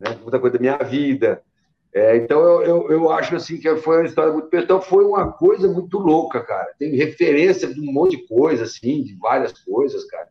Né? 0.00 0.18
Muita 0.20 0.38
coisa 0.38 0.54
da 0.58 0.60
minha 0.60 0.76
vida. 0.78 1.42
É, 1.94 2.16
então, 2.16 2.40
eu, 2.40 2.62
eu, 2.62 2.90
eu 2.90 3.10
acho, 3.10 3.36
assim, 3.36 3.58
que 3.58 3.76
foi 3.76 3.98
uma 3.98 4.06
história 4.06 4.32
muito 4.32 4.48
pessoal. 4.48 4.64
Então, 4.64 4.80
foi 4.82 5.04
uma 5.04 5.30
coisa 5.32 5.68
muito 5.68 5.98
louca, 5.98 6.40
cara. 6.42 6.72
Tem 6.78 6.94
referência 6.96 7.72
de 7.72 7.80
um 7.80 7.92
monte 7.92 8.16
de 8.16 8.26
coisa, 8.26 8.64
assim, 8.64 9.02
de 9.04 9.14
várias 9.16 9.52
coisas, 9.62 10.04
cara. 10.06 10.28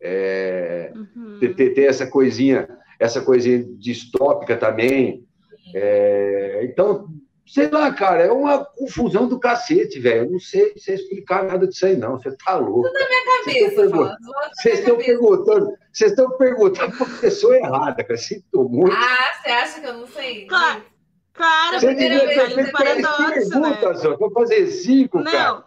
É, 0.00 0.92
Uhum. 0.94 1.38
ter, 1.38 1.54
ter- 1.54 1.70
ter 1.74 1.84
essa 1.84 2.06
coisinha, 2.06 2.68
essa 3.04 3.20
coisinha 3.22 3.62
distópica 3.78 4.56
também. 4.56 5.26
É, 5.74 6.60
então, 6.64 7.08
sei 7.46 7.68
lá, 7.68 7.92
cara, 7.92 8.22
é 8.24 8.30
uma 8.32 8.64
confusão 8.64 9.26
do 9.28 9.38
cacete, 9.38 9.98
velho. 10.00 10.24
Eu 10.26 10.30
não 10.32 10.38
sei, 10.40 10.72
sei 10.76 10.94
explicar 10.94 11.44
nada 11.44 11.66
disso 11.66 11.86
aí, 11.86 11.96
não. 11.96 12.18
Você 12.18 12.34
tá 12.36 12.56
louco. 12.56 12.88
Cabeça, 13.44 13.44
Vocês 13.44 13.72
estão 13.72 13.90
fala, 13.90 14.16
zoa 14.22 14.40
na 14.42 14.50
Vocês 14.54 14.78
estão 14.78 14.96
cabeça. 14.96 15.10
perguntando, 15.10 15.76
vocês 15.92 16.10
estão 16.10 16.30
perguntando 16.38 16.96
para 16.96 17.06
a 17.06 17.18
pessoa 17.20 17.56
errada, 17.56 18.04
cara. 18.04 18.16
Sinto 18.16 18.68
muito. 18.68 18.96
Ah, 18.96 19.32
você 19.42 19.50
acha 19.50 19.80
que 19.80 19.86
eu 19.86 19.94
não 19.94 20.06
sei? 20.06 20.46
Claro. 20.46 20.84
Claro, 21.32 21.80
Você 21.80 21.94
devia 21.94 22.28
ter 22.28 22.52
três 22.52 22.70
paradoxos, 22.70 23.48
né? 23.50 23.60
perguntas, 23.60 24.00
só. 24.02 24.16
Vou 24.16 24.30
fazer 24.30 24.66
cinco, 24.68 25.22
cara. 25.24 25.48
Não. 25.54 25.64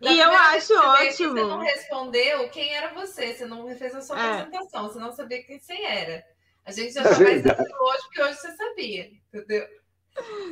Da 0.00 0.10
E 0.10 0.18
eu 0.18 0.28
acho 0.32 0.74
ótimo. 0.76 1.34
Você 1.34 1.40
não 1.44 1.58
respondeu 1.60 2.48
quem 2.48 2.74
era 2.74 2.92
você, 2.92 3.32
você 3.32 3.46
não 3.46 3.68
fez 3.76 3.94
a 3.94 4.00
sua 4.00 4.18
É. 4.20 4.40
apresentação, 4.40 4.88
você 4.88 4.98
não 4.98 5.12
sabia 5.12 5.40
quem 5.44 5.60
você 5.60 5.74
era. 5.74 6.24
A 6.64 6.72
gente 6.72 6.92
já 6.94 7.02
É 7.02 7.18
mais 7.20 7.42
verdade. 7.42 7.56
tranquilo 7.56 7.78
hoje, 7.90 8.02
porque 8.04 8.22
hoje 8.22 8.34
você 8.38 8.52
sabia, 8.56 9.10
entendeu? 9.32 9.66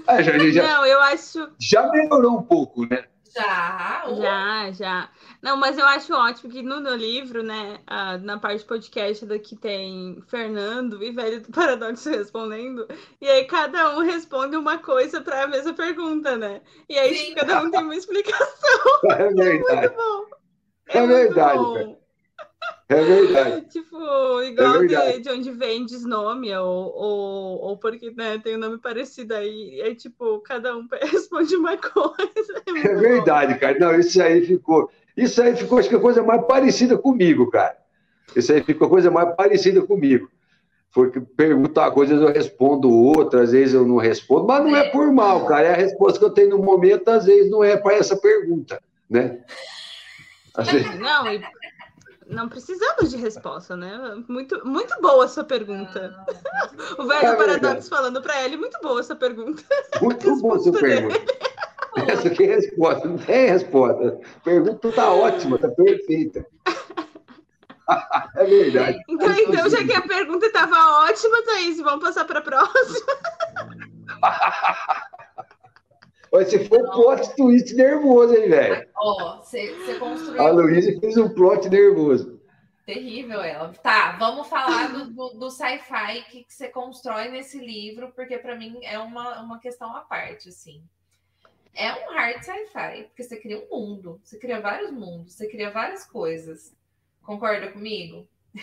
Ah, 0.06 0.22
já, 0.22 0.38
já, 0.50 0.62
Não, 0.62 0.86
eu 0.86 1.00
acho. 1.00 1.52
já 1.60 1.88
melhorou 1.90 2.38
um 2.38 2.42
pouco, 2.42 2.86
né? 2.86 3.06
Já, 3.32 4.02
Já, 4.20 4.72
já. 4.72 5.10
Não, 5.40 5.56
mas 5.56 5.78
eu 5.78 5.86
acho 5.86 6.12
ótimo 6.14 6.50
que 6.50 6.62
no, 6.62 6.80
no 6.80 6.94
livro, 6.96 7.42
né, 7.44 7.80
ah, 7.86 8.18
na 8.18 8.38
parte 8.40 8.64
podcast 8.64 9.24
daqui 9.24 9.54
tem 9.56 10.20
Fernando 10.28 11.00
e 11.02 11.12
Velho 11.12 11.40
do 11.40 11.52
Paradoxo 11.52 12.10
respondendo, 12.10 12.88
e 13.20 13.28
aí 13.28 13.44
cada 13.44 13.96
um 13.96 14.00
responde 14.00 14.56
uma 14.56 14.78
coisa 14.78 15.20
para 15.20 15.44
a 15.44 15.46
mesma 15.46 15.72
pergunta, 15.74 16.36
né? 16.36 16.60
E 16.88 16.98
aí 16.98 17.14
Sim. 17.14 17.34
cada 17.34 17.62
um 17.62 17.70
tem 17.70 17.80
uma 17.84 17.94
explicação. 17.96 18.80
É 19.10 19.32
verdade. 19.32 19.90
Muito 19.90 19.94
bom. 19.94 20.26
É 20.88 21.06
verdade, 21.06 21.58
bom. 21.58 21.74
cara. 21.74 21.84
É 21.84 21.84
verdade. 21.84 21.99
Tipo, 23.70 24.42
igual 24.42 24.74
É 24.74 24.78
verdade. 24.78 25.12
de, 25.18 25.20
de 25.22 25.30
onde 25.30 25.50
vem 25.52 25.86
desnome, 25.86 26.54
ou, 26.56 26.92
ou, 26.94 27.60
ou 27.60 27.76
porque 27.76 28.10
né, 28.16 28.38
tem 28.42 28.56
um 28.56 28.58
nome 28.58 28.78
parecido 28.78 29.34
aí. 29.34 29.80
Aí, 29.82 29.94
tipo, 29.94 30.40
cada 30.40 30.76
um 30.76 30.86
responde 31.02 31.54
uma 31.56 31.76
coisa. 31.76 32.62
É, 32.66 32.88
É 32.88 32.94
bom. 32.94 33.00
verdade, 33.00 33.58
cara. 33.58 33.78
Não, 33.78 33.94
isso 33.94 34.20
aí 34.20 34.44
ficou. 34.44 34.90
Isso 35.16 35.40
aí 35.42 35.54
ficou, 35.54 35.78
acho 35.78 35.88
que 35.88 35.94
a 35.96 36.00
coisa 36.00 36.22
mais 36.22 36.44
parecida 36.46 36.96
comigo, 36.98 37.48
cara. 37.50 37.76
Isso 38.34 38.52
aí 38.52 38.62
ficou 38.62 38.86
a 38.86 38.90
coisa 38.90 39.10
mais 39.10 39.34
parecida 39.36 39.82
comigo. 39.82 40.28
Porque 40.92 41.20
perguntar 41.20 41.90
coisas 41.92 42.20
eu 42.20 42.32
respondo 42.32 42.90
outras, 42.92 43.42
às 43.44 43.52
vezes 43.52 43.74
eu 43.74 43.86
não 43.86 43.96
respondo, 43.98 44.46
mas 44.48 44.64
não 44.64 44.74
é 44.74 44.88
por 44.90 45.12
mal, 45.12 45.46
cara. 45.46 45.68
É 45.68 45.72
a 45.72 45.76
resposta 45.76 46.18
que 46.18 46.24
eu 46.24 46.30
tenho 46.30 46.50
no 46.50 46.58
momento, 46.58 47.08
às 47.08 47.26
vezes 47.26 47.48
não 47.50 47.62
é 47.62 47.76
para 47.76 47.94
essa 47.94 48.16
pergunta, 48.16 48.82
né? 49.08 49.38
Vezes- 50.58 50.98
Não, 50.98 51.26
e 51.32 51.40
não 52.30 52.48
precisamos 52.48 53.10
de 53.10 53.16
resposta, 53.16 53.76
né? 53.76 54.22
Muito, 54.28 54.66
muito 54.66 55.00
boa 55.00 55.24
a 55.24 55.28
sua 55.28 55.44
pergunta. 55.44 56.14
O 56.98 57.06
velho 57.06 57.66
É 57.66 57.82
falando 57.82 58.22
pra 58.22 58.42
ele, 58.44 58.56
muito 58.56 58.78
boa 58.80 59.00
essa 59.00 59.14
pergunta. 59.14 59.62
Muito 60.00 60.36
bom 60.36 60.56
essa 60.56 60.72
pergunta. 60.72 61.34
Essa 62.08 62.28
aqui 62.28 62.44
é 62.44 62.54
resposta, 62.56 63.08
não 63.08 63.18
tem 63.18 63.48
resposta. 63.48 64.20
A 64.36 64.40
pergunta 64.44 64.92
tá 64.92 65.12
ótima, 65.12 65.58
tá 65.58 65.68
perfeita. 65.68 66.46
É 68.36 68.44
verdade. 68.44 69.02
Então, 69.08 69.32
então 69.32 69.68
já 69.68 69.82
que 69.84 69.92
a 69.92 70.02
pergunta 70.02 70.46
estava 70.46 70.76
ótima, 71.02 71.42
Thaís, 71.42 71.76
vamos 71.80 72.04
passar 72.04 72.24
para 72.24 72.38
a 72.38 72.42
próxima. 72.42 73.06
Mas 76.32 76.48
se 76.48 76.64
for 76.68 76.80
um 76.80 76.90
plot 76.90 77.34
twist 77.34 77.74
nervoso, 77.74 78.34
hein, 78.34 78.48
velho? 78.48 78.88
Ó, 78.96 79.38
você 79.38 79.74
você 79.74 79.98
construiu. 79.98 80.40
A 80.40 80.50
Luísa 80.50 81.00
fez 81.00 81.16
um 81.16 81.28
plot 81.28 81.68
nervoso. 81.68 82.40
Terrível 82.86 83.40
ela. 83.40 83.72
Tá, 83.82 84.16
vamos 84.18 84.48
falar 84.48 84.92
do, 84.92 85.10
do, 85.10 85.28
do 85.30 85.50
sci-fi 85.50 86.22
que, 86.30 86.44
que 86.44 86.52
você 86.52 86.68
constrói 86.68 87.28
nesse 87.28 87.58
livro, 87.58 88.12
porque 88.14 88.38
para 88.38 88.56
mim 88.56 88.78
é 88.82 88.98
uma, 88.98 89.40
uma 89.42 89.58
questão 89.58 89.94
à 89.94 90.00
parte, 90.00 90.48
assim. 90.48 90.82
É 91.74 91.92
um 91.92 92.12
hard 92.12 92.42
sci-fi, 92.42 93.04
porque 93.04 93.22
você 93.22 93.36
cria 93.36 93.58
um 93.58 93.68
mundo, 93.70 94.20
você 94.24 94.38
cria 94.38 94.60
vários 94.60 94.90
mundos, 94.90 95.34
você 95.34 95.48
cria 95.48 95.70
várias 95.70 96.04
coisas. 96.04 96.74
Concorda 97.22 97.68
comigo? 97.72 98.26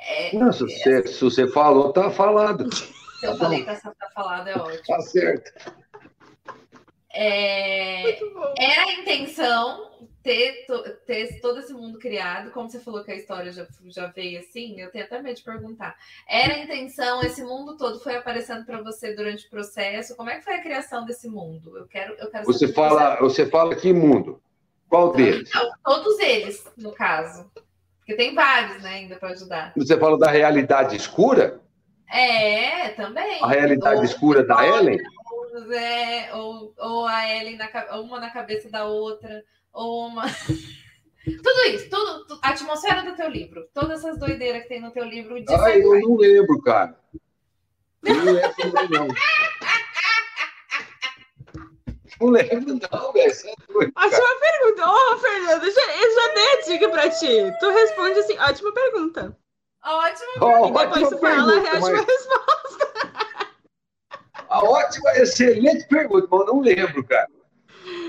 É, 0.00 0.36
Não, 0.36 0.52
se 0.52 0.64
você, 0.64 1.06
se 1.06 1.20
você 1.22 1.46
falou, 1.52 1.92
tá 1.92 2.10
falado. 2.10 2.68
se 2.74 3.24
eu 3.24 3.36
falei 3.36 3.62
que 3.62 3.70
essa 3.70 3.94
tá 3.94 4.10
falada 4.12 4.50
é 4.50 4.56
ótimo. 4.56 4.82
Tá 4.84 5.00
certo. 5.02 5.52
É, 7.12 8.02
Muito 8.02 8.34
bom. 8.34 8.54
Era 8.58 8.82
a 8.84 8.92
intenção 8.94 9.90
ter, 10.22 10.64
to- 10.66 10.84
ter 11.06 11.40
todo 11.40 11.58
esse 11.58 11.72
mundo 11.72 11.98
criado, 11.98 12.50
como 12.52 12.70
você 12.70 12.78
falou 12.78 13.02
que 13.02 13.10
a 13.10 13.16
história 13.16 13.50
já, 13.50 13.66
já 13.86 14.06
veio 14.06 14.38
assim, 14.40 14.80
eu 14.80 14.90
tenho 14.90 15.04
até 15.04 15.20
medo 15.20 15.36
de 15.36 15.42
perguntar. 15.42 15.96
Era 16.28 16.54
a 16.54 16.58
intenção, 16.58 17.20
esse 17.22 17.42
mundo 17.42 17.76
todo 17.76 17.98
foi 18.00 18.14
aparecendo 18.16 18.64
para 18.64 18.80
você 18.82 19.14
durante 19.14 19.46
o 19.46 19.50
processo. 19.50 20.16
Como 20.16 20.30
é 20.30 20.36
que 20.36 20.44
foi 20.44 20.54
a 20.54 20.62
criação 20.62 21.04
desse 21.04 21.28
mundo? 21.28 21.76
Eu 21.76 21.86
quero, 21.86 22.14
eu 22.14 22.30
quero 22.30 22.44
Você 22.44 22.68
saber 22.68 22.74
fala, 22.74 23.16
você 23.16 23.46
fala 23.46 23.74
que 23.74 23.92
mundo? 23.92 24.40
Qual 24.88 25.12
deles? 25.12 25.50
Todos 25.84 26.18
eles, 26.20 26.64
no 26.76 26.92
caso. 26.92 27.50
Porque 27.98 28.14
tem 28.14 28.34
vários, 28.34 28.82
né, 28.82 28.90
ainda 28.90 29.16
para 29.16 29.30
ajudar. 29.30 29.72
Você 29.76 29.96
fala 29.98 30.18
da 30.18 30.30
realidade 30.30 30.96
escura? 30.96 31.60
É, 32.12 32.88
também. 32.90 33.38
A 33.42 33.46
realidade 33.48 33.98
Ou- 33.98 34.04
escura 34.04 34.42
da 34.44 34.66
Ellen? 34.66 34.98
Ou, 35.52 35.72
é, 35.72 36.30
ou, 36.34 36.74
ou 36.78 37.06
a 37.06 37.28
Ellen, 37.36 37.56
na, 37.56 37.68
uma 38.00 38.20
na 38.20 38.30
cabeça 38.30 38.70
da 38.70 38.84
outra, 38.86 39.42
ou 39.72 40.06
uma. 40.06 40.24
tudo 41.24 41.60
isso, 41.68 41.88
tudo, 41.90 42.26
tu- 42.26 42.38
a 42.42 42.50
atmosfera 42.50 43.02
do 43.02 43.14
teu 43.16 43.28
livro, 43.28 43.66
todas 43.74 43.98
essas 44.04 44.18
doideiras 44.18 44.62
que 44.62 44.68
tem 44.68 44.80
no 44.80 44.90
teu 44.90 45.04
livro 45.04 45.42
de 45.42 45.52
Ai, 45.54 45.82
eu 45.82 45.98
não 46.00 46.16
lembro, 46.16 46.60
cara. 46.62 46.98
Eu 48.04 48.14
não 48.14 48.32
lembro, 48.32 48.88
não. 48.90 49.08
Não 52.20 52.28
lembro, 52.28 52.78
não, 52.92 53.12
velho. 53.12 53.34
Você 53.34 53.48
é 53.48 53.54
cara. 53.54 54.06
Ótima 54.06 54.40
pergunta. 54.40 54.90
Ô, 54.90 55.18
Fernando, 55.18 55.64
eu 55.64 55.72
já, 55.72 55.96
eu 55.96 56.14
já 56.14 56.34
dei 56.34 56.52
a 56.52 56.60
dica 56.62 56.88
pra 56.90 57.08
ti. 57.10 57.52
Tu 57.60 57.70
responde 57.70 58.18
assim, 58.18 58.38
ótima 58.38 58.72
pergunta. 58.74 59.36
Ótimo. 59.82 60.28
Ó, 60.40 60.68
E 60.68 60.72
depois 60.72 60.90
ótima 60.90 61.10
tu 61.10 61.18
fala 61.18 61.42
a 61.42 61.60
pergunta, 61.62 61.76
ótima 61.78 61.90
mas- 61.92 62.06
resposta. 62.06 62.89
A 64.50 64.64
ótima, 64.64 65.12
excelente 65.12 65.86
pergunta, 65.86 66.26
mas 66.28 66.40
eu 66.40 66.46
não 66.46 66.60
lembro, 66.60 67.04
cara. 67.04 67.28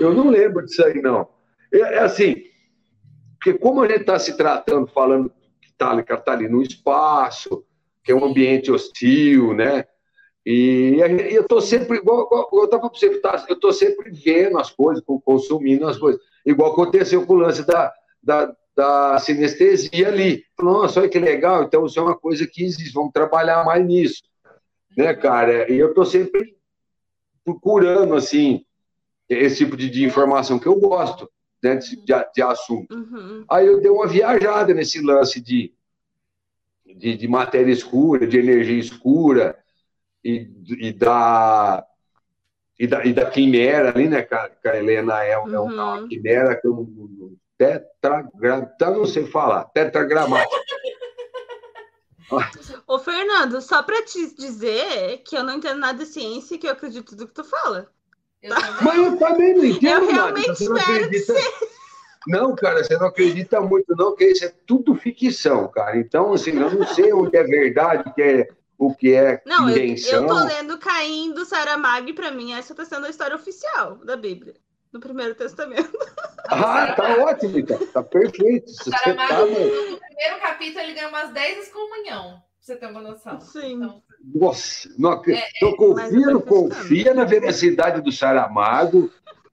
Eu 0.00 0.12
não 0.12 0.28
lembro 0.28 0.64
disso 0.66 0.84
aí, 0.84 1.00
não. 1.00 1.28
É, 1.72 1.78
é 1.78 1.98
assim, 2.00 2.34
porque 3.34 3.56
como 3.56 3.80
a 3.80 3.86
gente 3.86 4.00
está 4.00 4.18
se 4.18 4.36
tratando, 4.36 4.88
falando 4.88 5.32
que 5.60 5.68
está 5.68 6.02
tá 6.16 6.32
ali 6.32 6.48
no 6.48 6.60
espaço, 6.60 7.64
que 8.02 8.10
é 8.10 8.14
um 8.14 8.24
ambiente 8.24 8.72
hostil, 8.72 9.54
né? 9.54 9.84
E 10.44 10.96
gente- 10.98 11.32
eu 11.32 11.42
estou 11.42 11.60
sempre, 11.60 11.98
igual, 11.98 12.26
igual 12.26 12.48
eu 12.52 12.64
estava 12.64 12.90
para 12.90 12.98
você, 12.98 13.20
tá? 13.20 13.46
eu 13.48 13.54
estou 13.54 13.72
sempre 13.72 14.10
vendo 14.10 14.58
as 14.58 14.70
coisas, 14.70 15.04
consumindo 15.24 15.86
as 15.86 15.96
coisas. 15.96 16.20
Igual 16.44 16.72
aconteceu 16.72 17.24
com 17.24 17.34
o 17.34 17.38
lance 17.38 17.64
da, 17.64 17.92
da, 18.20 18.52
da 18.74 19.18
sinestesia 19.20 20.08
ali. 20.08 20.42
Nossa, 20.60 20.98
olha 20.98 21.08
que 21.08 21.20
legal, 21.20 21.62
então 21.62 21.86
isso 21.86 22.00
é 22.00 22.02
uma 22.02 22.18
coisa 22.18 22.44
que 22.44 22.64
existe, 22.64 22.92
vamos 22.92 23.12
trabalhar 23.12 23.64
mais 23.64 23.86
nisso 23.86 24.22
né, 24.96 25.14
cara? 25.14 25.70
E 25.70 25.76
eu 25.78 25.92
tô 25.94 26.04
sempre 26.04 26.56
procurando, 27.44 28.14
assim, 28.14 28.64
esse 29.28 29.64
tipo 29.64 29.76
de, 29.76 29.90
de 29.90 30.04
informação 30.04 30.58
que 30.58 30.66
eu 30.66 30.78
gosto, 30.78 31.30
né, 31.62 31.76
de, 31.76 31.96
de, 31.96 32.12
de 32.34 32.42
assunto. 32.42 32.94
Uhum. 32.94 33.44
Aí 33.48 33.66
eu 33.66 33.80
dei 33.80 33.90
uma 33.90 34.06
viajada 34.06 34.74
nesse 34.74 35.00
lance 35.00 35.40
de, 35.40 35.72
de, 36.84 37.16
de 37.16 37.28
matéria 37.28 37.72
escura, 37.72 38.26
de 38.26 38.38
energia 38.38 38.78
escura 38.78 39.58
e, 40.24 40.48
e 40.78 40.92
da 40.92 41.86
e 42.78 42.86
da, 42.86 43.04
e 43.04 43.12
da 43.12 43.30
quimera 43.30 43.90
ali, 43.90 44.08
né, 44.08 44.22
cara? 44.22 44.50
Que 44.60 44.66
a 44.66 44.76
Helena 44.76 45.22
é, 45.22 45.32
é 45.32 45.38
uma 45.38 46.00
Uhum. 46.00 46.08
quimera 46.08 46.60
que 46.60 46.66
eu 46.66 46.72
não- 46.72 46.82
não- 46.84 47.36
tetragra, 47.56 48.66
tá, 48.76 48.90
não 48.90 49.06
sei 49.06 49.24
falar, 49.26 49.64
tetragramática. 49.66 50.56
Ô, 52.86 52.98
Fernando, 52.98 53.60
só 53.60 53.82
pra 53.82 54.02
te 54.04 54.34
dizer 54.34 55.18
que 55.24 55.36
eu 55.36 55.42
não 55.42 55.54
entendo 55.54 55.78
nada 55.78 55.98
de 55.98 56.06
ciência 56.06 56.54
e 56.54 56.58
que 56.58 56.66
eu 56.66 56.72
acredito 56.72 57.00
em 57.14 57.16
tudo 57.16 57.28
que 57.28 57.34
tu 57.34 57.44
fala. 57.44 57.90
Eu 58.42 58.54
também. 58.54 58.72
Mas 58.82 58.98
eu 58.98 59.16
também 59.18 59.54
não 59.54 59.64
entendo 59.64 59.86
Eu 59.86 60.00
nada. 60.00 60.12
realmente 60.12 60.48
Você 60.48 60.68
não 60.68 60.76
espero 60.76 61.10
que 61.10 61.16
acredita... 61.16 61.34
Não, 62.26 62.54
cara, 62.54 62.84
você 62.84 62.96
não 62.96 63.06
acredita 63.06 63.60
muito, 63.60 63.96
não, 63.96 64.14
que 64.14 64.24
isso 64.24 64.44
é 64.44 64.52
tudo 64.66 64.94
ficção, 64.94 65.68
cara. 65.68 65.96
Então, 65.96 66.32
assim, 66.32 66.52
eu 66.52 66.70
não 66.70 66.86
sei 66.86 67.12
onde 67.12 67.36
é 67.36 67.42
verdade, 67.42 68.08
o 68.08 68.14
que 68.14 68.22
é, 68.22 68.48
o 68.78 68.94
que 68.94 69.12
é 69.12 69.42
Não, 69.44 69.68
eu, 69.68 69.76
invenção. 69.76 70.22
eu 70.22 70.28
tô 70.28 70.44
lendo 70.44 70.78
Caim 70.78 71.32
do 71.32 71.44
Saramago 71.44 72.08
e 72.08 72.12
pra 72.12 72.30
mim 72.30 72.52
essa 72.52 72.74
tá 72.74 72.84
sendo 72.84 73.06
a 73.06 73.10
história 73.10 73.34
oficial 73.34 73.96
da 74.04 74.16
Bíblia, 74.16 74.54
do 74.92 75.00
Primeiro 75.00 75.34
Testamento. 75.34 75.90
Ah, 76.48 76.92
tá 76.94 77.16
ótimo, 77.24 77.58
então. 77.58 77.78
Tá 77.86 78.02
perfeito. 78.02 78.70
O 78.70 78.74
Saramago, 78.74 79.28
tá, 79.28 79.46
no 79.46 79.98
primeiro 79.98 80.40
capítulo, 80.40 80.80
ele 80.80 80.92
ganha 80.92 81.08
umas 81.08 81.32
10 81.32 81.66
excomunhão, 81.66 82.32
pra 82.32 82.40
você 82.60 82.76
ter 82.76 82.86
uma 82.86 83.00
noção. 83.00 83.40
Sim. 83.40 83.74
Então, 83.74 84.02
Nossa, 84.34 84.88
não, 84.98 85.22
é, 85.26 85.48
então 85.56 85.68
é, 85.70 85.76
confia, 85.76 86.26
não 86.26 86.40
confia 86.40 87.14
na 87.14 87.24
veracidade 87.24 88.02
do 88.02 88.12
Saramago, 88.12 89.10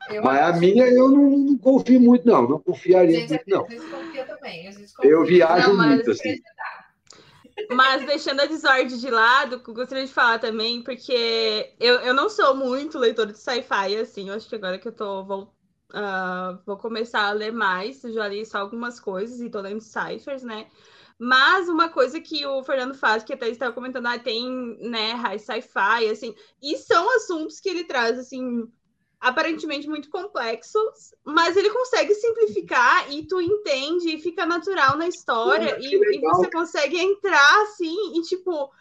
eu 0.10 0.24
mas 0.24 0.40
acho. 0.42 0.58
a 0.58 0.60
minha 0.60 0.88
eu 0.88 1.10
não, 1.10 1.30
não, 1.30 1.58
confio 1.58 2.02
muito, 2.02 2.28
não. 2.28 2.48
Não 2.48 2.60
confiaria 2.60 3.20
gente, 3.20 3.30
muito, 3.30 3.44
não. 3.48 3.66
A 3.66 3.70
gente 3.70 3.86
confia 3.86 4.26
também. 4.26 4.68
A 4.68 4.72
gente 4.72 4.94
confia. 4.94 5.12
Eu 5.12 5.24
viajo 5.24 5.74
não, 5.74 5.88
muito, 5.88 6.12
assim. 6.12 6.36
Mas 7.72 8.06
deixando 8.06 8.42
a 8.42 8.46
desordem 8.46 8.98
de 8.98 9.10
lado, 9.10 9.62
gostaria 9.62 10.06
de 10.06 10.14
falar 10.14 10.40
também, 10.40 10.84
porque 10.84 11.74
eu, 11.80 11.96
eu 12.02 12.14
não 12.14 12.30
sou 12.30 12.56
muito 12.56 12.98
leitor 12.98 13.28
de 13.28 13.38
sci-fi, 13.38 13.98
assim, 13.98 14.30
eu 14.30 14.36
acho 14.36 14.48
que 14.48 14.56
agora 14.56 14.80
que 14.80 14.88
eu 14.88 14.92
tô 14.92 15.24
vou, 15.24 15.44
uh, 15.94 16.60
vou 16.66 16.78
começar 16.78 17.28
a 17.28 17.32
ler 17.32 17.52
mais, 17.52 18.04
eu 18.04 18.14
já 18.14 18.28
li 18.28 18.46
só 18.46 18.60
algumas 18.60 19.00
coisas 19.00 19.40
e 19.42 19.50
tô 19.50 19.62
lendo 19.62 19.82
ciphers, 19.82 20.44
né? 20.44 20.68
Mas 21.18 21.68
uma 21.68 21.90
coisa 21.90 22.22
que 22.22 22.46
o 22.46 22.64
Fernando 22.64 22.96
faz, 22.96 23.24
que 23.24 23.34
até 23.34 23.50
estava 23.50 23.74
comentando, 23.74 24.08
ah, 24.08 24.18
tem, 24.18 24.78
né, 24.80 25.12
high 25.14 25.38
sci-fi, 25.38 26.10
assim, 26.10 26.34
e 26.62 26.78
são 26.78 27.14
assuntos 27.18 27.60
que 27.60 27.68
ele 27.68 27.84
traz, 27.84 28.18
assim, 28.18 28.72
aparentemente 29.20 29.88
muito 29.88 30.10
complexos, 30.10 31.14
mas 31.26 31.58
ele 31.58 31.70
consegue 31.70 32.14
simplificar 32.16 33.12
e 33.12 33.28
tu 33.28 33.42
entende 33.42 34.16
e 34.16 34.22
fica 34.22 34.46
natural 34.46 34.98
na 34.98 35.08
história 35.08 35.78
e, 35.80 35.94
e, 35.94 36.22
você 36.22 36.50
consegue 36.50 36.98
entrar 36.98 37.62
assim 37.64 38.18
e 38.18 38.22
tipo 38.22 38.72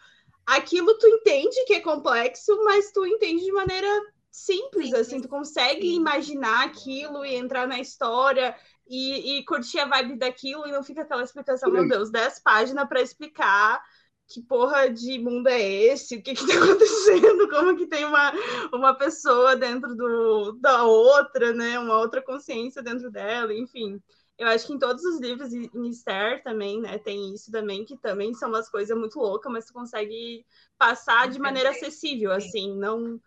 aquilo 0.45 0.97
tu 0.97 1.07
entende 1.07 1.65
que 1.65 1.73
é 1.73 1.81
complexo, 1.81 2.63
mas 2.63 2.91
tu 2.91 3.05
entende 3.05 3.43
de 3.43 3.51
maneira 3.51 3.87
simples, 4.31 4.93
assim, 4.93 5.19
tu 5.21 5.27
consegue 5.27 5.93
imaginar 5.93 6.65
aquilo 6.65 7.25
e 7.25 7.35
entrar 7.35 7.67
na 7.67 7.79
história 7.79 8.55
e, 8.87 9.37
e 9.39 9.45
curtir 9.45 9.79
a 9.79 9.85
vibe 9.85 10.17
daquilo 10.17 10.67
e 10.67 10.71
não 10.71 10.83
fica 10.83 11.01
aquela 11.01 11.23
explicação, 11.23 11.69
meu 11.69 11.87
Deus, 11.87 12.09
10 12.09 12.39
páginas 12.39 12.87
para 12.87 13.01
explicar 13.01 13.83
que 14.29 14.43
porra 14.43 14.89
de 14.89 15.17
mundo 15.17 15.47
é 15.47 15.59
esse? 15.59 16.17
O 16.17 16.21
que 16.21 16.35
que 16.35 16.45
tá 16.45 16.53
acontecendo? 16.63 17.49
Como 17.49 17.75
que 17.75 17.87
tem 17.87 18.05
uma, 18.05 18.31
uma 18.71 18.93
pessoa 18.93 19.55
dentro 19.55 19.95
do, 19.95 20.51
da 20.53 20.83
outra, 20.83 21.51
né? 21.51 21.79
Uma 21.79 21.97
outra 21.97 22.21
consciência 22.21 22.83
dentro 22.83 23.09
dela, 23.09 23.51
enfim. 23.53 23.99
Eu 24.37 24.47
acho 24.47 24.67
que 24.67 24.73
em 24.73 24.79
todos 24.79 25.03
os 25.03 25.19
livros, 25.19 25.51
em 25.51 25.89
Esther 25.89 26.41
também, 26.43 26.79
né, 26.79 26.97
tem 26.97 27.33
isso 27.33 27.51
também, 27.51 27.83
que 27.83 27.97
também 27.97 28.33
são 28.33 28.47
umas 28.47 28.69
coisas 28.69 28.97
muito 28.97 29.19
loucas, 29.19 29.51
mas 29.51 29.65
tu 29.65 29.73
consegue 29.73 30.45
passar 30.77 31.27
de 31.27 31.37
maneira 31.37 31.71
acessível, 31.71 32.31
assim, 32.31 32.73
não... 32.77 33.19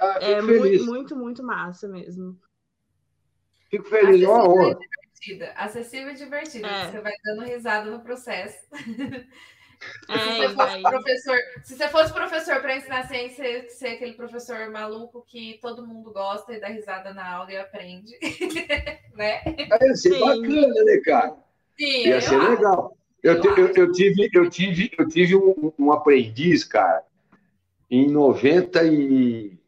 Ah, 0.00 0.18
é 0.22 0.40
muito, 0.40 0.86
muito, 0.86 1.16
muito 1.16 1.42
massa 1.42 1.86
mesmo. 1.86 2.40
Fico 3.68 3.84
feliz, 3.84 4.06
acessível 4.06 4.30
uma 4.30 4.48
honra. 4.48 4.78
Divertida. 4.78 5.52
Acessível 5.52 6.10
e 6.10 6.14
divertida. 6.14 6.66
É. 6.66 6.90
Você 6.90 7.00
vai 7.00 7.12
dando 7.22 7.42
risada 7.42 7.90
no 7.90 8.00
processo. 8.00 8.58
É, 10.08 10.18
se, 10.18 10.36
você 10.36 10.48
fosse 10.54 10.82
professor, 10.82 11.38
se 11.62 11.76
você 11.76 11.88
fosse 11.88 12.12
professor 12.12 12.60
para 12.60 12.76
ensinar 12.76 13.08
ciência, 13.08 13.68
ser 13.70 13.88
aquele 13.88 14.12
professor 14.12 14.70
maluco 14.70 15.24
que 15.26 15.58
todo 15.60 15.86
mundo 15.86 16.12
gosta 16.12 16.52
e 16.52 16.60
dá 16.60 16.68
risada 16.68 17.14
na 17.14 17.26
aula 17.36 17.52
e 17.52 17.56
aprende, 17.56 18.12
né? 19.14 19.42
Ia 19.46 19.96
ser 19.96 20.12
Sim. 20.12 20.20
bacana, 20.20 20.84
né, 20.84 21.00
cara? 21.04 21.36
Sim, 21.78 22.06
Ia 22.06 22.20
ser 22.20 22.38
legal. 22.38 22.96
Eu, 23.22 23.42
eu, 23.42 23.56
eu, 23.56 23.72
eu, 23.74 23.92
tive, 23.92 24.30
eu 24.34 24.50
tive, 24.50 24.90
eu 24.98 25.08
tive 25.08 25.34
um, 25.34 25.72
um 25.78 25.90
aprendiz, 25.90 26.62
cara, 26.62 27.02
em 27.90 28.10
90 28.10 28.84
e 28.84 29.58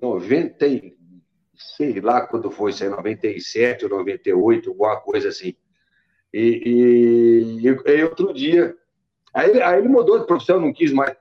90 0.00 0.66
e, 0.66 0.96
sei 1.56 2.00
lá 2.00 2.26
quando 2.26 2.50
foi, 2.50 2.72
sei, 2.72 2.88
97 2.88 3.84
ou 3.84 3.90
98, 3.90 4.70
alguma 4.70 5.00
coisa 5.00 5.28
assim. 5.28 5.54
E, 6.32 7.60
e, 7.62 7.66
e 7.66 8.04
outro 8.04 8.32
dia 8.32 8.76
Aí, 9.34 9.62
aí 9.62 9.78
ele 9.78 9.88
mudou 9.88 10.18
de 10.18 10.26
profissão, 10.26 10.60
não 10.60 10.72
quis 10.72 10.92
mais 10.92 11.14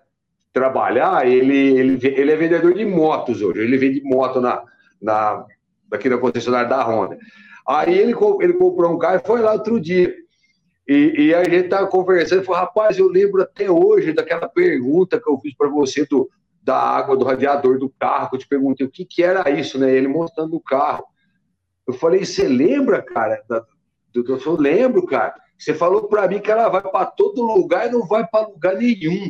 trabalhar. 0.51 1.27
Ele, 1.27 1.55
ele, 1.55 1.99
ele 2.03 2.31
é 2.31 2.35
vendedor 2.35 2.73
de 2.73 2.85
motos 2.85 3.41
hoje. 3.41 3.61
Ele 3.61 3.77
vende 3.77 4.01
moto 4.03 4.41
na, 4.41 4.63
na, 5.01 5.45
aqui 5.91 6.09
na 6.09 6.17
concessionária 6.17 6.67
da 6.67 6.83
Honda. 6.83 7.17
Aí 7.67 7.97
ele, 7.97 8.15
ele 8.41 8.53
comprou 8.53 8.91
um 8.91 8.97
carro 8.97 9.21
e 9.23 9.27
foi 9.27 9.41
lá 9.41 9.53
outro 9.53 9.79
dia. 9.79 10.13
E, 10.87 11.27
e 11.27 11.35
a 11.35 11.43
gente 11.43 11.65
estava 11.65 11.85
conversando 11.85 12.43
falou: 12.43 12.61
rapaz, 12.61 12.97
eu 12.97 13.07
lembro 13.07 13.43
até 13.43 13.69
hoje 13.69 14.11
daquela 14.11 14.49
pergunta 14.49 15.21
que 15.21 15.29
eu 15.29 15.37
fiz 15.37 15.55
para 15.55 15.69
você 15.69 16.03
do, 16.05 16.27
da 16.63 16.77
água 16.77 17.15
do 17.15 17.23
radiador 17.23 17.77
do 17.77 17.93
carro, 17.99 18.29
que 18.29 18.35
eu 18.37 18.39
te 18.39 18.47
perguntei 18.47 18.87
o 18.87 18.89
que, 18.89 19.05
que 19.05 19.21
era 19.21 19.47
isso, 19.51 19.77
né? 19.77 19.91
Ele 19.91 20.07
mostrando 20.07 20.55
o 20.55 20.59
carro. 20.59 21.05
Eu 21.87 21.93
falei: 21.93 22.25
você 22.25 22.47
lembra, 22.47 23.03
cara? 23.03 23.39
Do, 24.11 24.23
do, 24.23 24.35
eu 24.43 24.55
lembro, 24.55 25.05
cara. 25.05 25.35
Você 25.59 25.73
falou 25.73 26.07
para 26.07 26.25
mim 26.27 26.39
que 26.39 26.49
ela 26.49 26.69
vai 26.69 26.81
para 26.81 27.05
todo 27.05 27.41
lugar 27.41 27.87
e 27.87 27.91
não 27.91 28.07
vai 28.07 28.25
para 28.25 28.47
lugar 28.47 28.75
nenhum. 28.77 29.29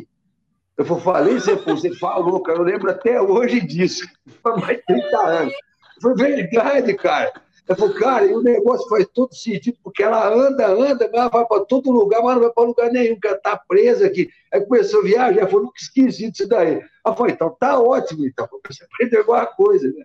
Eu 0.76 0.84
falei, 0.84 1.34
você, 1.34 1.56
você 1.56 1.92
falou, 1.96 2.40
cara, 2.40 2.58
eu 2.60 2.62
lembro 2.62 2.88
até 2.88 3.20
hoje 3.20 3.60
disso. 3.60 4.06
Faz 4.40 4.60
mais 4.60 4.78
de 4.78 4.84
30 4.84 5.18
anos. 5.18 5.54
Foi 6.00 6.14
verdade, 6.14 6.94
cara. 6.94 7.32
Eu 7.68 7.76
falei, 7.76 7.94
cara, 7.96 8.26
e 8.26 8.34
o 8.34 8.42
negócio 8.42 8.88
faz 8.88 9.06
todo 9.12 9.34
sentido, 9.34 9.76
porque 9.82 10.02
ela 10.02 10.32
anda, 10.32 10.66
anda, 10.66 11.08
mas 11.12 11.20
ela 11.20 11.28
vai 11.28 11.46
para 11.46 11.64
todo 11.64 11.90
lugar, 11.90 12.22
mas 12.22 12.34
não 12.34 12.42
vai 12.42 12.52
para 12.52 12.64
lugar 12.64 12.90
nenhum, 12.90 13.14
porque 13.14 13.28
ela 13.28 13.36
está 13.36 13.56
presa 13.56 14.06
aqui. 14.06 14.28
Aí 14.52 14.60
começou 14.62 15.00
a 15.00 15.04
viajar, 15.04 15.46
falou, 15.46 15.66
nunca 15.66 15.78
esqueci 15.80 16.30
disso 16.30 16.48
daí. 16.48 16.80
Ela 17.04 17.16
falou, 17.16 17.28
então 17.28 17.56
tá 17.60 17.78
ótimo, 17.78 18.26
então. 18.26 18.48
Você 18.66 18.84
aprendeu 18.84 19.20
alguma 19.20 19.46
coisa, 19.46 19.88
né? 19.88 20.04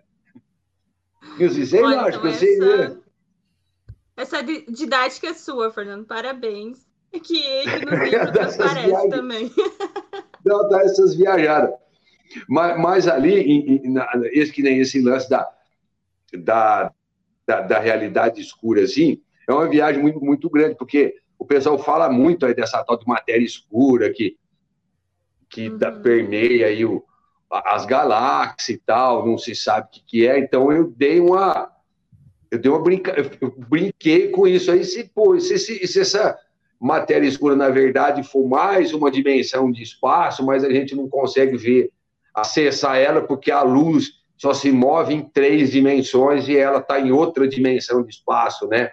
Eu 1.40 1.50
sei 1.50 1.80
lá, 1.80 2.04
acho 2.04 2.20
que 2.20 2.26
eu 2.26 2.34
sei, 2.34 2.58
né? 2.58 2.96
Essa 4.16 4.42
didática 4.42 5.28
é 5.28 5.34
sua, 5.34 5.70
Fernando. 5.70 6.06
Parabéns. 6.06 6.86
É 7.12 7.20
que 7.20 7.36
ele 7.44 7.84
nos 7.84 8.00
livros 8.00 8.30
transparece 8.30 8.86
viagens. 8.86 9.10
também. 9.10 9.50
Não, 10.44 10.68
dá 10.68 10.80
essas 10.82 11.14
viajadas. 11.14 11.74
Mas, 12.48 12.80
mas 12.80 13.08
ali, 13.08 13.40
em, 13.40 13.92
na, 13.92 14.08
esse, 14.32 14.52
que 14.52 14.62
nem 14.62 14.80
esse 14.80 15.00
lance 15.00 15.28
da, 15.28 15.48
da, 16.32 16.92
da, 17.46 17.60
da, 17.62 17.78
realidade 17.78 18.40
escura, 18.40 18.82
assim, 18.82 19.22
é 19.48 19.52
uma 19.52 19.68
viagem 19.68 20.02
muito, 20.02 20.20
muito 20.20 20.50
grande, 20.50 20.74
porque 20.76 21.14
o 21.38 21.44
pessoal 21.44 21.78
fala 21.78 22.08
muito 22.10 22.44
aí 22.44 22.54
dessa 22.54 22.82
tal 22.84 22.98
de 22.98 23.06
matéria 23.06 23.44
escura 23.44 24.12
que, 24.12 24.36
que 25.48 25.68
uhum. 25.68 25.78
da, 25.78 25.92
permeia 25.92 26.66
aí 26.66 26.84
o, 26.84 27.04
as 27.50 27.86
galáxias 27.86 28.76
e 28.76 28.82
tal, 28.84 29.26
não 29.26 29.38
se 29.38 29.54
sabe 29.54 29.86
o 29.86 29.90
que, 29.90 30.02
que 30.04 30.26
é. 30.26 30.38
Então 30.38 30.72
eu 30.72 30.90
dei 30.90 31.20
uma 31.20 31.70
eu 32.50 32.58
dei 32.58 32.70
uma 32.70 32.82
brinca... 32.82 33.14
eu 33.40 33.54
brinquei 33.68 34.28
com 34.28 34.46
isso 34.46 34.70
aí, 34.70 34.84
se, 34.84 35.04
pô, 35.04 35.38
se, 35.40 35.58
se, 35.58 35.86
se 35.86 36.00
essa 36.00 36.38
matéria 36.80 37.26
escura, 37.26 37.56
na 37.56 37.68
verdade, 37.68 38.22
for 38.22 38.46
mais 38.46 38.92
uma 38.92 39.10
dimensão 39.10 39.70
de 39.70 39.82
espaço, 39.82 40.44
mas 40.44 40.64
a 40.64 40.70
gente 40.70 40.94
não 40.94 41.08
consegue 41.08 41.56
ver, 41.56 41.90
acessar 42.34 42.96
ela, 42.98 43.22
porque 43.22 43.50
a 43.50 43.62
luz 43.62 44.10
só 44.36 44.52
se 44.52 44.70
move 44.70 45.14
em 45.14 45.22
três 45.22 45.70
dimensões 45.70 46.46
e 46.48 46.56
ela 46.56 46.78
está 46.78 47.00
em 47.00 47.10
outra 47.10 47.48
dimensão 47.48 48.02
de 48.02 48.10
espaço, 48.10 48.68
né? 48.68 48.90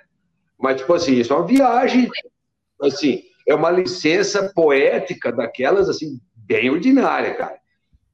Mas, 0.57 0.77
tipo 0.77 0.93
assim, 0.93 1.15
isso 1.15 1.33
é 1.33 1.35
uma 1.35 1.45
viagem, 1.45 2.09
assim, 2.81 3.23
é 3.45 3.53
uma 3.53 3.69
licença 3.69 4.51
poética 4.55 5.31
daquelas, 5.31 5.89
assim, 5.89 6.21
bem 6.33 6.69
ordinária, 6.69 7.33
cara. 7.33 7.57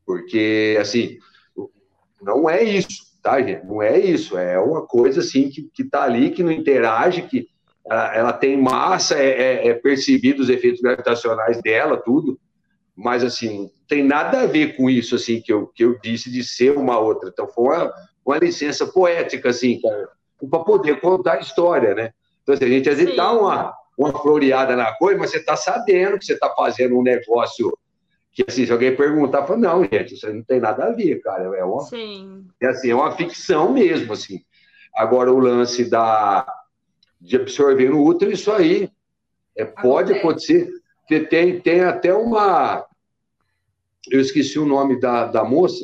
Porque, 0.04 0.76
assim, 0.82 1.20
não 2.20 2.50
é 2.50 2.64
isso 2.64 3.09
tá, 3.22 3.42
gente? 3.42 3.66
Não 3.66 3.82
é 3.82 3.98
isso, 4.00 4.38
é 4.38 4.60
uma 4.60 4.86
coisa 4.86 5.20
assim 5.20 5.50
que, 5.50 5.70
que 5.74 5.84
tá 5.84 6.04
ali, 6.04 6.32
que 6.32 6.44
não 6.44 6.52
interage, 6.52 7.24
que 7.24 7.48
ela, 7.86 8.16
ela 8.16 8.34
tem 8.34 8.58
massa, 8.58 9.18
é, 9.18 9.30
é, 9.30 9.68
é, 9.70 9.74
percebido 9.74 10.42
os 10.42 10.50
efeitos 10.50 10.82
gravitacionais 10.82 11.62
dela, 11.62 11.98
tudo, 11.98 12.40
mas 12.96 13.24
assim, 13.24 13.72
tem 13.88 14.04
nada 14.04 14.42
a 14.42 14.46
ver 14.46 14.76
com 14.76 14.90
isso, 14.90 15.16
assim, 15.16 15.42
que 15.42 15.52
eu, 15.52 15.68
que 15.68 15.84
eu 15.84 15.98
disse 16.00 16.30
de 16.30 16.44
ser 16.44 16.78
uma 16.78 17.00
outra. 17.00 17.30
Então 17.30 17.48
foi 17.48 17.78
uma, 17.78 17.94
uma 18.26 18.38
licença 18.38 18.86
poética, 18.86 19.50
assim, 19.50 19.80
para 20.50 20.60
poder 20.60 21.00
contar 21.00 21.36
a 21.36 21.40
história, 21.40 21.96
né? 21.96 22.12
Então, 22.44 22.54
assim, 22.54 22.66
a 22.66 22.70
gente 22.70 22.90
às 22.90 22.98
vezes 22.98 23.16
dá 23.16 23.32
uma, 23.32 23.74
uma 23.98 24.12
floreada 24.12 24.76
na 24.76 24.94
coisa, 24.96 25.20
mas 25.20 25.32
você 25.32 25.38
está 25.38 25.56
sabendo 25.56 26.20
que 26.20 26.26
você 26.26 26.34
está 26.34 26.50
fazendo 26.54 26.98
um 26.98 27.04
negócio 27.04 27.72
que 28.40 28.46
assim, 28.48 28.66
se 28.66 28.72
alguém 28.72 28.96
perguntar, 28.96 29.46
fala, 29.46 29.60
não, 29.60 29.84
gente, 29.84 30.14
isso 30.14 30.32
não 30.32 30.42
tem 30.42 30.62
nada 30.62 30.86
a 30.86 30.92
ver, 30.94 31.20
cara. 31.22 31.44
É 31.58 31.64
uma, 31.64 31.82
Sim. 31.82 32.48
É, 32.62 32.68
assim, 32.68 32.90
é 32.90 32.96
uma 32.96 33.12
ficção 33.12 33.74
mesmo, 33.74 34.14
assim. 34.14 34.40
Agora, 34.96 35.30
o 35.30 35.40
lance 35.40 35.90
da, 35.90 36.48
de 37.20 37.36
absorver 37.36 37.90
no 37.90 38.02
útero, 38.02 38.32
isso 38.32 38.50
aí 38.50 38.90
é, 39.58 39.66
pode 39.66 40.14
acontecer. 40.14 40.72
Tem, 41.30 41.60
tem 41.60 41.82
até 41.82 42.14
uma. 42.14 42.86
Eu 44.10 44.22
esqueci 44.22 44.58
o 44.58 44.66
nome 44.66 44.98
da, 45.02 45.26
da 45.26 45.44
moça. 45.44 45.84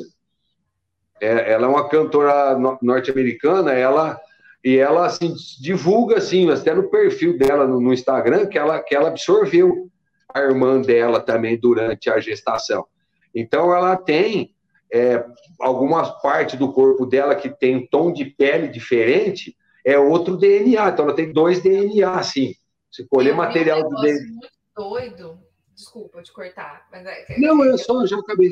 É, 1.20 1.52
ela 1.52 1.66
é 1.66 1.68
uma 1.68 1.88
cantora 1.90 2.58
norte-americana, 2.80 3.72
ela 3.72 4.18
e 4.64 4.78
ela 4.78 5.04
assim 5.04 5.34
divulga 5.60 6.18
assim, 6.18 6.50
até 6.50 6.74
no 6.74 6.88
perfil 6.88 7.36
dela 7.36 7.66
no, 7.66 7.80
no 7.80 7.92
Instagram 7.92 8.46
que 8.46 8.58
ela 8.58 8.82
que 8.82 8.94
ela 8.94 9.08
absorveu 9.08 9.90
a 10.32 10.40
irmã 10.40 10.80
dela 10.80 11.20
também 11.20 11.58
durante 11.58 12.10
a 12.10 12.18
gestação. 12.20 12.86
Então, 13.34 13.74
ela 13.74 13.96
tem 13.96 14.54
é, 14.92 15.24
algumas 15.60 16.10
partes 16.22 16.58
do 16.58 16.72
corpo 16.72 17.06
dela 17.06 17.34
que 17.34 17.48
tem 17.50 17.76
um 17.76 17.86
tom 17.86 18.12
de 18.12 18.24
pele 18.24 18.68
diferente, 18.68 19.56
é 19.84 19.98
outro 19.98 20.36
DNA. 20.36 20.88
Então 20.90 21.04
ela 21.06 21.14
tem 21.14 21.32
dois 21.32 21.62
DNA, 21.62 22.22
sim. 22.22 22.54
Se 22.90 23.06
colher 23.06 23.30
Eu 23.30 23.36
material 23.36 23.80
um 23.86 23.88
do 23.90 24.00
DNA. 24.00 24.26
muito 24.32 24.50
doido. 24.74 25.40
Desculpa 25.74 26.22
te 26.22 26.32
cortar, 26.32 26.88
mas 26.90 27.04
é, 27.06 27.38
Não, 27.38 27.62
eu 27.62 27.76
só 27.76 28.06
já 28.06 28.16
acabei. 28.18 28.50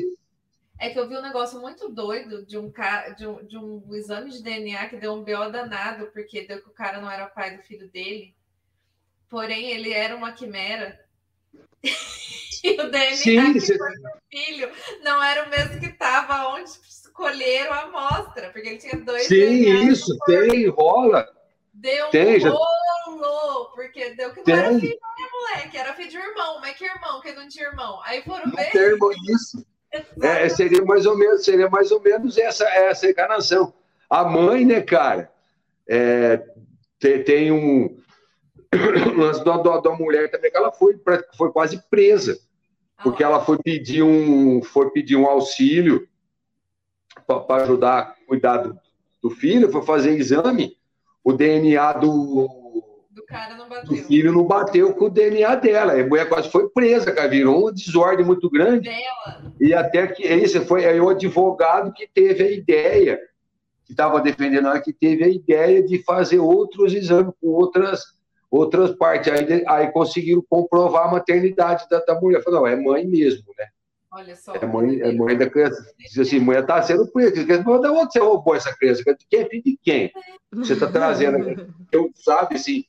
é 0.79 0.91
que 0.91 0.99
eu 0.99 1.09
vi 1.09 1.17
um 1.17 1.21
negócio 1.23 1.59
muito 1.59 1.89
doido 1.89 2.45
de 2.45 2.55
um, 2.55 2.69
ca- 2.71 3.09
de 3.09 3.25
um, 3.25 3.43
de 3.43 3.57
um 3.57 3.83
exame 3.95 4.29
de 4.29 4.43
DNA 4.43 4.87
que 4.89 4.97
deu 4.97 5.13
um 5.13 5.23
BO 5.23 5.49
danado, 5.51 6.11
porque 6.13 6.45
deu 6.45 6.61
que 6.61 6.69
o 6.69 6.73
cara 6.73 7.01
não 7.01 7.09
era 7.09 7.25
pai 7.25 7.57
do 7.57 7.63
filho 7.63 7.89
dele. 7.89 8.35
Porém, 9.27 9.71
ele 9.71 9.91
era 9.91 10.15
uma 10.15 10.31
quimera. 10.33 10.99
e 12.63 12.81
o 12.81 12.89
DNA 12.89 13.15
Sim, 13.15 13.53
que 13.53 13.59
você- 13.61 13.77
foi 13.77 13.91
do 13.95 14.09
filho 14.29 14.69
não 15.03 15.21
era 15.23 15.45
o 15.45 15.49
mesmo 15.49 15.79
que 15.79 15.85
estava 15.87 16.47
onde 16.49 16.69
escolheram 16.69 17.73
a 17.73 17.81
amostra, 17.83 18.49
porque 18.51 18.67
ele 18.69 18.77
tinha 18.77 18.97
dois 18.97 19.27
sim, 19.27 19.63
DNAs. 19.63 19.83
isso, 19.99 20.17
tem, 20.25 20.67
rola. 20.67 21.27
Deu 21.73 22.07
Tem, 22.09 22.37
um 22.37 22.39
já- 22.39 22.49
rolo, 22.49 23.71
porque 23.75 24.11
deu 24.15 24.33
que 24.33 24.41
não 24.49 24.57
era 24.57 24.69
Tem. 24.69 24.79
filho, 24.79 24.93
né, 24.95 25.27
moleque? 25.31 25.77
Era 25.77 25.93
filho 25.93 26.09
de 26.09 26.17
irmão, 26.17 26.59
mas 26.61 26.77
que 26.77 26.85
irmão, 26.85 27.21
que 27.21 27.31
não 27.33 27.47
tinha 27.47 27.65
irmão. 27.67 27.99
Aí 28.03 28.21
foram 28.23 28.45
Não 28.47 28.53
ver. 28.55 28.71
tem 28.71 28.81
irmão, 28.81 29.11
isso. 29.29 29.65
É, 30.21 30.49
seria 30.49 30.83
mais 30.83 31.05
ou 31.05 31.17
menos, 31.17 31.43
seria 31.45 31.69
mais 31.69 31.91
ou 31.91 32.01
menos 32.01 32.37
essa, 32.37 32.65
essa 32.65 33.09
encarnação. 33.09 33.73
A 34.09 34.23
mãe, 34.25 34.65
né, 34.65 34.81
cara, 34.81 35.31
é, 35.87 36.41
tem, 36.99 37.23
tem 37.23 37.51
um 37.51 37.97
o 38.75 39.13
lance 39.17 39.43
da, 39.43 39.57
da, 39.57 39.79
da 39.79 39.91
mulher 39.91 40.29
também 40.29 40.51
que 40.51 40.57
ela 40.57 40.71
foi, 40.71 40.99
foi 41.37 41.51
quase 41.51 41.81
presa, 41.89 42.37
porque 43.03 43.23
ela 43.23 43.43
foi 43.43 43.57
pedir 43.57 44.03
um, 44.03 44.61
foi 44.63 44.89
pedir 44.91 45.15
um 45.15 45.27
auxílio 45.27 46.07
para 47.25 47.63
ajudar 47.63 47.99
a 47.99 48.05
cuidar 48.27 48.57
do, 48.57 48.77
do 49.21 49.29
filho, 49.29 49.71
foi 49.71 49.81
fazer 49.83 50.17
exame, 50.17 50.77
o 51.23 51.33
DNA 51.33 51.93
do, 51.93 52.47
Do 53.09 53.23
cara 53.25 53.55
não 53.55 53.65
do 53.65 53.69
bateu. 53.69 53.97
filho 54.05 54.31
não 54.31 54.43
bateu 54.43 54.93
com 54.93 55.05
o 55.05 55.09
DNA 55.09 55.55
dela. 55.55 55.93
A 55.93 56.05
mulher 56.05 56.29
quase 56.29 56.49
foi 56.51 56.69
presa, 56.69 57.11
cara, 57.11 57.27
virou 57.27 57.61
uma 57.61 57.73
desordem 57.73 58.23
muito 58.23 58.47
grande. 58.49 58.89
Dela. 58.89 59.51
E 59.59 59.73
até 59.73 60.05
que 60.05 60.21
esse 60.21 60.63
foi 60.65 60.85
aí 60.85 60.99
o 61.01 61.09
advogado 61.09 61.91
que 61.93 62.07
teve 62.07 62.43
a 62.43 62.51
ideia, 62.51 63.19
que 63.85 63.93
estava 63.93 64.21
defendendo 64.21 64.67
ela, 64.67 64.79
que 64.79 64.93
teve 64.93 65.23
a 65.23 65.27
ideia 65.27 65.81
de 65.81 66.03
fazer 66.03 66.37
outros 66.37 66.93
exames 66.93 67.33
com 67.41 67.47
outras, 67.47 68.03
outras 68.55 68.91
partes. 68.95 69.31
Aí, 69.31 69.63
aí 69.67 69.91
conseguiram 69.91 70.43
comprovar 70.49 71.07
a 71.07 71.11
maternidade 71.11 71.87
da, 71.89 71.99
da 71.99 72.19
mulher. 72.19 72.43
Falou, 72.43 72.61
não, 72.61 72.67
é 72.67 72.75
mãe 72.75 73.05
mesmo, 73.05 73.43
né? 73.57 73.65
Olha 74.11 74.35
só. 74.35 74.55
É 74.55 74.65
mãe, 74.65 75.01
é 75.01 75.11
mãe 75.11 75.37
da 75.37 75.49
criança. 75.49 75.93
Diz 75.99 76.17
assim, 76.17 76.39
mulher 76.39 76.61
está 76.61 76.81
sendo 76.81 77.05
presa. 77.11 77.45
Da 77.45 77.91
onde 77.91 78.13
você 78.13 78.19
roubou 78.19 78.55
essa 78.55 78.73
criança? 78.75 79.03
De 79.03 79.25
quem 79.29 79.41
é 79.41 79.45
filho 79.45 79.63
de 79.63 79.79
quem? 79.83 80.11
Você 80.53 80.73
está 80.73 80.87
trazendo. 80.87 81.67
Eu, 81.91 82.09
sabe, 82.15 82.55
assim. 82.55 82.85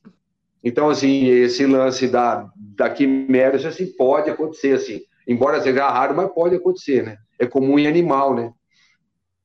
Então, 0.63 0.89
assim, 0.89 1.25
esse 1.27 1.65
lance 1.65 2.07
da, 2.07 2.49
da 2.55 2.89
quimera, 2.89 3.57
isso 3.57 3.67
assim, 3.67 3.87
pode 3.87 4.29
acontecer, 4.29 4.73
assim. 4.73 5.01
Embora 5.27 5.61
seja 5.61 5.89
raro, 5.89 6.15
mas 6.15 6.31
pode 6.33 6.55
acontecer, 6.55 7.03
né? 7.03 7.17
É 7.37 7.45
comum 7.45 7.77
em 7.77 7.87
animal, 7.87 8.33
né? 8.33 8.53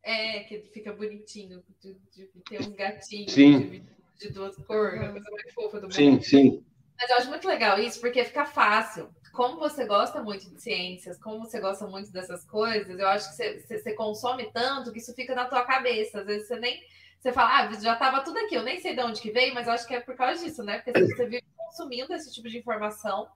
É, 0.04 0.40
que 0.40 0.58
fica 0.72 0.92
bonitinho, 0.92 1.62
de, 1.80 1.94
de 2.14 2.26
ter 2.48 2.60
uns 2.60 2.68
gatinhos 2.68 3.32
Sim. 3.32 3.58
de, 3.58 3.82
de 4.22 4.30
duas 4.32 4.56
cores, 4.56 5.00
uma 5.00 5.12
coisa 5.12 5.30
muito 5.30 5.54
fofa 5.54 5.80
do 5.80 5.92
Sim, 5.92 6.10
mundo. 6.12 6.22
sim. 6.24 6.64
Mas 7.00 7.10
eu 7.10 7.16
acho 7.16 7.28
muito 7.28 7.48
legal 7.48 7.78
isso, 7.78 8.00
porque 8.00 8.24
fica 8.24 8.44
fácil. 8.44 9.08
Como 9.32 9.58
você 9.58 9.84
gosta 9.86 10.22
muito 10.22 10.48
de 10.50 10.60
ciências, 10.60 11.18
como 11.18 11.40
você 11.44 11.58
gosta 11.58 11.86
muito 11.86 12.12
dessas 12.12 12.44
coisas, 12.44 12.98
eu 12.98 13.08
acho 13.08 13.30
que 13.30 13.34
você, 13.36 13.60
você- 13.60 13.78
você 13.78 13.92
consome 13.94 14.50
tanto 14.52 14.92
que 14.92 14.98
isso 14.98 15.14
fica 15.14 15.34
na 15.34 15.46
tua 15.46 15.64
cabeça. 15.64 16.20
Às 16.20 16.26
vezes 16.26 16.46
você 16.48 16.56
nem. 16.60 16.80
Você 17.18 17.32
fala, 17.32 17.58
ah, 17.60 17.72
já 17.80 17.92
estava 17.94 18.20
tudo 18.22 18.36
aqui, 18.38 18.54
eu 18.56 18.62
nem 18.64 18.78
sei 18.80 18.94
de 18.94 19.00
onde 19.00 19.20
que 19.20 19.30
veio, 19.30 19.54
mas 19.54 19.66
eu 19.68 19.72
acho 19.72 19.86
que 19.86 19.94
é 19.94 20.00
por 20.00 20.14
causa 20.16 20.44
disso, 20.44 20.62
né? 20.64 20.78
Porque 20.80 20.92
você 21.06 21.24
vive 21.26 21.44
consumindo 21.56 22.12
esse 22.12 22.32
tipo 22.32 22.48
de 22.48 22.58
informação. 22.58 23.28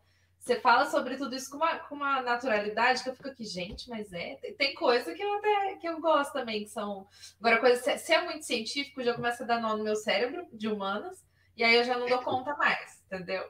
Você 0.47 0.61
fala 0.61 0.87
sobre 0.87 1.17
tudo 1.17 1.35
isso 1.35 1.51
com 1.51 1.57
uma, 1.57 1.77
com 1.77 1.97
uma 1.97 2.23
naturalidade 2.23 3.03
que 3.03 3.09
eu 3.09 3.17
fico 3.17 3.31
aqui, 3.31 3.45
gente, 3.45 3.91
mas 3.91 4.13
é. 4.13 4.37
Tem, 4.57 4.75
coisa 4.75 5.13
que 5.13 5.21
eu 5.21 5.35
até 5.35 5.75
que 5.75 5.89
eu 5.89 6.01
gosto 6.01 6.33
também, 6.33 6.63
que 6.63 6.71
são. 6.71 7.09
Agora, 7.41 7.59
coisa, 7.59 7.99
se, 7.99 8.13
é 8.13 8.23
muito 8.23 8.45
científico, 8.45 9.03
já 9.03 9.13
começa 9.13 9.43
a 9.43 9.47
dar 9.47 9.61
nó 9.61 9.77
no 9.77 9.83
meu 9.83 9.97
cérebro 9.97 10.47
de 10.53 10.69
humanas, 10.69 11.19
e 11.57 11.65
aí 11.65 11.75
eu 11.75 11.83
já 11.83 11.99
não 11.99 12.07
dou 12.07 12.23
conta 12.23 12.55
mais, 12.55 13.03
entendeu? 13.07 13.43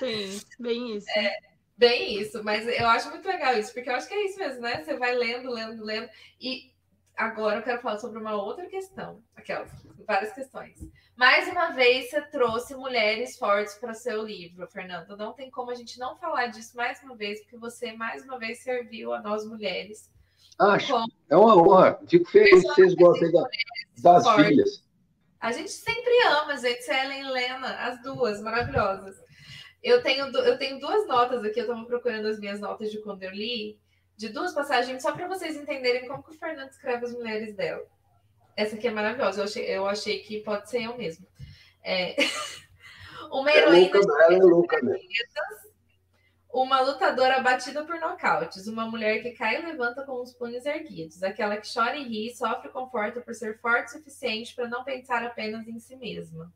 Sim, 0.00 0.40
bem 0.58 0.96
isso. 0.96 1.06
Bem 1.76 2.20
isso, 2.20 2.42
mas 2.42 2.66
eu 2.66 2.88
acho 2.88 3.10
muito 3.10 3.28
legal 3.28 3.56
isso, 3.56 3.72
porque 3.72 3.88
eu 3.88 3.94
acho 3.94 4.08
que 4.08 4.14
é 4.14 4.24
isso 4.24 4.38
mesmo, 4.38 4.62
né? 4.62 4.82
Você 4.82 4.96
vai 4.96 5.14
lendo, 5.14 5.48
lendo, 5.48 5.84
lendo. 5.84 6.10
E 6.40 6.73
agora 7.16 7.58
eu 7.58 7.62
quero 7.62 7.80
falar 7.80 7.98
sobre 7.98 8.18
uma 8.18 8.34
outra 8.34 8.66
questão. 8.66 9.22
Aquelas, 9.36 9.70
várias 10.06 10.32
questões. 10.32 10.78
Mais 11.16 11.48
uma 11.48 11.70
vez, 11.70 12.10
você 12.10 12.20
trouxe 12.22 12.74
mulheres 12.74 13.36
fortes 13.38 13.74
para 13.74 13.92
o 13.92 13.94
seu 13.94 14.22
livro, 14.24 14.66
Fernanda. 14.68 15.16
Não 15.16 15.32
tem 15.32 15.50
como 15.50 15.70
a 15.70 15.74
gente 15.74 15.98
não 15.98 16.16
falar 16.16 16.46
disso 16.48 16.76
mais 16.76 17.02
uma 17.02 17.14
vez, 17.16 17.40
porque 17.42 17.56
você, 17.56 17.92
mais 17.92 18.24
uma 18.24 18.38
vez, 18.38 18.62
serviu 18.62 19.12
a 19.12 19.20
nós 19.22 19.46
mulheres. 19.46 20.10
Acho. 20.58 20.92
Com 20.92 21.04
É 21.30 21.36
uma 21.36 21.56
honra. 21.56 22.00
Fico 22.08 22.28
feliz 22.30 22.62
que 22.62 22.68
vocês 22.68 22.94
gostem 22.94 23.30
da- 23.32 23.48
das 23.98 24.24
fortes. 24.24 24.46
filhas. 24.46 24.84
A 25.40 25.52
gente 25.52 25.70
sempre 25.70 26.12
ama, 26.28 26.56
gente. 26.56 26.88
Ellen 26.90 27.20
e 27.20 27.30
Lena, 27.30 27.68
as 27.86 28.02
duas, 28.02 28.40
maravilhosas. 28.40 29.16
Eu 29.82 30.02
tenho, 30.02 30.26
eu 30.38 30.56
tenho 30.58 30.80
duas 30.80 31.06
notas 31.06 31.44
aqui, 31.44 31.60
eu 31.60 31.64
estava 31.64 31.84
procurando 31.84 32.26
as 32.26 32.38
minhas 32.40 32.58
notas 32.60 32.90
de 32.90 32.98
quando 33.02 33.22
eu 33.22 33.30
li, 33.30 33.78
de 34.16 34.28
duas 34.28 34.52
passagens, 34.52 35.02
só 35.02 35.12
para 35.12 35.28
vocês 35.28 35.56
entenderem 35.56 36.06
como 36.06 36.22
que 36.22 36.30
o 36.30 36.38
Fernando 36.38 36.70
escreve 36.70 37.06
as 37.06 37.12
mulheres 37.12 37.54
dela. 37.54 37.84
Essa 38.56 38.76
aqui 38.76 38.86
é 38.86 38.90
maravilhosa, 38.90 39.40
eu 39.40 39.44
achei, 39.44 39.64
eu 39.64 39.86
achei 39.86 40.20
que 40.20 40.40
pode 40.40 40.70
ser 40.70 40.84
eu 40.84 40.96
mesmo. 40.96 41.26
É... 41.82 42.14
Uma 43.30 43.50
É 43.50 43.58
heroína 43.58 43.98
louca, 43.98 44.32
é 44.32 44.38
louca, 44.38 44.82
né? 44.82 44.96
uma 46.54 46.80
lutadora 46.80 47.40
batida 47.40 47.84
por 47.84 47.98
nocautes, 47.98 48.68
uma 48.68 48.86
mulher 48.88 49.20
que 49.22 49.32
cai 49.32 49.60
e 49.60 49.66
levanta 49.66 50.04
com 50.04 50.22
os 50.22 50.32
punhos 50.32 50.64
erguidos, 50.64 51.20
aquela 51.20 51.56
que 51.56 51.66
chora 51.72 51.96
e 51.96 52.04
ri 52.04 52.28
e 52.28 52.36
sofre 52.36 52.68
conforto 52.68 53.20
por 53.20 53.34
ser 53.34 53.58
forte 53.58 53.88
o 53.88 53.90
suficiente 53.98 54.54
para 54.54 54.68
não 54.68 54.84
pensar 54.84 55.24
apenas 55.24 55.66
em 55.66 55.80
si 55.80 55.96
mesma. 55.96 56.52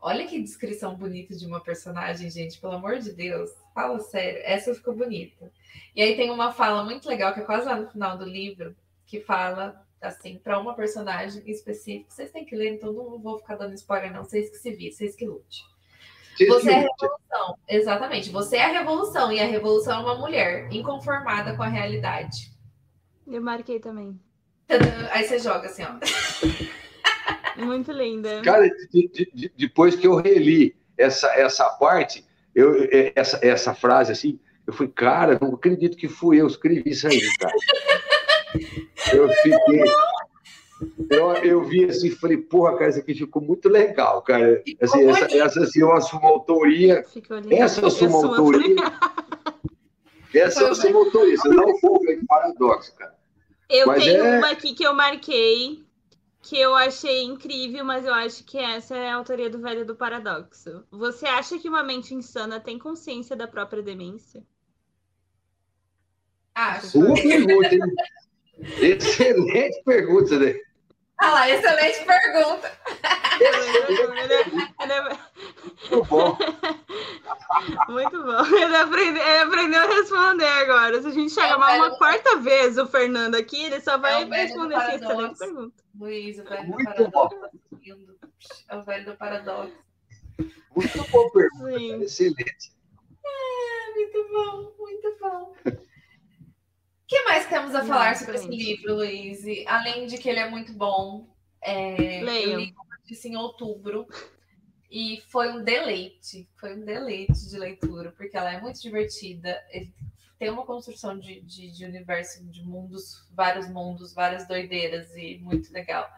Olha 0.00 0.26
que 0.26 0.40
descrição 0.40 0.96
bonita 0.96 1.36
de 1.36 1.46
uma 1.46 1.60
personagem, 1.60 2.30
gente, 2.30 2.58
pelo 2.58 2.72
amor 2.72 2.98
de 2.98 3.12
Deus. 3.12 3.50
Fala 3.74 4.00
sério, 4.00 4.40
essa 4.44 4.74
ficou 4.74 4.94
bonita. 4.94 5.52
E 5.94 6.00
aí 6.00 6.16
tem 6.16 6.30
uma 6.30 6.52
fala 6.52 6.82
muito 6.82 7.06
legal, 7.06 7.34
que 7.34 7.40
é 7.40 7.44
quase 7.44 7.66
lá 7.66 7.76
no 7.76 7.90
final 7.90 8.16
do 8.16 8.24
livro, 8.24 8.74
que 9.06 9.20
fala 9.20 9.84
assim, 10.00 10.38
para 10.38 10.58
uma 10.58 10.74
personagem 10.74 11.42
específica. 11.46 12.10
Vocês 12.10 12.30
têm 12.30 12.46
que 12.46 12.56
ler, 12.56 12.74
então 12.74 12.92
não 12.92 13.18
vou 13.18 13.38
ficar 13.38 13.56
dando 13.56 13.74
spoiler, 13.74 14.12
não. 14.12 14.24
Vocês 14.24 14.48
que 14.48 14.56
se 14.56 14.70
viram, 14.70 14.96
vocês 14.96 15.14
que 15.14 15.26
lute. 15.26 15.64
Você 16.48 16.70
é 16.70 16.74
a 16.74 16.78
revolução. 16.78 17.58
Exatamente. 17.68 18.30
Você 18.30 18.56
é 18.56 18.64
a 18.64 18.72
revolução. 18.72 19.30
E 19.30 19.40
a 19.40 19.46
revolução 19.46 20.00
é 20.00 20.02
uma 20.02 20.18
mulher 20.18 20.72
inconformada 20.72 21.54
com 21.54 21.62
a 21.62 21.68
realidade. 21.68 22.50
Eu 23.26 23.42
marquei 23.42 23.78
também. 23.78 24.18
Aí 25.10 25.24
você 25.24 25.38
joga 25.38 25.66
assim, 25.66 25.82
ó. 25.82 25.98
Muito 27.56 27.92
linda. 27.92 28.40
Cara, 28.42 28.68
de- 28.68 29.08
de- 29.08 29.30
de- 29.34 29.52
depois 29.56 29.94
que 29.96 30.06
eu 30.06 30.16
reli 30.16 30.74
essa, 30.98 31.28
essa 31.34 31.68
parte, 31.70 32.24
eu, 32.54 32.84
é, 32.90 33.12
essa, 33.14 33.38
essa 33.42 33.74
frase 33.74 34.12
assim, 34.12 34.38
eu 34.66 34.72
fui, 34.72 34.88
cara, 34.88 35.38
não 35.40 35.54
acredito 35.54 35.96
que 35.96 36.08
fui 36.08 36.40
eu 36.40 36.46
que 36.46 36.52
escrevi 36.52 36.90
isso 36.90 37.06
aí, 37.08 37.20
cara. 37.38 37.54
Eu 39.12 39.28
fiquei. 39.28 39.84
Eu, 41.10 41.32
eu 41.36 41.62
vi 41.64 41.84
assim 41.84 42.08
e 42.08 42.10
falei, 42.10 42.36
porra, 42.36 42.76
cara, 42.76 42.90
isso 42.90 42.98
aqui 42.98 43.14
ficou 43.14 43.40
muito 43.40 43.68
legal, 43.68 44.22
cara. 44.22 44.60
Assim, 44.80 45.06
essa, 45.08 45.36
essa 45.36 45.60
assim, 45.62 45.80
eu 45.80 45.92
assumo 45.92 46.26
a 46.26 46.30
autoria. 46.30 47.04
Essa 47.50 47.80
eu 47.80 47.86
assumo 47.86 48.16
autoria. 48.16 48.76
Essa 50.34 50.62
eu 50.62 50.68
assumo 50.72 50.98
autoria. 50.98 51.36
Você 51.36 51.48
não 51.48 51.78
foi 51.78 52.16
um 52.18 52.26
paradoxo, 52.26 52.94
cara. 52.96 53.14
Eu 53.68 53.86
Mas 53.86 54.04
tenho 54.04 54.24
é- 54.24 54.38
uma 54.38 54.50
aqui 54.50 54.74
que 54.74 54.84
eu 54.84 54.94
marquei, 54.94 55.84
que 56.42 56.58
eu 56.58 56.74
achei 56.74 57.22
incrível, 57.22 57.84
mas 57.84 58.04
eu 58.06 58.14
acho 58.14 58.44
que 58.44 58.58
essa 58.58 58.96
é 58.96 59.10
a 59.10 59.16
autoria 59.16 59.50
do 59.50 59.60
velho 59.60 59.84
do 59.84 59.94
paradoxo. 59.94 60.84
Você 60.90 61.26
acha 61.26 61.58
que 61.58 61.68
uma 61.68 61.82
mente 61.82 62.14
insana 62.14 62.58
tem 62.58 62.78
consciência 62.78 63.36
da 63.36 63.46
própria 63.46 63.82
demência? 63.82 64.42
Acho. 66.54 66.98
Boa 66.98 67.14
pergunta, 67.14 67.74
hein? 67.74 67.80
Excelente 68.80 69.82
pergunta, 69.84 70.38
né? 70.38 70.54
Ah 71.22 71.30
lá, 71.32 71.50
excelente 71.50 72.04
pergunta. 72.04 72.72
Ele 73.40 74.92
é- 74.92 75.18
Muito 75.90 76.04
bom. 76.08 76.36
Muito 77.88 78.22
bom. 78.24 78.46
Ele 78.56 78.76
aprendeu, 78.76 79.22
ele 79.22 79.38
aprendeu 79.38 79.80
a 79.82 79.86
responder 79.86 80.46
agora. 80.46 81.00
Se 81.02 81.08
a 81.08 81.10
gente 81.10 81.38
É 81.38 81.44
o 81.44 81.48
chamar 81.48 81.76
uma 81.76 81.98
quarta 81.98 82.36
vez 82.36 82.78
o 82.78 82.86
Fernando 82.86 83.34
aqui, 83.34 83.64
ele 83.64 83.80
só 83.80 83.98
vai 83.98 84.22
É 84.22 84.24
do 84.24 84.30
responder 84.32 84.74
essa 84.74 84.94
excelente 84.94 85.06
paradoxo. 85.14 85.38
pergunta. 85.38 85.82
Luiz, 85.98 86.38
o 86.38 86.44
velho 86.44 86.62
do 86.62 86.68
Muito 86.68 86.84
paradoxo. 86.84 87.50
Lindo. 87.82 88.16
É 88.68 88.76
o 88.76 88.82
velho 88.82 89.04
do 89.04 89.16
paradoxo. 89.16 89.72
Muito 90.74 91.10
boa 91.10 91.32
pergunta, 91.32 91.78
Sim. 91.78 92.02
Excelente. 92.02 92.72
É, 93.26 93.94
muito 93.94 94.28
bom, 94.32 94.72
muito 94.78 95.16
bom. 95.20 95.54
O 97.10 97.12
que 97.12 97.24
mais 97.24 97.44
temos 97.48 97.74
a 97.74 97.80
Não, 97.80 97.88
falar 97.88 98.14
sobre 98.14 98.36
esse 98.36 98.46
livro, 98.46 98.94
Luiz? 98.94 99.40
Além 99.66 100.06
de 100.06 100.16
que 100.16 100.28
ele 100.28 100.38
é 100.38 100.48
muito 100.48 100.72
bom. 100.72 101.26
É, 101.60 102.20
eu 102.20 102.24
Leiam. 102.24 102.60
li 102.60 102.72
com 102.72 102.84
uma 102.84 102.96
disse 103.04 103.28
em 103.28 103.36
outubro. 103.36 104.06
E 104.88 105.20
foi 105.28 105.50
um 105.50 105.64
deleite, 105.64 106.48
foi 106.56 106.76
um 106.76 106.84
deleite 106.84 107.48
de 107.48 107.58
leitura, 107.58 108.12
porque 108.12 108.36
ela 108.36 108.52
é 108.52 108.60
muito 108.60 108.80
divertida. 108.80 109.60
Tem 110.40 110.48
uma 110.48 110.64
construção 110.64 111.18
de, 111.18 111.42
de, 111.42 111.70
de 111.70 111.84
universo, 111.84 112.42
de 112.46 112.62
mundos, 112.66 113.28
vários 113.30 113.68
mundos, 113.68 114.14
várias 114.14 114.48
doideiras, 114.48 115.14
e 115.14 115.36
muito 115.36 115.70
legal. 115.70 116.08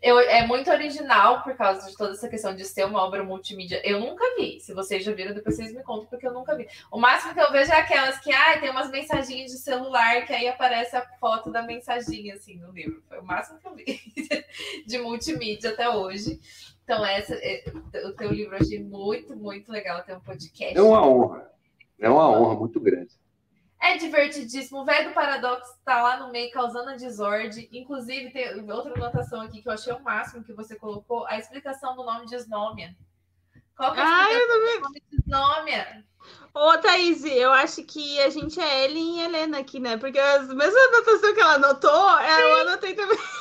Eu, 0.00 0.20
é 0.20 0.46
muito 0.46 0.70
original 0.70 1.42
por 1.42 1.56
causa 1.56 1.90
de 1.90 1.96
toda 1.96 2.12
essa 2.12 2.28
questão 2.28 2.54
de 2.54 2.64
ser 2.64 2.86
uma 2.86 3.02
obra 3.02 3.24
multimídia. 3.24 3.82
Eu 3.84 3.98
nunca 3.98 4.22
vi. 4.36 4.60
Se 4.60 4.72
vocês 4.72 5.02
já 5.02 5.12
viram, 5.12 5.34
depois 5.34 5.56
vocês 5.56 5.74
me 5.74 5.82
contam, 5.82 6.06
porque 6.06 6.24
eu 6.24 6.32
nunca 6.32 6.54
vi. 6.56 6.68
O 6.92 6.96
máximo 7.00 7.34
que 7.34 7.40
eu 7.40 7.50
vejo 7.50 7.72
é 7.72 7.76
aquelas 7.80 8.20
que 8.20 8.32
ah, 8.32 8.60
tem 8.60 8.70
umas 8.70 8.88
mensaginhas 8.88 9.50
de 9.50 9.58
celular 9.58 10.24
que 10.26 10.32
aí 10.32 10.46
aparece 10.46 10.94
a 10.94 11.04
foto 11.18 11.50
da 11.50 11.62
mensaginha 11.62 12.34
assim 12.34 12.58
no 12.58 12.70
livro. 12.70 13.02
Foi 13.08 13.18
o 13.18 13.24
máximo 13.24 13.58
que 13.58 13.66
eu 13.66 13.74
vi 13.74 14.00
de 14.86 14.98
multimídia 14.98 15.70
até 15.70 15.88
hoje. 15.88 16.38
Então, 16.84 17.04
essa, 17.04 17.34
é, 17.34 17.64
o 18.06 18.12
teu 18.12 18.30
livro 18.30 18.54
eu 18.54 18.60
achei 18.60 18.80
muito, 18.80 19.34
muito 19.34 19.72
legal. 19.72 20.04
Tem 20.04 20.14
um 20.14 20.20
podcast. 20.20 20.78
É 20.78 20.80
uma 20.80 21.04
honra. 21.04 21.50
É 21.98 22.08
uma 22.08 22.30
honra 22.30 22.54
muito 22.54 22.78
grande. 22.78 23.20
É 23.82 23.96
divertidíssimo. 23.96 24.80
O 24.80 24.84
velho 24.84 25.08
do 25.08 25.14
paradoxo 25.14 25.72
está 25.72 26.00
lá 26.02 26.16
no 26.20 26.30
meio 26.30 26.52
causando 26.52 26.90
a 26.90 26.94
desordem. 26.96 27.68
Inclusive, 27.72 28.30
tem 28.30 28.70
outra 28.70 28.92
anotação 28.94 29.40
aqui 29.40 29.60
que 29.60 29.68
eu 29.68 29.72
achei 29.72 29.92
o 29.92 30.00
máximo 30.00 30.44
que 30.44 30.52
você 30.52 30.76
colocou: 30.76 31.26
a 31.26 31.36
explicação 31.36 31.96
do 31.96 32.04
nome 32.04 32.26
de 32.26 32.36
Snômia. 32.36 32.94
Qual 33.76 33.92
que 33.92 33.98
é 33.98 34.02
a 34.02 34.06
Ai, 34.06 34.34
eu 34.34 34.38
explicação 34.38 34.60
também. 34.60 34.76
do 34.76 34.82
nome 34.84 35.02
de 35.10 35.16
Snômia? 35.26 36.04
Ô, 36.54 36.78
Thaís, 36.78 37.24
eu 37.24 37.50
acho 37.52 37.82
que 37.82 38.20
a 38.20 38.30
gente 38.30 38.60
é 38.60 38.84
Ellen 38.84 39.16
e 39.18 39.22
Helena 39.24 39.58
aqui, 39.58 39.80
né? 39.80 39.96
Porque 39.96 40.18
as 40.20 40.46
mesmas 40.46 40.76
anotações 40.76 41.34
que 41.34 41.40
ela 41.40 41.54
anotou, 41.54 42.18
é, 42.20 42.42
eu 42.42 42.56
anotei 42.60 42.94
também. 42.94 43.18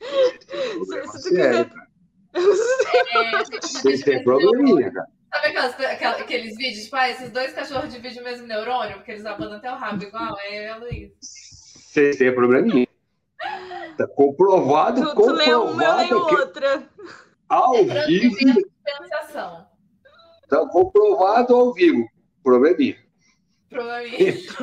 se, 0.00 1.06
se 1.08 1.22
tu 1.22 1.28
quiser. 1.30 1.70
É, 2.36 3.36
a 3.36 3.44
gente- 3.44 3.68
Sem 3.68 4.00
ter 4.00 4.24
probleminha, 4.24 4.90
cara. 4.92 5.06
Sabe 5.34 5.46
aquelas- 5.48 5.80
aquela- 5.80 6.16
aqueles 6.18 6.56
vídeos? 6.56 6.84
Tipo, 6.84 6.96
ah, 6.96 7.08
esses 7.10 7.30
dois 7.30 7.52
cachorros 7.52 7.92
dividem 7.92 8.20
o 8.20 8.24
mesmo 8.24 8.46
neurônio, 8.46 8.94
porque 8.96 9.10
eles 9.10 9.26
abandonam 9.26 9.56
até 9.58 9.72
o 9.72 9.76
rabo 9.76 10.02
igual. 10.04 10.38
É 10.44 10.68
a 10.70 10.76
Luiz. 10.76 11.10
Sem 11.20 12.12
ter 12.16 12.32
probleminha. 12.34 12.86
Tá 13.98 14.06
comprovado, 14.08 15.02
Tu, 15.02 15.14
tu 15.14 15.32
leu 15.32 15.64
uma, 15.64 15.82
eu 15.84 15.96
leio 15.96 16.08
comprovado 16.20 16.40
outra. 16.40 16.88
ao 17.48 17.74
vivo. 17.84 18.36
Sensação. 19.00 19.66
Tá 20.48 20.66
comprovado 20.68 21.54
ao 21.54 21.72
vivo. 21.74 22.06
Probleminha. 22.42 22.96
Provavelmente. 23.68 24.46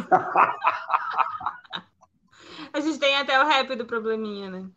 A 2.73 2.79
gente 2.79 2.97
tem 2.99 3.15
até 3.17 3.37
o 3.41 3.45
rap 3.45 3.75
do 3.75 3.85
probleminha, 3.85 4.49
né? 4.49 4.69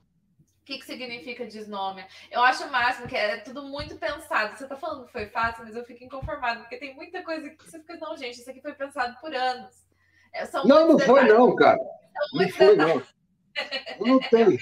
O 0.65 0.67
que, 0.67 0.79
que 0.79 0.87
significa 0.87 1.45
desnômia? 1.45 2.09
Eu 2.31 2.41
acho 2.41 2.65
o 2.65 2.73
máximo 2.73 3.07
que 3.07 3.15
é 3.15 3.37
tudo 3.37 3.65
muito 3.65 3.97
pensado. 3.97 4.57
Você 4.57 4.67
tá 4.67 4.75
falando 4.75 5.05
que 5.05 5.13
foi 5.13 5.27
fácil, 5.27 5.63
mas 5.63 5.77
eu 5.77 5.85
fico 5.85 6.03
inconformada, 6.03 6.61
porque 6.61 6.79
tem 6.79 6.95
muita 6.95 7.23
coisa 7.23 7.51
que 7.51 7.63
você 7.63 7.79
fica, 7.81 7.99
não, 7.99 8.17
gente, 8.17 8.41
isso 8.41 8.49
aqui 8.49 8.63
foi 8.63 8.73
pensado 8.73 9.15
por 9.21 9.35
anos. 9.35 9.87
É, 10.33 10.47
são 10.47 10.65
Não, 10.65 10.89
não 10.89 10.99
foi 10.99 11.21
detalhes, 11.21 11.35
não, 11.35 11.55
cara. 11.55 11.77
são 11.77 12.41
Não 12.41 12.49
foi 12.49 12.77
detalhes, 12.77 12.79
não. 12.79 13.15
Não 14.09 14.19
tem. 14.21 14.59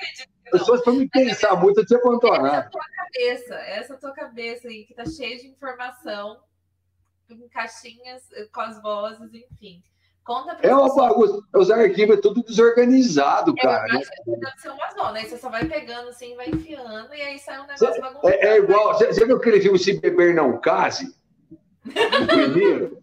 As 0.47 0.51
pessoas 0.51 0.83
para 0.83 0.93
me 0.93 1.09
pensar 1.09 1.55
muito, 1.55 1.79
eu 1.81 1.87
tinha 1.87 1.99
Essa 1.99 2.09
é 2.09 2.11
abandonado. 2.11 2.67
a 2.67 2.69
tua 2.69 2.85
cabeça, 2.97 3.55
essa 3.55 3.95
é 3.95 3.97
tua 3.97 4.13
cabeça 4.13 4.69
aí, 4.69 4.85
que 4.85 4.95
tá 4.95 5.07
cheia 5.07 5.39
de 5.39 5.47
informação, 5.47 6.43
em 7.31 7.49
caixinhas, 7.49 8.29
eh, 8.33 8.49
com 8.53 8.61
as 8.61 8.83
vozes, 8.83 9.33
enfim. 9.33 9.83
Conta 10.25 10.55
pra 10.55 10.69
É 10.71 10.75
uma 10.75 10.95
bagunça. 10.95 11.41
Os 11.55 11.71
arquivos 11.71 12.17
é 12.17 12.21
tudo 12.21 12.43
desorganizado, 12.45 13.55
É, 13.59 13.63
cara. 13.63 13.93
né? 13.93 14.01
que 14.25 14.31
deve 14.37 14.59
ser 14.59 14.71
uma 14.71 14.91
zona. 14.93 15.19
Aí 15.19 15.27
você 15.27 15.37
só 15.37 15.49
vai 15.51 15.65
pegando 15.65 16.09
assim, 16.11 16.37
vai 16.37 16.49
enfiando, 16.49 17.13
e 17.15 17.21
aí 17.21 17.39
sai 17.39 17.59
um 17.59 17.67
negócio 17.67 18.01
bagunçado. 18.01 18.29
É, 18.29 18.47
é 18.47 18.59
igual. 18.59 18.95
Você, 18.95 19.07
você 19.09 19.25
viu 19.27 19.37
aquele 19.37 19.61
filme 19.61 19.79
Se 19.79 19.99
Beber 19.99 20.35
Não 20.35 20.61
Case? 20.61 21.15
O 21.87 22.27
primeiro? 22.27 22.99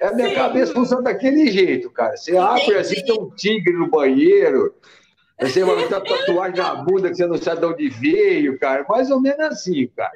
É, 0.00 0.06
a 0.06 0.14
minha 0.14 0.30
Sim. 0.30 0.34
cabeça 0.34 0.72
funciona 0.72 1.02
daquele 1.02 1.50
jeito, 1.50 1.90
cara. 1.90 2.16
Você 2.16 2.36
abre 2.36 2.76
assim, 2.78 3.04
tem 3.04 3.20
um 3.20 3.30
tigre 3.30 3.72
no 3.74 3.88
banheiro. 3.90 4.74
Você 5.40 5.62
vai 5.64 5.76
botar 5.76 6.00
tatuagem 6.00 6.56
na 6.56 6.74
bunda 6.76 7.08
que 7.10 7.16
você 7.16 7.26
não 7.26 7.36
sabe 7.36 7.60
de 7.60 7.66
onde 7.66 7.88
veio, 7.90 8.58
cara. 8.58 8.84
Mais 8.88 9.10
ou 9.10 9.20
menos 9.20 9.40
assim, 9.40 9.86
cara. 9.88 10.12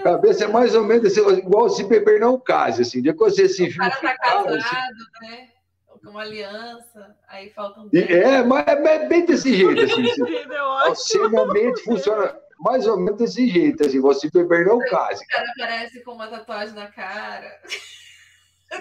A 0.00 0.02
cabeça 0.02 0.44
é 0.44 0.48
mais 0.48 0.74
ou 0.74 0.82
menos 0.84 1.06
assim, 1.06 1.20
igual 1.38 1.68
se 1.70 1.84
beber 1.84 2.18
não 2.18 2.38
case, 2.40 2.82
assim. 2.82 3.00
Depois 3.00 3.36
você 3.36 3.48
se 3.48 3.64
O 3.64 3.76
cara 3.76 3.90
tá 3.94 4.16
casado, 4.18 4.48
assim. 4.56 4.76
né? 5.30 5.48
Com 6.02 6.10
uma 6.10 6.22
aliança, 6.22 7.14
aí 7.28 7.50
faltam 7.50 7.88
É, 7.92 8.42
mas 8.42 8.66
é 8.66 9.08
bem 9.08 9.24
desse 9.24 9.54
jeito, 9.54 9.80
assim. 9.82 10.02
É 11.24 11.28
realmente 11.28 11.82
funciona 11.82 12.36
mais 12.58 12.86
ou 12.86 12.96
menos 12.98 13.18
desse 13.18 13.48
jeito, 13.48 13.86
assim. 13.86 14.00
Você 14.00 14.30
beber 14.30 14.66
não 14.66 14.78
case. 14.80 15.24
O 15.24 15.28
cara 15.28 15.46
aparece 15.56 16.02
com 16.02 16.12
uma 16.12 16.26
tatuagem 16.28 16.74
na 16.74 16.88
cara. 16.88 17.60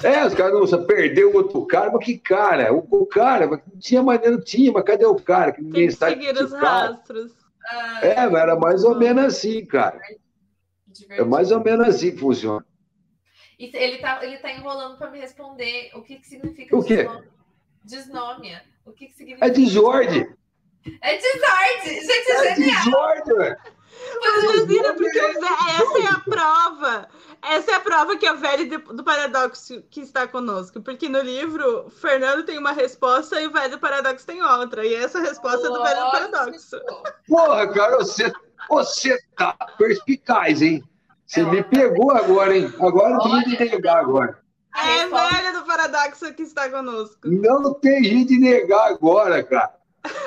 É, 0.03 0.26
os 0.26 0.34
caras 0.34 0.53
não 0.53 0.61
você 0.61 0.77
perdeu 0.77 1.31
o 1.31 1.35
outro 1.35 1.65
cara, 1.65 1.91
mas 1.91 2.06
que 2.06 2.18
cara? 2.18 2.73
O, 2.73 2.88
o 2.89 3.06
cara, 3.06 3.45
mas 3.48 3.60
não 3.72 3.77
tinha 3.77 4.02
maneira, 4.02 4.31
não 4.31 4.41
tinha, 4.41 4.72
mas 4.72 4.84
cadê 4.84 5.06
o 5.06 5.15
cara? 5.15 5.52
Que 5.52 5.61
ninguém 5.61 5.81
Tem 5.81 5.88
que 5.89 5.95
sabe 5.95 6.11
seguir 6.26 6.41
os 6.43 6.52
cara. 6.52 6.88
rastros. 6.88 7.31
Ah, 7.68 7.99
É, 8.02 8.26
mas 8.30 8.41
era 8.41 8.56
mais 8.56 8.84
ou 8.84 8.98
menos 8.98 9.26
assim, 9.26 9.65
cara. 9.65 9.98
É 9.98 10.15
divertido. 10.88 11.30
mais 11.30 11.52
ou 11.52 11.61
menos 11.64 11.88
assim 11.88 12.11
que 12.11 12.18
funciona. 12.18 12.65
E 13.61 13.69
ele 13.75 13.99
tá, 13.99 14.25
ele 14.25 14.38
tá 14.38 14.51
enrolando 14.51 14.97
para 14.97 15.11
me 15.11 15.19
responder 15.19 15.91
o 15.93 16.01
que, 16.01 16.15
que 16.15 16.27
significa 16.27 16.75
O 16.75 16.83
quê? 16.83 17.03
desnô- 17.03 17.23
desnômia. 17.83 18.63
O 18.83 18.91
que, 18.91 19.05
que 19.05 19.13
significa? 19.13 19.45
É 19.45 19.49
desordem. 19.51 20.35
É 20.99 21.15
desordem! 21.15 22.01
Gente, 22.01 22.31
É 22.31 22.47
é 22.47 22.55
desordem, 22.55 23.55
viram, 24.65 24.95
porque 24.95 25.19
essa 25.19 25.99
é 25.99 26.07
a 26.07 26.19
prova. 26.19 27.07
Essa 27.43 27.71
é 27.71 27.75
a 27.75 27.79
prova 27.79 28.17
que 28.17 28.25
é 28.25 28.31
o 28.31 28.38
velho 28.38 28.79
do 28.79 29.03
paradoxo 29.03 29.83
que 29.91 30.01
está 30.01 30.27
conosco. 30.27 30.81
Porque 30.81 31.07
no 31.07 31.21
livro, 31.21 31.85
o 31.85 31.89
Fernando 31.91 32.43
tem 32.43 32.57
uma 32.57 32.71
resposta 32.71 33.39
e 33.39 33.45
o 33.45 33.51
velho 33.51 33.69
do 33.71 33.79
paradoxo 33.79 34.25
tem 34.25 34.41
outra. 34.41 34.83
E 34.83 34.95
essa 34.95 35.19
resposta 35.19 35.67
é 35.67 35.69
do 35.69 35.83
velho 35.83 36.03
do 36.05 36.11
paradoxo. 36.11 36.81
Porra, 37.27 37.71
cara, 37.71 37.97
você, 37.97 38.31
você 38.67 39.19
tá 39.38 39.53
perspicaz, 39.77 40.63
hein? 40.63 40.83
Você 41.31 41.45
me 41.45 41.63
pegou 41.63 42.11
agora, 42.11 42.57
hein? 42.57 42.73
Agora 42.77 43.17
tem 43.19 43.57
de 43.57 43.57
negar 43.57 43.99
agora. 43.99 44.37
A 44.73 44.89
É 44.89 45.03
resposta, 45.03 45.35
velho 45.41 45.59
do 45.59 45.65
paradoxo 45.65 46.33
que 46.33 46.43
está 46.43 46.69
conosco. 46.69 47.19
Não 47.23 47.73
tem 47.73 48.03
jeito 48.03 48.27
de 48.27 48.37
negar 48.37 48.89
agora, 48.89 49.41
cara. 49.41 49.73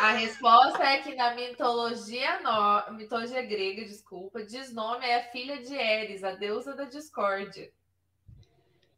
a 0.01 0.12
resposta 0.12 0.82
é 0.82 0.98
que 1.01 1.14
na 1.14 1.35
mitologia, 1.35 2.40
no, 2.40 2.97
mitologia 2.97 3.43
grega, 3.43 3.85
desculpa, 3.85 4.44
desnômia 4.44 5.06
é 5.06 5.20
a 5.20 5.24
filha 5.24 5.59
de 5.59 5.74
Eris, 5.74 6.24
a 6.24 6.31
deusa 6.36 6.74
da 6.74 6.85
discórdia. 6.85 7.70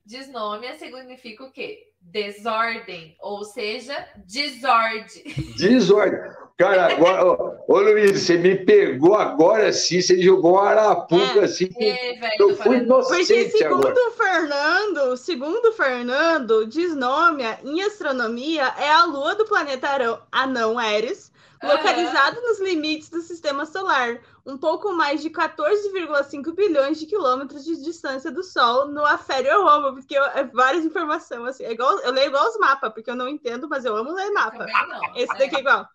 Desnômia 0.06 0.78
significa 0.78 1.44
o 1.44 1.50
quê? 1.50 1.88
Desordem, 2.00 3.16
ou 3.20 3.42
seja, 3.44 4.06
desordem. 4.24 5.24
Desordem. 5.58 6.20
Cara, 6.56 6.86
agora, 6.94 7.26
ô, 7.26 7.56
ô 7.68 7.80
Luiz, 7.80 8.12
você 8.22 8.38
me 8.38 8.54
pegou 8.56 9.14
agora 9.16 9.70
sim, 9.72 10.00
você 10.00 10.22
jogou 10.22 10.52
uma 10.52 10.70
arapuca 10.70 11.40
É. 11.40 11.44
assim. 11.44 11.68
É, 11.78 12.14
velho 12.14 12.34
Eu 12.38 12.56
fui 12.56 12.64
paradoxo. 12.76 13.08
Porque 13.10 13.32
inocente 13.34 13.58
segundo 13.58 13.88
agora. 13.88 14.08
o 14.08 14.10
Fernando, 14.12 15.16
segundo 15.18 15.66
o 15.66 15.72
Fernando, 15.72 16.66
desnômia 16.66 17.58
em 17.64 17.82
astronomia 17.82 18.72
é 18.78 18.88
a 18.88 19.04
lua 19.04 19.34
do 19.34 19.44
planeta 19.44 19.88
Arão- 19.88 20.22
anão 20.32 20.80
Eris, 20.80 21.30
Localizado 21.62 22.40
nos 22.42 22.60
limites 22.60 23.08
do 23.08 23.20
sistema 23.20 23.64
solar, 23.64 24.20
um 24.44 24.58
pouco 24.58 24.92
mais 24.92 25.22
de 25.22 25.30
14,5 25.30 26.54
bilhões 26.54 26.98
de 26.98 27.06
quilômetros 27.06 27.64
de 27.64 27.82
distância 27.82 28.30
do 28.30 28.42
Sol, 28.42 28.88
no 28.88 29.04
Afério 29.04 29.62
Roma, 29.62 29.92
porque 29.92 30.16
eu, 30.16 30.24
é 30.24 30.44
várias 30.44 30.84
informações, 30.84 31.48
assim, 31.48 31.64
é 31.64 31.72
igual, 31.72 31.98
eu 32.00 32.12
leio 32.12 32.28
igual 32.28 32.46
os 32.48 32.58
mapas, 32.58 32.92
porque 32.92 33.10
eu 33.10 33.16
não 33.16 33.28
entendo, 33.28 33.68
mas 33.68 33.84
eu 33.84 33.96
amo 33.96 34.12
ler 34.12 34.30
mapa. 34.30 34.66
Esse 35.16 35.36
daqui 35.38 35.56
é 35.56 35.60
igual. 35.60 35.88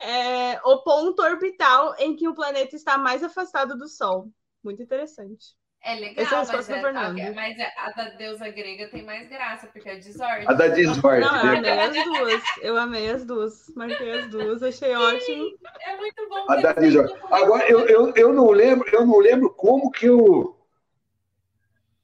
É 0.00 0.60
o 0.64 0.82
ponto 0.82 1.22
orbital 1.22 1.94
em 1.98 2.14
que 2.14 2.28
o 2.28 2.34
planeta 2.34 2.76
está 2.76 2.96
mais 2.96 3.22
afastado 3.22 3.76
do 3.76 3.88
Sol. 3.88 4.28
Muito 4.62 4.82
interessante. 4.82 5.56
É 5.84 5.94
legal, 5.96 6.24
Essa 6.24 6.34
é 6.34 6.38
a 6.38 6.38
mas, 6.38 6.48
resposta 6.48 6.72
é, 6.72 6.76
do 6.76 6.82
Fernando. 6.82 7.20
a- 7.20 7.32
mas 7.34 7.58
a, 7.58 7.72
a 7.76 7.90
da 7.90 8.08
deusa 8.10 8.48
grega 8.50 8.88
tem 8.88 9.02
mais 9.02 9.28
graça, 9.28 9.66
porque 9.66 9.88
é 9.88 9.96
desordem. 9.96 10.46
A 10.48 10.52
da 10.52 10.68
desordem. 10.68 11.20
Não, 11.20 11.54
eu 11.54 11.60
né? 11.60 11.72
amei 11.72 12.00
as 12.00 12.04
duas. 12.04 12.42
Eu 12.62 12.76
amei 12.76 13.10
as 13.10 13.24
duas. 13.24 13.72
Marquei 13.74 14.12
as 14.12 14.28
duas, 14.30 14.62
achei 14.62 14.94
ótimo. 14.94 15.58
É 15.80 15.96
muito 15.96 16.28
bom. 16.28 16.46
A 16.48 16.56
da 16.56 16.72
desordem. 16.72 17.16
Agora, 17.30 17.68
eu, 17.68 17.80
eu, 17.88 18.12
eu 18.14 18.32
não 18.32 18.50
lembro, 18.50 18.88
eu 18.92 19.04
não 19.04 19.18
lembro 19.18 19.50
como 19.50 19.90
que 19.90 20.06
eu. 20.06 20.56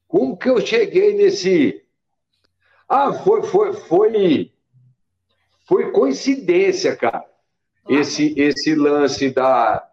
Como 0.09 0.37
que 0.37 0.49
eu 0.49 0.61
cheguei 0.61 1.15
nesse. 1.15 1.85
Ah, 2.89 3.13
foi, 3.13 3.43
foi, 3.45 3.73
foi. 3.75 4.53
Foi 5.67 5.93
coincidência, 5.93 6.97
cara. 6.97 7.25
Esse, 7.89 8.35
esse 8.39 8.75
lance 8.75 9.31
da. 9.31 9.88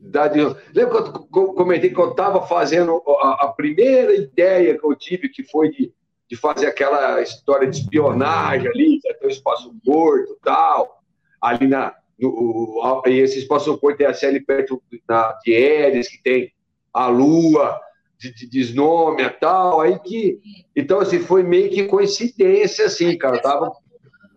Da 0.00 0.28
de- 0.28 0.40
lembra 0.74 1.02
que 1.02 1.08
eu 1.08 1.26
co- 1.30 1.54
comentei 1.54 1.90
que 1.90 1.98
eu 2.00 2.10
estava 2.10 2.46
fazendo 2.46 3.02
a, 3.20 3.46
a 3.46 3.48
primeira 3.48 4.14
ideia 4.14 4.78
que 4.78 4.84
eu 4.86 4.94
tive, 4.94 5.28
que 5.28 5.42
foi 5.42 5.70
de, 5.70 5.92
de 6.28 6.36
fazer 6.36 6.66
aquela 6.66 7.20
história 7.20 7.68
de 7.68 7.78
espionagem 7.78 8.68
ali, 8.68 9.00
que 9.00 9.08
até 9.10 9.26
o 9.26 9.30
espaço 9.30 9.74
morto 9.84 10.32
e 10.32 10.44
tal, 10.44 11.02
ali 11.40 11.66
na, 11.66 11.94
no, 12.18 13.02
e 13.06 13.18
esse 13.18 13.38
espaço-corpo 13.38 13.96
tem 13.96 14.06
a 14.06 14.14
Célia 14.14 14.42
perto 14.44 14.82
da, 15.06 15.38
de 15.44 15.52
Eres, 15.52 16.08
que 16.08 16.22
tem 16.22 16.52
a 16.92 17.08
Lua, 17.08 17.80
de, 18.18 18.34
de 18.34 18.48
desnome 18.48 19.22
e 19.22 19.30
tal, 19.30 19.80
aí 19.80 19.98
que... 20.00 20.40
Então, 20.74 21.00
assim, 21.00 21.20
foi 21.20 21.42
meio 21.42 21.70
que 21.70 21.84
coincidência, 21.84 22.86
assim, 22.86 23.16
cara, 23.16 23.36
eu 23.36 23.42
tava 23.42 23.72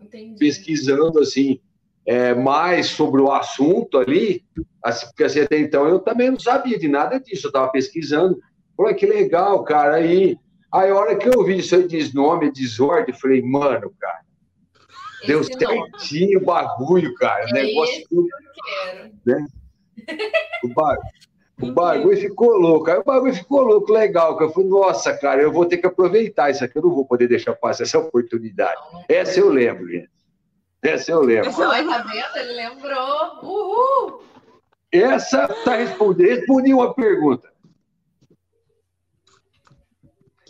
Entendi. 0.00 0.38
pesquisando, 0.38 1.18
assim, 1.18 1.60
é, 2.06 2.34
mais 2.34 2.86
sobre 2.86 3.20
o 3.20 3.30
assunto 3.30 3.98
ali, 3.98 4.44
assim, 4.82 5.06
porque 5.06 5.24
assim, 5.24 5.40
até 5.40 5.58
então 5.58 5.86
eu 5.86 6.00
também 6.00 6.30
não 6.30 6.38
sabia 6.38 6.78
de 6.78 6.88
nada 6.88 7.18
disso, 7.20 7.46
eu 7.46 7.50
estava 7.50 7.70
pesquisando. 7.70 8.38
Falei, 8.76 8.94
que 8.94 9.06
legal, 9.06 9.62
cara. 9.64 9.96
Aí, 9.96 10.36
aí 10.72 10.90
a 10.90 10.94
hora 10.94 11.16
que 11.16 11.28
eu 11.28 11.44
vi 11.44 11.58
isso 11.58 11.76
aí, 11.76 11.86
desnome, 11.86 12.50
desordem, 12.50 13.14
falei, 13.14 13.42
mano, 13.42 13.92
cara, 14.00 14.20
deu 15.26 15.40
Esse 15.40 15.52
certinho 15.52 16.40
o 16.40 16.44
bagulho, 16.44 17.14
cara. 17.14 17.44
É 17.48 17.52
negócio 17.52 18.04
tudo, 18.08 18.28
né? 19.24 19.46
O 20.64 20.68
bagulho. 20.68 21.22
O 21.62 21.70
bagulho 21.70 22.16
ficou 22.16 22.56
louco. 22.56 22.90
Aí 22.90 22.98
o 22.98 23.04
bagulho 23.04 23.34
ficou 23.34 23.62
louco, 23.62 23.92
legal. 23.92 24.36
Eu 24.40 24.50
falei, 24.50 24.68
nossa, 24.68 25.16
cara, 25.16 25.40
eu 25.40 25.52
vou 25.52 25.64
ter 25.64 25.76
que 25.78 25.86
aproveitar 25.86 26.50
isso 26.50 26.64
aqui. 26.64 26.76
Eu 26.76 26.82
não 26.82 26.90
vou 26.90 27.04
poder 27.04 27.28
deixar 27.28 27.54
passar 27.54 27.84
essa 27.84 28.00
oportunidade. 28.00 28.80
Essa 29.08 29.38
eu 29.38 29.48
lembro, 29.48 29.88
gente. 29.88 30.10
Essa 30.82 31.12
eu 31.12 31.20
lembro. 31.20 31.48
Essa, 31.48 31.68
tá 31.68 31.98
vendo? 31.98 32.36
Ele 32.36 32.52
lembrou. 32.54 33.38
Uhul! 33.42 34.24
Essa 34.90 35.48
tá 35.64 35.76
respondendo. 35.76 36.28
Respondi 36.28 36.74
uma 36.74 36.92
pergunta. 36.92 37.52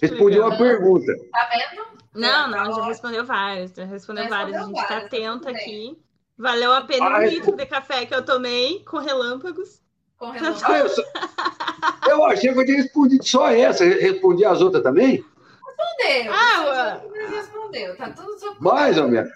Respondi 0.01 0.41
uma 0.41 0.57
pergunta. 0.57 1.15
Tá 1.31 1.51
vendo? 1.53 1.87
Não, 2.15 2.49
não, 2.49 2.75
já 2.75 2.85
respondeu 2.87 3.25
várias. 3.25 3.73
Já 3.73 3.85
respondeu 3.85 4.29
várias. 4.29 4.57
A 4.57 4.65
gente 4.65 4.81
está 4.81 4.97
atenta 4.99 5.51
aqui. 5.51 5.99
Valeu 6.37 6.73
a 6.73 6.81
pena 6.81 7.19
um 7.19 7.23
litro 7.25 7.55
de 7.55 7.67
café 7.67 8.07
que 8.07 8.15
eu 8.15 8.25
tomei 8.25 8.83
com 8.85 8.99
relâmpagos. 8.99 9.83
Com 10.19 10.31
relâmpagos. 10.33 10.97
eu, 10.99 12.11
eu, 12.11 12.25
achei 12.25 12.53
que 12.53 12.59
eu 12.59 12.65
tinha 12.65 12.79
respondido 12.79 13.25
só 13.25 13.51
essa. 13.51 13.85
Respondi 13.85 14.45
as 14.45 14.61
outras 14.63 14.83
também? 14.83 15.25
Respondeu. 15.67 16.33
Ah, 16.33 17.01
respondeu. 17.31 17.97
Tá 17.97 18.11
tudo 18.11 18.57
Mais 18.61 18.99
ou 18.99 19.09
menos. 19.09 19.31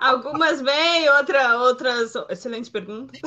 Algumas 0.00 0.60
bem, 0.62 1.08
outra, 1.10 1.58
outras. 1.58 2.14
Excelente 2.28 2.70
pergunta. 2.70 3.18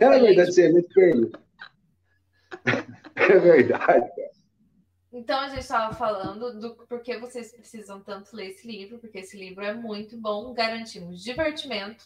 É 0.00 0.08
verdade, 0.08 0.50
excelente 0.50 0.88
pergunta. 0.94 1.40
É 3.16 3.38
verdade, 3.38 4.08
cara. 4.14 4.28
Então 5.12 5.40
a 5.40 5.48
gente 5.48 5.60
estava 5.60 5.94
falando 5.94 6.60
do 6.60 6.74
porquê 6.86 7.18
vocês 7.18 7.50
precisam 7.52 8.00
tanto 8.00 8.36
ler 8.36 8.50
esse 8.50 8.66
livro, 8.66 8.98
porque 8.98 9.18
esse 9.18 9.36
livro 9.36 9.64
é 9.64 9.72
muito 9.72 10.16
bom, 10.16 10.52
garantimos 10.52 11.24
divertimento, 11.24 12.04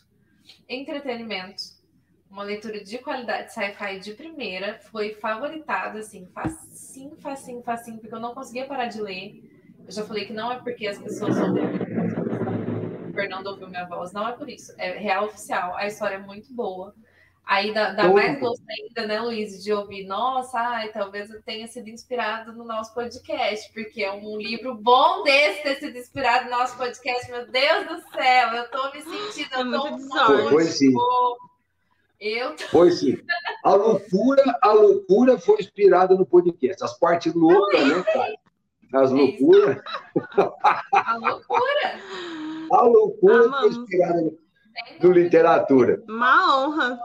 entretenimento, 0.69 1.63
uma 2.31 2.45
leitura 2.45 2.83
de 2.83 2.99
qualidade 2.99 3.53
sci-fi 3.53 3.99
de 3.99 4.15
primeira, 4.15 4.79
foi 4.91 5.15
favoritada, 5.15 5.99
assim, 5.99 6.27
facinho, 6.33 7.15
facinho, 7.17 7.63
facinho, 7.63 7.99
porque 7.99 8.15
eu 8.15 8.21
não 8.21 8.35
conseguia 8.35 8.67
parar 8.67 8.87
de 8.87 9.03
ler. 9.03 9.43
Eu 9.85 9.93
já 9.93 10.05
falei 10.05 10.25
que 10.25 10.33
não 10.33 10.51
é 10.51 10.59
porque 10.59 10.87
as 10.87 10.99
pessoas 10.99 11.37
o 11.37 11.53
Fernando 13.13 13.47
ouviu 13.47 13.69
minha 13.69 13.85
voz, 13.87 14.13
não 14.13 14.29
é 14.29 14.33
por 14.33 14.49
isso, 14.49 14.73
é 14.79 14.93
real 14.93 15.27
oficial, 15.27 15.77
a 15.77 15.87
história 15.87 16.17
é 16.17 16.19
muito 16.19 16.53
boa. 16.53 16.95
Aí 17.45 17.75
dá, 17.75 17.91
dá 17.93 18.09
mais 18.09 18.39
gosto 18.39 18.63
ainda, 18.71 19.07
né, 19.07 19.21
Luiz, 19.21 19.63
de 19.63 19.73
ouvir, 19.73 20.07
nossa, 20.07 20.59
ai, 20.59 20.93
talvez 20.93 21.29
eu 21.29 21.43
tenha 21.43 21.67
sido 21.67 21.89
inspirado 21.89 22.53
no 22.53 22.65
nosso 22.65 22.95
podcast, 22.95 23.71
porque 23.73 24.03
é 24.03 24.13
um 24.13 24.39
livro 24.39 24.75
bom 24.75 25.25
desse 25.25 25.63
ter 25.63 25.77
sido 25.77 25.99
inspirado 25.99 26.45
no 26.45 26.53
nosso 26.53 26.77
podcast. 26.77 27.31
Meu 27.31 27.47
Deus 27.49 27.87
do 27.89 28.11
céu, 28.13 28.49
eu 28.55 28.71
tô 28.71 28.93
me 28.93 29.03
sentindo 29.03 29.55
é 29.57 29.65
muito 29.65 29.97
desordem. 29.97 30.49
Foi 30.51 30.65
sim. 30.65 30.95
Eu 32.21 32.55
tô... 32.55 32.69
Foi 32.69 32.93
sim. 32.93 33.19
A 33.65 33.75
loucura, 33.75 34.59
a 34.63 34.73
loucura 34.73 35.37
foi 35.37 35.57
inspirada 35.59 36.15
no 36.15 36.25
podcast. 36.25 36.85
As 36.85 36.97
partes 36.97 37.35
loucas, 37.35 37.85
né, 37.85 38.03
cara? 38.05 38.35
As 38.95 39.11
é 39.11 39.15
loucuras. 39.15 39.83
A 40.93 41.17
loucura. 41.17 42.01
A 42.73 42.83
loucura 42.83 43.51
foi 43.51 43.69
inspirada 43.69 44.23
no, 44.23 44.39
no 45.03 45.13
literatura. 45.13 46.03
Uma 46.09 46.65
honra. 46.65 46.99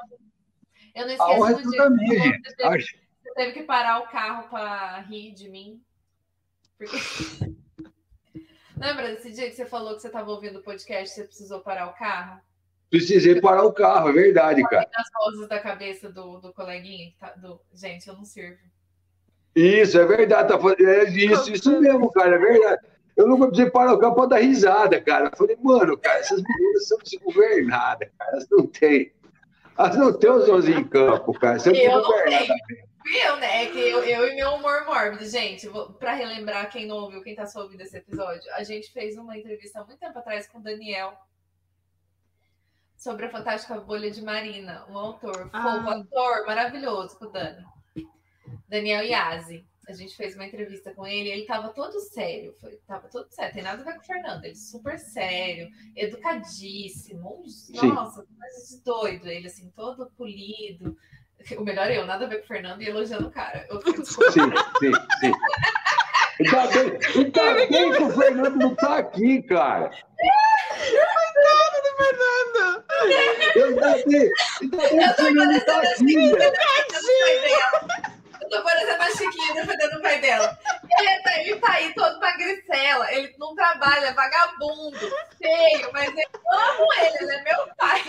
Eu 0.96 1.06
não 1.06 1.14
esqueço 1.14 1.44
a 1.44 1.52
do 1.52 1.70
dia 1.70 1.90
minha, 1.90 2.42
você, 2.44 2.56
teve, 2.56 2.86
você 3.24 3.34
teve 3.36 3.52
que 3.52 3.64
parar 3.64 4.00
o 4.00 4.08
carro 4.08 4.50
para 4.50 5.02
rir 5.02 5.34
de 5.34 5.50
mim. 5.50 5.82
Porque... 6.78 6.98
Lembra 8.80 9.10
desse 9.10 9.32
dia 9.32 9.50
que 9.50 9.56
você 9.56 9.66
falou 9.66 9.96
que 9.96 10.02
você 10.02 10.08
estava 10.08 10.32
ouvindo 10.32 10.60
o 10.60 10.64
podcast 10.64 11.12
e 11.12 11.16
você 11.16 11.28
precisou 11.28 11.60
parar 11.62 11.88
o 11.88 11.94
carro? 11.94 12.40
Precisei 12.90 13.42
parar 13.42 13.64
o 13.64 13.74
carro, 13.74 14.10
é 14.10 14.14
verdade, 14.14 14.64
cara. 14.64 14.90
As 14.96 15.10
vozes 15.14 15.50
da 15.50 15.60
cabeça 15.60 16.10
do, 16.10 16.40
do 16.40 16.54
coleguinha. 16.54 17.12
Tá, 17.20 17.32
do... 17.32 17.60
Gente, 17.74 18.08
eu 18.08 18.14
não 18.14 18.24
sirvo. 18.24 18.62
Isso, 19.56 20.00
é 20.00 20.06
verdade. 20.06 20.48
Tá, 20.48 20.60
é 20.80 21.04
isso, 21.10 21.52
isso 21.52 21.82
mesmo, 21.82 22.10
cara, 22.12 22.36
é 22.36 22.40
verdade. 22.40 22.88
Eu 23.18 23.28
nunca 23.28 23.48
precisei 23.48 23.72
parar 23.72 23.96
o 23.96 24.00
carro 24.00 24.14
para 24.14 24.28
dar 24.28 24.38
risada, 24.38 25.02
cara. 25.02 25.32
Eu 25.32 25.38
falei, 25.38 25.58
mano, 25.60 25.98
cara, 25.98 26.20
essas 26.20 26.42
meninas 26.42 26.88
são 26.88 27.00
desgovernadas, 27.00 28.10
cara. 28.16 28.32
Elas 28.32 28.48
não 28.50 28.68
têm. 28.68 29.12
Ah, 29.76 29.90
não 29.90 30.14
tem 30.14 30.30
os 30.30 30.48
11 30.48 30.72
em 30.72 30.84
campo, 30.84 31.34
cara. 31.34 31.58
Você 31.58 31.72
eu 31.72 32.00
não 32.00 32.24
tenho. 32.24 32.54
Eu, 33.26 33.38
né? 33.38 33.64
É 33.64 33.70
que 33.72 33.80
eu, 33.80 34.04
eu 34.04 34.28
e 34.28 34.36
meu 34.36 34.52
humor 34.52 34.86
mórbido. 34.86 35.26
Gente, 35.26 35.68
para 35.98 36.14
relembrar 36.14 36.70
quem 36.70 36.86
não 36.86 36.98
ouviu, 36.98 37.24
quem 37.24 37.34
tá 37.34 37.48
só 37.48 37.64
ouvindo 37.64 37.82
esse 37.82 37.98
episódio, 37.98 38.44
a 38.54 38.64
gente 38.64 38.92
fez 38.92 39.18
uma 39.18 39.38
entrevista 39.38 39.80
há 39.80 39.86
muito 39.86 40.00
tempo 40.00 40.20
atrás 40.20 40.48
com 40.48 40.60
o 40.60 40.64
Daniel 40.64 41.18
sobre 42.96 43.26
a 43.26 43.30
fantástica 43.30 43.80
bolha 43.80 44.12
de 44.12 44.22
Marina, 44.22 44.86
um 44.90 44.98
autor, 44.98 45.50
ah. 45.54 45.78
um 45.78 45.90
ator 45.90 46.46
maravilhoso 46.46 47.18
com 47.18 47.26
o 47.26 47.32
Dani. 47.32 47.66
Daniel 48.68 49.04
Yazzi 49.04 49.67
a 49.88 49.94
gente 49.94 50.16
fez 50.16 50.36
uma 50.36 50.46
entrevista 50.46 50.94
com 50.94 51.08
ele, 51.08 51.30
ele 51.30 51.46
tava 51.46 51.70
todo 51.70 52.00
sério, 52.00 52.54
foi, 52.60 52.78
tava 52.86 53.08
todo 53.08 53.28
sério, 53.30 53.54
tem 53.54 53.64
nada 53.64 53.82
a 53.82 53.86
ver 53.86 53.94
com 53.94 54.02
o 54.02 54.06
Fernando, 54.06 54.44
ele 54.44 54.56
super 54.56 55.00
sério, 55.00 55.70
educadíssimo, 55.96 57.44
Sim. 57.48 57.88
nossa, 57.88 58.26
coisa 58.26 58.68
de 58.70 58.84
doido, 58.84 59.28
ele 59.28 59.48
assim, 59.48 59.72
todo 59.76 60.12
polido. 60.18 60.98
O 61.58 61.64
melhor 61.64 61.90
é 61.90 61.98
eu, 61.98 62.06
nada 62.06 62.26
a 62.26 62.28
ver 62.28 62.40
com 62.40 62.46
o 62.46 62.48
Fernando 62.48 62.82
e 62.82 62.90
elogiando 62.90 63.28
o 63.28 63.32
cara. 63.32 63.66
Eu, 63.70 63.80
sim, 63.82 64.04
sim, 64.04 64.92
sim. 65.20 65.32
Ainda 66.40 66.68
bem, 66.68 67.00
ainda 67.16 67.68
bem 67.68 67.92
que 67.92 68.04
o 68.04 68.10
Fernando 68.12 68.56
não 68.58 68.76
tá 68.76 68.98
aqui, 68.98 69.42
cara. 69.44 69.90
Coitado 71.48 71.78
do 71.84 71.92
Fernando! 71.98 72.84
Ainda 73.56 74.04
bem, 74.06 74.32
ainda 74.62 74.78
bem 74.78 75.00
que 75.00 75.08
o 75.08 75.14
Fernando 75.16 75.52
não 75.52 75.60
tá 75.62 75.82
aqui, 75.82 76.32
velho. 76.32 76.52
Tô 78.50 78.64
parecendo 78.64 79.02
a 79.02 79.12
Chiquinha 79.12 79.54
defendendo 79.54 79.98
o 79.98 80.02
pai 80.02 80.22
dela. 80.22 80.58
Ele 81.00 81.22
tá, 81.22 81.42
ele 81.42 81.56
tá 81.60 81.72
aí 81.74 81.94
todo 81.94 82.20
magricela, 82.20 83.14
ele 83.14 83.36
não 83.38 83.56
trabalha, 83.56 84.08
é 84.08 84.14
vagabundo, 84.14 85.00
feio, 85.38 85.92
mas 85.94 86.10
eu 86.10 86.42
amo 86.52 86.94
ele, 86.94 87.18
ele 87.24 87.32
é 87.32 87.44
meu 87.44 87.76
pai. 87.76 88.04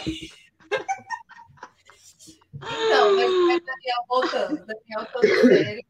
Então, 2.55 3.17
mas 3.17 3.65
Daniel 3.65 4.05
voltando, 4.09 4.67
Daniel 4.67 5.13
todo 5.13 5.27
sério, 5.27 5.85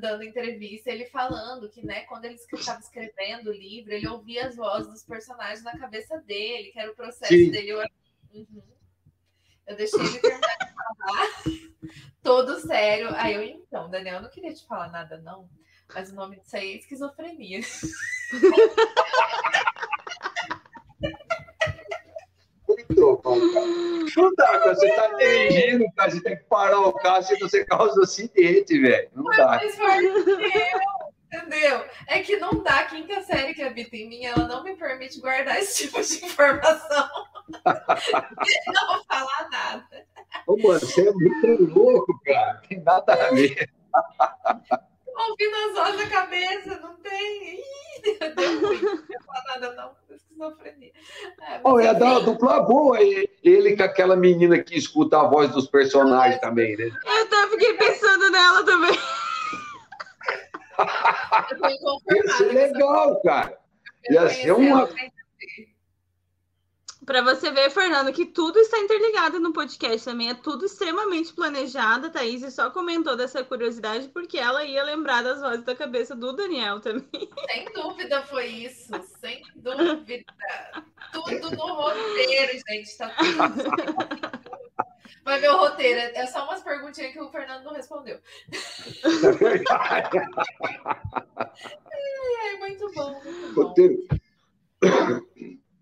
dando 0.00 0.24
entrevista, 0.24 0.90
ele 0.90 1.06
falando 1.06 1.68
que, 1.68 1.84
né, 1.84 2.02
quando 2.02 2.24
ele 2.24 2.34
estava 2.34 2.80
escrevendo 2.80 3.50
o 3.50 3.54
livro, 3.54 3.92
ele 3.92 4.08
ouvia 4.08 4.46
as 4.46 4.56
vozes 4.56 4.92
dos 4.92 5.04
personagens 5.04 5.62
na 5.62 5.78
cabeça 5.78 6.18
dele, 6.18 6.70
que 6.70 6.78
era 6.78 6.90
o 6.90 6.96
processo 6.96 7.32
Sim. 7.32 7.50
dele. 7.50 7.70
Eu, 7.70 7.78
uhum. 8.34 8.71
Eu 9.66 9.76
deixei 9.76 10.00
ele 10.00 10.18
terminar 10.18 10.58
de 10.58 10.72
falar 10.98 11.28
todo 12.22 12.60
sério. 12.60 13.10
Aí 13.14 13.34
eu, 13.34 13.42
então, 13.42 13.90
Daniel, 13.90 14.16
eu 14.16 14.22
não 14.22 14.30
queria 14.30 14.54
te 14.54 14.66
falar 14.66 14.90
nada, 14.90 15.18
não, 15.18 15.48
mas 15.94 16.10
o 16.10 16.14
nome 16.14 16.40
disso 16.40 16.56
aí 16.56 16.72
é 16.72 16.76
esquizofrenia. 16.76 17.60
Não 24.16 24.32
dá, 24.36 24.58
cara. 24.58 24.74
Você 24.74 24.88
tá 24.94 25.08
dirigindo, 25.16 25.84
cara. 25.96 26.10
Você 26.10 26.22
tem 26.22 26.36
que 26.36 26.44
parar 26.44 26.80
o 26.80 26.92
carro, 26.92 27.22
senão 27.22 27.48
você 27.48 27.64
causa 27.64 27.98
um 27.98 28.04
acidente, 28.04 28.78
velho. 28.78 29.08
Não 29.14 29.24
mas 29.24 29.36
dá. 29.36 29.60
Entendeu? 31.32 31.84
É 32.06 32.20
que 32.20 32.36
não 32.36 32.62
dá. 32.62 32.80
A 32.80 32.84
quinta 32.84 33.22
série 33.22 33.54
que 33.54 33.62
habita 33.62 33.96
em 33.96 34.08
mim, 34.08 34.24
ela 34.24 34.46
não 34.46 34.62
me 34.62 34.76
permite 34.76 35.20
guardar 35.20 35.58
esse 35.58 35.84
tipo 35.88 36.00
de 36.02 36.24
informação. 36.24 37.08
não 37.64 38.86
vou 38.88 39.04
falar 39.04 39.48
nada. 39.50 40.06
Ô, 40.46 40.56
mano, 40.56 40.80
você 40.80 41.08
é 41.08 41.12
muito 41.12 41.74
louco, 41.74 42.20
cara. 42.24 42.60
Tem 42.68 42.80
nada 42.82 43.14
a 43.14 43.30
ver. 43.30 43.70
Ouvindo 45.14 45.54
as 45.54 45.74
vozes 45.74 46.00
da 46.00 46.08
cabeça, 46.08 46.80
não 46.80 46.96
tem. 46.96 47.56
Ih, 47.56 48.18
deu 48.34 48.60
ruim. 48.60 48.80
Não 48.82 49.22
falar 49.24 49.44
nada, 49.48 49.72
não. 49.74 49.92
Esquizofrenia. 50.14 50.92
É, 51.42 51.60
oh, 51.62 51.78
é 51.78 51.94
da 51.94 52.18
dupla 52.20 52.62
boa. 52.62 52.98
Ele 53.00 53.76
com 53.76 53.82
aquela 53.82 54.16
menina 54.16 54.58
que 54.58 54.76
escuta 54.76 55.20
a 55.20 55.28
voz 55.28 55.50
dos 55.52 55.68
personagens 55.68 56.40
também, 56.40 56.76
né? 56.76 56.90
Eu 57.04 57.22
até 57.22 57.48
fiquei 57.50 57.74
pensando 57.74 58.30
nela 58.30 58.64
também. 58.64 58.98
Ia 62.10 62.36
ser 62.36 62.52
legal, 62.52 63.20
cara. 63.22 63.58
Ia 64.10 64.28
ser 64.28 64.52
uma. 64.52 64.88
Para 67.04 67.20
você 67.20 67.50
ver, 67.50 67.68
Fernando, 67.70 68.12
que 68.12 68.24
tudo 68.24 68.60
está 68.60 68.78
interligado 68.78 69.40
no 69.40 69.52
podcast 69.52 70.04
também. 70.04 70.30
É 70.30 70.34
tudo 70.34 70.66
extremamente 70.66 71.32
planejado. 71.32 72.06
A 72.06 72.10
Thaís 72.10 72.54
só 72.54 72.70
comentou 72.70 73.16
dessa 73.16 73.42
curiosidade 73.42 74.08
porque 74.08 74.38
ela 74.38 74.64
ia 74.64 74.84
lembrar 74.84 75.22
das 75.22 75.40
vozes 75.40 75.64
da 75.64 75.74
cabeça 75.74 76.14
do 76.14 76.32
Daniel 76.32 76.78
também. 76.80 77.28
Sem 77.50 77.64
dúvida 77.72 78.22
foi 78.22 78.46
isso. 78.46 78.92
Sem 79.20 79.42
dúvida. 79.56 80.24
Tudo 81.12 81.50
no 81.50 81.74
roteiro, 81.74 82.52
gente. 82.68 82.96
Tá 82.96 83.10
tudo. 83.10 84.32
Mas 85.24 85.40
meu 85.40 85.56
roteiro 85.56 86.00
é 86.14 86.26
só 86.26 86.44
umas 86.44 86.62
perguntinhas 86.62 87.12
que 87.12 87.20
o 87.20 87.30
Fernando 87.30 87.64
não 87.64 87.72
respondeu. 87.72 88.18
é, 91.90 92.48
é, 92.48 92.56
muito 92.58 92.92
bom. 92.92 93.20
Muito 93.22 93.54
bom. 93.54 93.62
Roteiro. 93.62 94.06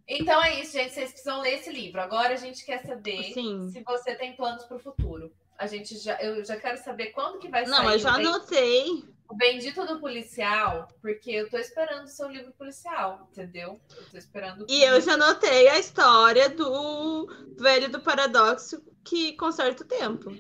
Então 0.07 0.43
é 0.43 0.61
isso, 0.61 0.73
gente. 0.73 0.93
Vocês 0.93 1.11
precisam 1.11 1.41
ler 1.41 1.55
esse 1.55 1.71
livro. 1.73 2.01
Agora 2.01 2.35
a 2.35 2.37
gente 2.37 2.65
quer 2.67 2.85
saber 2.85 3.33
Sim. 3.33 3.71
se 3.71 3.83
você 3.83 4.15
tem 4.15 4.35
planos 4.35 4.65
para 4.65 4.77
o 4.77 4.81
futuro. 4.81 5.33
A 5.61 5.67
gente 5.67 5.99
já, 5.99 6.19
eu 6.23 6.43
já 6.43 6.57
quero 6.57 6.79
saber 6.79 7.09
quando 7.09 7.39
que 7.39 7.47
vai 7.47 7.67
Não, 7.67 7.77
sair. 7.77 7.85
Não, 7.85 7.93
eu 7.93 7.99
já 7.99 8.15
anotei. 8.15 9.05
O 9.29 9.37
Bendito 9.37 9.87
do 9.87 10.01
Policial, 10.01 10.89
porque 11.03 11.31
eu 11.33 11.51
tô 11.51 11.59
esperando 11.59 12.05
o 12.05 12.09
seu 12.09 12.29
livro 12.31 12.51
policial, 12.53 13.29
entendeu? 13.31 13.79
Eu 13.95 14.05
tô 14.11 14.17
esperando. 14.17 14.65
E 14.67 14.83
eu 14.83 14.99
já 15.03 15.13
anotei 15.13 15.69
a 15.69 15.79
história 15.79 16.49
do 16.49 17.29
velho 17.59 17.91
do 17.91 18.01
paradoxo 18.01 18.83
que 19.05 19.35
conserta 19.35 19.85
o 19.85 19.87
tempo. 19.87 20.35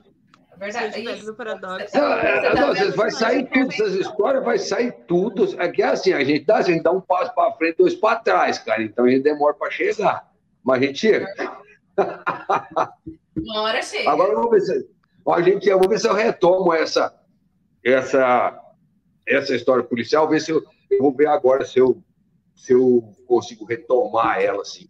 Verdade. 0.56 1.02
Velho 1.02 1.24
do 1.26 1.34
paradoxo. 1.34 1.94
É, 1.94 2.55
não, 2.55 2.74
tá 2.74 2.97
vai 2.97 3.10
sair 3.10 3.47
tudo, 3.51 3.72
essas 3.74 3.94
histórias, 3.97 4.42
vai 4.42 4.59
sair 4.59 4.92
tudo. 5.06 5.60
É 5.60 5.68
que 5.68 5.82
é 5.82 5.86
assim, 5.86 6.14
a 6.14 6.24
gente 6.24 6.47
dá, 6.47 6.56
a 6.56 6.62
gente 6.62 6.82
dá 6.82 6.90
um 6.90 7.01
passo 7.02 7.34
para 7.34 7.52
frente, 7.52 7.76
dois 7.76 7.94
para 7.94 8.20
trás, 8.20 8.59
cara. 8.59 8.82
Então 8.82 9.05
a 9.05 9.10
gente 9.10 9.22
demora 9.22 9.52
para 9.52 9.70
chegar. 9.70 10.32
Mas 10.64 10.82
a 10.82 10.86
gente 10.86 10.98
chega. 10.98 11.26
Uma 13.36 13.60
hora 13.60 13.82
chega. 13.82 14.10
Agora 14.10 14.34
vamos 14.34 14.51
ver 14.51 14.60
se, 14.62 14.99
a 15.28 15.42
gente, 15.42 15.68
vamos 15.70 15.88
ver 15.88 16.01
se 16.01 16.09
eu 16.09 16.14
retomo 16.14 16.72
essa, 16.72 17.14
essa, 17.84 18.59
essa 19.26 19.55
história 19.55 19.84
policial, 19.84 20.28
ver 20.28 20.40
se 20.40 20.51
eu, 20.51 20.62
eu 20.90 20.98
vou 21.01 21.14
ver 21.14 21.28
agora 21.28 21.64
se 21.64 21.78
eu, 21.78 22.02
se 22.55 22.72
eu 22.72 23.12
consigo 23.26 23.64
retomar 23.64 24.40
ela 24.40 24.62
assim. 24.62 24.88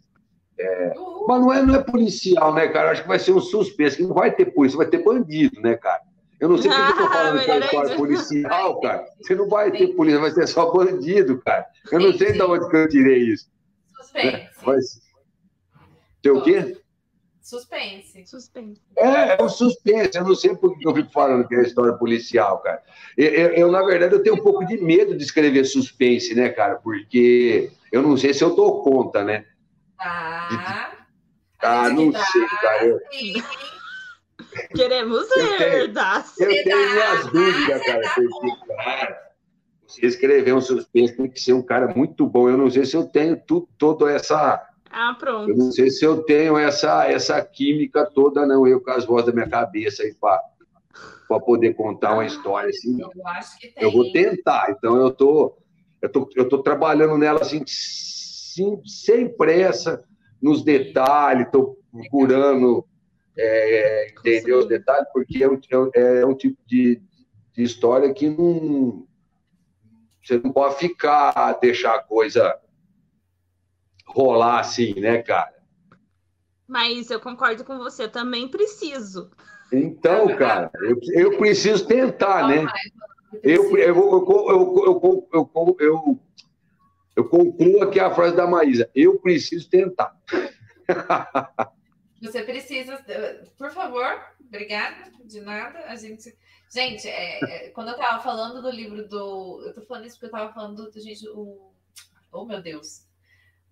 É, 0.59 0.93
mas 1.27 1.40
não 1.40 1.52
é, 1.52 1.62
não 1.62 1.74
é 1.74 1.82
policial, 1.82 2.52
né, 2.55 2.69
cara? 2.69 2.90
Acho 2.90 3.02
que 3.02 3.09
vai 3.09 3.19
ser 3.19 3.32
um 3.32 3.40
suspense, 3.40 3.97
que 3.97 4.02
não 4.02 4.15
vai 4.15 4.31
ter 4.31 4.47
polícia, 4.47 4.77
vai 4.77 4.86
ter 4.86 5.02
bandido, 5.02 5.61
né, 5.61 5.77
cara? 5.77 6.02
Eu 6.39 6.48
não 6.48 6.59
sei 6.59 6.70
o 6.70 6.74
que 6.74 6.81
eu 6.81 6.97
tô 6.97 7.09
falando 7.12 7.44
que 7.44 7.51
é 7.51 7.59
história 7.59 7.97
policial, 7.97 8.81
cara. 8.81 9.07
Você 9.20 9.35
não 9.35 9.48
vai 9.48 9.70
ter 9.70 9.89
polícia, 9.89 10.20
vai 10.20 10.31
ser 10.31 10.47
só 10.47 10.70
bandido, 10.70 11.40
cara. 11.40 11.66
Eu 11.90 12.01
não 12.01 12.12
sei 12.12 12.32
de 12.32 12.43
onde 12.43 12.69
que 12.69 12.77
eu 12.77 12.89
tirei 12.89 13.19
isso. 13.24 13.51
Suspense. 13.97 14.48
Mas... 14.66 15.01
Tem 16.23 16.32
o 16.32 16.43
quê? 16.43 16.77
Suspense. 17.41 18.27
Suspense. 18.27 18.81
É, 18.97 19.41
é 19.41 19.43
um 19.43 19.49
suspense. 19.49 20.17
Eu 20.17 20.25
não 20.25 20.35
sei 20.35 20.55
por 20.55 20.79
que 20.79 20.87
eu 20.87 20.95
fico 20.95 21.11
falando 21.11 21.47
que 21.49 21.55
é 21.55 21.62
história 21.62 21.95
policial, 21.95 22.59
cara. 22.59 22.83
Eu, 23.17 23.29
eu, 23.29 23.49
eu, 23.53 23.71
na 23.73 23.83
verdade, 23.83 24.15
eu 24.15 24.23
tenho 24.23 24.37
um 24.37 24.43
pouco 24.43 24.65
de 24.67 24.77
medo 24.79 25.17
de 25.17 25.25
escrever 25.25 25.65
suspense, 25.65 26.35
né, 26.35 26.51
cara? 26.51 26.77
Porque 26.77 27.71
eu 27.91 28.03
não 28.03 28.17
sei 28.17 28.35
se 28.35 28.45
eu 28.45 28.55
dou 28.55 28.83
conta, 28.83 29.25
né? 29.25 29.47
Tá. 29.97 30.93
Ah, 31.62 31.89
não 31.91 32.12
sei, 32.12 32.47
cara. 32.61 32.99
Queremos 34.75 35.29
ver, 35.29 35.93
tá? 35.93 36.25
Eu 36.39 36.65
tenho 36.65 36.91
minhas 36.91 37.27
dúvidas, 37.27 37.85
cara. 37.85 38.15
Porque, 38.15 38.75
cara, 38.77 39.31
você 39.87 40.07
escrever 40.07 40.55
um 40.55 40.61
suspense 40.61 41.17
tem 41.17 41.29
que 41.29 41.41
ser 41.41 41.53
um 41.53 41.62
cara 41.62 41.89
muito 41.95 42.27
bom. 42.27 42.49
Eu 42.49 42.57
não 42.57 42.71
sei 42.71 42.85
se 42.85 42.97
eu 42.97 43.05
tenho 43.05 43.37
tudo, 43.37 43.69
toda 43.77 44.11
essa. 44.11 44.62
Ah, 44.91 45.15
pronto. 45.17 45.51
Eu 45.51 45.57
não 45.57 45.71
sei 45.71 45.89
se 45.89 46.05
eu 46.05 46.23
tenho 46.25 46.59
essa, 46.59 47.07
essa 47.07 47.41
química 47.41 48.05
toda, 48.05 48.45
não, 48.45 48.67
eu 48.67 48.81
com 48.81 48.91
as 48.91 49.05
vozes 49.05 49.27
da 49.27 49.33
minha 49.33 49.49
cabeça 49.49 50.03
aí 50.03 50.15
para 50.15 51.41
poder 51.41 51.75
contar 51.75 52.15
uma 52.15 52.27
história 52.27 52.71
assim. 52.71 53.01
Eu 53.01 53.27
acho 53.29 53.59
que 53.59 53.69
tem. 53.69 53.85
Eu 53.85 53.93
vou 53.93 54.11
tentar, 54.11 54.71
então 54.71 54.97
eu 54.97 55.12
tô, 55.12 55.57
eu 56.03 56.09
tô, 56.11 56.29
eu 56.35 56.49
tô 56.49 56.59
trabalhando 56.59 57.17
nela 57.17 57.41
assim 57.41 57.62
sim, 57.67 58.81
sem 58.85 59.29
pressa, 59.29 60.05
nos 60.43 60.65
detalhes, 60.65 61.47
estou 61.47 61.79
procurando 61.93 62.85
é, 63.39 64.11
entender 64.11 64.53
os 64.55 64.67
detalhes, 64.67 65.07
porque 65.12 65.45
é 65.45 65.49
um, 65.49 65.61
é 65.95 66.27
um 66.27 66.35
tipo 66.35 66.59
de, 66.67 67.01
de 67.53 67.62
história 67.62 68.12
que 68.12 68.29
não. 68.29 69.07
Você 70.23 70.39
não 70.39 70.53
pode 70.53 70.77
ficar, 70.77 71.59
deixar 71.61 71.95
a 71.95 72.03
coisa 72.03 72.59
rolar 74.12 74.61
assim, 74.61 74.99
né, 74.99 75.23
cara? 75.23 75.55
Mas 76.66 77.11
eu 77.11 77.20
concordo 77.20 77.65
com 77.65 77.78
você, 77.78 78.05
eu 78.05 78.11
também 78.11 78.49
preciso. 78.49 79.31
Então, 79.73 80.37
cara, 80.37 80.70
eu, 80.82 80.99
eu 81.12 81.39
preciso 81.39 81.87
tentar, 81.87 82.47
né? 82.49 82.66
Eu, 83.43 83.77
eu, 83.77 83.97
eu, 83.97 85.27
eu, 85.32 85.77
eu, 85.78 86.20
eu 87.16 87.28
concluo 87.28 87.82
aqui 87.82 88.01
a 88.01 88.15
frase 88.15 88.37
da 88.37 88.47
Maísa. 88.47 88.91
Eu 88.95 89.19
preciso 89.20 89.69
tentar. 89.69 90.16
Você 92.20 92.43
precisa, 92.43 93.03
por 93.57 93.70
favor, 93.70 94.07
obrigada, 94.47 95.11
de 95.24 95.41
nada. 95.41 95.78
A 95.87 95.97
gente, 95.97 96.37
gente, 96.70 97.09
é, 97.09 97.41
é, 97.43 97.69
quando 97.70 97.89
eu 97.89 97.95
estava 97.95 98.23
falando 98.23 98.61
do 98.61 98.70
livro 98.70 99.09
do, 99.09 99.62
eu 99.65 99.74
tô 99.74 99.81
falando 99.82 100.07
isso 100.07 100.16
porque 100.16 100.27
eu 100.27 100.39
estava 100.39 100.53
falando 100.53 100.91
do 100.91 101.01
gente, 101.01 101.27
o, 101.31 101.73
oh 102.31 102.45
meu 102.45 102.61
Deus, 102.61 103.07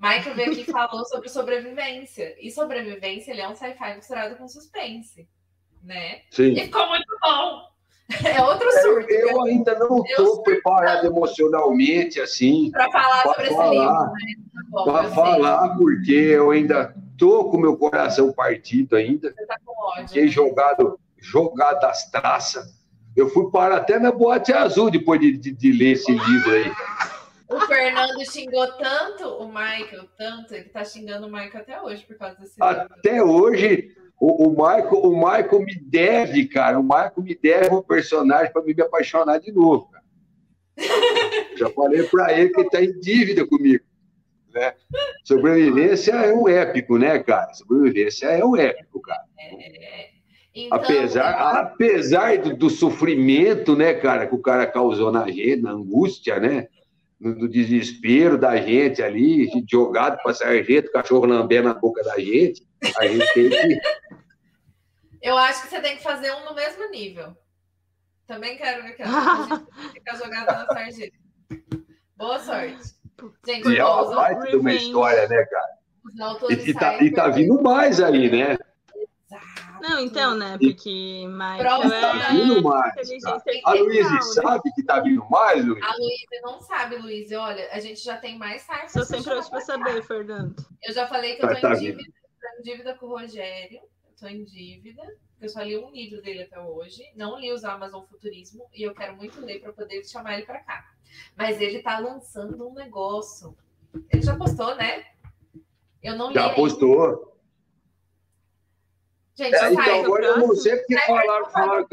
Michael 0.00 0.34
veio 0.36 0.52
aqui 0.52 0.60
e 0.60 0.64
falou 0.64 1.04
sobre 1.06 1.28
sobrevivência 1.28 2.36
e 2.40 2.50
sobrevivência 2.50 3.32
ele 3.32 3.40
é 3.40 3.48
um 3.48 3.56
sci-fi 3.56 3.96
misturado 3.96 4.36
com 4.36 4.46
suspense, 4.46 5.28
né? 5.82 6.22
Sim. 6.30 6.52
E 6.52 6.60
ficou 6.62 6.86
muito 6.88 7.18
bom. 7.20 7.68
É 8.24 8.42
outro 8.42 8.66
surto. 8.80 9.10
Eu, 9.10 9.28
eu 9.28 9.42
ainda 9.42 9.78
não 9.78 10.02
estou 10.02 10.42
preparado 10.42 11.06
emocionalmente, 11.06 12.18
assim. 12.18 12.70
Para 12.70 12.90
falar 12.90 13.22
sobre 13.22 13.50
falar, 13.50 13.66
esse 13.66 13.78
livro, 13.78 14.04
né? 14.04 14.12
Tá 14.72 14.82
Para 14.84 15.10
falar, 15.10 15.76
porque 15.76 16.12
eu 16.12 16.50
ainda 16.50 16.94
estou 17.12 17.50
com 17.50 17.58
meu 17.58 17.76
coração 17.76 18.32
partido 18.32 18.96
ainda. 18.96 19.30
Você 19.30 19.44
tá 19.44 19.58
com 19.62 19.72
ódio. 19.88 20.08
Fiquei 20.08 20.24
né? 20.24 20.28
jogado, 20.30 20.98
jogado 21.18 21.80
das 21.80 22.10
traças. 22.10 22.78
Eu 23.14 23.28
fui 23.28 23.50
parar 23.50 23.76
até 23.76 23.98
na 23.98 24.10
boate 24.10 24.52
azul 24.52 24.90
depois 24.90 25.20
de, 25.20 25.36
de, 25.36 25.50
de 25.52 25.72
ler 25.72 25.92
esse 25.92 26.10
livro 26.10 26.50
aí. 26.50 26.72
O 27.48 27.60
Fernando 27.60 28.24
xingou 28.30 28.66
tanto 28.72 29.26
o 29.26 29.48
Michael, 29.48 30.06
tanto, 30.18 30.54
ele 30.54 30.68
tá 30.68 30.84
xingando 30.84 31.26
o 31.26 31.30
Michael 31.30 31.56
até 31.56 31.80
hoje 31.80 32.04
por 32.04 32.16
causa 32.16 32.36
desse 32.38 32.62
Até 32.62 33.12
livro. 33.12 33.30
hoje, 33.30 33.96
o, 34.20 34.48
o, 34.48 34.50
Michael, 34.50 35.02
o 35.02 35.16
Michael 35.16 35.60
me 35.60 35.74
deve, 35.80 36.46
cara. 36.46 36.78
O 36.78 36.82
Michael 36.82 37.12
me 37.16 37.34
deve 37.34 37.74
um 37.74 37.82
personagem 37.82 38.52
para 38.52 38.62
me 38.62 38.74
apaixonar 38.80 39.38
de 39.38 39.50
novo. 39.50 39.88
Cara. 39.90 40.04
Já 41.56 41.70
falei 41.70 42.02
para 42.04 42.32
ele 42.38 42.50
que 42.50 42.60
ele 42.60 42.66
está 42.66 42.82
em 42.82 43.00
dívida 43.00 43.46
comigo. 43.46 43.84
Né? 44.52 44.74
Sobrevivência 45.24 46.12
é 46.12 46.34
um 46.34 46.48
épico, 46.48 46.98
né, 46.98 47.18
cara? 47.20 47.52
Sobrevivência 47.54 48.26
é 48.26 48.44
um 48.44 48.56
épico, 48.56 49.00
cara. 49.00 49.24
É... 49.38 50.08
Então, 50.54 50.76
apesar 50.76 51.30
apesar 51.60 52.38
do, 52.38 52.56
do, 52.56 52.68
sofrimento, 52.68 53.76
né, 53.76 53.94
cara, 53.94 54.26
que 54.26 54.34
o 54.34 54.42
cara 54.42 54.66
causou 54.66 55.12
na 55.12 55.28
gente, 55.28 55.62
na 55.62 55.70
angústia, 55.70 56.40
né? 56.40 56.66
No, 57.20 57.34
no 57.34 57.48
desespero 57.48 58.38
da 58.38 58.56
gente 58.56 59.02
ali, 59.02 59.50
jogado 59.68 60.22
para 60.22 60.34
sargento, 60.34 60.92
cachorro 60.92 61.26
lambendo 61.26 61.68
na 61.68 61.74
boca 61.74 62.02
da 62.04 62.16
gente, 62.18 62.66
a 62.96 63.06
gente 63.06 63.26
tem 63.34 63.50
que 63.50 63.80
eu 65.22 65.36
acho 65.36 65.62
que 65.62 65.68
você 65.68 65.80
tem 65.80 65.96
que 65.96 66.02
fazer 66.02 66.32
um 66.32 66.44
no 66.44 66.54
mesmo 66.54 66.88
nível. 66.90 67.36
Também 68.26 68.56
quero 68.56 68.82
ver 68.82 68.92
que 68.92 69.02
ficar 69.94 70.16
jogada 70.16 70.52
na 70.52 70.66
sarjeta. 70.66 71.16
Boa 72.16 72.38
sorte. 72.40 72.98
Gente, 73.46 73.68
e 73.68 73.78
é 73.78 73.84
uma 73.84 74.14
parte 74.14 74.50
de 74.50 74.56
uma 74.56 74.72
história, 74.72 75.26
né, 75.28 75.44
cara? 75.44 75.78
E, 76.50 76.70
e, 76.70 76.74
tá, 76.74 77.02
e 77.02 77.10
tá 77.10 77.28
vindo 77.28 77.60
mais 77.60 78.00
aí, 78.00 78.30
né? 78.30 78.56
Não, 79.80 80.00
então, 80.00 80.34
né? 80.36 80.56
Porque 80.58 81.26
mais. 81.28 81.60
é... 81.60 82.00
tá 82.00 82.30
vindo 82.30 82.62
mais. 82.62 83.20
Tá? 83.22 83.42
A 83.64 83.74
Luísa 83.74 84.10
né? 84.10 84.20
sabe 84.20 84.72
que 84.74 84.82
tá 84.82 85.00
vindo 85.00 85.24
mais, 85.28 85.64
Luísa? 85.64 85.86
A 85.86 85.96
Luísa 85.96 86.42
não 86.42 86.60
sabe, 86.60 86.96
Luísa. 86.96 87.40
Olha, 87.40 87.68
a 87.72 87.80
gente 87.80 88.02
já 88.02 88.16
tem 88.16 88.38
mais 88.38 88.62
sarfa. 88.62 88.88
Sou 88.88 89.04
sempre 89.04 89.32
hoje 89.34 89.50
pra 89.50 89.60
saber, 89.60 90.02
Fernando. 90.02 90.54
Eu 90.82 90.92
já 90.92 91.06
falei 91.06 91.36
que 91.36 91.44
eu 91.44 91.48
tô 91.48 91.54
tá, 91.54 91.58
em, 91.58 91.62
tá 91.62 91.74
dívida, 91.74 92.12
tô 92.40 92.58
em 92.58 92.62
dívida 92.62 92.94
com 92.94 93.06
o 93.06 93.18
Rogério 93.18 93.80
estou 94.18 94.28
em 94.28 94.44
dívida. 94.44 95.02
Eu 95.40 95.48
só 95.48 95.62
li 95.62 95.76
um 95.78 95.90
livro 95.90 96.20
dele 96.20 96.42
até 96.42 96.60
hoje. 96.60 97.02
Não 97.14 97.38
li 97.38 97.52
os 97.52 97.64
Amazon 97.64 98.04
Futurismo 98.04 98.66
e 98.74 98.82
eu 98.82 98.92
quero 98.92 99.16
muito 99.16 99.40
ler 99.40 99.60
para 99.60 99.72
poder 99.72 100.04
chamar 100.04 100.34
ele 100.34 100.46
para 100.46 100.60
cá. 100.60 100.92
Mas 101.36 101.60
ele 101.60 101.78
está 101.78 101.98
lançando 101.98 102.68
um 102.68 102.74
negócio. 102.74 103.56
Ele 104.12 104.22
já 104.22 104.36
postou, 104.36 104.74
né? 104.74 105.04
Eu 106.02 106.16
não 106.16 106.28
li. 106.28 106.34
Já 106.34 106.52
postou. 106.54 107.37
Gente, 109.38 109.54
é, 109.54 109.72
então, 109.72 110.00
agora 110.04 110.26
eu 110.26 110.38
não 110.38 110.56
sei 110.56 110.76
porque 110.78 110.98
falaram, 110.98 111.50
falaram. 111.50 111.88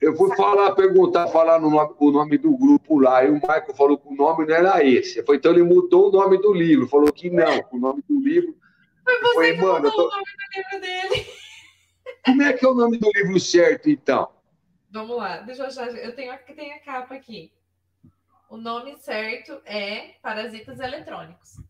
Eu 0.00 0.16
fui 0.16 0.34
falar, 0.34 0.74
perguntar, 0.74 1.28
falar 1.28 1.60
no 1.60 1.70
nome, 1.70 1.94
o 2.00 2.10
nome 2.10 2.36
do 2.36 2.56
grupo 2.58 2.98
lá, 2.98 3.24
e 3.24 3.30
o 3.30 3.34
Michael 3.34 3.74
falou 3.76 3.96
que 3.96 4.08
o 4.08 4.14
nome 4.14 4.44
não 4.44 4.52
era 4.56 4.84
esse. 4.84 5.20
Então 5.20 5.52
ele 5.52 5.62
mudou 5.62 6.08
o 6.08 6.10
nome 6.10 6.36
do 6.38 6.52
livro, 6.52 6.88
falou 6.88 7.12
que 7.12 7.30
não, 7.30 7.64
o 7.70 7.78
nome 7.78 8.02
do 8.08 8.18
livro 8.20 8.56
Foi 9.04 9.20
você 9.20 9.38
Oi, 9.38 9.54
que 9.54 9.62
mano, 9.62 9.74
mudou 9.74 9.92
tô- 9.92 10.08
o 10.08 10.10
nome 10.10 10.24
do 10.24 10.56
livro 10.56 10.80
dele. 10.80 11.26
Como 12.26 12.42
é 12.42 12.52
que 12.54 12.64
é 12.64 12.68
o 12.68 12.74
nome 12.74 12.98
do 12.98 13.10
livro 13.14 13.38
certo, 13.38 13.88
então? 13.88 14.28
Vamos 14.90 15.16
lá, 15.16 15.38
deixa 15.42 15.62
eu 15.62 15.66
achar. 15.68 15.88
Eu 15.96 16.12
tenho, 16.16 16.36
tenho 16.56 16.74
a 16.74 16.80
capa 16.80 17.14
aqui. 17.14 17.52
O 18.50 18.56
nome 18.56 18.96
certo 18.96 19.60
é 19.64 20.14
Parasitas 20.20 20.80
Eletrônicos. 20.80 21.60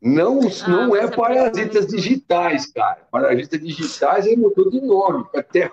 Não, 0.00 0.40
não 0.68 0.88
você 0.88 1.00
é 1.00 1.04
é 1.04 1.10
parasitas 1.10 1.86
perfeito. 1.86 1.96
digitais, 1.96 2.72
cara. 2.72 3.00
Parasitas 3.10 3.60
digitais 3.60 4.26
aí 4.26 4.36
mudou 4.36 4.70
de 4.70 4.80
nome. 4.80 5.26
Até... 5.34 5.70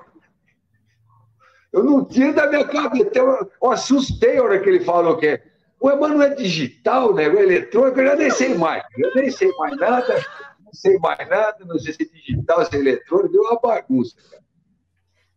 Eu 1.72 1.84
não 1.84 2.06
tiro 2.06 2.34
da 2.34 2.48
minha 2.48 2.66
cabeça. 2.66 3.12
Eu, 3.14 3.52
eu 3.62 3.72
assustei 3.72 4.38
a 4.38 4.44
hora 4.44 4.60
que 4.60 4.70
ele 4.70 4.80
falou 4.80 5.18
que 5.18 5.28
é. 5.28 5.44
Ué, 5.84 5.96
mas 5.96 6.12
não 6.12 6.22
é 6.22 6.34
digital, 6.34 7.14
né? 7.14 7.26
É 7.26 7.28
eletrônico, 7.28 8.00
eu 8.00 8.08
já 8.08 8.16
nem 8.16 8.32
sei 8.32 8.56
mais. 8.56 8.84
Eu 8.98 9.14
nem 9.14 9.30
sei 9.30 9.52
mais 9.58 9.78
nada, 9.78 10.26
não 10.64 10.74
sei 10.74 10.98
mais 10.98 11.30
nada, 11.30 11.66
não 11.66 11.78
sei 11.78 11.94
se 11.94 12.04
é 12.04 12.06
digital, 12.06 12.66
se 12.66 12.76
é 12.76 12.80
eletrônico, 12.80 13.34
deu 13.34 13.42
uma 13.42 13.60
bagunça. 13.60 14.16
cara. 14.32 14.42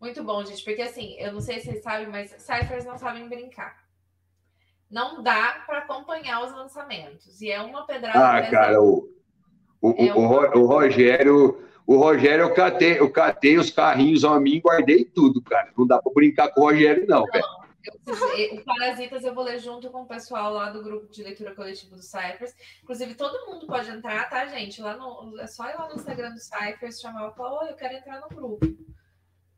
Muito 0.00 0.22
bom, 0.22 0.44
gente, 0.44 0.62
porque 0.62 0.80
assim, 0.80 1.16
eu 1.18 1.32
não 1.32 1.40
sei 1.40 1.58
se 1.58 1.66
vocês 1.66 1.82
sabem, 1.82 2.06
mas 2.06 2.30
ciphers 2.38 2.84
não 2.84 2.96
sabem 2.96 3.28
brincar. 3.28 3.87
Não 4.90 5.22
dá 5.22 5.62
para 5.66 5.78
acompanhar 5.78 6.44
os 6.44 6.52
lançamentos. 6.52 7.40
E 7.40 7.50
é 7.50 7.60
uma 7.60 7.86
pedrada. 7.86 8.38
Ah, 8.38 8.50
cara, 8.50 8.80
o, 8.80 9.08
o, 9.80 9.94
É 9.98 10.12
o, 10.14 10.62
o 10.62 10.66
Rogério, 10.66 11.68
o 11.86 11.96
Rogério, 11.96 12.44
eu 12.44 12.54
catei, 12.54 12.98
eu 12.98 13.10
catei 13.10 13.58
os 13.58 13.70
carrinhos 13.70 14.24
a 14.24 14.38
mim, 14.40 14.60
guardei 14.60 15.04
tudo, 15.04 15.42
cara. 15.42 15.70
Não 15.76 15.86
dá 15.86 16.00
pra 16.00 16.12
brincar 16.12 16.48
com 16.48 16.62
o 16.62 16.64
Rogério, 16.64 17.06
não, 17.06 17.24
velho. 17.24 17.44
O 18.52 18.64
Parasitas 18.64 19.24
eu 19.24 19.34
vou 19.34 19.44
ler 19.44 19.58
junto 19.58 19.88
com 19.90 20.02
o 20.02 20.06
pessoal 20.06 20.52
lá 20.52 20.70
do 20.70 20.82
grupo 20.82 21.10
de 21.10 21.22
leitura 21.22 21.54
coletiva 21.54 21.96
do 21.96 22.02
Cyphers. 22.02 22.54
Inclusive, 22.82 23.14
todo 23.14 23.46
mundo 23.46 23.66
pode 23.66 23.90
entrar, 23.90 24.28
tá, 24.28 24.46
gente? 24.46 24.82
Lá 24.82 24.96
no, 24.96 25.38
é 25.40 25.46
só 25.46 25.68
ir 25.70 25.74
lá 25.74 25.88
no 25.88 25.94
Instagram 25.94 26.32
do 26.32 26.40
Cyphers, 26.40 27.00
chamar 27.00 27.30
e 27.30 27.34
falar, 27.34 27.62
oi, 27.62 27.70
eu 27.70 27.76
quero 27.76 27.94
entrar 27.94 28.20
no 28.20 28.28
grupo. 28.28 28.66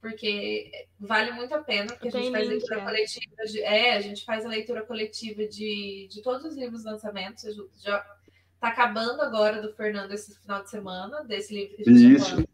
Porque 0.00 0.70
vale 0.98 1.32
muito 1.32 1.54
a 1.54 1.62
pena, 1.62 1.92
porque 1.92 2.08
a 2.08 2.10
gente 2.10 2.30
faz 2.30 2.48
link, 2.48 2.52
leitura 2.52 2.80
é. 2.80 2.84
coletiva 2.84 3.44
de. 3.44 3.62
É, 3.62 3.96
a 3.96 4.00
gente 4.00 4.24
faz 4.24 4.46
a 4.46 4.48
leitura 4.48 4.82
coletiva 4.82 5.46
de, 5.46 6.08
de 6.10 6.22
todos 6.22 6.44
os 6.44 6.56
livros 6.56 6.84
lançamentos. 6.84 7.44
Já 7.82 8.04
tá 8.58 8.68
acabando 8.68 9.20
agora 9.20 9.60
do 9.60 9.74
Fernando 9.74 10.12
esse 10.12 10.38
final 10.40 10.62
de 10.62 10.70
semana, 10.70 11.22
desse 11.24 11.54
livro 11.54 11.76
que 11.76 11.82
a 11.82 11.84
gente 11.92 12.14
Isso. 12.14 12.24
tá 12.24 12.30
falando, 12.30 12.48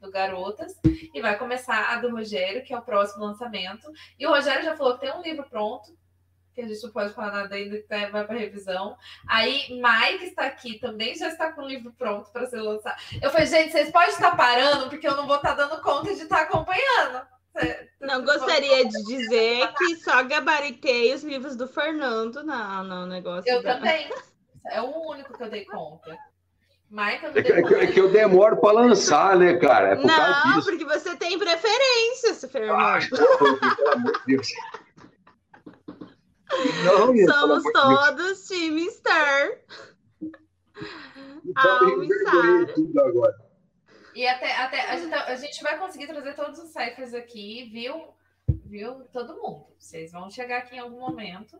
do 0.00 0.10
Garotas. 0.10 0.80
E 1.14 1.20
vai 1.20 1.38
começar 1.38 1.92
a 1.92 2.00
do 2.00 2.10
Rogério, 2.10 2.64
que 2.64 2.74
é 2.74 2.78
o 2.78 2.82
próximo 2.82 3.24
lançamento. 3.24 3.90
E 4.18 4.26
o 4.26 4.30
Rogério 4.30 4.64
já 4.64 4.76
falou 4.76 4.94
que 4.94 5.00
tem 5.00 5.16
um 5.16 5.22
livro 5.22 5.44
pronto, 5.48 5.96
que 6.54 6.60
a 6.60 6.68
gente 6.68 6.82
não 6.82 6.90
pode 6.90 7.12
falar 7.14 7.32
nada 7.32 7.54
ainda, 7.54 7.76
que 7.76 7.82
tá- 7.88 8.08
vai 8.10 8.24
para 8.26 8.36
revisão. 8.38 8.96
Aí, 9.28 9.66
Mike 9.70 10.24
está 10.26 10.44
aqui, 10.46 10.78
também 10.78 11.14
já 11.14 11.28
está 11.28 11.52
com 11.52 11.62
o 11.62 11.66
livro 11.68 11.92
pronto 11.96 12.30
para 12.30 12.46
ser 12.46 12.60
lançado. 12.60 12.96
Eu 13.22 13.30
falei, 13.30 13.46
gente, 13.46 13.72
vocês 13.72 13.90
podem 13.90 14.10
estar 14.10 14.36
parando, 14.36 14.88
porque 14.88 15.06
eu 15.08 15.16
não 15.16 15.26
vou 15.26 15.36
estar 15.36 15.54
dando 15.54 15.80
conta 15.82 16.14
de 16.14 16.22
estar 16.22 16.42
acompanhando. 16.42 17.22
Não 18.00 18.24
gostaria 18.24 18.86
de 18.88 19.04
dizer 19.04 19.72
que 19.74 19.96
só 19.96 20.22
gabaritei 20.22 21.12
os 21.14 21.22
livros 21.22 21.54
do 21.56 21.68
Fernando 21.68 22.42
no, 22.42 22.82
no 22.84 23.06
negócio. 23.06 23.50
Eu 23.50 23.62
da- 23.62 23.74
também. 23.74 24.10
É 24.70 24.80
o 24.80 25.08
único 25.10 25.36
que 25.36 25.42
eu 25.42 25.50
dei 25.50 25.64
conta. 25.66 26.16
Mike, 26.90 27.24
eu 27.24 27.30
não 27.32 27.38
É 27.38 27.42
que, 27.42 27.52
dei 27.52 27.62
é 27.82 27.86
que- 27.92 28.00
é 28.00 28.02
eu 28.02 28.10
demoro 28.10 28.56
pra 28.58 28.70
lançar, 28.72 29.36
né, 29.36 29.56
cara? 29.56 29.88
É 29.92 29.96
por 29.96 30.06
causa 30.06 30.44
Não, 30.46 30.54
disso. 30.56 30.70
porque 30.70 30.84
você 30.84 31.16
tem 31.16 31.38
preferências, 31.38 32.44
Ah, 32.44 32.48
Fernando. 32.48 33.08
pelo 33.10 33.92
amor 33.92 34.12
de 34.12 34.26
Deus. 34.26 34.48
Não, 36.84 37.26
Somos 37.32 37.62
de 37.62 37.72
todos 37.72 38.48
time 38.48 38.90
Star. 38.90 39.50
Então, 41.44 43.06
agora. 43.06 43.34
E 44.14 44.26
até, 44.26 44.54
até 44.56 44.90
a, 44.90 44.96
gente, 44.96 45.14
a 45.14 45.34
gente 45.36 45.62
vai 45.62 45.78
conseguir 45.78 46.06
trazer 46.06 46.34
todos 46.34 46.58
os 46.58 46.70
ciphers 46.70 47.14
aqui, 47.14 47.70
viu? 47.72 48.08
Viu? 48.66 49.04
Todo 49.12 49.34
mundo. 49.36 49.66
Vocês 49.78 50.12
vão 50.12 50.30
chegar 50.30 50.58
aqui 50.58 50.76
em 50.76 50.80
algum 50.80 51.00
momento. 51.00 51.58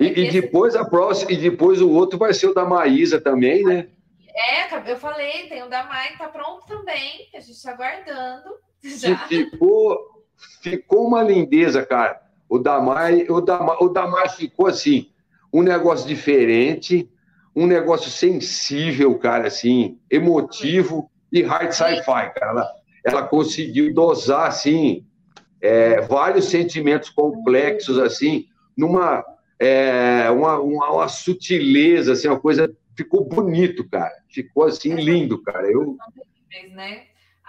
E, 0.00 0.06
é 0.06 0.18
e 0.18 0.26
esse- 0.28 0.40
depois 0.40 0.74
a 0.76 0.84
próxima, 0.84 1.32
e 1.32 1.36
depois 1.36 1.80
o 1.80 1.90
outro 1.90 2.18
vai 2.18 2.32
ser 2.34 2.48
o 2.48 2.54
da 2.54 2.64
Maísa 2.64 3.20
também, 3.20 3.62
né? 3.64 3.88
É, 4.36 4.90
eu 4.90 4.96
falei, 4.96 5.48
tem 5.48 5.62
o 5.62 5.68
da 5.68 5.84
Mai, 5.84 6.16
tá 6.16 6.28
pronto 6.28 6.66
também. 6.66 7.28
A 7.34 7.40
gente 7.40 7.62
tá 7.62 7.70
aguardando. 7.70 8.50
Já. 8.82 9.16
ficou, 9.28 10.26
ficou 10.60 11.06
uma 11.06 11.22
lindeza, 11.22 11.86
cara. 11.86 12.20
O 12.54 12.58
Damai, 12.60 13.26
o 13.28 13.40
Damai, 13.40 13.76
o 13.80 13.88
Damai 13.88 14.28
ficou 14.28 14.68
assim, 14.68 15.10
um 15.52 15.60
negócio 15.60 16.06
diferente, 16.06 17.10
um 17.54 17.66
negócio 17.66 18.08
sensível, 18.08 19.18
cara, 19.18 19.48
assim, 19.48 19.98
emotivo 20.08 21.10
e 21.32 21.42
hard 21.42 21.72
sci-fi, 21.72 22.04
cara. 22.04 22.50
Ela, 22.50 22.72
ela 23.04 23.22
conseguiu 23.24 23.92
dosar, 23.92 24.46
assim, 24.46 25.04
é, 25.60 26.02
vários 26.02 26.44
sentimentos 26.44 27.10
complexos, 27.10 27.98
assim, 27.98 28.46
numa 28.78 29.24
é, 29.58 30.30
uma, 30.30 30.60
uma, 30.60 30.92
uma 30.92 31.08
sutileza, 31.08 32.12
assim, 32.12 32.28
uma 32.28 32.38
coisa. 32.38 32.72
Ficou 32.96 33.24
bonito, 33.24 33.88
cara. 33.88 34.14
Ficou 34.28 34.62
assim, 34.62 34.94
lindo, 34.94 35.42
cara. 35.42 35.68
Eu, 35.68 35.96
né? 36.72 37.02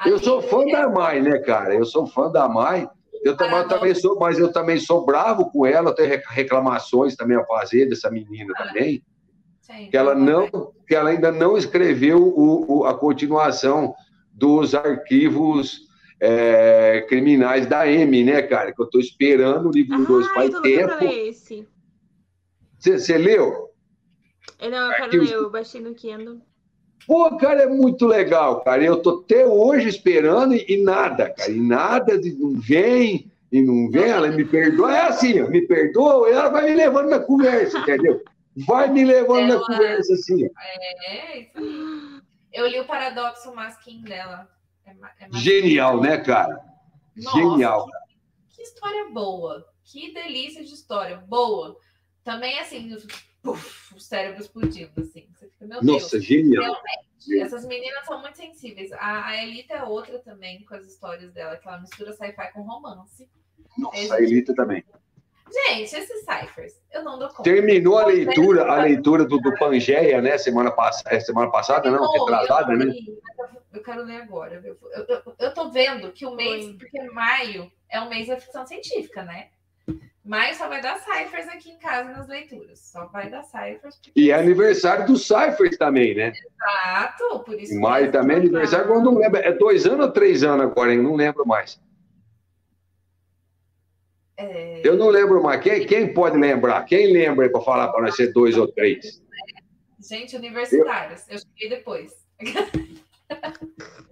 eu 0.08 0.18
sou 0.18 0.42
fã 0.42 0.66
da 0.66 0.90
Mai, 0.90 1.22
né, 1.22 1.38
cara? 1.38 1.76
Eu 1.76 1.86
sou 1.86 2.08
fã 2.08 2.32
da 2.32 2.50
Mai. 2.50 2.90
Eu 3.26 3.36
também, 3.36 3.58
eu 3.58 3.68
também 3.68 3.96
sou, 3.96 4.20
mas 4.20 4.38
eu 4.38 4.52
também 4.52 4.78
sou 4.80 5.04
bravo 5.04 5.50
com 5.50 5.66
ela. 5.66 5.90
Eu 5.90 5.96
tenho 5.96 6.10
rec- 6.10 6.28
reclamações 6.30 7.16
também 7.16 7.36
a 7.36 7.44
fazer 7.44 7.88
dessa 7.88 8.10
menina 8.12 8.54
também, 8.54 9.04
Sim, 9.62 9.88
que 9.90 9.98
ela 9.98 10.14
não, 10.14 10.48
que 10.88 10.94
ela 10.94 11.10
ainda 11.10 11.32
não 11.32 11.58
escreveu 11.58 12.22
o, 12.22 12.80
o- 12.82 12.86
a 12.86 12.94
continuação 12.98 13.96
dos 14.32 14.76
arquivos 14.76 15.80
é, 16.20 17.04
criminais 17.10 17.66
da 17.66 17.88
M, 17.88 18.24
né, 18.24 18.42
cara? 18.44 18.72
Que 18.72 18.80
eu 18.82 18.86
estou 18.86 19.02
esperando 19.02 19.70
o 19.70 19.72
livro 19.72 20.06
2 20.06 20.28
Ah, 20.28 20.34
faz 20.36 20.52
tô 20.52 20.62
pra 20.62 20.70
tempo. 20.70 21.00
Você 22.78 23.00
você 23.00 23.18
leu? 23.18 23.70
Eu 24.60 24.70
não, 24.72 24.78
eu 24.78 24.92
quero 24.92 25.04
Arquivos- 25.06 25.30
ler, 25.30 25.36
eu 25.36 25.50
baixei 25.50 25.82
no 25.82 25.96
Kindle. 25.96 26.40
Pô, 27.08 27.38
cara, 27.38 27.64
é 27.64 27.68
muito 27.68 28.06
legal, 28.08 28.62
cara. 28.62 28.84
Eu 28.84 29.02
tô 29.02 29.22
até 29.22 29.46
hoje 29.46 29.88
esperando 29.90 30.56
e, 30.56 30.66
e 30.68 30.84
nada, 30.84 31.30
cara. 31.30 31.52
E 31.52 31.60
nada, 31.60 32.18
de, 32.18 32.34
não 32.34 32.60
vem, 32.60 33.32
e 33.52 33.62
não 33.62 33.90
vem. 33.92 34.10
Ela 34.10 34.30
me 34.30 34.44
perdoa. 34.44 34.96
É 34.96 35.02
assim, 35.08 35.40
ó, 35.42 35.48
me 35.48 35.62
perdoa, 35.62 36.30
e 36.30 36.34
ela 36.34 36.50
vai 36.50 36.66
me 36.66 36.76
levando 36.76 37.10
na 37.10 37.20
conversa, 37.20 37.78
entendeu? 37.80 38.24
Vai 38.66 38.90
me 38.92 39.04
levando 39.06 39.48
na 39.48 39.54
Ela- 39.56 39.66
conversa, 39.68 40.14
assim. 40.14 40.46
ó. 40.46 40.50
É, 41.12 41.40
isso 41.40 41.52
aí. 41.58 42.22
Eu 42.54 42.68
li 42.68 42.80
o 42.80 42.86
Paradoxo 42.86 43.54
Masquim 43.54 44.02
dela. 44.02 44.48
É, 44.86 44.92
é. 44.92 45.28
Genial, 45.34 46.00
né, 46.02 46.18
cara? 46.18 46.60
Nossa, 47.18 47.38
Genial. 47.38 47.86
Que, 48.48 48.56
que 48.56 48.62
história 48.64 49.10
boa. 49.12 49.66
Que 49.84 50.14
delícia 50.14 50.64
de 50.64 50.74
história. 50.74 51.18
Boa. 51.28 51.76
Também, 52.24 52.58
assim, 52.60 52.96
puf, 53.46 53.94
o 53.96 54.00
cérebro 54.00 54.42
explodindo, 54.42 54.92
assim. 55.00 55.28
Você 55.34 55.48
fica, 55.48 55.66
meu 55.66 55.84
Nossa, 55.84 56.18
Deus. 56.18 56.26
genial. 56.26 56.64
Realmente, 56.64 57.42
essas 57.42 57.66
meninas 57.66 58.06
são 58.06 58.20
muito 58.20 58.36
sensíveis. 58.36 58.92
A, 58.94 59.28
a 59.28 59.44
Elita 59.44 59.76
é 59.76 59.84
outra 59.84 60.20
também, 60.20 60.66
com 60.66 60.74
as 60.74 60.86
histórias 60.86 61.32
dela, 61.32 61.56
que 61.56 61.68
ela 61.68 61.80
mistura 61.80 62.12
sci-fi 62.14 62.52
com 62.54 62.62
romance. 62.62 63.30
Nossa, 63.78 64.16
a 64.16 64.22
Elita 64.22 64.54
também. 64.56 64.84
Gente, 65.52 65.96
esses 65.96 66.26
ciphers, 66.26 66.74
eu 66.92 67.04
não 67.04 67.20
dou 67.20 67.30
conta. 67.30 67.44
Terminou 67.44 68.00
a 68.00 68.08
leitura, 68.08 68.64
a 68.64 68.84
leitura 68.84 69.26
do, 69.26 69.40
do 69.40 69.54
Pangeia, 69.56 70.20
né? 70.20 70.38
Semana, 70.40 70.72
pass... 70.72 71.04
é, 71.06 71.20
semana 71.20 71.52
passada, 71.52 71.90
não? 71.92 72.00
Terminou, 72.00 72.26
Retrasada, 72.26 72.74
eu, 72.74 72.78
né? 72.80 72.94
eu- 73.72 73.84
quero 73.84 74.04
ler 74.04 74.22
agora. 74.24 74.56
Eu, 74.56 74.78
eu, 74.92 75.36
eu, 75.38 75.54
tô 75.54 75.70
vendo 75.70 76.12
que 76.12 76.26
o 76.26 76.36
mês, 76.36 76.76
porque 76.76 77.00
maio 77.12 77.72
é 77.90 78.00
o 78.00 78.10
mês 78.10 78.28
da 78.28 78.40
ficção 78.40 78.66
científica, 78.66 79.24
né? 79.24 79.50
Maio 80.26 80.56
só 80.56 80.68
vai 80.68 80.82
dar 80.82 80.98
ciphers 80.98 81.48
aqui 81.50 81.70
em 81.70 81.78
casa 81.78 82.10
nas 82.10 82.28
leituras. 82.28 82.80
Só 82.80 83.06
vai 83.08 83.30
dar 83.30 83.44
ciphers. 83.44 83.96
porque- 83.96 84.12
E 84.20 84.32
é 84.32 84.34
aniversário 84.34 85.06
do 85.06 85.16
Cyphers 85.18 85.78
também, 85.78 86.16
né? 86.16 86.34
Exato, 86.34 87.44
por 87.46 87.54
isso 87.62 87.80
mesmo. 87.80 88.12
também 88.12 88.38
é 88.38 88.40
aniversário, 88.40 88.92
eu 88.92 89.02
não 89.04 89.14
lembro. 89.16 89.38
É 89.40 89.52
dois 89.54 89.86
anos 89.86 90.08
ou 90.08 90.12
três 90.12 90.44
anos 90.44 90.66
agora, 90.66 90.92
hein? 90.94 91.02
Não 91.04 91.16
lembro 91.16 91.46
mais. 91.46 91.80
É, 94.38 94.82
Eu 94.84 94.98
não 94.98 95.10
lembro 95.10 95.42
mais. 95.44 95.62
Quem, 95.62 95.86
quem 95.86 96.14
pode 96.14 96.38
lembrar? 96.38 96.84
Quem 96.86 97.14
lembra 97.14 97.50
para 97.50 97.62
falar 97.62 97.90
para 97.90 98.02
nós 98.02 98.16
ser 98.16 98.34
dois 98.34 98.58
ou 98.58 98.68
três? 98.68 99.22
Gente, 100.00 100.36
universitários. 100.36 101.24
Eu 101.30 101.38
cheguei 101.38 101.70
depois. 101.70 102.14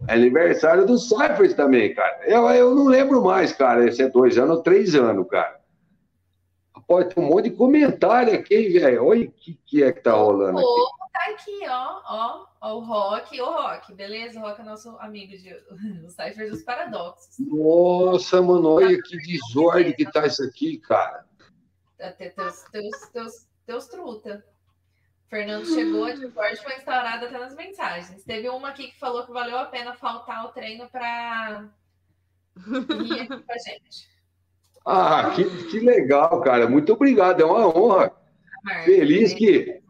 É 0.08 0.14
aniversário 0.14 0.86
do 0.86 0.98
Cyphers 0.98 1.54
também, 1.56 1.94
cara. 1.94 2.22
Eu, 2.26 2.48
eu 2.52 2.74
não 2.76 2.86
lembro 2.86 3.22
mais, 3.24 3.52
cara. 3.52 3.92
Se 3.92 4.04
é 4.04 4.10
dois 4.10 4.38
anos 4.38 4.58
ou 4.58 4.64
três 4.64 4.96
anos, 4.96 5.28
cara. 5.28 5.63
Pode 6.88 7.14
ter 7.14 7.20
um 7.20 7.28
monte 7.28 7.50
de 7.50 7.56
comentário 7.56 8.34
aqui, 8.34 8.70
velho. 8.70 9.06
Olha 9.06 9.28
o 9.28 9.32
que, 9.32 9.54
que 9.66 9.84
é 9.84 9.92
que 9.92 10.02
tá 10.02 10.12
rolando 10.12 10.60
O 10.60 10.62
povo 10.62 11.04
tá 11.14 11.32
aqui, 11.32 11.62
ó, 11.68 12.02
ó, 12.06 12.46
ó, 12.60 12.76
o 12.76 12.80
Rock, 12.80 13.40
o 13.40 13.46
Rock, 13.46 13.94
beleza? 13.94 14.40
O 14.40 14.42
Rock 14.42 14.62
é 14.62 14.64
nosso 14.64 14.98
amigo 15.00 15.38
de 15.38 15.54
o 16.04 16.10
Cypher 16.10 16.50
dos 16.50 16.64
Paradoxos. 16.64 17.38
Nossa, 17.40 18.42
mano, 18.42 18.74
olha 18.74 19.02
que 19.02 19.18
desordem 19.18 19.94
que 19.94 20.12
tá 20.12 20.26
isso 20.26 20.44
aqui, 20.44 20.78
cara. 20.80 21.26
Até 22.00 22.30
teus, 22.30 22.64
teus, 22.64 23.00
teus, 23.12 23.48
teus 23.66 23.88
truta. 23.88 24.44
Fernando 25.30 25.66
chegou, 25.66 26.06
a 26.06 26.14
Discord 26.14 26.58
foi 26.62 26.76
instaurada 26.76 27.26
até 27.26 27.40
nas 27.40 27.56
mensagens. 27.56 28.24
Teve 28.24 28.50
uma 28.50 28.70
aqui 28.70 28.92
que 28.92 29.00
falou 29.00 29.26
que 29.26 29.32
valeu 29.32 29.58
a 29.58 29.66
pena 29.66 29.96
faltar 29.96 30.46
o 30.46 30.50
treino 30.50 30.88
para 30.90 31.70
ir 32.58 33.22
aqui 33.22 33.44
com 33.44 33.52
a 33.52 33.58
gente. 33.58 34.13
Ah, 34.86 35.32
que, 35.36 35.46
que 35.68 35.80
legal, 35.80 36.42
cara. 36.42 36.68
Muito 36.68 36.94
obrigado, 36.94 37.42
é 37.42 37.46
uma 37.46 37.68
honra. 37.68 38.12
Feliz 38.84 39.34
que. 39.34 39.82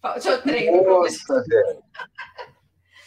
Falte 0.00 0.28
o 0.28 0.42
treino. 0.42 0.84
Nossa, 0.84 1.42
velho. 1.42 1.78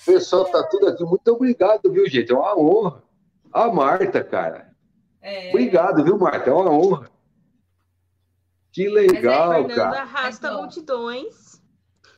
O 0.01 0.05
pessoal 0.05 0.45
tá 0.45 0.63
tudo 0.63 0.87
aqui. 0.87 1.03
Muito 1.03 1.27
obrigado, 1.27 1.91
viu, 1.91 2.07
gente? 2.09 2.31
É 2.31 2.35
uma 2.35 2.57
honra. 2.57 3.03
A 3.53 3.67
Marta, 3.71 4.23
cara. 4.23 4.69
É, 5.21 5.49
Obrigado, 5.49 6.03
viu, 6.03 6.17
Marta? 6.17 6.49
É 6.49 6.53
uma 6.53 6.71
honra. 6.71 7.09
Que 8.71 8.87
legal, 8.87 9.67
Fernando 9.67 9.75
cara. 9.75 10.01
arrasta 10.01 10.47
É 10.47 10.51
multidões. 10.51 11.61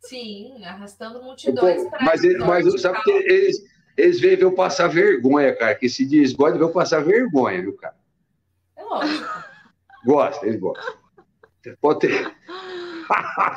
Sim, 0.01 0.63
arrastando 0.63 1.21
multidões 1.21 1.87
para 1.89 2.03
Mas, 2.03 2.23
ele, 2.23 2.39
mas 2.39 2.81
sabe 2.81 3.01
que 3.03 3.11
eles, 3.11 3.63
eles 3.95 4.19
veem 4.19 4.39
eu 4.39 4.53
passar 4.53 4.87
vergonha, 4.87 5.55
cara. 5.55 5.75
Que 5.75 5.87
se 5.87 6.05
diz, 6.05 6.33
ver 6.33 6.59
eu 6.59 6.71
passar 6.71 7.03
vergonha, 7.03 7.61
viu, 7.61 7.75
cara? 7.77 7.95
Lógico. 8.91 9.43
Gosta, 10.05 10.45
eles 10.45 10.59
gostam. 10.59 10.93
Pode 11.79 11.99
ter. 11.99 12.35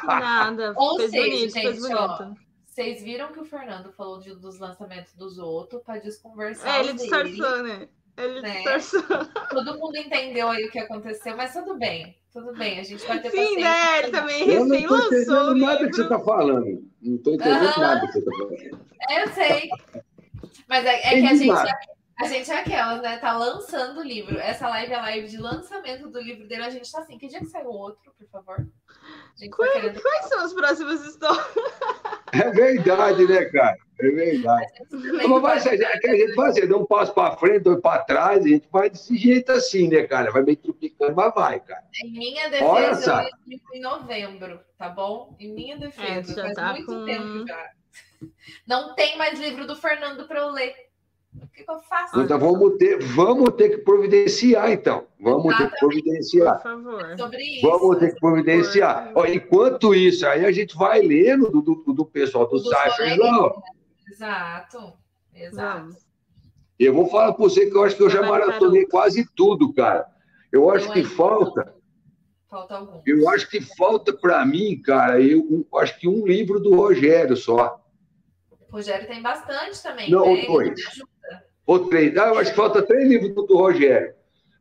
Nada. 0.06 0.74
Ou 0.76 0.96
fez 0.98 1.10
seja, 1.10 1.22
bonito, 1.30 1.52
fez 1.52 1.82
gente, 1.82 1.94
ó, 1.94 2.18
bonito. 2.18 2.40
Vocês 2.66 3.02
viram 3.02 3.32
que 3.32 3.40
o 3.40 3.44
Fernando 3.44 3.92
falou 3.92 4.18
de- 4.18 4.34
dos 4.34 4.58
lançamentos 4.58 5.14
dos 5.14 5.38
outros 5.38 5.80
para 5.82 6.00
desconversar 6.00 6.76
É, 6.76 6.80
ele 6.80 6.92
distorçou, 6.94 7.62
né? 7.62 7.88
Ele 8.16 8.40
Né? 8.40 8.54
distorçou. 8.62 9.02
Todo 9.50 9.78
mundo 9.78 9.96
entendeu 9.96 10.48
aí 10.50 10.64
o 10.64 10.70
que 10.70 10.78
aconteceu, 10.80 11.36
mas 11.36 11.52
tudo 11.52 11.76
bem. 11.78 12.16
Tudo 12.32 12.52
bem, 12.52 12.80
a 12.80 12.82
gente 12.82 13.06
vai 13.06 13.20
ter 13.20 13.30
Sim, 13.30 13.56
né? 13.60 13.98
Ele 14.00 14.10
também 14.10 14.48
Eu 14.50 14.64
não 14.64 14.70
recém 14.70 14.88
tô 14.88 14.94
lançou 14.94 15.06
o 15.08 15.14
entendendo 15.14 15.54
nada 15.54 15.78
que 15.88 15.94
você 15.94 16.02
livro. 16.02 16.18
tá 16.18 16.24
falando. 16.24 16.90
Não 17.00 17.18
tô 17.18 17.30
entendendo 17.34 17.78
nada 17.78 18.06
que 18.06 18.12
você 18.12 18.22
tá 18.24 18.30
falando. 18.32 18.84
Eu 19.10 19.28
sei. 19.34 19.68
Mas 20.68 20.84
é, 20.84 20.96
é 20.96 21.00
que 21.20 21.26
a 21.26 21.34
gente, 21.34 21.46
nada. 21.46 21.70
A 22.18 22.24
gente 22.26 22.50
é 22.50 22.58
aquelas, 22.58 23.02
né? 23.02 23.18
Tá 23.18 23.36
lançando 23.36 24.00
o 24.00 24.04
livro. 24.04 24.38
Essa 24.38 24.68
live 24.68 24.92
é 24.92 24.96
a 24.96 25.02
live 25.02 25.28
de 25.28 25.36
lançamento 25.36 26.08
do 26.08 26.20
livro 26.20 26.46
dele. 26.46 26.62
A 26.64 26.70
gente 26.70 26.90
tá 26.90 27.00
assim. 27.00 27.18
Que 27.18 27.26
dia 27.28 27.40
que 27.40 27.46
saiu 27.46 27.66
o 27.68 27.74
outro, 27.76 28.12
por 28.18 28.26
favor? 28.28 28.56
Tá 28.56 29.46
Quais, 29.56 29.72
querendo. 29.72 30.00
quais 30.00 30.26
são 30.26 30.40
as 30.44 30.52
próximas 30.52 31.04
histórias? 31.04 31.46
É 32.32 32.50
verdade, 32.50 33.26
né, 33.26 33.44
cara? 33.46 33.76
É 34.00 34.08
verdade. 34.10 34.72
Mas 35.28 35.42
vai 35.42 35.60
ser, 35.60 35.80
é 35.82 35.98
que 35.98 36.06
a 36.08 36.14
gente 36.16 36.34
vai 36.34 36.46
fazer, 36.46 36.66
dá 36.66 36.76
um 36.76 36.84
passo 36.86 37.12
para 37.14 37.36
frente, 37.36 37.60
dois 37.60 37.80
para 37.80 38.02
trás, 38.04 38.44
a 38.44 38.48
gente 38.48 38.68
vai 38.72 38.90
desse 38.90 39.16
jeito 39.16 39.52
assim, 39.52 39.88
né, 39.88 40.02
cara? 40.04 40.32
Vai 40.32 40.42
meio 40.42 40.56
tropicando, 40.56 41.14
mas 41.14 41.32
vai, 41.34 41.60
cara. 41.60 41.84
Em 42.02 42.10
minha 42.12 42.46
Olha 42.62 42.88
defesa, 42.88 43.02
só. 43.02 43.22
eu 43.22 43.28
escrevi 43.28 43.62
em 43.74 43.80
novembro, 43.80 44.60
tá 44.78 44.88
bom? 44.88 45.36
Em 45.38 45.52
minha 45.54 45.76
defesa. 45.78 46.32
É, 46.32 46.34
já 46.34 46.42
faz 46.42 46.54
tá 46.54 46.72
muito 46.72 46.86
com- 46.86 47.04
tempo 47.04 47.46
já. 47.46 47.70
Não 48.66 48.94
tem 48.94 49.16
mais 49.18 49.38
livro 49.38 49.66
do 49.66 49.76
Fernando 49.76 50.26
para 50.26 50.40
eu 50.40 50.50
ler. 50.50 50.74
O 51.42 51.46
que, 51.48 51.64
que 51.64 51.70
eu 51.70 51.80
faço? 51.82 52.20
Então 52.20 52.38
vamos 52.38 52.76
ter, 52.76 52.98
vamos 53.02 53.50
ter 53.54 53.68
que 53.70 53.78
providenciar, 53.78 54.70
então. 54.70 55.06
Vamos 55.20 55.56
ter 55.56 55.64
que 55.70 55.70
Por 55.78 55.78
providenciar. 55.88 56.62
favor. 56.62 57.16
Sobre 57.18 57.42
isso. 57.42 57.62
Vamos 57.68 57.98
ter 57.98 58.14
que 58.14 58.20
providenciar. 58.20 59.12
Ó, 59.14 59.24
enquanto 59.26 59.94
isso, 59.94 60.26
aí 60.26 60.44
a 60.44 60.52
gente 60.52 60.76
vai 60.76 61.00
lendo 61.00 61.50
do, 61.50 61.62
do, 61.62 61.92
do 61.92 62.04
pessoal 62.06 62.48
do 62.48 62.58
Cypher. 62.58 62.96
coleguinhas. 62.96 63.18
Não, 63.32 63.62
Exato. 64.10 64.92
Exato. 65.34 65.80
Vamos. 65.80 66.04
Eu 66.78 66.92
vou 66.94 67.08
falar 67.08 67.32
para 67.32 67.42
você 67.44 67.66
que 67.70 67.76
eu 67.76 67.84
acho 67.84 67.96
que 67.96 68.02
eu 68.02 68.10
já 68.10 68.22
maratonei 68.22 68.84
quase 68.86 69.28
tudo, 69.34 69.72
cara. 69.72 70.06
Eu 70.52 70.70
acho 70.70 70.86
Eu 70.88 70.92
que 70.92 70.98
ainda 71.00 71.10
falta, 71.10 71.74
Falta 72.48 72.76
algum. 72.76 73.00
eu 73.06 73.28
acho 73.30 73.48
que 73.48 73.60
falta 73.60 74.12
para 74.12 74.44
mim, 74.46 74.80
cara, 74.80 75.20
eu, 75.20 75.66
eu 75.72 75.78
acho 75.78 75.98
que 75.98 76.06
um 76.08 76.24
livro 76.26 76.60
do 76.60 76.74
Rogério 76.76 77.36
só. 77.36 77.80
O 78.68 78.72
Rogério 78.76 79.06
tem 79.08 79.20
bastante 79.22 79.82
também. 79.82 80.10
Não, 80.10 80.24
né? 80.26 80.32
Ele 80.32 80.46
dois. 80.46 80.80
Ou 81.66 81.88
três. 81.88 82.16
Ah, 82.16 82.28
eu 82.28 82.38
acho 82.38 82.50
que 82.50 82.56
falta 82.56 82.82
três 82.82 83.08
livros 83.08 83.34
do, 83.34 83.42
do 83.42 83.56
Rogério 83.56 84.14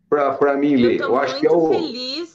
para 0.09 0.55
mim 0.55 0.75
ler. 0.75 0.99
Eu 0.99 1.09
Eu, 1.09 1.15
acho 1.15 1.39
que 1.39 1.47
é 1.47 1.51
o. 1.51 1.69
feliz 1.69 2.32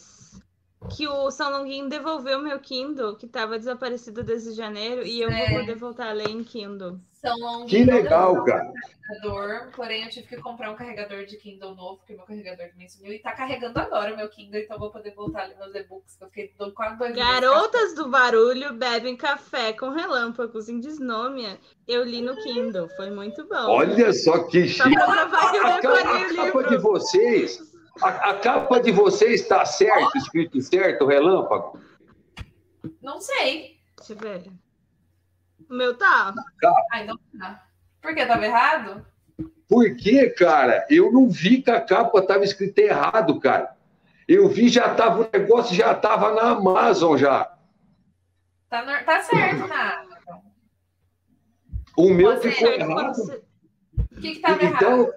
que 0.96 1.06
o 1.06 1.30
São 1.30 1.50
Longuinho 1.50 1.88
devolveu 1.88 2.40
meu 2.40 2.58
Kindle, 2.58 3.16
que 3.16 3.26
estava 3.26 3.58
desaparecido 3.58 4.22
desde 4.22 4.52
janeiro, 4.52 5.04
e 5.06 5.20
eu 5.20 5.30
É. 5.30 5.50
vou 5.50 5.60
poder 5.60 5.74
voltar 5.76 6.08
a 6.08 6.12
ler 6.12 6.28
em 6.30 6.42
Kindle. 6.42 6.98
São 7.12 7.36
Longuinho 7.38 7.68
Que 7.68 7.84
legal, 7.84 8.44
cara. 8.44 8.72
carregador, 9.08 9.70
porém 9.74 10.04
eu 10.04 10.10
tive 10.10 10.26
que 10.28 10.36
comprar 10.36 10.70
um 10.70 10.76
carregador 10.76 11.24
de 11.24 11.36
Kindle 11.36 11.74
novo, 11.74 11.96
porque 11.96 12.14
meu 12.14 12.24
carregador 12.24 12.68
também 12.68 12.88
sumiu 12.88 13.12
e 13.12 13.18
tá 13.18 13.32
carregando 13.32 13.76
agora 13.78 14.14
o 14.14 14.16
meu 14.16 14.28
Kindle, 14.28 14.60
então 14.60 14.76
eu 14.76 14.80
vou 14.80 14.90
poder 14.92 15.12
voltar 15.14 15.42
ali 15.42 15.54
meus 15.56 15.74
e-books, 15.74 16.14
que 16.16 16.24
eu 16.24 16.28
fiquei 16.28 16.52
quase 16.74 16.96
dois 16.96 17.16
Garotas 17.16 17.94
do 17.94 18.08
Barulho 18.08 18.72
bebem 18.74 19.16
café 19.16 19.72
com 19.72 19.90
relâmpagos 19.90 20.68
em 20.68 20.78
desnômia. 20.78 21.58
Eu 21.88 22.04
li 22.04 22.20
no 22.22 22.36
Kindle, 22.36 22.88
foi 22.90 23.10
muito 23.10 23.44
bom. 23.48 23.66
Olha 23.66 24.12
só 24.12 24.44
que 24.44 24.68
Só 24.68 24.84
chique. 24.84 24.94
pra 24.94 25.06
provar 25.26 25.50
que 25.50 25.56
eu 25.56 25.66
A, 25.66 25.70
decorei 25.80 26.50
o 26.52 26.58
a 26.58 26.62
de 26.68 26.76
vocês, 26.76 27.58
a, 28.02 28.30
a 28.30 28.34
capa 28.38 28.80
de 28.80 28.90
vocês 28.92 29.40
está 29.42 29.64
certo, 29.64 30.16
escrito 30.16 30.60
certo, 30.60 31.06
relâmpago? 31.06 31.78
Não 33.02 33.20
sei. 33.20 33.78
Deixa 33.96 34.12
eu 34.12 34.16
ver. 34.16 34.50
O 35.68 35.74
meu 35.74 35.96
tá. 35.96 36.32
Ai, 36.92 37.04
não 37.06 37.18
tá. 37.38 37.64
Por 38.00 38.14
que 38.14 38.24
tava 38.26 38.44
errado? 38.44 39.04
Por 39.68 39.94
quê, 39.96 40.30
cara? 40.30 40.86
Eu 40.88 41.12
não 41.12 41.28
vi 41.28 41.60
que 41.62 41.70
a 41.70 41.80
capa 41.80 42.20
estava 42.20 42.44
escrita 42.44 42.80
errado, 42.80 43.38
cara. 43.40 43.76
Eu 44.26 44.48
vi 44.48 44.68
já 44.68 44.94
tava 44.94 45.22
o 45.22 45.28
negócio 45.32 45.74
já 45.74 45.92
estava 45.92 46.32
na 46.34 46.50
Amazon 46.50 47.16
já. 47.16 47.54
Tá, 48.68 48.82
no- 48.84 49.04
tá 49.04 49.22
certo, 49.22 49.66
nada. 49.66 50.06
O 51.96 52.10
meu 52.10 52.36
Você- 52.36 52.52
ficou 52.52 52.72
errado. 52.72 53.14
você- 53.16 53.42
O 53.98 54.20
que 54.20 54.34
que 54.34 54.40
tava 54.40 54.62
Então, 54.64 55.00
errado? 55.00 55.14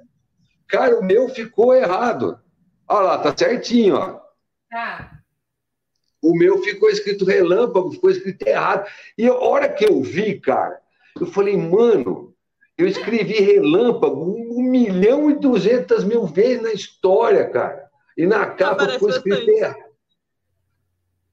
cara, 0.67 0.99
o 0.99 1.03
meu 1.03 1.29
ficou 1.29 1.73
errado. 1.75 2.39
Olha 2.91 3.07
lá, 3.07 3.17
tá 3.19 3.33
certinho, 3.35 3.95
ó. 3.95 4.19
Ah, 4.73 5.11
O 6.21 6.35
meu 6.37 6.61
ficou 6.61 6.89
escrito 6.89 7.25
relâmpago, 7.25 7.91
ficou 7.91 8.09
escrito 8.11 8.45
errado. 8.47 8.85
E 9.17 9.27
a 9.27 9.33
hora 9.33 9.69
que 9.69 9.85
eu 9.85 10.01
vi, 10.01 10.39
cara, 10.39 10.79
eu 11.19 11.25
falei, 11.25 11.55
mano, 11.57 12.33
eu 12.77 12.87
escrevi 12.87 13.39
relâmpago 13.39 14.21
um 14.23 14.61
milhão 14.61 15.29
e 15.31 15.35
duzentas 15.35 16.03
mil 16.03 16.25
vezes 16.25 16.61
na 16.61 16.71
história, 16.73 17.49
cara. 17.49 17.89
E 18.17 18.25
na 18.27 18.45
capa 18.47 18.87
ficou 18.89 19.09
escrito 19.09 19.49
errado. 19.49 19.91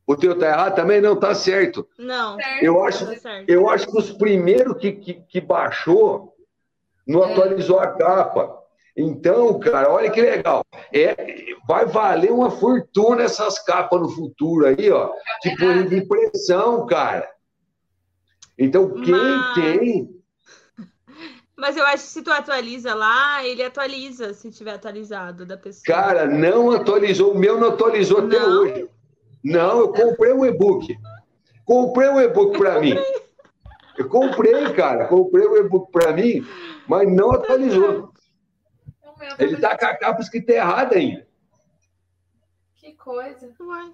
O 0.06 0.16
teu 0.16 0.38
tá 0.38 0.46
errado 0.46 0.74
também? 0.76 1.00
Não, 1.02 1.16
tá 1.16 1.34
certo. 1.34 1.86
Não, 1.98 2.36
certo. 2.36 2.64
Eu 2.64 2.82
acho, 2.84 3.04
tá 3.06 3.16
certo. 3.16 3.50
eu 3.50 3.68
acho 3.68 3.86
que 3.90 3.98
os 3.98 4.10
primeiros 4.12 4.78
que, 4.78 4.92
que, 4.92 5.14
que 5.14 5.40
baixou 5.40 6.34
não 7.06 7.24
É. 7.24 7.32
atualizou 7.32 7.78
a 7.78 7.88
capa. 7.88 8.57
Então, 9.00 9.60
cara, 9.60 9.92
olha 9.92 10.10
que 10.10 10.20
legal. 10.20 10.64
É, 10.92 11.14
vai 11.68 11.86
valer 11.86 12.32
uma 12.32 12.50
fortuna 12.50 13.22
essas 13.22 13.56
capas 13.60 14.00
no 14.00 14.08
futuro 14.08 14.66
aí, 14.66 14.90
ó. 14.90 15.12
De 15.40 15.56
folha 15.56 15.84
de 15.84 15.98
impressão, 15.98 16.84
cara. 16.84 17.30
Então, 18.58 18.90
quem 19.02 19.12
Mas- 19.14 19.54
tem. 19.54 20.10
Mas 21.56 21.76
eu 21.76 21.84
acho 21.86 22.04
que 22.04 22.10
se 22.10 22.22
tu 22.22 22.32
atualiza 22.32 22.92
lá, 22.94 23.44
ele 23.44 23.62
atualiza 23.62 24.34
se 24.34 24.50
tiver 24.50 24.74
atualizado 24.74 25.46
da 25.46 25.56
pessoa. 25.56 25.84
Cara, 25.86 26.26
não 26.26 26.72
atualizou. 26.72 27.32
O 27.32 27.38
meu 27.38 27.58
não 27.58 27.68
atualizou 27.68 28.18
até 28.18 28.38
Não? 28.38 28.62
hoje. 28.62 28.88
Não, 29.44 29.78
eu 29.78 29.92
comprei 29.92 30.32
um 30.32 30.44
e-book. 30.44 30.96
Comprei 31.64 32.08
um 32.08 32.20
e-book 32.20 32.58
para 32.58 32.80
mim. 32.80 32.96
Eu 33.96 34.08
comprei, 34.08 34.72
cara. 34.72 35.06
Comprei 35.06 35.46
um 35.46 35.56
e-book 35.56 35.90
para 35.92 36.12
mim, 36.12 36.44
mas 36.88 37.12
não 37.12 37.30
atualizou. 37.32 38.12
O 39.18 39.20
meu 39.20 39.34
Ele 39.38 39.56
tá 39.56 39.76
com 39.76 39.86
a 39.86 39.96
capa 39.96 40.20
escrita 40.20 40.52
errada 40.52 40.96
ainda. 40.96 41.26
Que 42.76 42.92
coisa. 42.94 43.52
Uai, 43.60 43.92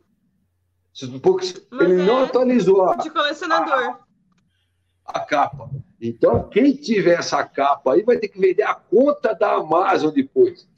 Porque 1.22 1.46
Mas 1.70 1.90
ele 1.90 2.02
não 2.02 2.20
é 2.20 2.24
atualizou 2.24 2.88
a, 2.88 2.96
de 2.96 3.10
colecionador. 3.10 3.98
a 5.06 5.20
capa. 5.20 5.70
Então, 6.00 6.48
quem 6.50 6.74
tiver 6.74 7.18
essa 7.18 7.42
capa 7.42 7.94
aí 7.94 8.02
vai 8.02 8.18
ter 8.18 8.28
que 8.28 8.38
vender 8.38 8.64
a 8.64 8.74
conta 8.74 9.34
da 9.34 9.54
Amazon 9.54 10.12
depois. 10.12 10.68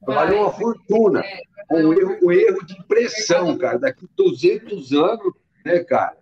Vai 0.00 0.14
valer 0.14 0.38
uma 0.38 0.52
fortuna. 0.52 1.20
É, 1.70 1.84
o 1.84 1.92
erro, 1.92 2.18
o 2.22 2.32
erro 2.32 2.64
de 2.64 2.74
impressão, 2.78 3.58
cara. 3.58 3.78
Daqui 3.78 4.08
200 4.16 4.92
anos, 4.92 5.34
né, 5.64 5.80
cara? 5.80 6.16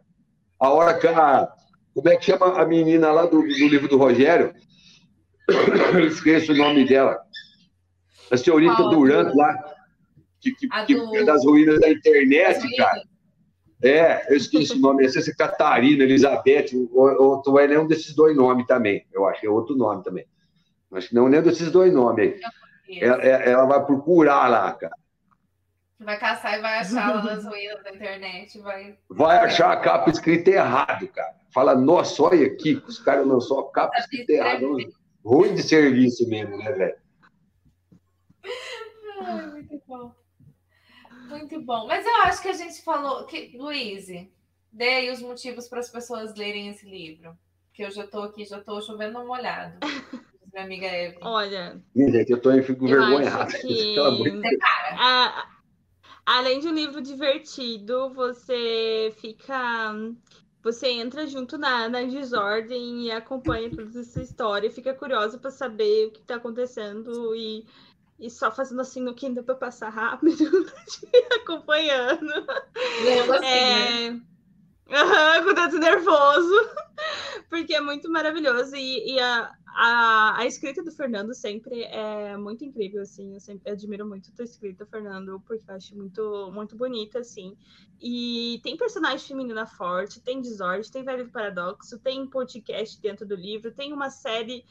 A 0.59 0.70
hora 0.70 0.98
que 0.98 1.07
a. 1.07 1.53
Como 1.94 2.09
é 2.09 2.16
que 2.16 2.24
chama 2.24 2.59
a 2.59 2.65
menina 2.65 3.12
lá 3.12 3.27
do, 3.27 3.43
do 3.43 3.69
livro 3.69 3.89
do 3.89 3.98
Rogério? 3.98 4.55
Eu 5.94 6.07
esqueço 6.07 6.53
o 6.53 6.57
nome 6.57 6.86
dela. 6.86 7.26
A 8.31 8.36
senhorita 8.36 8.77
Qual? 8.77 8.90
Durant 8.90 9.35
lá. 9.35 9.74
Que, 10.40 10.53
que, 10.55 10.69
que 10.86 10.94
do- 10.94 11.16
é 11.16 11.24
das 11.24 11.44
ruínas 11.44 11.81
da 11.81 11.90
internet, 11.90 12.77
cara. 12.77 13.03
É, 13.82 14.32
eu 14.32 14.36
esqueci 14.36 14.73
o 14.73 14.78
nome. 14.78 15.03
Não 15.05 15.11
sei 15.11 15.23
se 15.23 15.31
é 15.31 15.35
Catarina, 15.35 16.05
Elizabeth, 16.05 16.66
ou, 16.93 17.43
ou 17.44 17.53
vai 17.53 17.66
nenhum 17.66 17.86
desses 17.86 18.15
dois 18.15 18.36
nomes 18.36 18.66
também. 18.66 19.07
Eu 19.12 19.27
acho 19.27 19.40
que 19.40 19.47
é 19.47 19.51
outro 19.51 19.77
nome 19.77 20.03
também. 20.03 20.24
Acho 20.93 21.09
que 21.09 21.15
não 21.15 21.28
nenhum 21.28 21.43
desses 21.43 21.70
dois 21.70 21.93
nomes 21.93 22.32
aí. 22.89 23.01
Ela, 23.01 23.23
ela 23.23 23.65
vai 23.66 23.85
procurar 23.85 24.48
lá, 24.48 24.73
cara. 24.73 24.94
Vai 25.98 26.19
caçar 26.19 26.59
e 26.59 26.62
vai 26.62 26.78
achar 26.78 27.15
lá 27.16 27.23
nas 27.23 27.44
ruínas 27.44 27.82
da 27.82 27.90
internet. 27.90 28.59
Vai, 28.61 28.97
vai 29.09 29.39
achar 29.39 29.73
a 29.73 29.77
capa 29.77 30.11
escrita 30.11 30.51
errado, 30.51 31.09
cara. 31.09 31.35
Fala, 31.53 31.74
nossa, 31.74 32.23
olha 32.23 32.47
aqui, 32.47 32.82
os 32.86 32.98
caras 32.98 33.27
lançou 33.27 33.61
a 33.61 33.73
capa 33.73 33.97
escrita 33.98 34.32
errado. 34.32 34.77
Ruim 35.24 35.55
de 35.55 35.62
serviço 35.62 36.28
mesmo, 36.28 36.57
né, 36.59 36.70
velho? 36.73 36.94
Muito 39.23 39.83
bom. 39.87 40.15
Muito 41.29 41.61
bom. 41.61 41.87
Mas 41.87 42.07
eu 42.07 42.17
acho 42.23 42.43
que 42.43 42.49
a 42.49 42.53
gente 42.53 42.83
falou 42.83 43.25
que, 43.25 43.57
Luiz, 43.57 44.07
dê 44.73 44.89
aí 44.89 45.11
os 45.11 45.21
motivos 45.21 45.69
para 45.69 45.81
as 45.81 45.91
pessoas 45.91 46.35
lerem 46.35 46.69
esse 46.69 46.89
livro. 46.89 47.37
Que 47.73 47.85
eu 47.85 47.91
já 47.91 48.05
estou 48.05 48.23
aqui, 48.23 48.45
já 48.45 48.59
estou 48.59 48.81
chovendo 48.81 49.19
uma 49.19 49.39
olhada. 49.39 49.79
Minha 50.53 50.65
amiga 50.65 50.87
Eve. 50.87 51.19
Olha. 51.21 51.83
Gente, 51.95 52.31
eu 52.31 52.41
tô 52.41 52.51
eu 52.51 52.63
fico 52.63 52.87
vergonhado. 52.87 53.53
Que... 53.59 53.97
a, 54.99 55.51
além 56.25 56.61
de 56.61 56.69
um 56.69 56.75
livro 56.75 57.03
divertido, 57.03 58.11
você 58.15 59.13
fica. 59.19 59.93
Você 60.63 60.89
entra 60.89 61.27
junto 61.27 61.57
na, 61.59 61.89
na 61.89 62.03
desordem 62.03 63.05
e 63.05 63.11
acompanha 63.11 63.71
toda 63.71 64.01
essa 64.01 64.21
história, 64.21 64.69
fica 64.69 64.93
curiosa 64.93 65.39
para 65.39 65.51
saber 65.51 66.07
o 66.07 66.11
que 66.11 66.19
está 66.19 66.37
acontecendo 66.37 67.37
e 67.37 67.65
e 68.19 68.31
só 68.31 68.51
fazendo 68.51 68.81
assim 68.81 69.01
no 69.01 69.15
Kindle 69.15 69.45
para 69.45 69.55
passar 69.55 69.91
rápido, 69.91 70.45
acompanhando. 71.43 72.33
Lendo 73.05 73.33
assim, 73.35 73.47
é... 73.47 74.11
né? 74.11 74.23
Uhum, 74.89 75.45
com 75.45 75.55
dedo 75.55 75.79
nervoso, 75.81 76.55
porque 77.51 77.75
é 77.75 77.81
muito 77.81 78.09
maravilhoso. 78.09 78.77
E, 78.77 79.15
e 79.15 79.19
a, 79.19 79.53
a, 79.67 80.39
a, 80.39 80.47
escrita 80.47 80.81
do 80.83 80.93
Fernando 80.93 81.35
sempre 81.35 81.83
é 81.83 82.37
muito 82.37 82.65
incrível, 82.65 83.03
assim, 83.03 83.35
eu 83.35 83.41
sempre 83.41 83.73
admiro 83.73 84.07
muito 84.07 84.31
a 84.39 84.45
escrita, 84.45 84.87
Fernando, 84.87 85.43
porque 85.45 85.69
eu 85.69 85.75
acho 85.75 85.97
muito, 85.97 86.53
muito 86.53 86.77
bonita, 86.77 87.19
assim, 87.19 87.57
e 88.01 88.61
tem 88.63 88.77
personagem 88.77 89.27
feminina 89.27 89.67
forte, 89.67 90.21
tem 90.21 90.41
desordem, 90.41 90.89
tem 90.89 91.03
velho 91.03 91.25
do 91.25 91.33
paradoxo, 91.33 91.99
tem 91.99 92.25
podcast 92.25 93.01
dentro 93.01 93.27
do 93.27 93.35
livro, 93.35 93.73
tem 93.73 93.93
uma 93.93 94.09
série 94.09 94.65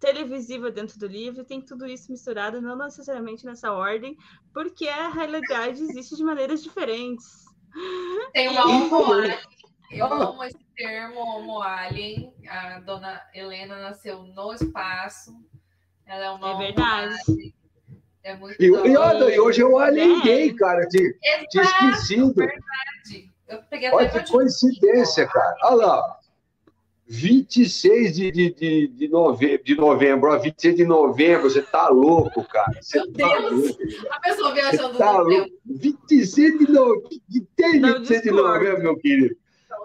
televisiva 0.00 0.70
dentro 0.70 0.98
do 0.98 1.06
livro, 1.06 1.44
tem 1.44 1.60
tudo 1.60 1.86
isso 1.86 2.10
misturado, 2.10 2.60
não 2.60 2.76
necessariamente 2.76 3.44
nessa 3.44 3.70
ordem, 3.70 4.16
porque 4.52 4.88
a 4.88 5.10
realidade 5.10 5.82
existe 5.82 6.16
de 6.16 6.24
maneiras 6.24 6.62
diferentes. 6.62 7.44
Tem 8.32 8.48
uma 8.48 8.64
homo 8.66 9.12
alien. 9.12 9.38
Eu 9.90 10.06
amo 10.06 10.44
esse 10.44 10.58
termo 10.74 11.20
homo 11.20 11.62
alien. 11.62 12.32
A 12.48 12.80
dona 12.80 13.20
Helena 13.34 13.76
nasceu 13.78 14.22
no 14.22 14.54
espaço. 14.54 15.32
Ela 16.06 16.24
é 16.24 16.30
uma 16.30 16.54
É 16.54 16.66
verdade. 16.66 17.54
É 18.22 18.36
muito 18.36 18.60
e, 18.60 18.66
e 18.66 18.96
olha, 18.96 19.34
e 19.34 19.40
hoje 19.40 19.62
é 19.62 19.64
o 19.64 19.78
alien 19.78 20.20
é. 20.20 20.22
gay, 20.22 20.54
cara. 20.54 20.86
Tinha 20.88 21.62
esquecido. 21.62 22.34
Verdade. 22.34 23.30
Eu 23.48 23.62
peguei 23.64 23.90
olha 23.90 24.08
que 24.08 24.30
coincidência, 24.30 25.26
cara. 25.26 25.56
Olha 25.64 25.86
lá. 25.86 26.19
26 27.12 28.14
de, 28.14 28.30
de, 28.30 28.54
de, 28.54 28.86
de, 28.86 29.08
novembro, 29.08 29.64
de 29.64 29.74
novembro, 29.74 30.30
ó, 30.30 30.38
26 30.38 30.76
de 30.76 30.84
novembro, 30.84 31.50
você 31.50 31.60
tá 31.60 31.88
louco, 31.88 32.44
cara. 32.44 32.72
Você 32.80 32.98
meu 32.98 33.12
tá 33.14 33.36
Deus! 33.36 33.50
Louco. 33.50 33.82
A 34.12 34.20
pessoa 34.20 34.54
viajando 34.54 34.96
tá 34.96 35.18
louco. 35.18 35.50
26 35.66 36.58
de 36.60 36.70
novembro, 36.70 37.08
que 37.08 37.40
tem 37.56 37.82
26 37.82 38.22
de 38.22 38.30
novembro, 38.30 38.82
meu 38.84 38.96
querido? 38.96 39.34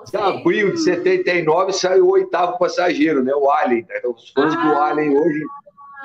De 0.08 0.18
abril 0.18 0.74
de 0.74 0.82
79 0.82 1.74
saiu 1.74 2.06
o 2.06 2.12
oitavo 2.12 2.60
passageiro, 2.60 3.24
né? 3.24 3.34
O 3.34 3.50
Alien. 3.50 3.88
Né? 3.90 4.02
Os 4.06 4.30
fãs 4.30 4.54
ah, 4.56 4.62
do 4.62 4.78
Alien 4.80 5.18
hoje. 5.18 5.44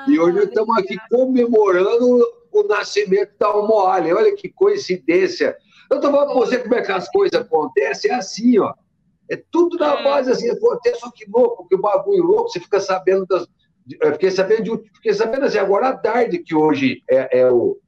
E 0.07 0.19
hoje 0.19 0.37
nós 0.37 0.45
estamos 0.45 0.75
aqui 0.79 0.97
comemorando 1.07 2.25
o 2.51 2.63
nascimento 2.63 3.33
da 3.37 3.55
Homo 3.55 3.85
Alien. 3.85 4.15
Olha 4.15 4.35
que 4.35 4.49
coincidência. 4.49 5.55
Eu 5.87 5.97
estou 5.97 6.09
falando 6.09 6.29
para 6.31 6.39
você 6.39 6.57
como 6.57 6.73
é 6.73 6.81
que 6.81 6.91
as 6.91 7.07
coisas 7.11 7.39
acontecem. 7.39 8.09
É 8.09 8.15
assim, 8.15 8.57
ó. 8.57 8.73
É 9.29 9.41
tudo 9.51 9.77
na 9.77 9.99
é. 9.99 10.03
base 10.03 10.31
assim, 10.31 10.49
acontece, 10.49 10.99
só 10.99 11.11
que 11.11 11.25
louco, 11.29 11.67
que 11.67 11.75
o 11.75 11.81
bagulho 11.81 12.23
louco, 12.23 12.49
você 12.49 12.59
fica 12.59 12.79
sabendo 12.79 13.25
das. 13.25 13.47
Eu 13.99 14.13
fiquei 14.13 14.31
sabendo, 14.31 14.63
de, 14.63 14.89
fiquei 14.95 15.13
sabendo 15.13 15.45
assim, 15.45 15.57
agora 15.57 15.89
à 15.89 15.97
tarde, 15.97 16.39
que 16.39 16.55
hoje 16.55 17.03
é, 17.09 17.39
é 17.39 17.51
o. 17.51 17.79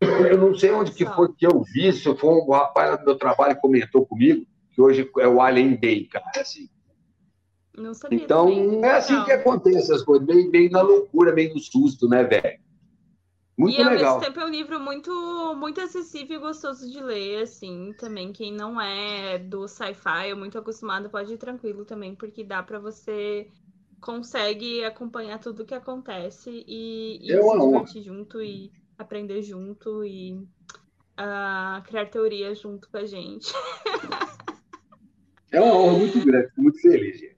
Eu 0.30 0.38
não 0.38 0.54
sei 0.54 0.70
onde 0.70 0.92
que 0.92 1.04
foi 1.04 1.28
que 1.34 1.44
eu 1.44 1.62
vi, 1.74 1.92
se 1.92 2.14
foi 2.14 2.30
um 2.30 2.50
rapaz 2.50 2.98
do 3.00 3.04
meu 3.04 3.16
trabalho 3.16 3.58
comentou 3.60 4.06
comigo, 4.06 4.46
que 4.72 4.80
hoje 4.80 5.10
é 5.18 5.26
o 5.26 5.40
Alien 5.40 5.74
Day, 5.74 6.04
cara. 6.04 6.24
É 6.36 6.40
assim. 6.40 6.68
Não 7.76 7.94
sabia 7.94 8.18
então, 8.18 8.46
também. 8.46 8.84
é 8.84 8.90
assim 8.92 9.24
que 9.24 9.32
acontece 9.32 9.92
as 9.92 10.02
coisas, 10.02 10.26
meio, 10.26 10.50
meio 10.50 10.70
na 10.70 10.82
loucura, 10.82 11.32
meio 11.32 11.52
no 11.52 11.60
susto, 11.60 12.08
né, 12.08 12.22
velho? 12.24 12.60
Muito 13.58 13.74
e, 13.74 13.82
legal. 13.82 14.14
ao 14.14 14.20
mesmo 14.20 14.20
tempo, 14.20 14.38
é 14.38 14.44
um 14.46 14.50
livro 14.50 14.78
muito, 14.78 15.54
muito 15.56 15.80
acessível 15.80 16.38
e 16.38 16.40
gostoso 16.40 16.88
de 16.88 17.02
ler, 17.02 17.42
assim, 17.42 17.92
também. 17.98 18.32
Quem 18.32 18.52
não 18.52 18.80
é 18.80 19.36
do 19.36 19.66
sci-fi, 19.66 20.28
é 20.30 20.34
muito 20.34 20.56
acostumado, 20.56 21.10
pode 21.10 21.34
ir 21.34 21.38
tranquilo 21.38 21.84
também, 21.84 22.14
porque 22.14 22.44
dá 22.44 22.62
para 22.62 22.78
você 22.78 23.48
consegue 24.00 24.84
acompanhar 24.84 25.40
tudo 25.40 25.66
que 25.66 25.74
acontece 25.74 26.64
e, 26.68 27.18
e 27.20 27.42
se 27.42 27.58
divertir 27.58 28.02
junto 28.04 28.40
e 28.40 28.70
aprender 28.96 29.42
junto 29.42 30.04
e 30.04 30.34
uh, 30.34 31.82
criar 31.84 32.06
teorias 32.06 32.60
junto 32.60 32.88
com 32.88 32.96
a 32.96 33.04
gente. 33.04 33.52
É 35.50 35.58
uma 35.62 35.74
honra 35.74 35.98
muito 35.98 36.22
grande, 36.26 36.52
muito 36.58 36.78
feliz, 36.78 37.18
gente 37.18 37.37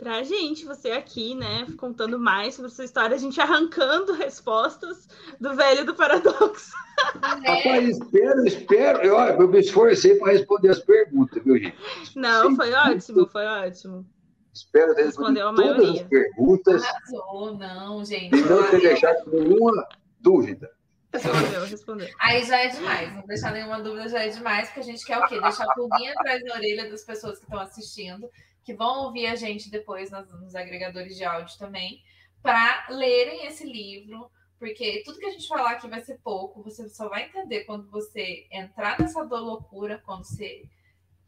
pra 0.00 0.22
gente, 0.22 0.64
você 0.64 0.92
aqui, 0.92 1.34
né, 1.34 1.66
contando 1.76 2.18
mais 2.18 2.54
sobre 2.54 2.70
sua 2.70 2.86
história, 2.86 3.14
a 3.14 3.18
gente 3.18 3.38
arrancando 3.38 4.14
respostas 4.14 5.06
do 5.38 5.54
velho 5.54 5.84
do 5.84 5.94
paradoxo. 5.94 6.72
É. 7.22 7.50
Rapaz, 7.50 7.88
espero, 7.88 8.46
espero. 8.46 8.98
Eu, 9.00 9.16
eu 9.16 9.48
me 9.48 9.58
esforcei 9.58 10.16
para 10.16 10.32
responder 10.32 10.68
as 10.68 10.80
perguntas, 10.80 11.42
viu, 11.42 11.56
gente? 11.56 11.74
Não, 12.14 12.50
Sim, 12.50 12.56
foi 12.56 12.74
ótimo, 12.74 13.26
foi 13.26 13.46
ótimo. 13.46 14.06
Espero 14.52 14.94
ter 14.94 15.06
respondido 15.06 15.40
todas 15.40 15.66
maioria. 15.66 16.02
as 16.02 16.08
perguntas. 16.08 16.82
Arrasou, 16.84 17.56
não, 17.56 18.04
gente. 18.04 18.36
E 18.36 18.42
não 18.42 18.70
ter 18.70 18.82
deixado 18.82 19.30
nenhuma 19.32 19.88
dúvida. 20.20 20.70
Respondeu, 21.10 21.64
respondeu. 21.64 22.08
Aí 22.20 22.44
já 22.44 22.58
é 22.58 22.68
demais, 22.68 23.14
não 23.14 23.26
deixar 23.26 23.52
nenhuma 23.52 23.80
dúvida 23.80 24.06
já 24.06 24.18
é 24.22 24.28
demais, 24.28 24.68
porque 24.68 24.80
a 24.80 24.84
gente 24.84 25.02
quer 25.06 25.18
o 25.18 25.26
quê? 25.26 25.40
Deixar 25.40 25.64
a 25.64 25.72
pulguinha 25.72 26.12
atrás 26.12 26.44
da 26.44 26.54
orelha 26.54 26.90
das 26.90 27.02
pessoas 27.02 27.38
que 27.38 27.44
estão 27.44 27.60
assistindo 27.60 28.28
que 28.64 28.74
vão 28.74 29.04
ouvir 29.04 29.26
a 29.26 29.36
gente 29.36 29.70
depois 29.70 30.10
nos, 30.10 30.30
nos 30.40 30.54
agregadores 30.54 31.16
de 31.16 31.24
áudio 31.24 31.58
também, 31.58 32.02
para 32.42 32.86
lerem 32.88 33.46
esse 33.46 33.64
livro, 33.64 34.30
porque 34.58 35.02
tudo 35.04 35.18
que 35.18 35.26
a 35.26 35.30
gente 35.30 35.48
falar 35.48 35.72
aqui 35.72 35.88
vai 35.88 36.00
ser 36.00 36.18
pouco, 36.18 36.62
você 36.62 36.88
só 36.88 37.08
vai 37.08 37.24
entender 37.24 37.64
quando 37.64 37.90
você 37.90 38.46
entrar 38.50 38.98
nessa 38.98 39.24
dor 39.24 39.40
loucura, 39.40 40.02
quando 40.04 40.24
você 40.24 40.68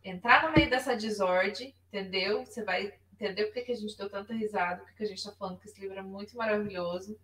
entrar 0.04 0.46
no 0.46 0.54
meio 0.54 0.68
dessa 0.68 0.96
desordem, 0.96 1.74
entendeu? 1.88 2.44
Você 2.44 2.62
vai 2.62 2.92
entender 3.12 3.46
por 3.46 3.54
que 3.54 3.72
a 3.72 3.76
gente 3.76 3.96
deu 3.96 4.10
tanta 4.10 4.34
risada, 4.34 4.82
porque 4.82 5.04
a 5.04 5.06
gente 5.06 5.18
está 5.18 5.32
falando 5.32 5.58
que 5.58 5.68
esse 5.68 5.80
livro 5.80 5.98
é 5.98 6.02
muito 6.02 6.36
maravilhoso. 6.36 7.18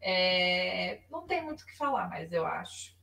É... 0.00 1.00
Não 1.10 1.26
tem 1.26 1.42
muito 1.42 1.62
o 1.62 1.66
que 1.66 1.76
falar, 1.76 2.08
mas 2.08 2.32
eu 2.32 2.44
acho. 2.44 2.94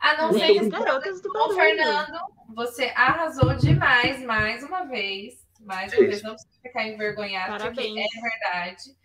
A 0.00 0.16
não 0.16 0.32
ser 0.32 0.58
que 0.58 0.68
garotas 0.68 1.20
do 1.20 1.54
Fernando, 1.54 2.18
você 2.54 2.86
arrasou 2.96 3.54
demais 3.54 4.20
mais 4.24 4.62
uma 4.62 4.84
vez. 4.84 5.41
Mais 5.64 5.92
uma 5.92 6.06
vez, 6.06 6.22
não 6.22 6.34
precisa 6.34 6.60
ficar 6.62 6.88
envergonhado, 6.88 7.58
Parabéns. 7.58 7.88
porque 7.88 8.00
é 8.00 8.30
verdade, 8.30 8.96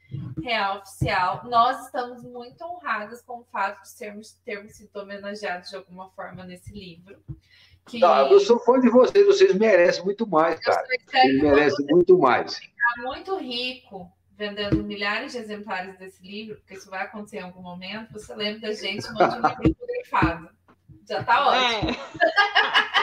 real, 0.41 0.77
oficial. 0.79 1.41
Nós 1.45 1.85
estamos 1.85 2.23
muito 2.23 2.63
honradas 2.63 3.21
com 3.21 3.39
o 3.39 3.45
fato 3.45 3.83
de 3.83 3.95
termos, 3.97 4.33
termos 4.45 4.73
sido 4.73 4.95
homenageados 4.95 5.69
de 5.69 5.75
alguma 5.75 6.09
forma 6.11 6.43
nesse 6.43 6.71
livro. 6.73 7.17
Que... 7.85 7.99
Tá, 7.99 8.27
eu 8.29 8.39
sou 8.39 8.59
fã 8.59 8.79
de 8.79 8.89
vocês, 8.89 9.25
vocês 9.25 9.55
merecem 9.55 10.03
muito 10.03 10.27
mais, 10.27 10.59
cara. 10.59 10.85
Vocês 11.05 11.41
merecem 11.41 11.85
muito 11.87 12.17
mais. 12.17 12.57
Ficar 12.57 13.03
muito 13.03 13.37
rico 13.37 14.11
vendendo 14.37 14.83
milhares 14.83 15.31
de 15.31 15.39
exemplares 15.39 15.97
desse 15.97 16.21
livro, 16.21 16.57
porque 16.57 16.75
isso 16.75 16.89
vai 16.89 17.03
acontecer 17.03 17.37
em 17.37 17.41
algum 17.41 17.61
momento. 17.61 18.13
Você 18.13 18.35
lembra 18.35 18.67
da 18.67 18.73
gente, 18.73 19.11
manda 19.13 19.37
um 19.37 19.63
livro 19.63 19.87
grifado. 19.87 20.49
Já 21.09 21.23
tá 21.23 21.47
ótimo. 21.47 21.89
É. 21.91 22.87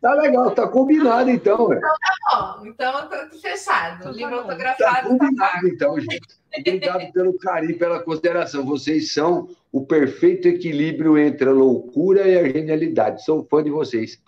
Tá 0.00 0.14
legal, 0.14 0.50
tá 0.50 0.68
combinado 0.68 1.30
então. 1.30 1.72
Então 1.72 1.80
tá 1.80 2.56
bom, 2.58 2.66
então 2.66 3.08
tá 3.08 3.28
fechado. 3.40 4.00
Então, 4.00 4.12
livro 4.12 4.36
tá 4.36 4.42
autografado. 4.42 4.96
Tá 4.96 5.02
combinado 5.02 5.60
tá 5.60 5.68
então, 5.68 6.00
gente. 6.00 6.36
Obrigado 6.58 7.12
pelo 7.12 7.38
carinho, 7.38 7.78
pela 7.78 8.02
consideração. 8.02 8.64
Vocês 8.64 9.12
são 9.12 9.48
o 9.72 9.84
perfeito 9.84 10.48
equilíbrio 10.48 11.18
entre 11.18 11.48
a 11.48 11.52
loucura 11.52 12.26
e 12.26 12.38
a 12.38 12.48
genialidade. 12.48 13.24
Sou 13.24 13.44
fã 13.44 13.62
de 13.62 13.70
vocês. 13.70 14.20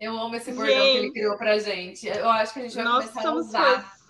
Eu 0.00 0.18
amo 0.18 0.34
esse 0.34 0.50
bordão 0.52 0.74
gente. 0.74 0.92
que 0.92 0.98
ele 0.98 1.12
criou 1.12 1.36
pra 1.36 1.58
gente. 1.58 2.08
Eu 2.08 2.28
acho 2.28 2.52
que 2.52 2.60
a 2.60 2.62
gente 2.62 2.74
vai 2.74 2.84
Nós 2.84 3.08
começar 3.08 3.28
a 3.28 3.34
usar. 3.34 3.82
Fãs. 3.82 4.01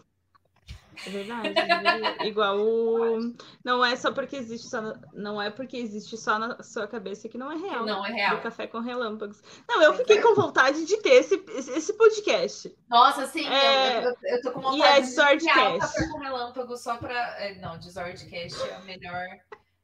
É 1.07 1.11
verdade. 1.11 1.53
É 2.23 2.27
igual 2.27 2.59
o. 2.59 3.35
Não 3.65 3.85
é 3.85 3.97
só 3.97 4.13
porque 4.13 4.37
existe 4.37 4.69
só. 4.69 4.81
Na... 4.81 5.01
Não 5.13 5.43
é 5.43 5.51
porque 5.51 5.77
existe 5.77 6.17
só 6.17 6.39
na 6.39 6.63
sua 6.63 6.87
cabeça 6.87 7.29
que 7.29 7.37
não 7.39 7.51
é 7.51 7.57
real. 7.57 7.85
Não 7.85 8.05
é 8.05 8.13
real. 8.13 8.37
Do 8.37 8.43
café 8.43 8.67
com 8.67 8.81
relâmpagos. 8.81 9.43
Não, 9.69 9.83
eu 9.83 9.95
fiquei 9.95 10.21
com 10.21 10.35
vontade 10.35 10.85
de 10.85 10.97
ter 10.99 11.15
esse, 11.15 11.35
esse 11.49 11.93
podcast. 11.95 12.75
Nossa, 12.89 13.27
sim. 13.27 13.47
É... 13.49 14.05
Eu, 14.05 14.17
eu, 14.23 14.43
tô 14.43 14.53
com 14.53 14.61
vontade 14.61 14.79
e 14.79 15.21
é 15.21 15.37
de 15.37 15.45
ter 15.45 15.79
café 15.79 16.09
com 16.09 16.19
relâmpagos 16.19 16.81
só 16.81 16.97
para. 16.97 17.19
É, 17.41 17.55
não, 17.61 17.79
Desordcast 17.79 18.63
é 18.69 18.75
a 18.75 18.81
melhor 18.81 19.27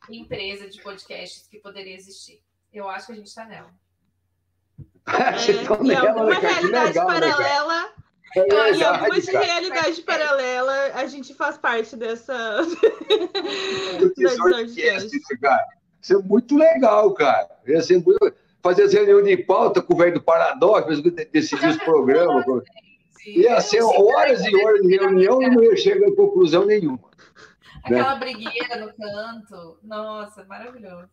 empresa 0.09 0.69
de 0.69 0.81
podcasts 0.81 1.47
que 1.49 1.59
poderia 1.59 1.95
existir. 1.95 2.43
Eu 2.73 2.89
acho 2.89 3.07
que 3.07 3.13
a 3.13 3.17
gente 3.17 3.27
está 3.27 3.45
nela. 3.45 3.71
É, 5.09 5.51
em 5.51 5.97
alguma 5.97 6.27
né, 6.27 6.39
realidade 6.39 6.89
legal, 6.89 7.09
né, 7.69 7.93
paralela. 8.35 8.67
É 8.67 8.77
em 8.77 8.83
alguma 8.83 9.45
realidade 9.45 10.03
paralela, 10.03 10.75
a 10.95 11.07
gente 11.07 11.35
faz 11.35 11.59
parte 11.59 11.97
dessa. 11.97 12.35
Isso 16.01 16.15
é 16.15 16.23
muito 16.23 16.57
legal, 16.57 17.13
cara. 17.15 17.49
Ia 17.67 17.83
ser 17.83 18.03
muito... 18.03 18.35
Fazer 18.61 18.83
as 18.83 18.93
reuniões 18.93 19.25
de 19.25 19.37
pauta 19.37 19.81
com 19.81 19.95
o 19.95 19.97
velho 19.97 20.15
do 20.15 20.23
Paradoxo, 20.23 21.01
decidir 21.33 21.69
os 21.69 21.77
programas. 21.79 22.45
Ia 23.25 23.61
ser 23.61 23.83
horas 23.83 24.45
e 24.45 24.57
horas 24.57 24.81
de 24.83 24.97
reunião 24.97 25.43
e 25.43 25.51
não 25.51 25.63
ia 25.63 25.77
chegar 25.77 26.09
a 26.09 26.17
conclusão 26.17 26.65
nenhuma. 26.65 27.09
Aquela 27.85 28.15
né? 28.15 28.21
brigueira 28.21 28.77
no 28.77 28.93
canto. 28.95 29.79
Nossa, 29.83 30.45
maravilhoso. 30.45 31.09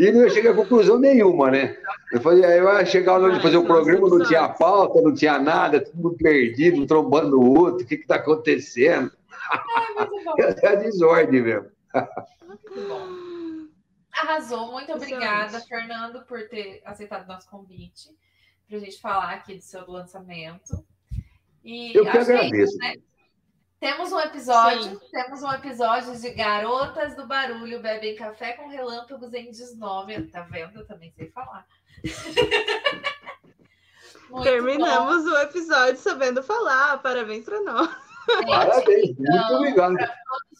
E 0.00 0.10
não 0.10 0.22
ia 0.22 0.30
chegar 0.30 0.52
a 0.52 0.56
conclusão 0.56 0.98
nenhuma, 0.98 1.50
né? 1.50 1.76
Eu, 2.10 2.22
fazia, 2.22 2.46
eu 2.56 2.64
ia 2.64 2.86
chegar 2.86 3.18
na 3.18 3.26
hora 3.26 3.36
de 3.36 3.42
fazer 3.42 3.58
o 3.58 3.66
programa, 3.66 4.08
não 4.08 4.24
tinha 4.24 4.48
pauta, 4.48 5.02
não 5.02 5.12
tinha 5.12 5.38
nada, 5.38 5.78
tudo 5.84 6.16
perdido, 6.16 6.80
um 6.80 6.86
trombando 6.86 7.38
o 7.38 7.58
outro, 7.58 7.84
o 7.84 7.86
que 7.86 7.96
está 7.96 8.14
acontecendo? 8.14 9.12
É, 10.38 10.66
é 10.72 10.76
desordem 10.76 11.42
mesmo. 11.42 11.70
Muito 12.46 12.88
bom. 12.88 13.68
Arrasou, 14.10 14.72
muito 14.72 14.90
obrigada, 14.90 15.60
Fernando, 15.60 16.24
por 16.24 16.48
ter 16.48 16.80
aceitado 16.86 17.24
o 17.24 17.28
nosso 17.28 17.50
convite 17.50 18.08
para 18.66 18.78
a 18.78 18.80
gente 18.80 18.98
falar 19.02 19.34
aqui 19.34 19.56
do 19.56 19.62
seu 19.62 19.86
lançamento. 19.86 20.82
E 21.62 21.94
eu 21.94 22.04
que 22.04 22.16
agradeço. 22.16 22.48
Que 22.48 22.56
é 22.56 22.62
isso, 22.62 22.78
né? 22.78 22.94
Temos 23.80 24.12
um 24.12 24.20
episódio, 24.20 24.82
Sim. 24.82 25.00
temos 25.10 25.42
um 25.42 25.50
episódio 25.52 26.14
de 26.14 26.30
Garotas 26.32 27.16
do 27.16 27.26
Barulho 27.26 27.80
bebem 27.80 28.14
café 28.14 28.52
com 28.52 28.68
relâmpagos 28.68 29.32
em 29.32 29.50
desnome. 29.50 30.26
Tá 30.26 30.42
vendo? 30.42 30.80
Eu 30.80 30.86
também 30.86 31.10
sei 31.16 31.30
falar. 31.30 31.66
Terminamos 34.42 35.24
bom. 35.24 35.30
o 35.30 35.38
episódio 35.38 35.96
sabendo 35.96 36.42
falar. 36.42 36.98
Parabéns 36.98 37.46
para 37.46 37.62
nós. 37.62 37.88
Parabéns, 38.46 39.16
muito 39.16 39.22
então, 39.22 39.56
obrigado. 39.56 39.96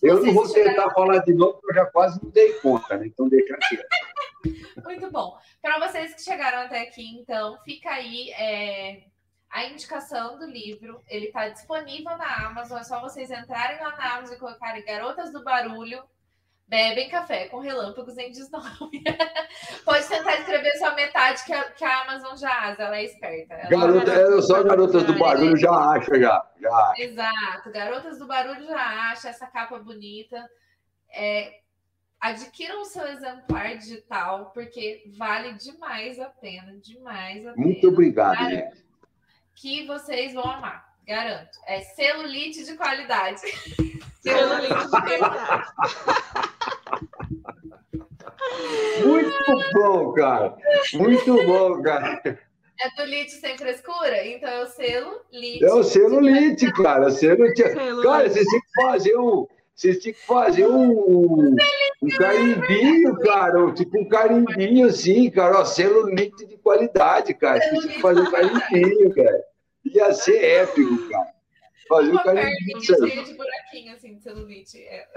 Eu 0.03 0.25
não 0.25 0.33
vou 0.33 0.49
tentar 0.49 0.71
chegaram... 0.71 0.95
falar 0.95 1.19
de 1.19 1.35
novo, 1.35 1.61
porque 1.61 1.79
eu 1.79 1.85
já 1.85 1.91
quase 1.91 2.25
não 2.25 2.31
dei 2.31 2.55
conta, 2.55 2.97
né? 2.97 3.07
Então 3.07 3.29
deixa 3.29 3.55
aqui. 3.55 3.79
Muito 4.83 5.11
bom. 5.11 5.37
Para 5.61 5.79
vocês 5.87 6.15
que 6.15 6.23
chegaram 6.23 6.61
até 6.61 6.81
aqui, 6.81 7.21
então, 7.21 7.59
fica 7.63 7.91
aí 7.91 8.31
é, 8.31 9.03
a 9.51 9.65
indicação 9.65 10.39
do 10.39 10.47
livro. 10.47 11.03
Ele 11.09 11.27
está 11.27 11.49
disponível 11.49 12.17
na 12.17 12.47
Amazon. 12.47 12.79
É 12.79 12.85
só 12.85 13.01
vocês 13.01 13.31
entrarem 13.31 13.81
lá 13.81 13.97
na 13.97 14.15
Amazon 14.15 14.37
e 14.37 14.39
colocarem 14.39 14.85
Garotas 14.85 15.33
do 15.33 15.43
Barulho. 15.43 16.03
Bebem 16.69 17.09
café 17.09 17.49
com 17.49 17.59
relâmpagos 17.59 18.17
em 18.17 18.31
desnome. 18.31 19.03
Pode 19.85 20.07
tentar 20.07 20.37
escrever 20.39 20.71
só 20.77 20.95
metade 20.95 21.45
que 21.45 21.53
a, 21.53 21.65
que 21.65 21.85
a 21.85 22.03
Amazon 22.03 22.37
já 22.37 22.69
asa, 22.69 22.85
ela 22.85 22.97
é 22.97 23.05
esperta. 23.05 23.55
Ela 23.55 23.69
Garota, 23.69 24.13
é 24.13 24.43
só 24.43 24.63
Garotas 24.63 25.03
do 25.03 25.19
Barulho 25.19 25.57
já 25.57 25.73
acha, 25.73 26.21
já, 26.21 26.51
já. 26.61 26.95
Exato, 26.97 27.73
Garotas 27.73 28.19
do 28.21 28.27
Barulho 28.29 28.69
já 28.69 29.11
acha 29.11 29.31
essa 29.31 29.49
capa 29.49 29.81
bonita. 29.81 30.49
É, 31.13 31.59
adquiram 32.21 32.83
o 32.83 32.85
seu 32.85 33.05
exemplar 33.09 33.77
digital, 33.77 34.53
porque 34.55 35.11
vale 35.19 35.55
demais 35.55 36.21
a 36.21 36.27
pena, 36.27 36.77
demais 36.77 37.45
a 37.49 37.53
pena. 37.53 37.67
Muito 37.67 37.89
obrigado, 37.89 38.49
gente 38.49 38.90
que 39.61 39.87
vocês 39.87 40.33
vão 40.33 40.45
amar. 40.45 40.89
Garanto. 41.07 41.59
É 41.67 41.81
celulite 41.81 42.65
de 42.65 42.77
qualidade. 42.77 43.41
celulite 44.23 44.85
de 44.85 44.91
qualidade. 44.91 45.67
Muito 49.05 49.73
bom, 49.75 50.13
cara. 50.13 50.57
Muito 50.95 51.47
bom, 51.47 51.83
cara. 51.83 52.23
É 52.25 52.97
do 52.97 53.05
Lite 53.05 53.33
sem 53.33 53.59
frescura? 53.59 54.27
Então 54.27 54.49
é 54.49 54.63
o 54.63 54.67
selo 54.67 55.21
Lite. 55.31 55.65
É 55.65 55.73
o 55.75 55.83
selo 55.83 56.21
Lite, 56.21 56.73
cara. 56.73 57.09
O 57.09 57.11
selo... 57.11 57.53
Cara, 58.03 58.29
vocês 58.29 58.47
têm 58.47 58.61
que 58.61 58.83
fazer 58.83 59.19
um. 59.19 59.47
Vocês 59.75 59.99
têm 59.99 60.13
que 60.13 60.27
fazer 60.27 60.67
um, 60.67 61.57
um 62.03 62.09
carimbinho, 62.19 63.19
cara. 63.19 63.73
Tipo 63.73 64.01
um 64.01 64.09
carimbinho 64.09 64.87
assim, 64.87 65.31
cara. 65.31 65.61
Ó, 65.61 65.65
selo 65.65 66.09
Lite 66.09 66.47
de 66.47 66.57
qualidade, 66.57 67.35
cara. 67.35 67.61
Vocês 67.61 67.85
têm 67.85 67.93
que 67.93 68.01
fazer 68.01 68.21
um 68.21 68.31
carimbinho, 68.31 69.15
cara. 69.15 69.50
Ia 69.95 70.13
ser 70.13 70.43
épico, 70.43 71.09
cara. 71.09 71.35
Fazer 71.89 72.11
Uma 72.13 72.23
perninha 72.23 72.81
cheia 72.81 73.25
de 73.25 73.35
buraquinho, 73.35 73.93
assim, 73.95 74.15
de 74.15 74.23
celulite. 74.23 74.79
É. 74.79 75.09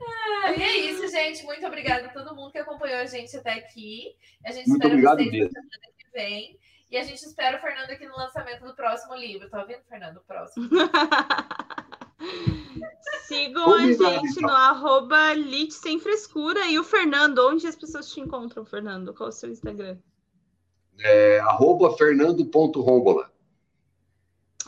ah, 0.00 0.52
e 0.56 0.62
é 0.62 0.76
isso, 0.76 1.08
gente. 1.08 1.42
Muito 1.44 1.66
obrigada 1.66 2.06
a 2.06 2.10
todo 2.10 2.36
mundo 2.36 2.52
que 2.52 2.58
acompanhou 2.58 3.00
a 3.00 3.06
gente 3.06 3.36
até 3.36 3.54
aqui. 3.54 4.14
A 4.46 4.52
gente 4.52 4.68
Muito 4.68 4.86
espera 4.86 5.16
vocês 5.16 5.32
mesmo. 5.32 5.50
semana 5.50 5.88
que 5.98 6.08
vem. 6.12 6.56
E 6.90 6.96
a 6.96 7.02
gente 7.02 7.20
espera 7.20 7.58
o 7.58 7.60
Fernando 7.60 7.90
aqui 7.90 8.06
no 8.06 8.16
lançamento 8.16 8.64
do 8.64 8.74
próximo 8.74 9.16
livro. 9.16 9.50
Tá 9.50 9.60
ouvindo, 9.60 9.82
Fernando? 9.88 10.18
O 10.18 10.22
próximo. 10.22 10.68
Sigam 13.26 13.74
a 13.74 13.80
gente 13.80 14.02
então. 14.38 14.42
no 14.42 14.48
arroba 14.50 15.34
Lit 15.34 15.74
Sem 15.74 15.98
Frescura. 15.98 16.66
E 16.66 16.78
o 16.78 16.84
Fernando, 16.84 17.40
onde 17.40 17.66
as 17.66 17.74
pessoas 17.74 18.10
te 18.10 18.20
encontram, 18.20 18.64
Fernando? 18.64 19.12
Qual 19.12 19.28
é 19.28 19.30
o 19.30 19.32
seu 19.32 19.50
Instagram? 19.50 19.98
É, 21.00 21.38
arroba 21.40 21.96
fernando.rombola. 21.96 23.30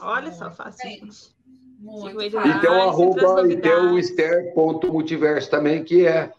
Olha 0.01 0.33
só, 0.33 0.51
fácil, 0.51 0.89
gente. 0.89 1.41
Muito 1.79 2.21
e 2.23 2.61
tem 2.61 2.71
o 2.71 2.83
arroba 2.83 3.51
e 3.51 3.57
tem 3.57 3.73
o 3.73 3.99
ester.multiverso 3.99 5.51
também, 5.51 5.83
que 5.83 6.07
é 6.07 6.31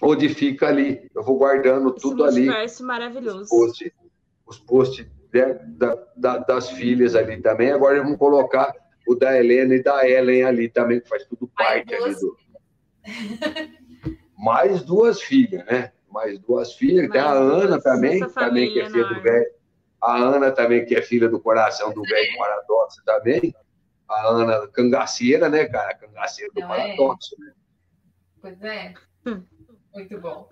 onde 0.00 0.28
fica 0.28 0.68
ali. 0.68 1.10
Eu 1.14 1.24
vou 1.24 1.36
guardando 1.36 1.90
Esse 1.90 2.00
tudo 2.00 2.24
ali. 2.24 2.42
Multiverso 2.42 2.84
maravilhoso. 2.84 3.42
Os 3.42 3.48
posts, 3.48 3.92
os 4.46 4.58
posts 4.58 5.06
de, 5.32 5.54
da, 5.76 5.98
da, 6.16 6.38
das 6.38 6.70
filhas 6.70 7.16
ali 7.16 7.42
também. 7.42 7.72
Agora 7.72 8.00
vamos 8.00 8.18
colocar 8.18 8.72
o 9.06 9.16
da 9.16 9.36
Helena 9.36 9.74
e 9.74 9.82
da 9.82 10.08
Ellen 10.08 10.44
ali 10.44 10.68
também, 10.68 11.00
que 11.00 11.08
faz 11.08 11.24
tudo 11.24 11.48
parte 11.48 11.92
ali 11.92 12.14
do. 12.14 12.36
Mais 14.38 14.82
duas 14.82 15.20
filhas, 15.20 15.64
né? 15.66 15.92
Mais 16.14 16.38
duas 16.38 16.72
filhas, 16.72 17.10
tem 17.10 17.20
a 17.20 17.32
Ana 17.32 17.80
também, 17.80 18.26
também 18.28 18.72
que 18.72 18.80
é 18.80 18.88
filha 18.88 19.04
do 19.04 19.20
velho. 19.20 19.50
A 20.00 20.16
Ana 20.16 20.52
também, 20.52 20.86
que 20.86 20.94
é 20.94 21.02
filha 21.02 21.28
do 21.28 21.40
coração 21.40 21.92
do 21.92 22.02
velho 22.02 22.38
paradoxo 22.38 23.02
também. 23.04 23.54
A 24.08 24.28
Ana 24.28 24.68
cangaceira, 24.68 25.48
né, 25.48 25.64
cara? 25.66 25.94
Cangaceira 25.94 26.52
do 26.54 26.60
Não 26.60 26.68
paradoxo, 26.68 27.34
é. 27.34 27.44
né? 27.44 27.52
Pois 28.40 28.62
é. 28.62 28.94
Hum. 29.26 29.42
Muito 29.92 30.20
bom. 30.20 30.48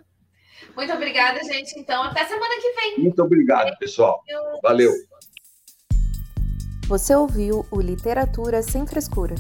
Muito 0.75 0.93
obrigada, 0.93 1.43
gente. 1.45 1.79
Então, 1.79 2.03
até 2.03 2.25
semana 2.25 2.55
que 2.61 2.73
vem. 2.73 2.99
Muito 2.99 3.23
obrigado, 3.23 3.77
pessoal. 3.79 4.23
Valeu. 4.63 4.93
Você 6.89 7.15
ouviu 7.15 7.65
o 7.71 7.81
Literatura 7.81 8.63
Sem 8.63 8.87
Frescura 8.87 9.35